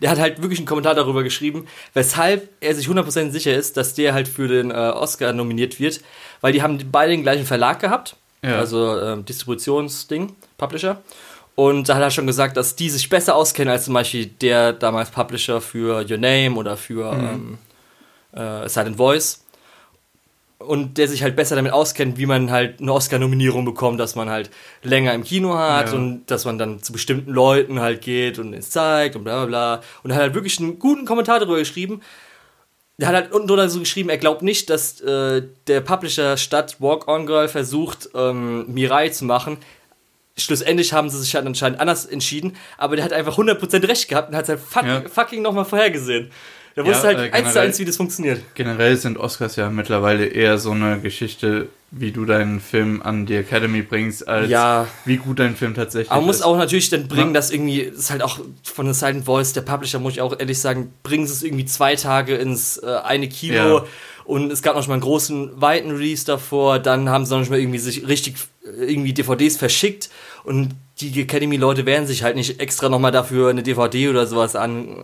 Der 0.01 0.09
hat 0.11 0.19
halt 0.19 0.41
wirklich 0.41 0.59
einen 0.59 0.67
Kommentar 0.67 0.93
darüber 0.95 1.23
geschrieben, 1.23 1.65
weshalb 1.93 2.49
er 2.61 2.75
sich 2.75 2.87
100% 2.87 3.31
sicher 3.31 3.53
ist, 3.55 3.77
dass 3.77 3.93
der 3.95 4.13
halt 4.13 4.27
für 4.27 4.47
den 4.47 4.69
äh, 4.69 4.73
Oscar 4.73 5.33
nominiert 5.33 5.79
wird, 5.79 6.01
weil 6.41 6.53
die 6.53 6.61
haben 6.61 6.79
beide 6.91 7.11
den 7.11 7.23
gleichen 7.23 7.45
Verlag 7.45 7.79
gehabt, 7.79 8.15
Ja. 8.43 8.57
also 8.59 8.99
ähm, 9.01 9.25
Distributionsding, 9.25 10.35
Publisher. 10.57 11.01
Und 11.55 11.89
da 11.89 11.95
hat 11.95 12.03
er 12.03 12.11
schon 12.11 12.27
gesagt, 12.27 12.55
dass 12.57 12.75
die 12.75 12.89
sich 12.91 13.09
besser 13.09 13.35
auskennen 13.35 13.71
als 13.71 13.85
zum 13.85 13.95
Beispiel 13.95 14.27
der 14.27 14.73
damals 14.73 15.09
Publisher 15.09 15.59
für 15.61 16.05
Your 16.09 16.17
Name 16.19 16.55
oder 16.55 16.77
für 16.77 17.11
Mhm. 17.13 17.23
ähm, 17.27 17.57
äh, 18.37 18.69
Silent 18.69 18.97
Voice. 18.97 19.43
Und 20.59 20.97
der 20.97 21.07
sich 21.07 21.21
halt 21.21 21.35
besser 21.35 21.55
damit 21.55 21.71
auskennt, 21.71 22.17
wie 22.17 22.25
man 22.25 22.49
halt 22.49 22.81
eine 22.81 22.91
Oscar-Nominierung 22.91 23.63
bekommt, 23.63 23.99
dass 23.99 24.15
man 24.15 24.27
halt 24.29 24.49
länger 24.81 25.13
im 25.13 25.23
Kino 25.23 25.55
hat 25.55 25.89
Ja. 25.89 25.93
und 25.95 26.25
dass 26.31 26.45
man 26.45 26.57
dann 26.57 26.81
zu 26.81 26.91
bestimmten 26.93 27.31
Leuten 27.31 27.79
halt 27.79 28.01
geht 28.01 28.39
und 28.39 28.53
es 28.55 28.71
zeigt 28.71 29.15
und 29.15 29.23
bla 29.23 29.45
bla 29.45 29.45
bla. 29.75 29.81
Und 30.01 30.09
er 30.09 30.15
hat 30.15 30.23
halt 30.23 30.33
wirklich 30.33 30.59
einen 30.59 30.79
guten 30.79 31.05
Kommentar 31.05 31.39
darüber 31.39 31.57
geschrieben. 31.59 32.01
Der 32.99 33.07
hat 33.09 33.13
halt 33.15 33.31
unten 33.31 33.47
drunter 33.47 33.69
so 33.69 33.79
geschrieben, 33.79 34.09
er 34.09 34.17
glaubt 34.17 34.41
nicht, 34.41 34.71
dass 34.71 34.99
äh, 35.01 35.43
der 35.67 35.81
Publisher 35.81 36.37
statt 36.37 36.77
Walk 36.79 37.07
On 37.07 37.27
Girl 37.27 37.47
versucht, 37.47 38.09
ähm, 38.15 38.65
Mirai 38.73 39.09
zu 39.09 39.25
machen. 39.25 39.57
Schlussendlich 40.35 40.91
haben 40.91 41.11
sie 41.11 41.19
sich 41.19 41.35
halt 41.35 41.45
anscheinend 41.45 41.79
anders 41.79 42.07
entschieden, 42.07 42.55
aber 42.79 42.95
der 42.95 43.05
hat 43.05 43.13
einfach 43.13 43.37
100% 43.37 43.87
recht 43.87 44.07
gehabt 44.07 44.29
und 44.29 44.35
hat 44.35 44.43
es 44.45 44.49
halt 44.49 44.59
fuck, 44.59 44.83
Ja. 44.85 45.01
fucking 45.07 45.43
nochmal 45.43 45.65
vorhergesehen. 45.65 46.31
Ja, 46.83 46.85
wusste 46.85 47.07
halt 47.07 47.17
äh, 47.19 47.31
eins 47.31 47.53
zu 47.53 47.59
eins, 47.61 47.79
wie 47.79 47.85
das 47.85 47.97
funktioniert. 47.97 48.41
Generell 48.55 48.95
sind 48.97 49.17
Oscars 49.17 49.55
ja 49.55 49.69
mittlerweile 49.69 50.25
eher 50.25 50.57
so 50.57 50.71
eine 50.71 50.99
Geschichte, 50.99 51.67
wie 51.91 52.11
du 52.11 52.25
deinen 52.25 52.59
Film 52.59 53.01
an 53.01 53.25
die 53.25 53.35
Academy 53.35 53.81
bringst, 53.81 54.27
als 54.27 54.49
Ja. 54.49 54.87
wie 55.05 55.17
gut 55.17 55.39
dein 55.39 55.55
Film 55.55 55.73
tatsächlich 55.73 56.11
Aber 56.11 56.19
man 56.21 56.27
muss 56.27 56.37
ist. 56.37 56.41
auch 56.43 56.57
natürlich 56.57 56.89
dann 56.89 57.07
bringen, 57.07 57.27
Ja. 57.29 57.33
dass 57.33 57.51
irgendwie, 57.51 57.85
das 57.89 57.99
ist 57.99 58.11
halt 58.11 58.21
auch 58.21 58.39
von 58.63 58.85
der 58.85 58.93
Silent 58.93 59.25
Voice, 59.25 59.53
der 59.53 59.61
Publisher, 59.61 59.99
muss 59.99 60.13
ich 60.13 60.21
auch 60.21 60.37
ehrlich 60.39 60.59
sagen, 60.59 60.91
bringen 61.03 61.25
sie 61.25 61.33
es 61.33 61.43
irgendwie 61.43 61.65
zwei 61.65 61.95
Tage 61.95 62.35
ins 62.35 62.77
äh, 62.77 62.85
eine 63.03 63.27
Kino 63.29 63.77
Ja. 63.77 63.83
und 64.25 64.51
es 64.51 64.61
gab 64.61 64.75
noch 64.75 64.85
mal 64.87 64.95
einen 64.95 65.01
großen, 65.01 65.59
weiten 65.61 65.91
Release 65.91 66.25
davor, 66.25 66.79
dann 66.79 67.09
haben 67.09 67.25
sie 67.25 67.37
noch 67.39 67.49
mal 67.49 67.57
irgendwie 67.59 67.79
sich 67.79 68.05
richtig 68.07 68.35
äh, 68.65 68.83
irgendwie 68.83 69.13
DVDs 69.13 69.55
verschickt 69.57 70.09
und 70.43 70.71
die 70.99 71.21
Academy-Leute 71.21 71.85
werden 71.85 72.07
sich 72.07 72.23
halt 72.23 72.35
nicht 72.35 72.59
extra 72.59 72.89
noch 72.89 72.97
mal 72.99 73.11
dafür 73.11 73.49
eine 73.51 73.61
DVD 73.63 74.09
oder 74.09 74.25
sowas 74.25 74.55
an 74.55 74.97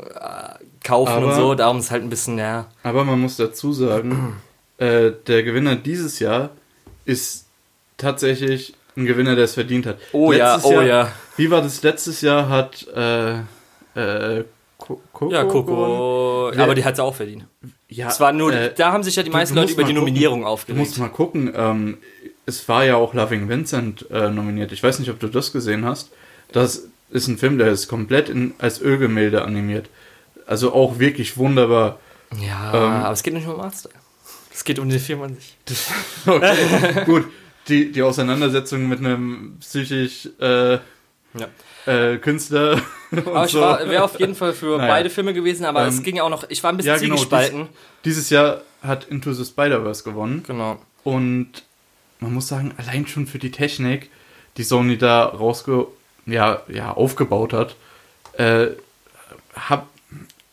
kaufen 0.83 1.17
und 1.17 1.23
Aber- 1.23 1.35
so, 1.35 1.55
darum 1.55 1.79
ist 1.79 1.91
halt 1.91 2.03
ein 2.03 2.09
bisschen, 2.09 2.37
ja, 2.37 2.67
Aber 2.83 3.03
man 3.03 3.19
muss 3.19 3.37
dazu 3.37 3.71
sagen, 3.73 4.35
äh, 4.77 5.11
der 5.27 5.43
Gewinner 5.43 5.75
dieses 5.75 6.19
Jahr 6.19 6.49
ist 7.05 7.45
tatsächlich 7.97 8.73
ein 8.95 9.05
Gewinner, 9.05 9.35
der 9.35 9.45
es 9.45 9.53
verdient 9.55 9.85
hat. 9.85 9.97
Oh 10.11 10.31
ja, 10.33 10.59
oh 10.63 10.71
Jahr, 10.73 10.83
ja. 10.83 11.11
Wie 11.37 11.49
war 11.49 11.61
das? 11.61 11.81
Letztes 11.83 12.21
Jahr 12.21 12.47
hat 12.49 12.85
äh, 12.95 13.39
äh, 13.95 14.43
Coco 14.77 15.31
ja, 15.31 15.43
gewonnen? 15.43 15.65
Coco, 15.65 16.51
Wer- 16.53 16.63
aber 16.63 16.75
die 16.75 16.83
hat 16.85 16.93
es 16.95 16.99
auch 16.99 17.15
verdient. 17.15 17.45
Ja, 17.87 18.09
Es 18.09 18.19
war 18.19 18.31
nur, 18.33 18.51
äh, 18.53 18.73
da 18.75 18.91
haben 18.91 19.03
sich 19.03 19.15
ja 19.15 19.23
die 19.23 19.29
du- 19.29 19.35
meisten 19.37 19.55
du 19.55 19.61
Leute 19.61 19.73
über 19.73 19.83
die 19.83 19.93
gucken. 19.93 19.99
Nominierung 19.99 20.41
Du 20.41 20.47
aufgeregt. 20.47 20.79
musst 20.79 20.97
mal 20.99 21.09
gucken, 21.09 21.51
ähm, 21.55 21.97
es 22.45 22.67
war 22.67 22.83
ja 22.83 22.95
auch 22.97 23.13
Loving 23.13 23.47
Vincent 23.49 24.05
äh, 24.11 24.29
nominiert. 24.29 24.71
Ich 24.71 24.83
weiß 24.83 24.99
nicht, 24.99 25.09
ob 25.09 25.19
du 25.19 25.27
das 25.27 25.53
gesehen 25.53 25.85
hast. 25.85 26.09
Das 26.51 26.87
ist 27.11 27.27
ein 27.27 27.37
Film, 27.37 27.57
der 27.57 27.67
ist 27.67 27.87
komplett 27.87 28.29
in, 28.29 28.53
als 28.59 28.81
Ölgemälde 28.81 29.43
animiert. 29.43 29.87
Also 30.47 30.73
auch 30.73 30.99
wirklich 30.99 31.37
wunderbar. 31.37 31.99
Ja, 32.39 32.73
Ähm, 32.73 32.91
aber 33.03 33.13
es 33.13 33.23
geht 33.23 33.33
nicht 33.33 33.47
um 33.47 33.59
Artstyle. 33.59 33.93
Es 34.53 34.63
geht 34.63 34.79
um 34.79 34.89
den 34.89 34.99
Film 34.99 35.21
an 35.23 35.35
sich. 35.35 35.57
Okay, 36.25 37.05
gut. 37.05 37.25
Die, 37.67 37.91
die 37.91 38.01
Auseinandersetzung 38.03 38.87
mit 38.89 38.99
einem 38.99 39.57
psychisch 39.61 40.27
äh, 40.39 40.73
Ja. 40.73 40.79
äh, 41.85 42.17
Künstler. 42.17 42.81
Aber 43.11 43.45
ich 43.45 43.51
so. 43.51 43.61
war- 43.61 43.87
wäre 43.89 44.03
auf 44.03 44.19
jeden 44.19 44.35
Fall 44.35 44.53
für 44.53 44.77
Naja. 44.77 44.91
beide 44.91 45.09
Filme 45.09 45.33
gewesen, 45.33 45.65
aber 45.65 45.85
es 45.87 45.97
Ähm, 45.97 46.03
ging 46.03 46.19
auch 46.19 46.29
noch, 46.29 46.43
ich 46.49 46.61
war 46.63 46.71
ein 46.71 46.77
bisschen 46.77 46.93
ja, 46.93 46.97
genau, 46.99 47.15
zwiegespalten. 47.15 47.69
Dieses 48.05 48.29
Jahr 48.31 48.61
hat 48.81 49.05
Into 49.05 49.31
the 49.33 49.45
Spider-Verse 49.45 50.03
gewonnen. 50.03 50.43
Genau. 50.47 50.81
Und 51.03 51.63
man 52.19 52.33
muss 52.33 52.47
sagen, 52.47 52.73
allein 52.77 53.05
schon 53.07 53.27
für 53.27 53.37
die 53.39 53.51
Technik, 53.51 54.09
die 54.57 54.63
Sony 54.63 54.97
da 54.97 55.23
rausge 55.25 55.87
ja, 56.25 56.61
ja, 56.67 56.91
aufgebaut 56.91 57.53
hat, 57.53 57.75
äh, 58.37 58.67
hab, 59.55 59.87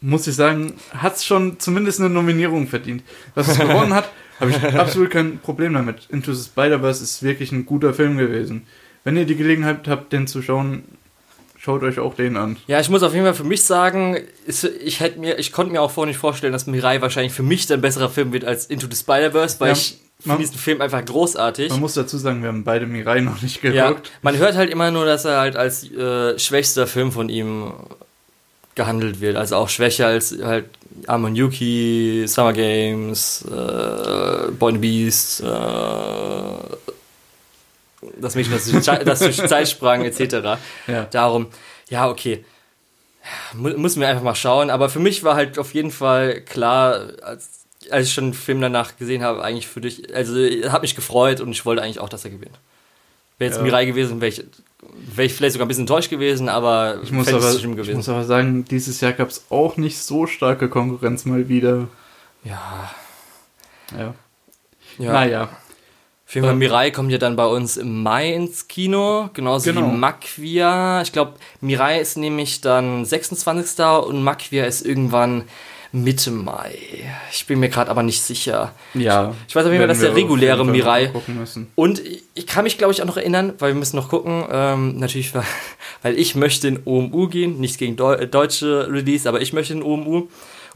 muss 0.00 0.26
ich 0.26 0.34
sagen, 0.34 0.74
hat 0.96 1.16
es 1.16 1.24
schon 1.24 1.58
zumindest 1.60 2.00
eine 2.00 2.08
Nominierung 2.10 2.66
verdient. 2.66 3.02
Was 3.34 3.48
es 3.48 3.58
gewonnen 3.58 3.92
hat, 3.94 4.08
habe 4.40 4.50
ich 4.50 4.56
absolut 4.74 5.10
kein 5.10 5.38
Problem 5.38 5.74
damit. 5.74 6.06
Into 6.10 6.32
the 6.32 6.42
Spider-Verse 6.44 7.02
ist 7.02 7.22
wirklich 7.22 7.52
ein 7.52 7.66
guter 7.66 7.92
Film 7.92 8.16
gewesen. 8.16 8.66
Wenn 9.04 9.16
ihr 9.16 9.24
die 9.26 9.36
Gelegenheit 9.36 9.86
habt, 9.88 10.12
den 10.12 10.26
zu 10.26 10.40
schauen, 10.42 10.84
schaut 11.58 11.82
euch 11.82 11.98
auch 11.98 12.14
den 12.14 12.36
an. 12.38 12.56
Ja, 12.66 12.80
ich 12.80 12.88
muss 12.88 13.02
auf 13.02 13.12
jeden 13.12 13.24
Fall 13.26 13.34
für 13.34 13.44
mich 13.44 13.62
sagen, 13.64 14.16
ist, 14.46 14.64
ich 14.64 15.00
hätte 15.00 15.18
mir, 15.20 15.38
ich 15.38 15.52
konnte 15.52 15.72
mir 15.72 15.82
auch 15.82 15.90
vorher 15.90 16.08
nicht 16.08 16.18
vorstellen, 16.20 16.52
dass 16.54 16.66
Mirai 16.66 17.00
wahrscheinlich 17.02 17.32
für 17.34 17.42
mich 17.42 17.70
ein 17.72 17.80
besserer 17.82 18.08
Film 18.08 18.32
wird 18.32 18.44
als 18.46 18.66
Into 18.66 18.86
the 18.90 18.96
Spider-Verse, 18.96 19.60
weil 19.60 19.68
Ja, 19.68 19.72
ich 19.74 19.98
man- 20.24 20.36
finde 20.38 20.48
diesen 20.48 20.58
Film 20.60 20.80
einfach 20.80 21.04
großartig. 21.04 21.68
Man 21.70 21.80
muss 21.80 21.94
dazu 21.94 22.16
sagen, 22.16 22.40
wir 22.42 22.48
haben 22.48 22.64
beide 22.64 22.86
Mirai 22.86 23.20
noch 23.20 23.40
nicht 23.42 23.62
Ja, 23.62 23.88
geguckt. 23.88 24.10
man 24.22 24.36
hört 24.38 24.54
halt 24.54 24.70
immer 24.70 24.90
nur, 24.90 25.04
dass 25.04 25.24
er 25.26 25.38
halt 25.40 25.56
als 25.56 25.90
äh, 25.90 26.38
schwächster 26.38 26.86
Film 26.86 27.12
von 27.12 27.28
ihm 27.28 27.72
gehandelt 28.74 29.20
wird. 29.20 29.36
Also 29.36 29.56
auch 29.56 29.68
schwächer 29.68 30.06
als 30.08 30.34
halt 30.42 30.66
Amon 31.06 31.34
Yuki, 31.36 32.24
Summer 32.26 32.52
Games, 32.52 33.44
äh, 33.46 34.50
Boy 34.52 34.72
and 34.72 34.80
Beast, 34.80 35.40
äh, 35.40 35.46
das 38.20 38.34
Mädchen, 38.34 38.52
das 39.04 39.18
durch, 39.20 39.36
Zeit- 39.48 39.68
sprang, 39.68 40.04
etc. 40.04 40.58
Ja. 40.86 41.04
Darum, 41.10 41.48
ja, 41.88 42.08
okay. 42.08 42.44
Müssen 43.54 44.00
wir 44.00 44.08
einfach 44.08 44.22
mal 44.22 44.34
schauen. 44.34 44.70
Aber 44.70 44.88
für 44.88 44.98
mich 45.00 45.22
war 45.22 45.34
halt 45.36 45.58
auf 45.58 45.74
jeden 45.74 45.90
Fall 45.90 46.40
klar, 46.40 47.08
als, 47.22 47.66
als 47.90 48.06
ich 48.08 48.14
schon 48.14 48.28
den 48.28 48.34
Film 48.34 48.60
danach 48.60 48.96
gesehen 48.96 49.22
habe, 49.22 49.42
eigentlich 49.44 49.68
für 49.68 49.80
dich, 49.82 50.14
also 50.14 50.34
hat 50.70 50.82
mich 50.82 50.94
gefreut 50.96 51.40
und 51.40 51.50
ich 51.50 51.66
wollte 51.66 51.82
eigentlich 51.82 52.00
auch, 52.00 52.08
dass 52.08 52.24
er 52.24 52.30
gewinnt. 52.30 52.58
Wäre 53.38 53.50
jetzt 53.50 53.58
Ja. 53.58 53.62
Mirai 53.64 53.84
gewesen, 53.84 54.20
wäre 54.22 54.30
ich, 54.30 54.44
wär 55.14 55.24
ich 55.24 55.34
vielleicht 55.34 55.52
sogar 55.54 55.66
ein 55.66 55.68
bisschen 55.68 55.82
enttäuscht 55.82 56.10
gewesen, 56.10 56.48
aber 56.48 56.98
Ich 57.02 57.12
muss, 57.12 57.28
aber, 57.28 57.52
schlimm 57.52 57.72
ich 57.72 57.76
gewesen. 57.78 57.96
muss 57.96 58.08
aber 58.08 58.24
sagen, 58.24 58.64
dieses 58.64 59.00
Jahr 59.00 59.12
gab 59.12 59.28
es 59.28 59.44
auch 59.50 59.76
nicht 59.76 59.98
so 59.98 60.26
starke 60.26 60.68
Konkurrenz 60.68 61.24
mal 61.24 61.48
wieder. 61.48 61.88
ja, 62.44 62.90
Ja. 63.96 64.14
ja. 64.98 65.12
Naja. 65.12 65.48
Auf 66.26 66.34
jeden 66.36 66.44
Fall, 66.46 66.52
Ähm, 66.52 66.58
Mirai 66.60 66.90
kommt 66.92 67.10
ja 67.10 67.18
dann 67.18 67.34
bei 67.34 67.46
uns 67.46 67.76
im 67.76 68.04
Mai 68.04 68.32
ins 68.32 68.68
Kino, 68.68 69.30
genauso 69.34 69.72
Genau. 69.72 69.90
wie 69.92 69.96
Makvia. 69.96 71.02
Ich 71.02 71.10
glaube, 71.10 71.32
Mirai 71.60 72.00
ist 72.00 72.16
nämlich 72.16 72.60
dann 72.60 73.04
26. 73.04 73.80
und 74.06 74.22
Makvia 74.22 74.64
ist 74.64 74.86
irgendwann 74.86 75.42
Mitte 75.92 76.30
Mai. 76.30 76.78
Ich 77.32 77.46
bin 77.46 77.58
mir 77.58 77.68
gerade 77.68 77.90
aber 77.90 78.02
nicht 78.02 78.22
sicher. 78.22 78.72
Ja. 78.94 79.34
Ich 79.48 79.56
weiß 79.56 79.64
auf 79.64 79.72
jeden 79.72 79.82
Fall, 79.82 79.88
dass 79.88 80.00
der 80.00 80.14
reguläre 80.14 80.64
Mirai-. 80.64 81.10
Und 81.74 82.00
ich 82.34 82.46
kann 82.46 82.64
mich, 82.64 82.78
glaube 82.78 82.92
ich, 82.92 83.02
auch 83.02 83.06
noch 83.06 83.16
erinnern, 83.16 83.54
weil 83.58 83.72
wir 83.72 83.78
müssen 83.78 83.96
noch 83.96 84.08
gucken, 84.08 84.44
ähm, 84.50 84.98
natürlich, 84.98 85.34
weil, 85.34 85.44
weil 86.02 86.18
ich 86.18 86.34
möchte 86.34 86.68
in 86.68 86.80
OMU 86.84 87.28
gehen, 87.28 87.58
nichts 87.58 87.78
gegen 87.78 87.96
Deu 87.96 88.14
äh, 88.14 88.26
deutsche 88.26 88.88
Release, 88.90 89.28
aber 89.28 89.40
ich 89.40 89.52
möchte 89.52 89.72
in 89.72 89.82
OMU. 89.82 90.28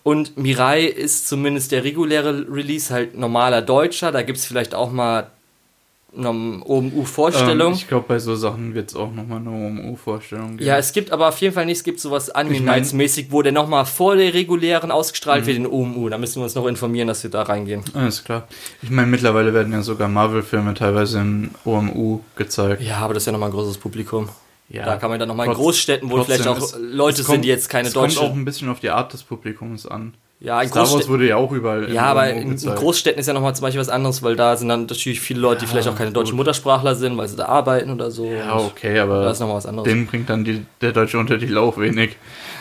Und 0.02 0.36
Mirai 0.36 0.84
ist 0.84 1.28
zumindest 1.28 1.72
der 1.72 1.84
reguläre 1.84 2.46
Release, 2.50 2.92
halt 2.92 3.16
normaler 3.16 3.62
Deutscher, 3.62 4.12
da 4.12 4.22
gibt 4.22 4.38
es 4.38 4.44
vielleicht 4.44 4.74
auch 4.74 4.92
mal 4.92 5.30
OMU-Vorstellung. 6.16 7.68
Ähm, 7.72 7.78
ich 7.78 7.88
glaube, 7.88 8.04
bei 8.08 8.18
so 8.18 8.34
Sachen 8.36 8.74
wird 8.74 8.90
es 8.90 8.96
auch 8.96 9.12
nochmal 9.12 9.38
eine 9.38 9.50
OMU-Vorstellung 9.50 10.56
geben. 10.56 10.66
ja, 10.68 10.76
es 10.78 10.92
gibt 10.92 11.10
aber 11.12 11.28
auf 11.28 11.38
jeden 11.38 11.54
Fall 11.54 11.66
nicht, 11.66 11.78
es 11.78 11.84
gibt 11.84 12.00
sowas 12.00 12.30
Anime 12.30 12.56
Ich 12.56 12.62
mein- 12.62 12.76
Nights 12.80 12.92
mäßig, 12.92 13.26
wo 13.30 13.42
der 13.42 13.52
nochmal 13.52 13.86
vor 13.86 14.16
der 14.16 14.32
regulären 14.34 14.90
ausgestrahlt 14.90 15.46
wird 15.46 15.56
in 15.56 15.66
OMU. 15.66 16.08
Da 16.08 16.18
müssen 16.18 16.36
wir 16.40 16.44
uns 16.44 16.54
noch 16.54 16.66
informieren, 16.66 17.08
dass 17.08 17.22
wir 17.22 17.30
da 17.30 17.42
reingehen. 17.42 17.82
Alles 17.94 18.24
klar. 18.24 18.46
Ich 18.82 18.90
meine, 18.90 19.06
mittlerweile 19.08 19.52
werden 19.54 19.72
ja 19.72 19.82
sogar 19.82 20.08
Marvel-Filme 20.08 20.74
teilweise 20.74 21.20
in 21.20 21.50
OMU 21.64 22.20
gezeigt. 22.36 22.82
Ja, 22.82 22.98
aber 22.98 23.14
das 23.14 23.22
ist 23.22 23.26
ja 23.26 23.32
nochmal 23.32 23.48
ein 23.50 23.54
großes 23.54 23.78
Publikum. 23.78 24.28
Ja. 24.68 24.86
Da 24.86 24.96
kann 24.96 25.10
man 25.10 25.18
dann 25.20 25.28
nochmal 25.28 25.46
in 25.46 25.52
Großstädten, 25.52 26.10
wo 26.10 26.24
vielleicht 26.24 26.46
auch 26.46 26.56
es- 26.58 26.76
Leute 26.80 27.20
es 27.20 27.26
sind, 27.26 27.34
kommt- 27.34 27.44
die 27.44 27.48
jetzt 27.48 27.68
keine 27.68 27.88
es 27.88 27.94
kommt 27.94 28.06
deutsche. 28.16 28.20
auch 28.20 28.32
ein 28.32 28.44
bisschen 28.46 28.68
auf 28.70 28.80
die 28.80 28.88
Art 28.90 29.12
des 29.12 29.22
Publikums 29.22 29.86
an. 29.86 30.14
Ja, 30.44 30.60
in 30.60 30.68
Star 30.68 30.92
Wars 30.92 31.08
wurde 31.08 31.26
ja 31.26 31.36
auch 31.36 31.50
überall 31.52 31.90
ja, 31.90 32.02
aber 32.02 32.28
in, 32.28 32.52
in. 32.52 32.56
Großstädten 32.74 33.18
ist 33.18 33.26
ja 33.26 33.32
nochmal 33.32 33.54
zum 33.56 33.62
Beispiel 33.62 33.80
was 33.80 33.88
anderes, 33.88 34.22
weil 34.22 34.36
da 34.36 34.56
sind 34.58 34.68
dann 34.68 34.84
natürlich 34.84 35.18
viele 35.18 35.40
Leute, 35.40 35.60
die 35.60 35.64
Ja, 35.64 35.70
vielleicht 35.70 35.88
auch 35.88 35.96
keine 35.96 36.12
deutschen 36.12 36.32
gut. 36.32 36.40
Muttersprachler 36.40 36.94
sind, 36.94 37.16
weil 37.16 37.28
sie 37.28 37.36
da 37.36 37.46
arbeiten 37.46 37.90
oder 37.90 38.10
so. 38.10 38.26
Ja, 38.26 38.56
okay, 38.58 38.98
aber 38.98 39.22
Da 39.24 39.30
ist 39.30 39.40
nochmal 39.40 39.56
was 39.56 39.64
anderes. 39.66 39.88
den 39.88 40.06
bringt 40.06 40.28
dann 40.28 40.44
die, 40.44 40.66
der 40.82 40.92
deutsche 40.92 41.18
Untertitel 41.18 41.56
auch 41.56 41.78
wenig. 41.78 42.16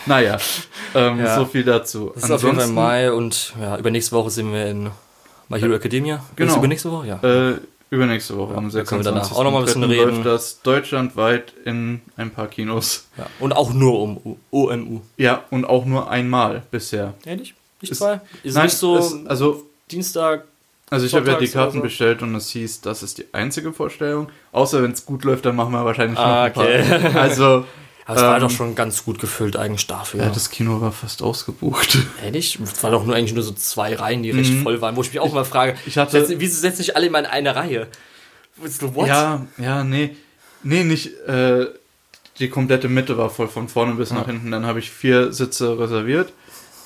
Naja, 0.05 0.37
ähm, 0.95 1.19
Ja. 1.19 1.35
so 1.35 1.45
viel 1.45 1.63
dazu. 1.65 2.11
das 2.15 2.23
ist 2.23 2.31
auf 2.31 2.43
jeden 2.43 2.55
Fall 2.55 2.67
Mai 2.69 3.11
und 3.11 3.53
ja, 3.61 3.77
übernächste 3.77 4.15
Woche 4.15 4.29
sind 4.29 4.53
wir 4.53 4.65
in 4.67 4.89
My 5.49 5.59
Hero 5.59 5.73
Academia. 5.73 6.23
Genau. 6.37 6.51
Ist 6.53 6.57
übernächste 6.57 6.89
Woche, 6.89 7.07
ja. 7.07 7.19
Äh, 7.51 7.55
übernächste 7.89 8.37
Woche 8.37 8.55
am 8.55 8.71
da 8.71 8.83
können 8.83 9.01
wir 9.03 9.11
danach 9.11 9.25
26. 9.25 9.37
auch 9.37 9.43
noch 9.43 9.51
mal 9.51 9.59
ein 9.59 9.65
bisschen 9.65 9.81
läuft 9.83 9.99
reden. 10.07 10.23
das 10.23 10.61
deutschlandweit 10.61 11.53
in 11.65 12.01
ein 12.15 12.31
paar 12.31 12.47
Kinos. 12.47 13.07
ja. 13.17 13.25
Und 13.41 13.51
auch 13.51 13.73
nur 13.73 13.99
um 13.99 14.37
OMU. 14.51 15.01
Ja, 15.17 15.43
und 15.51 15.65
auch 15.65 15.83
nur 15.85 16.09
einmal 16.09 16.63
bisher. 16.71 17.13
Ehrlich? 17.25 17.53
Nicht 17.83 17.91
Ist- 17.91 17.97
zwei? 17.99 18.19
Ist 18.43 18.55
Nein, 18.55 18.63
nicht 18.65 18.77
so 18.77 18.97
es, 18.97 19.13
also, 19.27 19.67
Dienstag. 19.91 20.45
also 20.89 21.05
ich 21.05 21.13
habe 21.13 21.29
ja 21.29 21.37
die 21.37 21.47
Karten 21.47 21.77
so? 21.77 21.81
bestellt 21.83 22.21
und 22.23 22.33
es 22.33 22.49
hieß, 22.49 22.81
das 22.81 23.03
ist 23.03 23.17
die 23.19 23.25
einzige 23.33 23.71
Vorstellung. 23.73 24.29
Außer 24.51 24.81
wenn 24.81 24.91
es 24.91 25.05
gut 25.05 25.23
läuft, 25.23 25.45
dann 25.45 25.55
machen 25.55 25.71
wir 25.73 25.85
wahrscheinlich 25.85 26.17
noch 26.17 26.25
Ah, 26.25 26.43
ein 26.45 26.53
paar. 26.53 26.63
okay. 26.65 27.11
Also, 27.15 27.65
Aber 28.05 28.17
es 28.17 28.21
war 28.23 28.35
Ähm, 28.35 28.41
doch 28.41 28.49
schon 28.51 28.75
ganz 28.75 29.05
gut 29.05 29.19
gefüllt 29.19 29.55
eigentlich 29.55 29.87
dafür. 29.87 30.23
ja, 30.23 30.29
das 30.29 30.49
Kino 30.49 30.81
war 30.81 30.91
fast 30.91 31.21
ausgebucht. 31.21 31.97
Ehrlich? 32.23 32.59
Es 32.61 32.83
waren 32.83 32.91
doch 32.91 33.05
nur 33.05 33.15
eigentlich 33.15 33.33
nur 33.33 33.43
so 33.43 33.53
zwei 33.53 33.95
Reihen, 33.95 34.23
die 34.23 34.31
recht 34.31 34.51
Mhm. 34.51 34.63
voll 34.63 34.81
waren, 34.81 34.95
wo 34.97 35.01
ich 35.01 35.09
mich 35.09 35.19
auch 35.21 35.31
mal 35.33 35.45
frage, 35.45 35.75
ich 35.85 35.97
hatte- 35.97 36.11
setzen, 36.11 36.35
wieso 36.39 36.59
setzen 36.59 36.77
sich 36.77 36.95
alle 36.97 37.05
immer 37.07 37.19
in 37.19 37.25
eine 37.25 37.55
Reihe? 37.55 37.87
What? 38.57 39.07
Ja, 39.07 39.45
ja, 39.57 39.83
nee. 39.83 40.15
Nee, 40.63 40.83
nicht. 40.83 41.07
Äh, 41.27 41.67
die 42.39 42.49
komplette 42.49 42.87
Mitte 42.89 43.17
war 43.17 43.29
voll 43.29 43.47
von 43.47 43.67
vorne 43.69 43.93
bis 43.95 44.11
nach 44.11 44.25
hinten. 44.25 44.51
Dann 44.51 44.65
habe 44.65 44.79
ich 44.79 44.89
vier 44.91 45.31
Sitze 45.33 45.77
reserviert. 45.79 46.33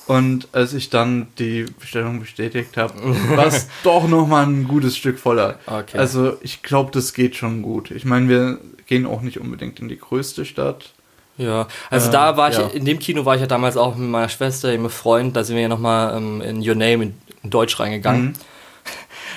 Und 0.08 0.48
als 0.52 0.72
ich 0.72 0.88
dann 0.88 1.28
die 1.38 1.66
Bestellung 1.78 2.18
bestätigt 2.18 2.76
habe, 2.76 2.94
war 3.36 3.46
es 3.46 3.68
doch 3.84 4.08
nochmal 4.08 4.46
ein 4.46 4.64
gutes 4.66 4.96
Stück 4.96 5.18
voller. 5.18 5.58
Okay. 5.66 5.98
Also 5.98 6.38
ich 6.40 6.62
glaube, 6.62 6.90
das 6.92 7.12
geht 7.12 7.36
schon 7.36 7.60
gut. 7.62 7.90
Ich 7.90 8.04
meine, 8.06 8.28
wir 8.28 8.58
gehen 8.86 9.06
auch 9.06 9.20
nicht 9.20 9.38
unbedingt 9.38 9.80
in 9.80 9.88
die 9.88 9.98
größte 9.98 10.44
Stadt. 10.46 10.92
Ja, 11.36 11.68
also 11.90 12.08
Äh, 12.08 12.12
da 12.12 12.36
war 12.36 12.50
ich, 12.50 12.56
ja. 12.58 12.66
in 12.68 12.84
dem 12.84 12.98
Kino 12.98 13.24
war 13.24 13.34
ich 13.34 13.42
ja 13.42 13.46
damals 13.46 13.76
auch 13.76 13.94
mit 13.96 14.08
meiner 14.08 14.30
Schwester, 14.30 14.76
mit 14.76 14.90
Freund, 14.90 15.36
da 15.36 15.44
sind 15.44 15.56
wir 15.56 15.62
ja 15.62 15.68
nochmal 15.68 16.16
ähm, 16.16 16.40
in 16.40 16.68
Your 16.68 16.74
Name 16.74 17.04
in, 17.04 17.14
in 17.44 17.50
Deutsch 17.50 17.78
reingegangen. 17.78 18.28
Mhm. 18.28 18.32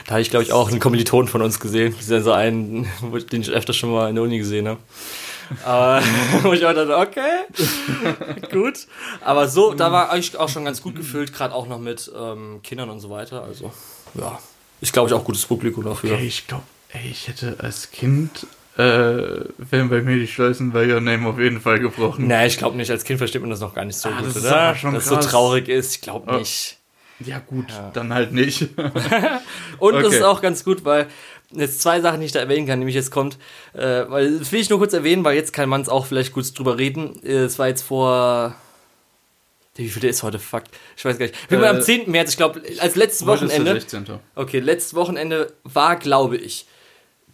Da 0.07 0.13
habe 0.13 0.21
ich, 0.23 0.31
glaube 0.31 0.43
ich, 0.43 0.51
auch 0.51 0.71
einen 0.71 0.79
Kommiliton 0.79 1.27
von 1.27 1.43
uns 1.43 1.59
gesehen. 1.59 1.93
Das 1.95 2.05
ist 2.05 2.09
ja 2.09 2.21
so 2.21 2.31
einen, 2.31 2.87
den 3.31 3.41
ich 3.41 3.51
öfter 3.51 3.71
schon 3.71 3.91
mal 3.91 4.09
in 4.09 4.15
der 4.15 4.23
Uni 4.23 4.39
gesehen 4.39 4.67
habe. 4.67 4.79
Aber 5.65 6.01
wo 6.43 6.53
ich 6.53 6.65
auch 6.65 6.73
dachte, 6.73 6.97
okay, 6.97 7.45
gut. 8.51 8.87
Aber 9.21 9.47
so, 9.47 9.73
da 9.73 9.91
war 9.91 10.09
eigentlich 10.11 10.37
auch 10.37 10.49
schon 10.49 10.65
ganz 10.65 10.81
gut 10.81 10.95
gefüllt, 10.95 11.33
gerade 11.33 11.53
auch 11.53 11.67
noch 11.67 11.79
mit 11.79 12.11
ähm, 12.17 12.61
Kindern 12.63 12.89
und 12.89 12.99
so 12.99 13.09
weiter. 13.09 13.43
Also, 13.43 13.71
ja, 14.15 14.39
ist, 14.81 14.93
glaube 14.93 15.09
ich, 15.09 15.13
auch 15.13 15.23
gutes 15.23 15.45
Publikum 15.45 15.83
dafür. 15.83 16.17
Ey, 16.17 16.25
ich 16.27 16.47
glaube, 16.47 16.63
ich 17.05 17.27
hätte 17.27 17.55
als 17.59 17.91
Kind, 17.91 18.47
äh, 18.77 18.81
wären 19.57 19.89
bei 19.89 20.01
mir 20.01 20.15
die 20.17 20.27
Schleusen 20.27 20.71
bei 20.71 20.91
Your 20.91 21.01
Name 21.01 21.27
auf 21.27 21.39
jeden 21.39 21.61
Fall 21.61 21.79
gebrochen. 21.79 22.27
Nee, 22.27 22.47
ich 22.47 22.57
glaube 22.57 22.77
nicht. 22.77 22.89
Als 22.89 23.03
Kind 23.03 23.17
versteht 23.17 23.41
man 23.41 23.49
das 23.49 23.59
noch 23.59 23.73
gar 23.75 23.85
nicht 23.85 23.97
so 23.97 24.09
Ah, 24.09 24.17
gut, 24.17 24.27
das 24.27 24.35
ist 24.37 24.45
oder? 24.45 24.59
aber 24.59 24.75
schon 24.77 24.93
Dass 24.93 25.03
es 25.03 25.09
so 25.09 25.17
traurig 25.17 25.67
ist. 25.67 25.95
Ich 25.95 26.01
glaube 26.01 26.31
Ja. 26.31 26.37
nicht. 26.39 26.77
Ja 27.23 27.37
gut, 27.37 27.65
dann 27.93 28.11
halt 28.13 28.31
nicht. 28.33 28.61
Und 29.77 29.93
das 29.93 30.05
Okay. 30.05 30.15
ist 30.15 30.23
auch 30.23 30.41
ganz 30.41 30.63
gut, 30.63 30.83
weil 30.85 31.05
jetzt 31.53 31.81
zwei 31.81 32.01
Sachen, 32.01 32.19
die 32.19 32.25
ich 32.25 32.31
da 32.31 32.39
erwähnen 32.39 32.67
kann, 32.67 32.79
nämlich 32.79 32.95
jetzt 32.95 33.11
kommt, 33.11 33.37
äh, 33.73 34.03
weil 34.09 34.39
das 34.39 34.51
will 34.51 34.59
ich 34.61 34.69
nur 34.69 34.79
kurz 34.79 34.93
erwähnen, 34.93 35.23
weil 35.23 35.35
jetzt 35.35 35.53
kann 35.53 35.69
man 35.69 35.81
es 35.81 35.89
auch 35.89 36.05
vielleicht 36.05 36.33
kurz 36.33 36.53
drüber 36.53 36.77
reden. 36.77 37.21
Äh, 37.25 37.43
Es 37.45 37.59
war 37.59 37.67
jetzt 37.67 37.83
vor. 37.83 38.55
Wie 39.75 39.87
viel 39.89 40.01
der 40.01 40.09
ist 40.09 40.21
heute? 40.23 40.37
Fuck. 40.37 40.63
Ich 40.97 41.05
weiß 41.05 41.17
gar 41.17 41.25
nicht. 41.27 41.35
Wir 41.49 41.61
Äh, 41.61 41.67
am 41.67 41.81
10. 41.81 42.11
März, 42.11 42.31
ich 42.31 42.37
glaube, 42.37 42.61
als 42.79 42.95
letztes 42.95 43.25
Heute 43.25 43.45
ist 43.45 43.51
der 43.53 43.59
Wochenende. 43.61 43.81
16. 43.81 44.19
Okay, 44.35 44.59
letztes 44.59 44.93
Wochenende 44.95 45.53
war, 45.63 45.95
glaube 45.95 46.35
ich, 46.37 46.65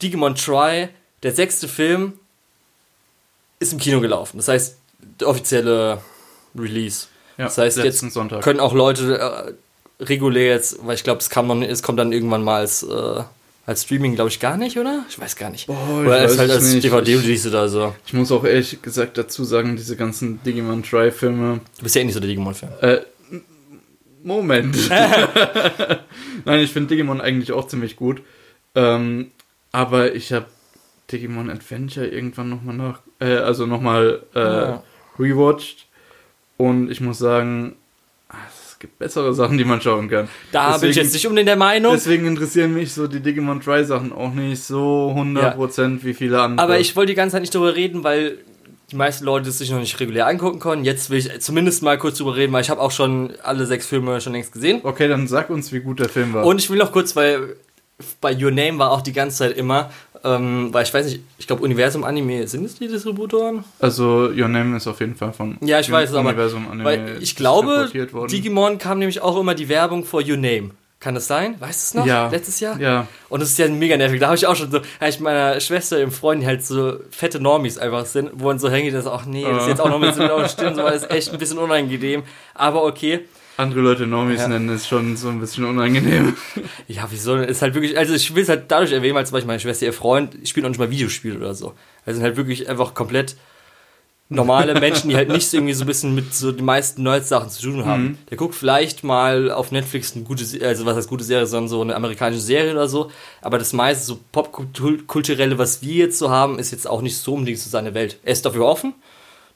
Digimon 0.01 0.36
Try, 0.36 0.89
der 1.24 1.32
sechste 1.34 1.68
Film, 1.68 2.13
ist 3.59 3.74
im 3.74 3.80
Kino 3.80 3.99
gelaufen. 4.01 4.38
Das 4.38 4.47
heißt, 4.47 4.78
der 5.20 5.28
offizielle 5.28 5.99
Release. 6.55 7.07
Ja, 7.39 7.45
das 7.45 7.57
heißt, 7.57 7.78
jetzt 7.80 7.99
Sonntag. 8.11 8.43
können 8.43 8.59
auch 8.59 8.74
Leute 8.74 9.18
äh, 9.99 10.03
regulär 10.03 10.53
jetzt, 10.53 10.78
weil 10.86 10.93
ich 10.95 11.03
glaube, 11.03 11.20
es 11.22 11.30
kam 11.32 11.47
noch 11.47 11.59
es 11.61 11.82
kommt 11.82 11.99
dann 11.99 12.11
irgendwann 12.11 12.43
mal 12.43 12.59
als, 12.61 12.84
äh, 12.84 13.24
als 13.68 13.84
Streaming, 13.84 14.15
glaube 14.15 14.30
ich, 14.30 14.39
gar 14.39 14.57
nicht, 14.57 14.80
oder? 14.80 15.05
Ich 15.09 15.20
weiß 15.20 15.36
gar 15.36 15.49
nicht. 15.51 15.68
Boah, 15.68 15.76
ich 16.01 16.07
oder 16.07 16.15
als 16.15 16.32
weiß 16.32 16.39
halt 16.39 16.51
als 16.51 16.74
nicht. 16.74 16.84
DVD-Release 16.86 17.47
oder 17.49 17.70
so. 17.70 17.93
Ich 18.07 18.13
muss 18.13 18.32
auch 18.32 18.43
ehrlich 18.45 18.82
gesagt 18.82 19.18
dazu 19.20 19.43
sagen, 19.43 19.76
diese 19.76 19.95
ganzen 19.95 20.41
Digimon 20.43 20.82
Try-Filme. 20.84 21.59
Du 21.78 21.84
bist 21.84 21.93
ja 21.95 22.01
eh 22.01 22.05
nicht 22.05 22.13
so 22.15 22.20
der 22.20 22.30
Digimon-Fan. 22.30 22.70
Äh, 22.82 23.01
m- 23.30 23.43
Moment. 24.24 24.76
Nein, 26.45 26.59
ich 26.61 26.72
finde 26.72 26.89
Digimon 26.89 27.22
eigentlich 27.22 27.51
auch 27.51 27.68
ziemlich 27.68 27.95
gut. 27.95 28.22
Ähm, 28.76 29.32
aber 29.72 30.15
ich 30.15 30.32
habe 30.34 30.45
Digimon 31.11 31.49
Adventure 31.49 32.07
irgendwann 32.07 32.49
nochmal 32.49 32.76
nach, 32.76 32.99
äh, 33.20 33.36
also 33.38 33.65
nochmal 33.65 34.24
äh, 34.36 34.39
Ja. 34.39 34.84
rewatcht. 35.20 35.86
Und 36.57 36.89
ich 36.89 37.01
muss 37.01 37.18
sagen, 37.20 37.76
ah, 38.30 38.36
es 38.78 38.82
gibt 38.82 38.99
bessere 38.99 39.34
Sachen, 39.34 39.57
die 39.57 39.63
man 39.65 39.82
schauen 39.82 40.07
kann. 40.07 40.28
Da 40.51 40.78
bin 40.78 40.89
ich 40.91 40.95
Deswegen- 40.95 41.05
jetzt 41.05 41.13
nicht 41.13 41.25
unbedingt 41.25 41.47
der 41.49 41.55
Meinung. 41.55 41.93
Deswegen 41.93 42.28
interessieren 42.28 42.75
mich 42.75 42.93
so 42.93 43.07
die 43.07 43.21
Digimon 43.21 43.59
Try 43.59 43.84
Sachen 43.84 44.13
auch 44.13 44.32
nicht 44.36 44.61
so 44.61 45.11
100% 45.15 46.03
wie 46.03 46.13
viele 46.13 46.39
andere. 46.39 46.63
Aber 46.63 46.80
ich 46.80 46.95
wollte 46.95 47.11
die 47.11 47.15
ganze 47.15 47.34
Zeit 47.34 47.41
nicht 47.41 47.55
drüber 47.55 47.75
reden, 47.75 48.03
weil 48.03 48.38
die 48.91 48.95
meisten 48.95 49.25
Leute 49.25 49.49
es 49.49 49.57
sich 49.57 49.71
noch 49.71 49.80
nicht 49.80 49.99
regulär 49.99 50.28
angucken 50.28 50.59
konnten. 50.59 50.86
Jetzt 50.86 51.09
will 51.09 51.17
ich 51.17 51.39
zumindest 51.41 51.82
mal 51.82 51.97
kurz 51.97 52.19
drüber 52.19 52.36
reden, 52.36 52.53
weil 52.53 52.61
ich 52.61 52.69
habe 52.69 52.80
auch 52.80 52.91
schon 52.91 53.34
alle 53.41 53.65
sechs 53.65 53.88
Filme 53.88 54.21
schon 54.21 54.34
längst 54.34 54.51
gesehen. 54.53 54.82
Okay, 54.84 55.07
dann 55.07 55.28
sag 55.28 55.49
uns, 55.49 55.73
wie 55.73 55.80
gut 55.80 55.99
der 55.99 56.09
Film 56.09 56.34
war. 56.34 56.45
Und 56.45 56.59
ich 56.61 56.69
will 56.69 56.78
noch 56.78 56.91
kurz, 56.91 57.15
weil 57.15 57.55
bei 58.21 58.32
Your 58.39 58.51
Name 58.51 58.78
war 58.78 58.91
auch 58.91 59.01
die 59.01 59.11
ganze 59.11 59.38
Zeit 59.39 59.57
immer, 59.57 59.89
ähm, 60.24 60.70
weil 60.72 60.84
ich 60.84 60.93
weiß 60.93 61.05
nicht, 61.05 61.22
ich 61.38 61.47
glaube 61.47 61.63
Universum 61.63 62.03
Anime, 62.03 62.47
sind 62.47 62.65
es 62.65 62.76
die 62.76 62.88
Distributoren? 62.88 63.63
also, 63.80 64.30
Your 64.30 64.47
Name 64.47 64.78
ist 64.78 64.88
auf 64.88 64.99
jeden 64.99 65.15
Fall 65.15 65.34
von 65.34 65.57
Ja, 65.61 65.80
ich 65.80 65.91
weiß 65.91 66.09
es, 66.09 66.15
aber 66.15 66.30
Universum 66.30 66.68
Anime 66.68 66.86
Weil 66.86 67.18
ich 67.22 67.36
glaube. 67.36 67.89
Digimon 68.30 68.78
kam 68.78 68.99
nämlich 68.99 69.22
auch 69.22 69.39
immer 69.39 69.55
die 69.55 69.70
Werbung 69.70 70.03
vor 70.03 70.22
Your 70.22 70.38
Name. 70.38 70.72
Kann 70.99 71.13
das 71.13 71.28
sein? 71.28 71.55
Weißt 71.59 71.80
du 71.80 71.84
es 71.84 71.93
noch? 71.93 72.05
Ja. 72.07 72.28
Letztes 72.30 72.59
Jahr? 72.59 72.80
Ja, 72.80 73.07
Und 73.30 73.39
das 73.39 73.49
ist 73.49 73.59
ja 73.59 73.68
mega 73.68 73.95
nervig. 73.97 74.20
Da 74.20 74.28
habe 74.28 74.36
ich 74.36 74.47
auch 74.47 74.55
schon 74.55 74.72
so, 74.72 74.80
habe 74.80 75.09
ich 75.09 75.20
meiner 75.20 75.59
Schwester 75.59 76.01
im 76.01 76.11
Freund, 76.11 76.41
die 76.41 76.47
halt 76.47 76.65
so 76.65 76.95
fette 77.11 77.39
Normis 77.39 77.78
einfach 77.78 78.07
sind, 78.07 78.32
wo 78.34 78.45
man 78.45 78.57
so 78.57 78.72
hängt, 78.72 78.91
das 78.95 79.05
auch, 79.05 79.26
nee, 79.26 79.43
das 79.43 79.63
ist 79.63 79.70
jetzt 79.70 79.82
auch 79.82 79.89
noch 79.89 79.99
mit 79.99 80.15
so 80.15 80.24
Stirn, 80.47 80.74
so, 80.74 80.82
das 80.82 81.03
ist 81.03 81.11
echt 81.11 81.32
ein 81.32 81.38
bisschen 81.38 81.59
unangenehm. 81.59 82.24
Aber 82.55 82.84
okay. 82.84 83.26
Andere 83.58 83.82
Leute 83.82 84.08
Normis 84.08 84.41
Ja. 84.41 84.47
nennen 84.47 84.70
ist 84.70 84.88
schon 84.88 85.18
so 85.18 85.30
ein 85.30 85.39
bisschen 85.39 85.66
unangenehm. 85.66 86.36
Ja, 86.88 87.08
wieso? 87.10 87.36
Ist 87.36 87.62
halt 87.62 87.74
wirklich, 87.74 87.97
also 87.97 88.14
ich 88.14 88.34
will 88.34 88.43
es 88.43 88.49
halt 88.49 88.66
dadurch 88.70 88.91
erwähnen, 88.91 89.16
weil 89.16 89.26
zum 89.26 89.34
Beispiel 89.34 89.47
meine 89.47 89.60
Schwester, 89.60 89.86
ihr 89.86 89.93
Freund, 89.93 90.36
spielt 90.47 90.64
noch 90.64 90.70
nicht 90.70 90.80
mal 90.80 90.89
Videospiele 90.91 91.38
oder 91.38 91.53
so. 91.53 91.74
Also 92.05 92.18
sind 92.18 92.24
halt 92.24 92.38
wirklich 92.38 92.70
einfach 92.70 92.93
komplett 92.93 93.36
normale 94.30 94.74
Menschen, 94.80 95.10
die 95.10 95.16
halt 95.16 95.30
nicht 95.30 95.47
so 95.49 95.58
irgendwie 95.58 95.74
so 95.74 95.84
ein 95.84 95.88
bisschen 95.88 96.14
mit 96.14 96.34
so 96.34 96.51
den 96.51 96.66
meisten 96.66 97.03
Nerds-Sachen 97.03 97.49
zu 97.49 97.62
tun 97.62 97.86
haben. 97.86 98.03
Mhm. 98.03 98.18
Der 98.30 98.38
guckt 98.38 98.55
vielleicht 98.55 99.03
mal 99.03 99.51
auf 99.51 99.72
Netflix 99.72 100.16
eine 100.16 100.24
gute, 100.26 100.43
also 100.66 100.86
was 100.86 100.95
heißt 100.97 101.10
gute 101.10 101.24
Serie, 101.24 101.45
sondern 101.47 101.70
so 101.70 101.82
eine 101.82 101.95
amerikanische 101.95 102.41
Serie 102.41 102.72
oder 102.74 102.88
so. 102.88 103.10
Aber 103.41 103.58
das 103.58 103.74
meiste 103.74 104.05
so 104.05 104.20
Popkulturelle, 104.32 105.58
was 105.58 105.82
wir 105.82 105.95
jetzt 105.95 106.20
so 106.20 106.30
haben, 106.30 106.60
ist 106.60 106.72
jetzt 106.72 106.88
auch 106.88 107.01
nicht 107.01 107.18
so 107.18 107.34
unbedingt 107.34 107.60
so 107.60 107.70
seine 107.70 107.93
Welt. 107.93 108.20
Er 108.24 108.34
ist 108.34 108.45
dafür 108.45 108.66
offen. 108.66 108.93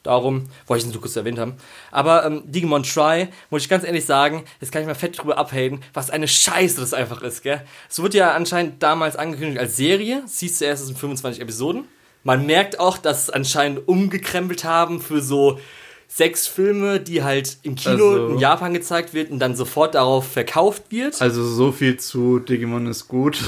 Darum 0.02 0.48
wollte 0.66 0.82
ich 0.82 0.88
es 0.88 0.92
nur 0.92 1.00
kurz 1.00 1.14
erwähnt 1.16 1.38
haben. 1.38 1.54
Aber 1.90 2.24
ähm, 2.26 2.42
Digimon 2.44 2.82
Try, 2.82 3.28
muss 3.50 3.62
ich 3.62 3.68
ganz 3.68 3.84
ehrlich 3.84 4.04
sagen, 4.04 4.44
jetzt 4.60 4.72
kann 4.72 4.82
ich 4.82 4.88
mal 4.88 4.94
fett 4.94 5.16
drüber 5.18 5.38
abhaten, 5.38 5.80
was 5.94 6.10
eine 6.10 6.26
Scheiße 6.26 6.80
das 6.80 6.92
einfach 6.92 7.22
ist, 7.22 7.42
gell? 7.42 7.62
Es 7.88 8.00
wurde 8.02 8.18
ja 8.18 8.32
anscheinend 8.32 8.82
damals 8.82 9.14
angekündigt 9.16 9.60
als 9.60 9.76
Serie, 9.76 10.22
siehst 10.26 10.60
du 10.60 10.64
erst 10.64 10.88
in 10.88 10.96
25 10.96 11.40
Episoden. 11.40 11.84
Man 12.24 12.46
merkt 12.46 12.78
auch, 12.80 12.98
dass 12.98 13.24
es 13.24 13.30
anscheinend 13.30 13.86
umgekrempelt 13.88 14.64
haben 14.64 15.00
für 15.00 15.20
so 15.20 15.58
sechs 16.08 16.46
Filme, 16.46 17.00
die 17.00 17.22
halt 17.22 17.56
im 17.62 17.74
Kino 17.74 18.10
Also- 18.10 18.28
in 18.28 18.38
Japan 18.38 18.74
gezeigt 18.74 19.14
wird 19.14 19.30
und 19.30 19.38
dann 19.38 19.56
sofort 19.56 19.94
darauf 19.94 20.26
verkauft 20.30 20.84
wird. 20.90 21.20
Also, 21.22 21.42
so 21.44 21.72
viel 21.72 21.96
zu 21.98 22.38
Digimon 22.38 22.86
ist 22.86 23.08
gut. 23.08 23.38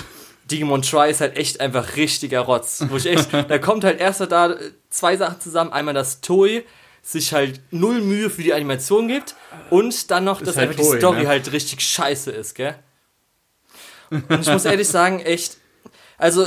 Digimon 0.51 0.82
Try 0.82 1.11
ist 1.11 1.20
halt 1.20 1.36
echt 1.36 1.61
einfach 1.61 1.97
richtiger 1.97 2.40
Rotz. 2.40 2.84
Wo 2.88 2.97
ich 2.97 3.07
echt, 3.07 3.32
da 3.32 3.59
kommt 3.59 3.84
halt 3.84 4.01
erst 4.01 4.20
da 4.20 4.57
zwei 4.90 5.16
Sachen 5.16 5.40
zusammen. 5.40 5.72
Einmal, 5.72 5.95
dass 5.95 6.20
Toei 6.20 6.64
sich 7.03 7.32
halt 7.32 7.61
null 7.70 8.01
Mühe 8.01 8.30
für 8.30 8.42
die 8.42 8.55
Animation 8.55 9.09
gibt 9.09 9.34
und 9.70 10.11
dann 10.11 10.24
noch, 10.24 10.40
dass 10.40 10.57
halt 10.57 10.70
einfach 10.70 10.82
die 10.82 10.88
Toei, 10.88 10.99
Story 10.99 11.22
ne? 11.22 11.28
halt 11.28 11.53
richtig 11.53 11.80
scheiße 11.82 12.30
ist, 12.30 12.55
gell? 12.55 12.74
Und 14.11 14.40
ich 14.40 14.49
muss 14.49 14.64
ehrlich 14.64 14.88
sagen, 14.88 15.20
echt, 15.20 15.59
also 16.16 16.47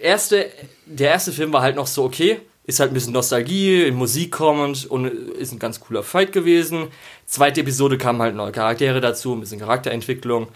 erste, 0.00 0.50
der 0.86 1.10
erste 1.10 1.32
Film 1.32 1.52
war 1.52 1.60
halt 1.60 1.76
noch 1.76 1.86
so 1.86 2.04
okay, 2.04 2.40
ist 2.64 2.80
halt 2.80 2.92
ein 2.92 2.94
bisschen 2.94 3.12
Nostalgie, 3.12 3.82
in 3.82 3.94
Musik 3.94 4.32
kommend 4.32 4.86
und 4.86 5.06
ist 5.06 5.52
ein 5.52 5.58
ganz 5.58 5.80
cooler 5.80 6.02
Fight 6.02 6.32
gewesen. 6.32 6.88
Zweite 7.26 7.60
Episode 7.60 7.98
kamen 7.98 8.22
halt 8.22 8.34
neue 8.34 8.52
Charaktere 8.52 9.00
dazu, 9.00 9.34
ein 9.34 9.40
bisschen 9.40 9.60
Charakterentwicklung. 9.60 10.48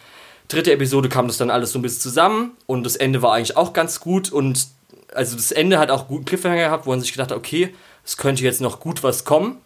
Dritte 0.49 0.73
Episode 0.73 1.09
kam 1.09 1.27
das 1.27 1.39
dann 1.39 1.51
alles 1.51 1.73
so 1.73 1.79
ein 1.79 1.83
bisschen 1.83 2.01
zusammen 2.01 2.53
und 2.67 2.85
das 2.85 2.97
Ende 2.97 3.23
war 3.23 3.35
eigentlich 3.35 3.57
auch 3.57 3.73
ganz 3.73 4.01
gut 4.01 4.31
und 4.31 4.67
also 5.15 5.37
das 5.37 5.53
Ende 5.53 5.79
hat 5.79 5.91
auch 5.91 6.09
guten 6.09 6.25
Cliffhanger 6.25 6.57
gehabt, 6.57 6.87
wo 6.87 6.91
man 6.91 7.01
sich 7.01 7.13
gedacht 7.13 7.31
hat, 7.31 7.39
okay, 7.39 7.75
es 8.05 8.17
könnte 8.17 8.43
jetzt 8.43 8.61
noch 8.61 8.81
gut 8.81 9.03
was 9.03 9.25
kommen. 9.25 9.59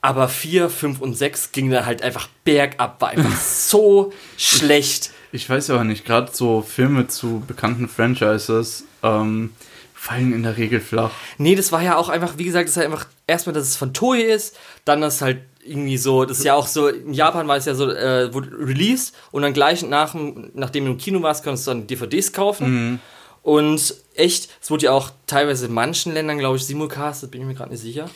Aber 0.00 0.28
4, 0.28 0.68
5 0.68 1.00
und 1.00 1.16
6 1.16 1.52
ging 1.52 1.70
dann 1.70 1.86
halt 1.86 2.02
einfach 2.02 2.28
bergab, 2.44 3.00
war 3.00 3.08
einfach 3.08 3.36
so 3.40 4.12
schlecht. 4.36 5.12
Ich 5.32 5.48
weiß 5.48 5.70
aber 5.70 5.84
nicht, 5.84 6.04
gerade 6.04 6.30
so 6.32 6.60
Filme 6.60 7.08
zu 7.08 7.42
bekannten 7.46 7.88
Franchises 7.88 8.84
ähm, 9.02 9.54
fallen 9.94 10.34
in 10.34 10.42
der 10.42 10.58
Regel 10.58 10.80
flach. 10.80 11.12
Nee, 11.38 11.54
das 11.54 11.72
war 11.72 11.82
ja 11.82 11.96
auch 11.96 12.10
einfach, 12.10 12.34
wie 12.36 12.44
gesagt, 12.44 12.66
das 12.66 12.72
ist 12.72 12.76
halt 12.76 12.92
einfach 12.92 13.06
erstmal, 13.26 13.54
dass 13.54 13.66
es 13.66 13.76
von 13.76 13.94
Toei 13.94 14.20
ist, 14.20 14.56
dann 14.84 15.00
das 15.00 15.22
halt 15.22 15.38
irgendwie 15.66 15.96
so, 15.96 16.24
das 16.24 16.38
ist 16.38 16.44
ja 16.44 16.54
auch 16.54 16.66
so, 16.66 16.88
in 16.88 17.14
Japan 17.14 17.48
war 17.48 17.56
es 17.56 17.64
ja 17.64 17.74
so, 17.74 17.90
äh, 17.90 18.32
wurde 18.34 18.50
released 18.58 19.14
und 19.32 19.42
dann 19.42 19.52
gleich 19.54 19.82
nach, 19.82 20.14
nachdem 20.54 20.84
du 20.84 20.92
im 20.92 20.98
Kino 20.98 21.22
warst, 21.22 21.42
konntest 21.44 21.66
du 21.66 21.70
dann 21.72 21.86
DVDs 21.86 22.32
kaufen. 22.32 23.00
Und 23.42 23.94
echt, 24.14 24.48
es 24.62 24.70
wurde 24.70 24.86
ja 24.86 24.92
auch 24.92 25.10
teilweise 25.26 25.66
in 25.66 25.72
manchen 25.74 26.14
Ländern, 26.14 26.38
glaube 26.38 26.56
ich, 26.56 26.64
simulcastet, 26.64 27.30
bin 27.30 27.42
ich 27.42 27.46
mir 27.46 27.54
gerade 27.54 27.70
nicht 27.72 27.82
sicher. 27.82 28.08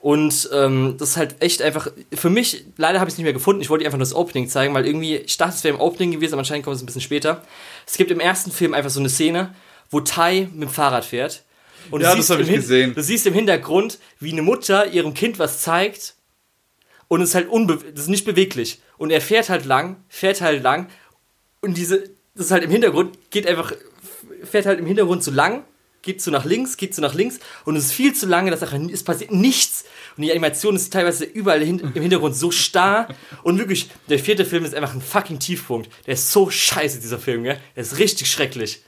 Und 0.00 0.48
ähm, 0.52 0.94
das 0.98 1.10
ist 1.10 1.16
halt 1.16 1.36
echt 1.40 1.60
einfach, 1.60 1.88
für 2.14 2.30
mich, 2.30 2.64
leider 2.76 3.00
habe 3.00 3.08
ich 3.08 3.14
es 3.14 3.18
nicht 3.18 3.24
mehr 3.24 3.32
gefunden, 3.32 3.60
ich 3.60 3.68
wollte 3.70 3.84
einfach 3.84 3.98
nur 3.98 4.04
das 4.04 4.14
Opening 4.14 4.48
zeigen, 4.48 4.72
weil 4.74 4.86
irgendwie, 4.86 5.16
ich 5.16 5.36
dachte, 5.36 5.54
es 5.56 5.64
wäre 5.64 5.74
im 5.74 5.80
Opening 5.80 6.12
gewesen, 6.12 6.34
aber 6.34 6.40
anscheinend 6.40 6.64
kommt 6.64 6.76
es 6.76 6.82
ein 6.82 6.86
bisschen 6.86 7.00
später. 7.00 7.42
Es 7.86 7.96
gibt 7.96 8.10
im 8.12 8.20
ersten 8.20 8.52
Film 8.52 8.74
einfach 8.74 8.90
so 8.90 9.00
eine 9.00 9.08
Szene, 9.08 9.54
wo 9.90 10.00
Tai 10.00 10.48
mit 10.52 10.62
dem 10.62 10.68
Fahrrad 10.68 11.04
fährt. 11.04 11.42
Und 11.90 12.00
Ja, 12.02 12.14
das 12.14 12.30
hab 12.30 12.36
im 12.38 12.42
ich 12.44 12.50
Hin- 12.50 12.60
gesehen. 12.60 12.94
Du 12.94 13.02
siehst 13.02 13.26
im 13.26 13.34
Hintergrund, 13.34 13.98
wie 14.20 14.30
eine 14.32 14.42
Mutter 14.42 14.86
ihrem 14.92 15.14
Kind 15.14 15.38
was 15.40 15.62
zeigt 15.62 16.14
und 17.08 17.20
es 17.22 17.30
ist 17.30 17.34
halt 17.34 17.48
unbe 17.48 17.76
das 17.92 18.02
ist 18.04 18.08
nicht 18.08 18.24
beweglich. 18.24 18.80
Und 18.98 19.10
er 19.10 19.20
fährt 19.20 19.48
halt 19.48 19.64
lang, 19.64 19.96
fährt 20.08 20.40
halt 20.40 20.62
lang 20.62 20.88
und 21.60 21.76
diese, 21.76 22.00
das 22.34 22.46
ist 22.46 22.50
halt 22.52 22.62
im 22.64 22.70
Hintergrund, 22.70 23.18
geht 23.30 23.46
einfach, 23.46 23.72
fährt 24.44 24.66
halt 24.66 24.78
im 24.78 24.86
Hintergrund 24.86 25.24
so 25.24 25.30
lang, 25.30 25.64
geht 26.02 26.22
so 26.22 26.30
nach 26.30 26.44
links, 26.44 26.76
geht 26.76 26.94
so 26.94 27.02
nach 27.02 27.14
links 27.14 27.38
und 27.64 27.76
es 27.76 27.86
ist 27.86 27.92
viel 27.92 28.14
zu 28.14 28.26
lange, 28.26 28.50
dass 28.50 28.62
einfach- 28.62 28.78
es 28.92 29.02
passiert 29.02 29.32
nichts. 29.32 29.84
Und 30.16 30.22
die 30.22 30.30
Animation 30.32 30.74
ist 30.76 30.92
teilweise 30.92 31.24
überall 31.24 31.62
hin, 31.62 31.78
im 31.94 32.02
Hintergrund 32.02 32.34
so 32.36 32.50
starr 32.50 33.08
und 33.44 33.58
wirklich, 33.58 33.88
der 34.08 34.18
vierte 34.18 34.44
Film 34.44 34.64
ist 34.64 34.74
einfach 34.74 34.94
ein 34.94 35.00
fucking 35.00 35.38
Tiefpunkt. 35.38 35.88
Der 36.06 36.14
ist 36.14 36.30
so 36.32 36.50
scheiße, 36.50 37.00
dieser 37.00 37.18
Film, 37.18 37.44
gell? 37.44 37.58
Der 37.76 37.82
ist 37.82 37.98
richtig 37.98 38.30
schrecklich. 38.30 38.82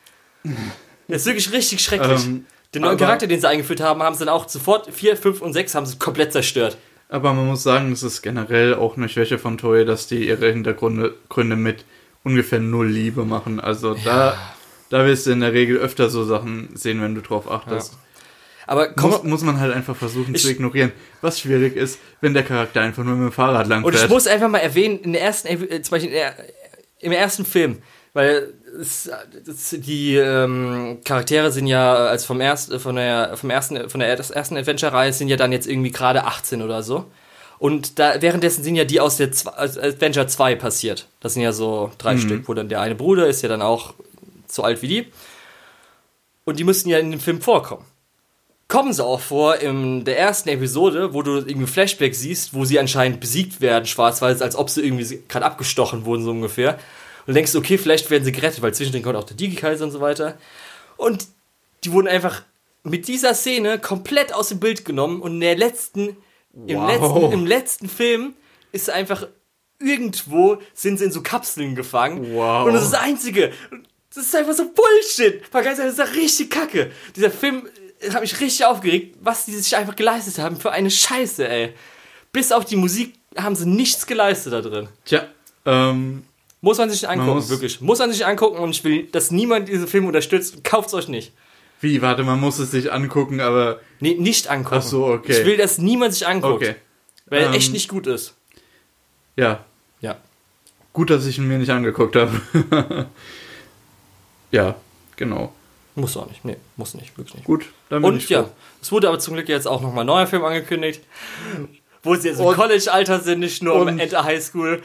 Der 1.09 1.17
ist 1.17 1.27
wirklich 1.27 1.53
richtig 1.53 1.81
schrecklich. 1.83 2.25
Ähm, 2.25 2.47
den 2.75 2.83
neuen 2.83 2.93
Charakter, 3.07 3.27
den 3.27 3.41
sie 3.41 3.49
eingeführt 3.49 3.81
haben, 3.81 4.03
haben 4.03 4.15
sie 4.15 4.21
dann 4.25 4.29
auch 4.35 4.49
sofort 4.49 4.93
4, 4.93 5.17
5 5.17 5.41
und 5.43 5.53
6 5.53 5.75
haben 5.75 5.87
sie 5.87 5.99
komplett 5.99 6.33
zerstört. 6.33 6.77
Aber 7.13 7.33
man 7.35 7.47
muss 7.47 7.63
sagen, 7.65 7.91
es 7.93 8.03
ist 8.05 8.23
generell 8.23 8.75
auch 8.75 8.97
eine 8.97 9.09
Schwäche 9.09 9.39
von 9.39 9.59
Toei, 9.59 9.83
dass 9.85 10.07
die 10.07 10.29
ihre 10.29 10.51
Hintergründe 10.53 11.15
Gründe 11.29 11.57
mit 11.57 11.85
ungefähr 12.23 12.61
null 12.61 12.87
Liebe 12.89 13.25
machen. 13.25 13.59
Also 13.61 13.95
da, 14.05 14.37
da 14.91 15.05
wirst 15.07 15.27
du 15.27 15.33
in 15.33 15.41
der 15.41 15.53
Regel 15.53 15.77
öfter 15.79 16.09
so 16.09 16.25
Sachen 16.25 16.69
sehen, 16.75 17.03
wenn 17.03 17.15
du 17.17 17.21
drauf 17.21 17.51
achtest. 17.51 17.95
Aber 18.67 18.89
komm, 18.93 19.11
Muss, 19.11 19.23
muss 19.25 19.43
man 19.43 19.59
halt 19.59 19.75
einfach 19.75 19.97
versuchen 19.97 20.35
Ich- 20.37 20.43
zu 20.43 20.51
ignorieren. 20.51 20.93
Was 21.21 21.41
schwierig 21.41 21.75
ist, 21.77 21.99
wenn 22.21 22.35
der 22.35 22.45
Charakter 22.45 22.81
einfach 22.83 23.03
nur 23.03 23.17
mit 23.17 23.31
dem 23.31 23.33
Fahrrad 23.33 23.63
Und 23.67 23.73
ich 23.73 23.83
langfährt. 23.83 24.11
muss 24.11 24.29
einfach 24.29 24.49
mal 24.49 24.59
erwähnen, 24.59 25.01
in 25.01 25.13
der 25.13 25.23
ersten, 25.23 25.49
äh, 25.49 25.83
zum 25.83 25.91
Beispiel 25.91 26.13
der, 26.13 26.37
im 27.01 27.11
ersten 27.11 27.45
Film, 27.45 27.79
weil 28.13 28.53
es, 28.79 29.11
das, 29.47 29.71
die 29.79 30.17
ähm, 30.17 30.99
Charaktere 31.05 31.51
sind 31.51 31.67
ja, 31.67 31.95
als 31.95 32.25
vom, 32.25 32.41
erst, 32.41 32.73
von 32.75 32.97
der, 32.97 33.37
vom 33.37 33.51
ersten, 33.51 33.89
von 33.89 34.01
der 34.01 34.09
ersten 34.09 34.57
Adventure-Reihe 34.57 35.13
sind 35.13 35.29
ja 35.29 35.37
dann 35.37 35.53
jetzt 35.53 35.67
irgendwie 35.67 35.91
gerade 35.91 36.25
18 36.25 36.63
oder 36.63 36.83
so. 36.83 37.07
Und 37.59 37.99
da, 37.99 38.21
währenddessen 38.23 38.65
sind 38.65 38.77
ja 38.77 38.85
die 38.85 39.01
aus 39.01 39.19
der 39.19 39.29
aus 39.29 39.77
Adventure 39.77 40.27
2 40.27 40.55
passiert. 40.55 41.07
Das 41.21 41.35
sind 41.35 41.43
ja 41.43 41.53
so 41.53 41.91
drei 41.99 42.17
Stück, 42.17 42.49
wo 42.49 42.55
dann 42.55 42.71
der 42.71 42.81
eine 42.81 42.95
Bruder 42.95 43.27
ist 43.27 43.43
ja 43.43 43.51
dann 43.51 43.61
auch 43.61 43.93
so 44.47 44.63
alt 44.63 44.81
wie 44.81 44.89
die. 44.89 45.07
Und 46.45 46.59
die 46.59 46.65
müssten 46.65 46.89
ja 46.89 46.99
in 46.99 47.11
dem 47.11 47.21
Film 47.21 47.43
vorkommen. 47.43 47.85
Kommen 48.67 48.93
sie 48.93 49.05
auch 49.05 49.21
vor 49.21 49.57
in 49.57 50.05
der 50.05 50.19
ersten 50.19 50.49
Episode, 50.49 51.13
wo 51.13 51.23
du 51.23 51.37
irgendwie 51.37 51.67
Flashback 51.67 52.15
siehst, 52.15 52.55
wo 52.55 52.65
sie 52.65 52.79
anscheinend 52.79 53.21
besiegt 53.21 53.61
werden, 53.61 53.85
schwarz-weiß, 53.85 54.41
als 54.41 54.57
ob 54.57 54.71
sie 54.71 54.81
irgendwie 54.83 55.23
gerade 55.29 55.45
abgestochen 55.45 56.07
wurden, 56.07 56.25
so 56.25 56.31
ungefähr. 56.31 56.79
Und 57.31 57.35
denkst, 57.35 57.55
okay, 57.55 57.79
vielleicht 57.79 58.11
werden 58.11 58.25
sie 58.25 58.33
gerettet, 58.33 58.61
weil 58.61 58.75
zwischendrin 58.75 59.05
kommt 59.05 59.15
auch 59.15 59.23
der 59.23 59.37
Digi-Kaiser 59.37 59.85
und 59.85 59.93
so 59.93 60.01
weiter. 60.01 60.37
Und 60.97 61.29
die 61.85 61.93
wurden 61.93 62.09
einfach 62.09 62.43
mit 62.83 63.07
dieser 63.07 63.35
Szene 63.35 63.79
komplett 63.79 64.35
aus 64.35 64.49
dem 64.49 64.59
Bild 64.59 64.85
genommen 64.85 65.21
und 65.23 65.35
in 65.35 65.41
der 65.41 65.57
letzten, 65.57 66.17
im, 66.67 66.77
Wow. 66.81 66.89
letzten, 66.91 67.33
im 67.33 67.47
letzten 67.47 67.89
Film 67.89 68.35
ist 68.73 68.91
einfach 68.91 69.29
irgendwo 69.79 70.59
sind 70.75 70.99
sie 70.99 71.05
in 71.05 71.13
so 71.13 71.23
Kapseln 71.23 71.77
gefangen. 71.77 72.35
Wow. 72.35 72.67
Und 72.67 72.75
das 72.75 72.83
ist 72.83 72.95
das 72.95 73.01
Einzige. 73.01 73.53
Das 74.13 74.25
ist 74.25 74.35
einfach 74.35 74.55
so 74.55 74.65
Bullshit. 74.65 75.41
Ehrlich, 75.55 75.77
das 75.77 75.93
ist 75.93 75.99
ja 75.99 76.05
richtig 76.07 76.51
kacke. 76.51 76.91
Dieser 77.15 77.31
Film 77.31 77.69
äh, 78.01 78.11
hat 78.11 78.23
mich 78.23 78.41
richtig 78.41 78.65
aufgeregt, 78.67 79.19
was 79.21 79.45
die 79.45 79.53
sich 79.53 79.77
einfach 79.77 79.95
geleistet 79.95 80.39
haben 80.39 80.57
für 80.57 80.73
eine 80.73 80.91
Scheiße, 80.91 81.49
ey. 81.49 81.75
Bis 82.33 82.51
auf 82.51 82.65
die 82.65 82.75
Musik 82.75 83.15
haben 83.37 83.55
sie 83.55 83.69
nichts 83.69 84.05
geleistet 84.09 84.53
da 84.53 84.63
drin. 84.63 84.89
Tja, 85.05 85.29
ähm, 85.65 86.25
Muss 86.63 86.79
man 86.79 86.91
sich 86.91 87.09
angucken, 87.09 87.31
muss- 87.35 87.49
wirklich. 87.49 87.81
Muss 87.81 87.99
man 88.01 88.13
sich 88.13 88.27
angucken 88.27 88.59
und 88.59 88.71
ich 88.71 88.85
will, 88.85 89.05
dass 89.05 89.31
niemand 89.31 89.69
diesen 89.69 89.87
Film 89.89 90.07
unterstützt. 90.07 90.63
Kauft's 90.65 90.93
euch 90.95 91.09
nicht. 91.09 91.33
Wie, 91.81 92.03
warte, 92.03 92.23
man 92.25 92.39
muss 92.39 92.59
es 92.59 92.71
sich 92.71 92.93
angucken, 92.93 93.41
aber. 93.41 93.81
Nee, 94.01 94.15
nicht 94.19 94.49
angucken. 94.49 94.77
Ach 94.79 94.83
so, 94.83 95.07
okay. 95.07 95.33
Ich 95.41 95.47
will, 95.47 95.57
dass 95.57 95.79
niemand 95.79 96.13
sich 96.13 96.27
anguckt. 96.27 96.63
Okay. 96.63 96.75
Weil 97.27 97.41
er 97.43 97.47
Ähm, 97.49 97.55
echt 97.55 97.73
nicht 97.73 97.89
gut 97.89 98.07
ist. 98.07 98.35
Ja, 99.37 99.65
Ja. 100.03 100.17
gut, 100.93 101.09
dass 101.09 101.25
ich 101.25 101.39
ihn 101.39 101.49
mir 101.49 101.57
nicht 101.59 101.71
angeguckt 101.71 102.17
habe. 102.17 102.39
ja, 104.51 104.75
genau. 105.17 105.53
Muss 105.95 106.17
auch 106.17 106.29
nicht. 106.29 106.45
Nee, 106.45 106.57
muss 106.77 106.95
nicht. 106.95 107.17
Wirklich 107.17 107.35
nicht. 107.37 107.45
Gut, 107.47 107.65
dann 107.89 108.03
bin 108.03 108.13
Und 108.13 108.19
ich 108.19 108.29
ja, 108.29 108.45
froh. 108.45 108.51
es 108.83 108.93
wurde 108.93 109.09
aber 109.09 109.19
zum 109.19 109.35
Glück 109.35 109.49
jetzt 109.49 109.67
auch 109.67 109.81
nochmal 109.81 110.05
ein 110.05 110.07
neuer 110.07 110.27
Film 110.27 110.45
angekündigt. 110.45 111.03
Wo 112.03 112.15
sie 112.15 112.29
jetzt 112.29 112.41
im 112.41 112.47
College-Alter 112.47 113.21
sind, 113.21 113.41
nicht 113.41 113.63
nur 113.63 113.75
und- 113.75 113.99
Ende 113.99 114.25
Highschool. 114.25 114.83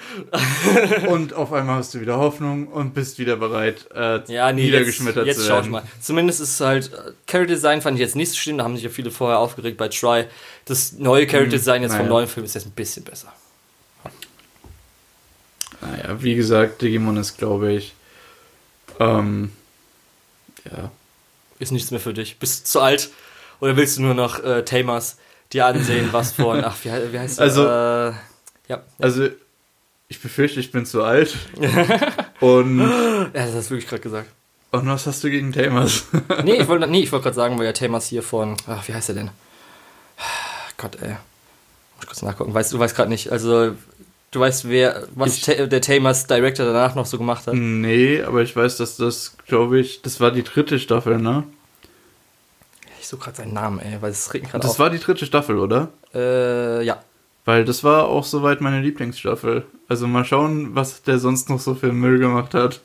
Und 1.08 1.34
auf 1.34 1.54
einmal 1.54 1.78
hast 1.78 1.94
du 1.94 2.02
wieder 2.02 2.18
Hoffnung 2.18 2.68
und 2.68 2.94
bist 2.94 3.18
wieder 3.20 3.38
bereit, 3.38 3.88
äh, 3.96 4.20
Ja, 4.32 4.52
nee, 4.52 4.64
jetzt, 4.64 4.66
niedergeschmettert 4.66 5.26
jetzt 5.26 5.38
zu 5.40 5.44
schau 5.48 5.54
ich 5.60 5.60
werden. 5.62 5.72
mal. 5.72 5.84
Zumindest 6.02 6.42
ist 6.42 6.50
es 6.56 6.60
halt, 6.60 6.92
äh, 6.94 7.14
Character 7.26 7.54
Design 7.54 7.82
fand 7.82 7.96
ich 7.98 8.02
jetzt 8.02 8.18
nicht 8.18 8.32
so 8.32 8.36
schlimm, 8.36 8.58
da 8.58 8.66
haben 8.66 8.76
sich 8.76 8.84
ja 8.84 8.90
viele 8.90 9.12
vorher 9.12 9.40
aufgeregt 9.40 9.78
bei 9.78 9.88
Try. 9.88 10.26
Das 10.66 10.92
neue 10.94 11.26
Character 11.26 11.52
Design 11.52 11.84
jetzt 11.84 11.92
vom 11.92 12.00
naja. 12.00 12.10
neuen 12.10 12.28
Film 12.28 12.46
ist 12.46 12.54
jetzt 12.56 12.66
ein 12.68 12.72
bisschen 12.72 13.04
besser. 13.06 13.32
Naja, 15.82 16.22
wie 16.22 16.36
gesagt, 16.36 16.82
Digimon 16.82 17.18
ist, 17.18 17.38
glaube 17.38 17.72
ich, 17.74 17.94
ähm, 19.00 19.52
ja, 20.66 20.92
Ist 21.60 21.72
nichts 21.72 21.92
mehr 21.92 22.00
für 22.00 22.14
dich. 22.14 22.40
Bist 22.40 22.62
du 22.68 22.72
zu 22.72 22.82
alt? 22.82 23.10
Oder 23.62 23.78
willst 23.78 23.98
du 23.98 24.02
nur 24.02 24.14
noch 24.14 24.44
äh, 24.44 24.64
Tamers 24.66 25.18
dir 25.56 25.66
ansehen, 25.66 26.10
was 26.12 26.34
von, 26.34 26.64
ach, 26.64 26.76
wie, 26.84 26.90
wie 27.14 27.20
heißt 27.20 27.40
Also- 27.40 27.64
der? 27.66 28.16
Äh, 28.68 28.72
ja. 28.72 28.82
also 29.00 29.28
ich 30.08 30.20
befürchte, 30.22 30.60
ich 30.60 30.72
bin 30.72 30.86
zu 30.86 31.04
alt. 31.04 31.36
und, 32.40 32.80
ja, 32.80 33.26
das 33.34 33.54
hast 33.56 33.68
du 33.68 33.72
wirklich 33.76 33.88
gerade 33.90 34.02
gesagt. 34.02 34.28
und 34.72 34.88
was 34.88 35.08
hast 35.08 35.24
du 35.24 35.30
gegen 35.30 35.52
Tamers? 35.54 36.06
Nee, 36.44 36.56
ich 36.62 36.68
wollte 36.68 36.88
nee, 36.88 37.02
ich 37.02 37.12
wollte 37.12 37.24
gerade 37.26 37.36
sagen, 37.36 37.58
weil 37.58 37.66
ja 37.66 37.74
Tamers 37.74 38.08
hier 38.08 38.22
von, 38.24 38.56
ach, 38.68 38.88
wie 38.88 38.94
heißt 38.94 39.10
er 39.10 39.16
denn? 39.16 39.30
Gott, 40.78 40.98
ey. 41.02 41.10
Muss 41.10 42.02
ich 42.02 42.08
kurz 42.08 42.22
nachgucken. 42.22 42.54
Weißt 42.54 42.72
du, 42.72 42.78
du 42.78 42.84
weißt 42.84 42.96
gerade 42.96 43.10
nicht. 43.10 43.32
Also, 43.32 43.76
du 44.32 44.40
weißt, 44.40 44.68
wer, 44.70 45.08
was 45.16 45.38
Ich- 45.38 45.44
Ta 45.44 45.66
der 45.66 45.82
Tamers 45.82 46.28
Director 46.28 46.66
danach 46.66 46.96
noch 46.96 47.06
so 47.06 47.18
gemacht 47.18 47.48
hat? 47.48 47.54
nee, 47.56 48.22
aber 48.22 48.42
ich 48.42 48.56
weiß, 48.56 48.78
dass 48.78 48.98
das, 48.98 49.38
glaube 49.48 49.80
ich, 49.80 50.02
das 50.02 50.20
war 50.20 50.32
die 50.32 50.44
dritte 50.44 50.78
Staffel, 50.80 51.18
ne? 51.20 51.44
Ich 53.06 53.10
suche 53.10 53.26
gerade 53.26 53.38
seinen 53.38 53.54
Namen, 53.54 53.78
ey, 53.78 54.02
weil 54.02 54.10
es 54.10 54.34
regt 54.34 54.46
mich 54.46 54.52
gerade 54.52 54.64
Das 54.64 54.72
auf. 54.72 54.80
war 54.80 54.90
die 54.90 54.98
dritte 54.98 55.28
Staffel, 55.28 55.60
oder? 55.60 55.90
Äh, 56.16 56.84
ja. 56.84 57.04
Weil 57.46 57.64
das 57.64 57.84
war 57.84 58.06
auch 58.08 58.24
soweit 58.24 58.62
meine 58.62 58.82
Lieblingsstaffel. 58.82 59.64
Also 59.88 60.08
mal 60.08 60.26
schauen, 60.26 60.74
was 60.74 61.04
der 61.04 61.20
sonst 61.20 61.48
noch 61.52 61.60
so 61.60 61.76
für 61.76 61.92
Müll 61.94 62.18
gemacht 62.18 62.56
hat. 62.56 62.82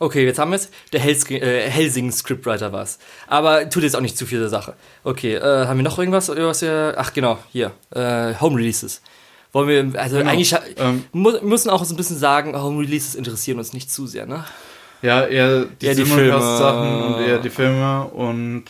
Okay, 0.00 0.24
jetzt 0.24 0.40
haben 0.40 0.50
wir 0.50 0.56
es. 0.56 0.70
Der 0.92 0.98
Hels 0.98 1.30
äh, 1.30 1.70
Helsing 1.70 2.10
Scriptwriter 2.10 2.72
war 2.72 2.82
es. 2.82 2.98
Aber 3.28 3.70
tut 3.70 3.84
jetzt 3.84 3.94
auch 3.94 4.00
nicht 4.00 4.18
zu 4.18 4.26
viel 4.26 4.40
der 4.40 4.48
Sache. 4.48 4.74
Okay, 5.04 5.34
äh, 5.36 5.66
haben 5.68 5.76
wir 5.78 5.84
noch 5.84 5.96
irgendwas? 6.00 6.28
was 6.30 6.62
wir, 6.62 6.94
ach 6.96 7.12
genau, 7.12 7.38
hier. 7.52 7.70
Äh, 7.90 8.34
Home 8.40 8.56
Releases. 8.56 9.02
Wollen 9.52 9.68
wir, 9.68 10.00
also 10.00 10.16
Genau. 10.18 10.30
eigentlich 10.32 10.52
Ähm, 10.78 11.04
mu 11.12 11.30
müssen 11.42 11.70
auch 11.70 11.84
so 11.84 11.94
ein 11.94 11.96
bisschen 11.96 12.18
sagen, 12.18 12.60
Home 12.60 12.80
Releases 12.80 13.14
interessieren 13.14 13.58
uns 13.58 13.72
nicht 13.72 13.88
zu 13.92 14.08
sehr, 14.08 14.26
ne? 14.26 14.44
Ja, 15.02 15.24
eher 15.26 15.64
die, 15.64 15.86
Eher 15.86 15.94
die 15.94 16.04
Filme. 16.04 16.36
und 16.36 17.20
eher 17.26 17.38
die 17.38 17.50
Filme 17.50 18.04
und 18.04 18.64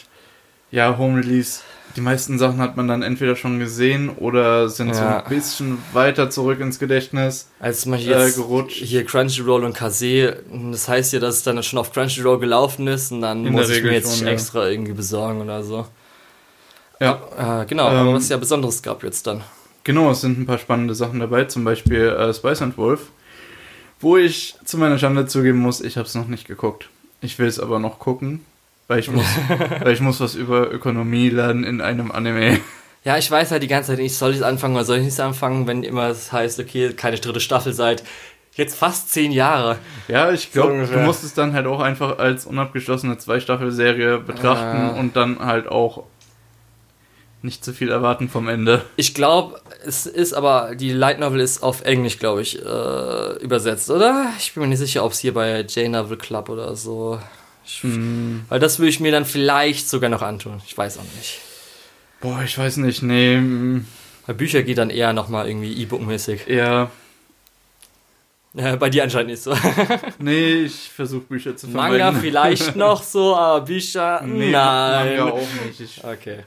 ja, 0.71 0.97
Home 0.97 1.19
Release. 1.21 1.61
Die 1.97 2.01
meisten 2.01 2.39
Sachen 2.39 2.59
hat 2.61 2.77
man 2.77 2.87
dann 2.87 3.03
entweder 3.03 3.35
schon 3.35 3.59
gesehen 3.59 4.11
oder 4.11 4.69
sind 4.69 4.95
so 4.95 5.03
Ja. 5.03 5.25
ein 5.25 5.29
bisschen 5.29 5.79
weiter 5.93 6.31
zurück 6.31 6.61
ins 6.61 6.79
Gedächtnis. 6.79 7.49
Als 7.59 7.81
zum 7.81 7.91
Beispiel 7.93 8.13
Äh, 8.13 8.31
gerutscht. 8.31 8.77
hier 8.77 9.05
Crunchyroll 9.05 9.65
und 9.65 9.73
Kase, 9.73 10.37
das 10.71 10.87
heißt 10.89 11.13
ja, 11.15 11.19
dass 11.19 11.35
es 11.39 11.43
dann 11.43 11.61
schon 11.65 11.81
auf 11.81 11.93
Crunchyroll 11.93 12.39
gelaufen 12.39 12.87
ist 12.87 13.11
und 13.11 13.23
dann 13.23 13.45
In 13.45 13.53
muss 13.53 13.69
ich 13.71 13.83
mir 13.83 13.93
jetzt 13.95 14.17
schon, 14.19 14.29
ja. 14.29 14.33
extra 14.33 14.69
irgendwie 14.69 14.93
besorgen 14.93 15.41
oder 15.41 15.65
so. 15.65 15.85
Ja, 17.01 17.63
Äh, 17.63 17.67
genau, 17.67 17.89
aber 17.89 18.09
Ähm, 18.11 18.15
was 18.15 18.29
ja 18.29 18.37
Besonderes 18.37 18.81
gab 18.83 19.03
jetzt 19.03 19.27
dann. 19.27 19.43
genau, 19.83 20.13
es 20.13 20.21
sind 20.21 20.39
ein 20.39 20.47
paar 20.47 20.59
spannende 20.59 20.95
Sachen 20.95 21.19
dabei, 21.19 21.45
zum 21.47 21.65
Beispiel 21.65 22.03
äh, 22.09 22.33
Spice 22.33 22.63
and 22.63 22.79
Wolf, 22.79 23.11
wo 24.01 24.17
ich 24.17 24.57
zu 24.65 24.79
meiner 24.79 24.99
Schande 24.99 25.27
zugeben 25.27 25.59
muss, 25.59 25.81
ich 25.81 25.97
habe 25.97 26.07
es 26.07 26.15
noch 26.15 26.27
nicht 26.27 26.47
geguckt. 26.47 26.89
Ich 27.21 27.39
will 27.39 27.47
es 27.47 27.61
aber 27.61 27.79
noch 27.79 27.99
gucken, 27.99 28.45
weil 28.89 28.99
ich 29.01 29.11
muss, 29.13 29.27
weil 29.81 29.93
ich 29.93 30.01
muss 30.01 30.21
was 30.21 30.35
über 30.35 30.71
Ökonomie 30.73 31.29
lernen 31.29 31.65
in 31.65 31.81
einem 31.81 32.11
Anime. 32.11 32.59
Ja, 33.05 33.17
ich 33.17 33.31
weiß 33.31 33.51
halt 33.51 33.63
die 33.63 33.67
ganze 33.69 33.93
Zeit 33.93 33.99
nicht, 33.99 34.15
soll 34.17 34.31
ich 34.33 34.39
es 34.39 34.43
anfangen 34.43 34.75
oder 34.75 34.85
soll 34.85 34.99
ich 34.99 35.05
nicht 35.05 35.21
anfangen, 35.21 35.67
wenn 35.67 35.83
immer 35.85 36.09
es 36.09 36.33
heißt, 36.33 36.61
okay, 36.61 36.93
keine 36.93 37.17
dritte 37.19 37.41
Staffel 37.41 37.73
seit 37.73 38.03
jetzt 38.57 38.77
fast 38.77 39.11
zehn 39.11 39.33
Jahre. 39.33 39.79
Ja, 40.09 40.33
ich 40.33 40.43
So 40.53 40.61
glaube, 40.61 40.69
du 40.73 40.75
ungefähr. 40.81 41.05
musst 41.05 41.25
es 41.25 41.33
dann 41.33 41.55
halt 41.55 41.67
auch 41.67 41.81
einfach 41.81 42.19
als 42.19 42.45
unabgeschlossene 42.45 43.17
Zwei-Staffel-Serie 43.17 44.19
betrachten 44.19 44.77
Ah. 44.79 44.89
und 45.01 45.17
dann 45.17 45.39
halt 45.39 45.67
auch 45.69 46.05
nicht 47.43 47.65
zu 47.65 47.73
viel 47.73 47.91
erwarten 47.91 48.29
vom 48.29 48.49
Ende. 48.49 48.85
Ich 48.97 49.15
glaube, 49.15 49.59
es 49.85 50.07
ist 50.07 50.33
aber, 50.33 50.75
die 50.75 50.93
Light 50.93 51.19
Novel 51.21 51.41
ist 51.41 51.63
auf 51.63 51.83
Englisch, 51.83 52.19
glaube 52.19 52.43
ich, 52.43 52.59
äh, 52.65 53.33
übersetzt, 53.43 53.91
oder? 53.91 54.33
Ich 54.39 54.55
bin 54.55 54.63
mir 54.63 54.69
nicht 54.69 54.79
sicher, 54.79 55.05
ob 55.05 55.13
es 55.13 55.19
hier 55.21 55.35
bei 55.35 55.61
J-Novel 55.61 56.17
Club 56.19 56.49
oder 56.49 56.75
so. 56.77 57.19
Ich, 57.65 57.83
Hm, 57.83 58.45
Weil 58.49 58.59
das 58.61 58.79
würde 58.79 58.89
ich 58.91 59.01
mir 59.01 59.13
dann 59.13 59.25
vielleicht 59.25 59.89
sogar 59.89 60.11
noch 60.11 60.23
antun. 60.23 60.61
Ich 60.67 60.77
weiß 60.77 60.99
auch 60.99 61.17
nicht. 61.17 61.39
boah, 62.21 62.43
ich 62.45 62.57
weiß 62.59 62.79
nicht, 62.79 63.03
nee, 63.03 63.37
mm, 63.37 63.87
Bei 64.27 64.33
Bücher 64.33 64.63
geht 64.63 64.79
dann 64.79 64.91
eher 64.91 65.13
nochmal 65.13 65.49
irgendwie 65.49 65.73
E-Book-mäßig. 65.83 66.49
Äh, 66.49 66.87
bei 68.79 68.91
dir 68.91 69.05
anscheinend 69.05 69.31
nicht 69.31 69.43
so. 69.43 69.55
nee, 70.19 70.63
ich 70.65 70.91
versuche 70.91 71.23
Bücher 71.23 71.57
zu 71.57 71.69
Manga 71.69 71.97
vermeiden. 71.99 72.21
vielleicht 72.21 72.75
noch 72.77 73.03
so, 73.03 73.37
aber 73.37 73.65
Bücher, 73.65 74.23
Nee, 74.25 74.51
nein. 74.51 75.17
Manga 75.19 75.33
auch 75.33 75.49
nicht. 75.67 75.81
Ich, 75.81 76.03
Okay. 76.05 76.41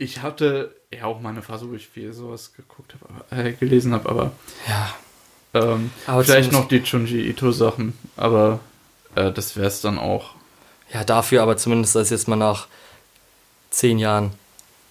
Ich 0.00 0.22
hatte 0.22 0.74
ja 0.92 1.04
auch 1.04 1.20
mal 1.20 1.28
eine 1.30 1.42
Phase, 1.42 1.68
wo 1.70 1.74
ich 1.74 1.86
viel 1.88 2.12
sowas 2.12 2.52
geguckt 2.56 2.94
habe, 3.30 3.42
äh, 3.48 3.52
gelesen 3.52 3.92
habe, 3.92 4.08
aber 4.08 4.32
Ja. 4.68 4.94
ähm, 5.54 5.90
Aber 6.06 6.24
vielleicht 6.24 6.52
noch 6.52 6.68
die 6.68 6.78
Junji 6.78 7.28
Ito-Sachen, 7.28 7.94
aber 8.16 8.60
äh, 9.14 9.30
das 9.32 9.56
wäre 9.56 9.66
es 9.68 9.80
dann 9.80 9.98
auch. 9.98 10.30
Ja, 10.92 11.04
dafür 11.04 11.42
aber 11.42 11.56
zumindest, 11.56 11.94
dass 11.94 12.10
jetzt 12.10 12.28
mal 12.28 12.36
nach 12.36 12.66
zehn 13.70 13.98
Jahren 13.98 14.32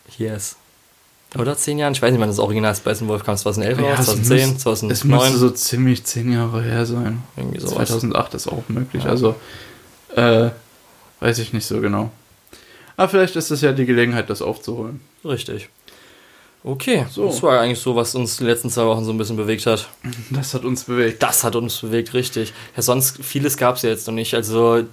hier 0.07 0.35
ist. 0.35 0.55
Oder 1.37 1.55
zehn 1.57 1.77
Jahren? 1.77 1.93
Ich 1.93 2.01
weiß 2.01 2.11
nicht, 2.11 2.19
wann 2.21 2.29
das 2.29 2.39
Original 2.39 2.73
Spice 2.75 3.05
Wolf 3.07 3.23
kam. 3.23 3.37
2011 3.37 3.79
Ja, 3.79 3.89
raus, 3.91 3.99
es 3.99 4.05
2010, 4.07 4.49
müsst- 4.49 4.61
2009. 4.61 4.91
Es 4.93 5.03
müsste 5.03 5.37
so 5.37 5.49
ziemlich 5.51 6.03
zehn 6.05 6.31
Jahre 6.31 6.63
her 6.63 6.85
sein. 6.85 7.21
irgendwie 7.35 7.59
sowas. 7.59 7.73
2008 7.89 8.33
ist 8.33 8.47
auch 8.47 8.63
möglich, 8.69 9.03
Ja. 9.03 9.09
also 9.11 9.35
äh, 10.15 10.49
weiß 11.19 11.37
ich 11.39 11.53
nicht 11.53 11.65
so 11.67 11.81
genau. 11.81 12.09
Aber 12.99 13.07
vielleicht 13.07 13.37
ist 13.37 13.49
es 13.49 13.61
ja 13.61 13.71
die 13.71 13.85
Gelegenheit, 13.85 14.29
das 14.29 14.41
aufzuholen. 14.41 14.99
Richtig. 15.23 15.69
Okay, 16.65 17.05
So. 17.09 17.27
das 17.27 17.41
war 17.41 17.61
eigentlich 17.61 17.79
so, 17.79 17.95
was 17.95 18.13
uns 18.13 18.35
die 18.35 18.43
letzten 18.43 18.69
zwei 18.69 18.85
Wochen 18.85 19.05
so 19.05 19.11
ein 19.13 19.17
bisschen 19.17 19.37
bewegt 19.37 19.65
hat. 19.65 19.87
Das 20.31 20.53
hat 20.53 20.65
uns 20.65 20.83
bewegt. 20.83 21.23
Das 21.23 21.45
hat 21.45 21.55
uns 21.55 21.77
bewegt, 21.79 22.13
richtig. 22.13 22.51
Ja, 22.75 22.81
sonst 22.81 23.23
vieles 23.23 23.55
gab 23.55 23.77
es 23.77 23.83
ja 23.83 23.89
jetzt 23.89 24.05
noch 24.07 24.13
nicht. 24.13 24.33
Also 24.33 24.83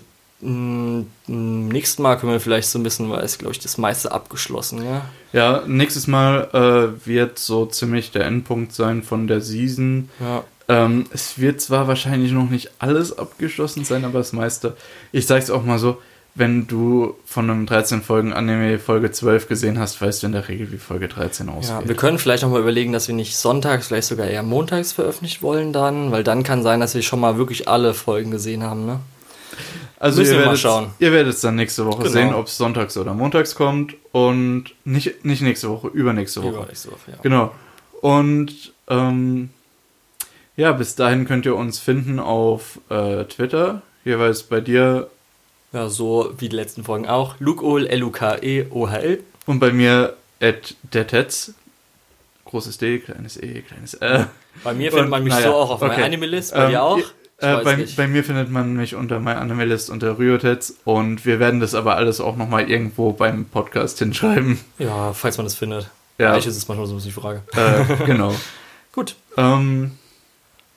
mh, 0.40 1.04
nächstes 1.26 1.98
Mal 1.98 2.14
können 2.14 2.30
wir 2.30 2.38
vielleicht 2.38 2.68
so 2.68 2.78
ein 2.78 2.84
bisschen, 2.84 3.10
weil 3.10 3.24
es 3.24 3.38
glaube 3.38 3.52
ich 3.54 3.58
das 3.58 3.76
meiste 3.76 4.12
abgeschlossen, 4.12 4.84
ja. 4.84 5.04
Ja, 5.32 5.64
nächstes 5.66 6.06
Mal 6.06 6.94
äh, 7.02 7.06
wird 7.08 7.40
so 7.40 7.66
ziemlich 7.66 8.12
der 8.12 8.26
Endpunkt 8.26 8.72
sein 8.72 9.02
von 9.02 9.26
der 9.26 9.40
Season. 9.40 10.08
Ja. 10.20 10.44
Ähm, 10.68 11.06
es 11.12 11.40
wird 11.40 11.60
zwar 11.60 11.88
wahrscheinlich 11.88 12.30
noch 12.30 12.48
nicht 12.48 12.70
alles 12.78 13.18
abgeschlossen 13.18 13.84
sein, 13.84 14.04
aber 14.04 14.18
das 14.18 14.32
meiste. 14.32 14.76
Ich 15.10 15.26
sag's 15.26 15.50
auch 15.50 15.64
mal 15.64 15.80
so, 15.80 15.98
wenn 16.36 16.66
du 16.66 17.14
von 17.24 17.48
einem 17.50 17.66
13 17.66 18.02
Folgen 18.02 18.32
Anime 18.32 18.78
Folge 18.78 19.10
12 19.10 19.48
gesehen 19.48 19.78
hast, 19.78 20.00
weißt 20.00 20.22
du 20.22 20.26
in 20.26 20.32
der 20.32 20.48
Regel, 20.48 20.70
wie 20.70 20.76
Folge 20.78 21.08
13 21.08 21.46
Ja, 21.48 21.52
ausgeht. 21.54 21.88
wir 21.88 21.96
können 21.96 22.18
vielleicht 22.18 22.42
noch 22.42 22.50
mal 22.50 22.60
überlegen, 22.60 22.92
dass 22.92 23.08
wir 23.08 23.14
nicht 23.14 23.36
sonntags, 23.36 23.86
vielleicht 23.88 24.06
sogar 24.08 24.26
eher 24.26 24.42
montags 24.42 24.92
veröffentlichen 24.92 25.42
wollen 25.42 25.72
dann, 25.72 26.12
weil 26.12 26.22
dann 26.24 26.42
kann 26.42 26.62
sein, 26.62 26.80
dass 26.80 26.94
wir 26.94 27.02
schon 27.02 27.20
mal 27.20 27.38
wirklich 27.38 27.68
alle 27.68 27.94
Folgen 27.94 28.30
gesehen 28.30 28.62
haben, 28.62 28.84
ne? 28.86 29.00
Also 29.98 30.20
Müssen 30.20 30.32
ihr 30.34 30.38
wir 30.40 30.44
mal 30.44 30.46
werdet, 30.48 30.60
schauen. 30.60 30.90
ihr 30.98 31.12
werdet 31.12 31.32
es 31.34 31.40
dann 31.40 31.54
nächste 31.56 31.86
Woche 31.86 32.02
Genau. 32.02 32.10
sehen, 32.10 32.34
ob 32.34 32.46
es 32.48 32.58
sonntags 32.58 32.98
oder 32.98 33.14
montags 33.14 33.54
kommt 33.54 33.94
und 34.12 34.64
nicht, 34.84 35.24
nicht 35.24 35.40
nächste 35.40 35.70
Woche, 35.70 35.88
übernächste 35.88 36.42
Woche. 36.42 36.56
Übernächste 36.56 36.88
Woche, 36.92 37.12
ja. 37.12 37.16
Genau. 37.22 37.52
Und 38.02 38.74
ähm, 38.88 39.48
ja, 40.56 40.72
bis 40.72 40.96
dahin 40.96 41.26
könnt 41.26 41.46
ihr 41.46 41.56
uns 41.56 41.78
finden 41.78 42.18
auf 42.20 42.78
äh, 42.90 43.24
Twitter, 43.24 43.80
jeweils 44.04 44.42
bei 44.42 44.60
dir 44.60 45.08
Ja, 45.76 45.90
so 45.90 46.32
wie 46.38 46.48
die 46.48 46.56
letzten 46.56 46.84
Folgen 46.84 47.06
auch. 47.06 47.34
Lukeol, 47.38 47.86
L-U-K-E-O-H-L. 47.86 49.22
und 49.44 49.58
bei 49.58 49.72
mir 49.72 50.16
at 50.40 50.74
dertetz. 50.94 51.52
Großes 52.46 52.78
D, 52.78 52.98
kleines 53.00 53.36
E, 53.36 53.60
kleines 53.60 53.92
R. 53.92 54.30
Bei 54.64 54.72
mir 54.72 54.88
findet 54.90 55.04
Und, 55.04 55.10
man 55.10 55.22
mich 55.22 55.34
naja, 55.34 55.48
so 55.48 55.54
auch 55.54 55.70
auf 55.72 55.82
okay. 55.82 55.90
meiner 55.92 56.04
Anime-List, 56.06 56.54
bei 56.54 56.64
Ähm, 56.64 56.70
dir 56.70 56.82
auch? 56.82 56.98
Äh, 57.38 57.62
bei, 57.62 57.86
bei 57.94 58.06
mir 58.06 58.24
findet 58.24 58.50
man 58.50 58.72
mich 58.74 58.94
unter 58.94 59.20
MyAnimeList 59.20 59.90
unter 59.90 60.18
Ryotetz 60.18 60.76
und 60.86 61.26
wir 61.26 61.40
werden 61.40 61.60
das 61.60 61.74
aber 61.74 61.96
alles 61.96 62.22
auch 62.22 62.36
nochmal 62.36 62.70
irgendwo 62.70 63.12
beim 63.12 63.44
Podcast 63.44 63.98
hinschreiben. 63.98 64.58
Ja, 64.78 65.12
falls 65.12 65.36
man 65.36 65.44
das 65.44 65.56
findet. 65.56 65.90
Ja. 66.16 66.32
Eigentlich 66.32 66.46
ist 66.46 66.56
es 66.56 66.68
manchmal 66.68 66.86
so 66.86 66.94
ein 66.94 66.96
bisschen 66.96 67.10
die 67.12 67.20
Frage. 67.20 67.42
Äh, 67.52 68.06
genau. 68.06 68.34
Gut, 68.92 69.16
Ähm, 69.36 69.90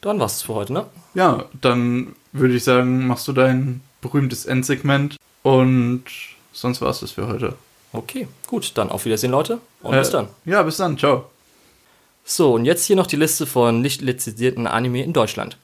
dann 0.02 0.20
war's 0.20 0.42
für 0.42 0.56
heute, 0.56 0.74
ne? 0.74 0.86
ja, 1.14 1.46
dann 1.62 2.16
würde 2.34 2.56
ich 2.56 2.66
sagen, 2.66 3.08
machst 3.08 3.26
du 3.30 3.32
dein 3.32 3.80
berühmtes 4.02 4.46
Endsegment. 4.46 5.18
Und 5.44 6.04
sonst 6.52 6.82
war 6.82 6.90
es 6.90 7.00
das 7.00 7.12
für 7.12 7.28
heute. 7.28 7.56
Okay, 7.94 8.28
gut, 8.48 8.72
dann 8.76 8.90
auf 8.90 9.06
Wiedersehen, 9.06 9.32
Leute. 9.32 9.60
Und 9.82 9.94
Äh, 9.94 10.00
bis 10.00 10.10
dann. 10.12 10.28
Ja, 10.46 10.62
bis 10.64 10.78
dann. 10.78 10.98
Ciao. 10.98 11.26
So, 12.24 12.54
und 12.54 12.66
jetzt 12.66 12.86
hier 12.86 12.96
noch 12.96 13.08
die 13.08 13.16
Liste 13.16 13.46
von 13.48 13.82
nicht 13.82 14.02
lizenzierten 14.02 14.68
Anime 14.68 15.04
in 15.04 15.14
Deutschland. 15.14 15.58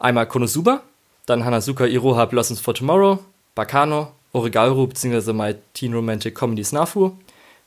Einmal 0.00 0.26
Konosuba, 0.26 0.82
dann 1.26 1.44
Hanazuka 1.44 1.84
Iroha 1.86 2.24
Blossoms 2.24 2.60
for 2.60 2.74
Tomorrow, 2.74 3.18
Bakano, 3.54 4.12
Origaru 4.32 4.86
bzw. 4.88 5.32
My 5.32 5.54
Teen 5.74 5.94
Romantic 5.94 6.34
Comedy 6.34 6.64
Snafu, 6.64 7.12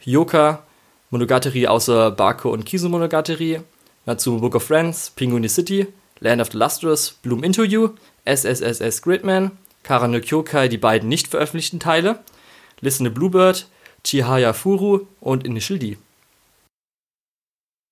Hyoka, 0.04 0.64
Monogatari 1.10 1.68
außer 1.68 2.12
Bako 2.12 2.50
und 2.52 2.66
Kizu 2.66 2.90
Monogatari, 2.90 3.62
Natsume 4.06 4.40
Book 4.40 4.56
of 4.56 4.64
Friends, 4.64 5.12
Penguin 5.12 5.48
City, 5.48 5.88
Land 6.20 6.42
of 6.42 6.50
the 6.52 6.58
Lustrous, 6.58 7.12
Bloom 7.12 7.44
Into 7.44 7.64
You, 7.64 7.96
SSSS 8.26 9.02
Gridman, 9.02 9.52
Kara 9.84 10.08
no 10.08 10.20
Kyokai, 10.20 10.68
die 10.68 10.78
beiden 10.78 11.10
nicht 11.10 11.28
veröffentlichten 11.28 11.80
Teile, 11.80 12.20
Listen 12.82 13.06
to 13.06 13.12
Bluebird, 13.12 13.68
Chihaya 14.04 14.54
Furu 14.54 15.08
und 15.20 15.46
Initial 15.46 15.78
D. 15.80 15.98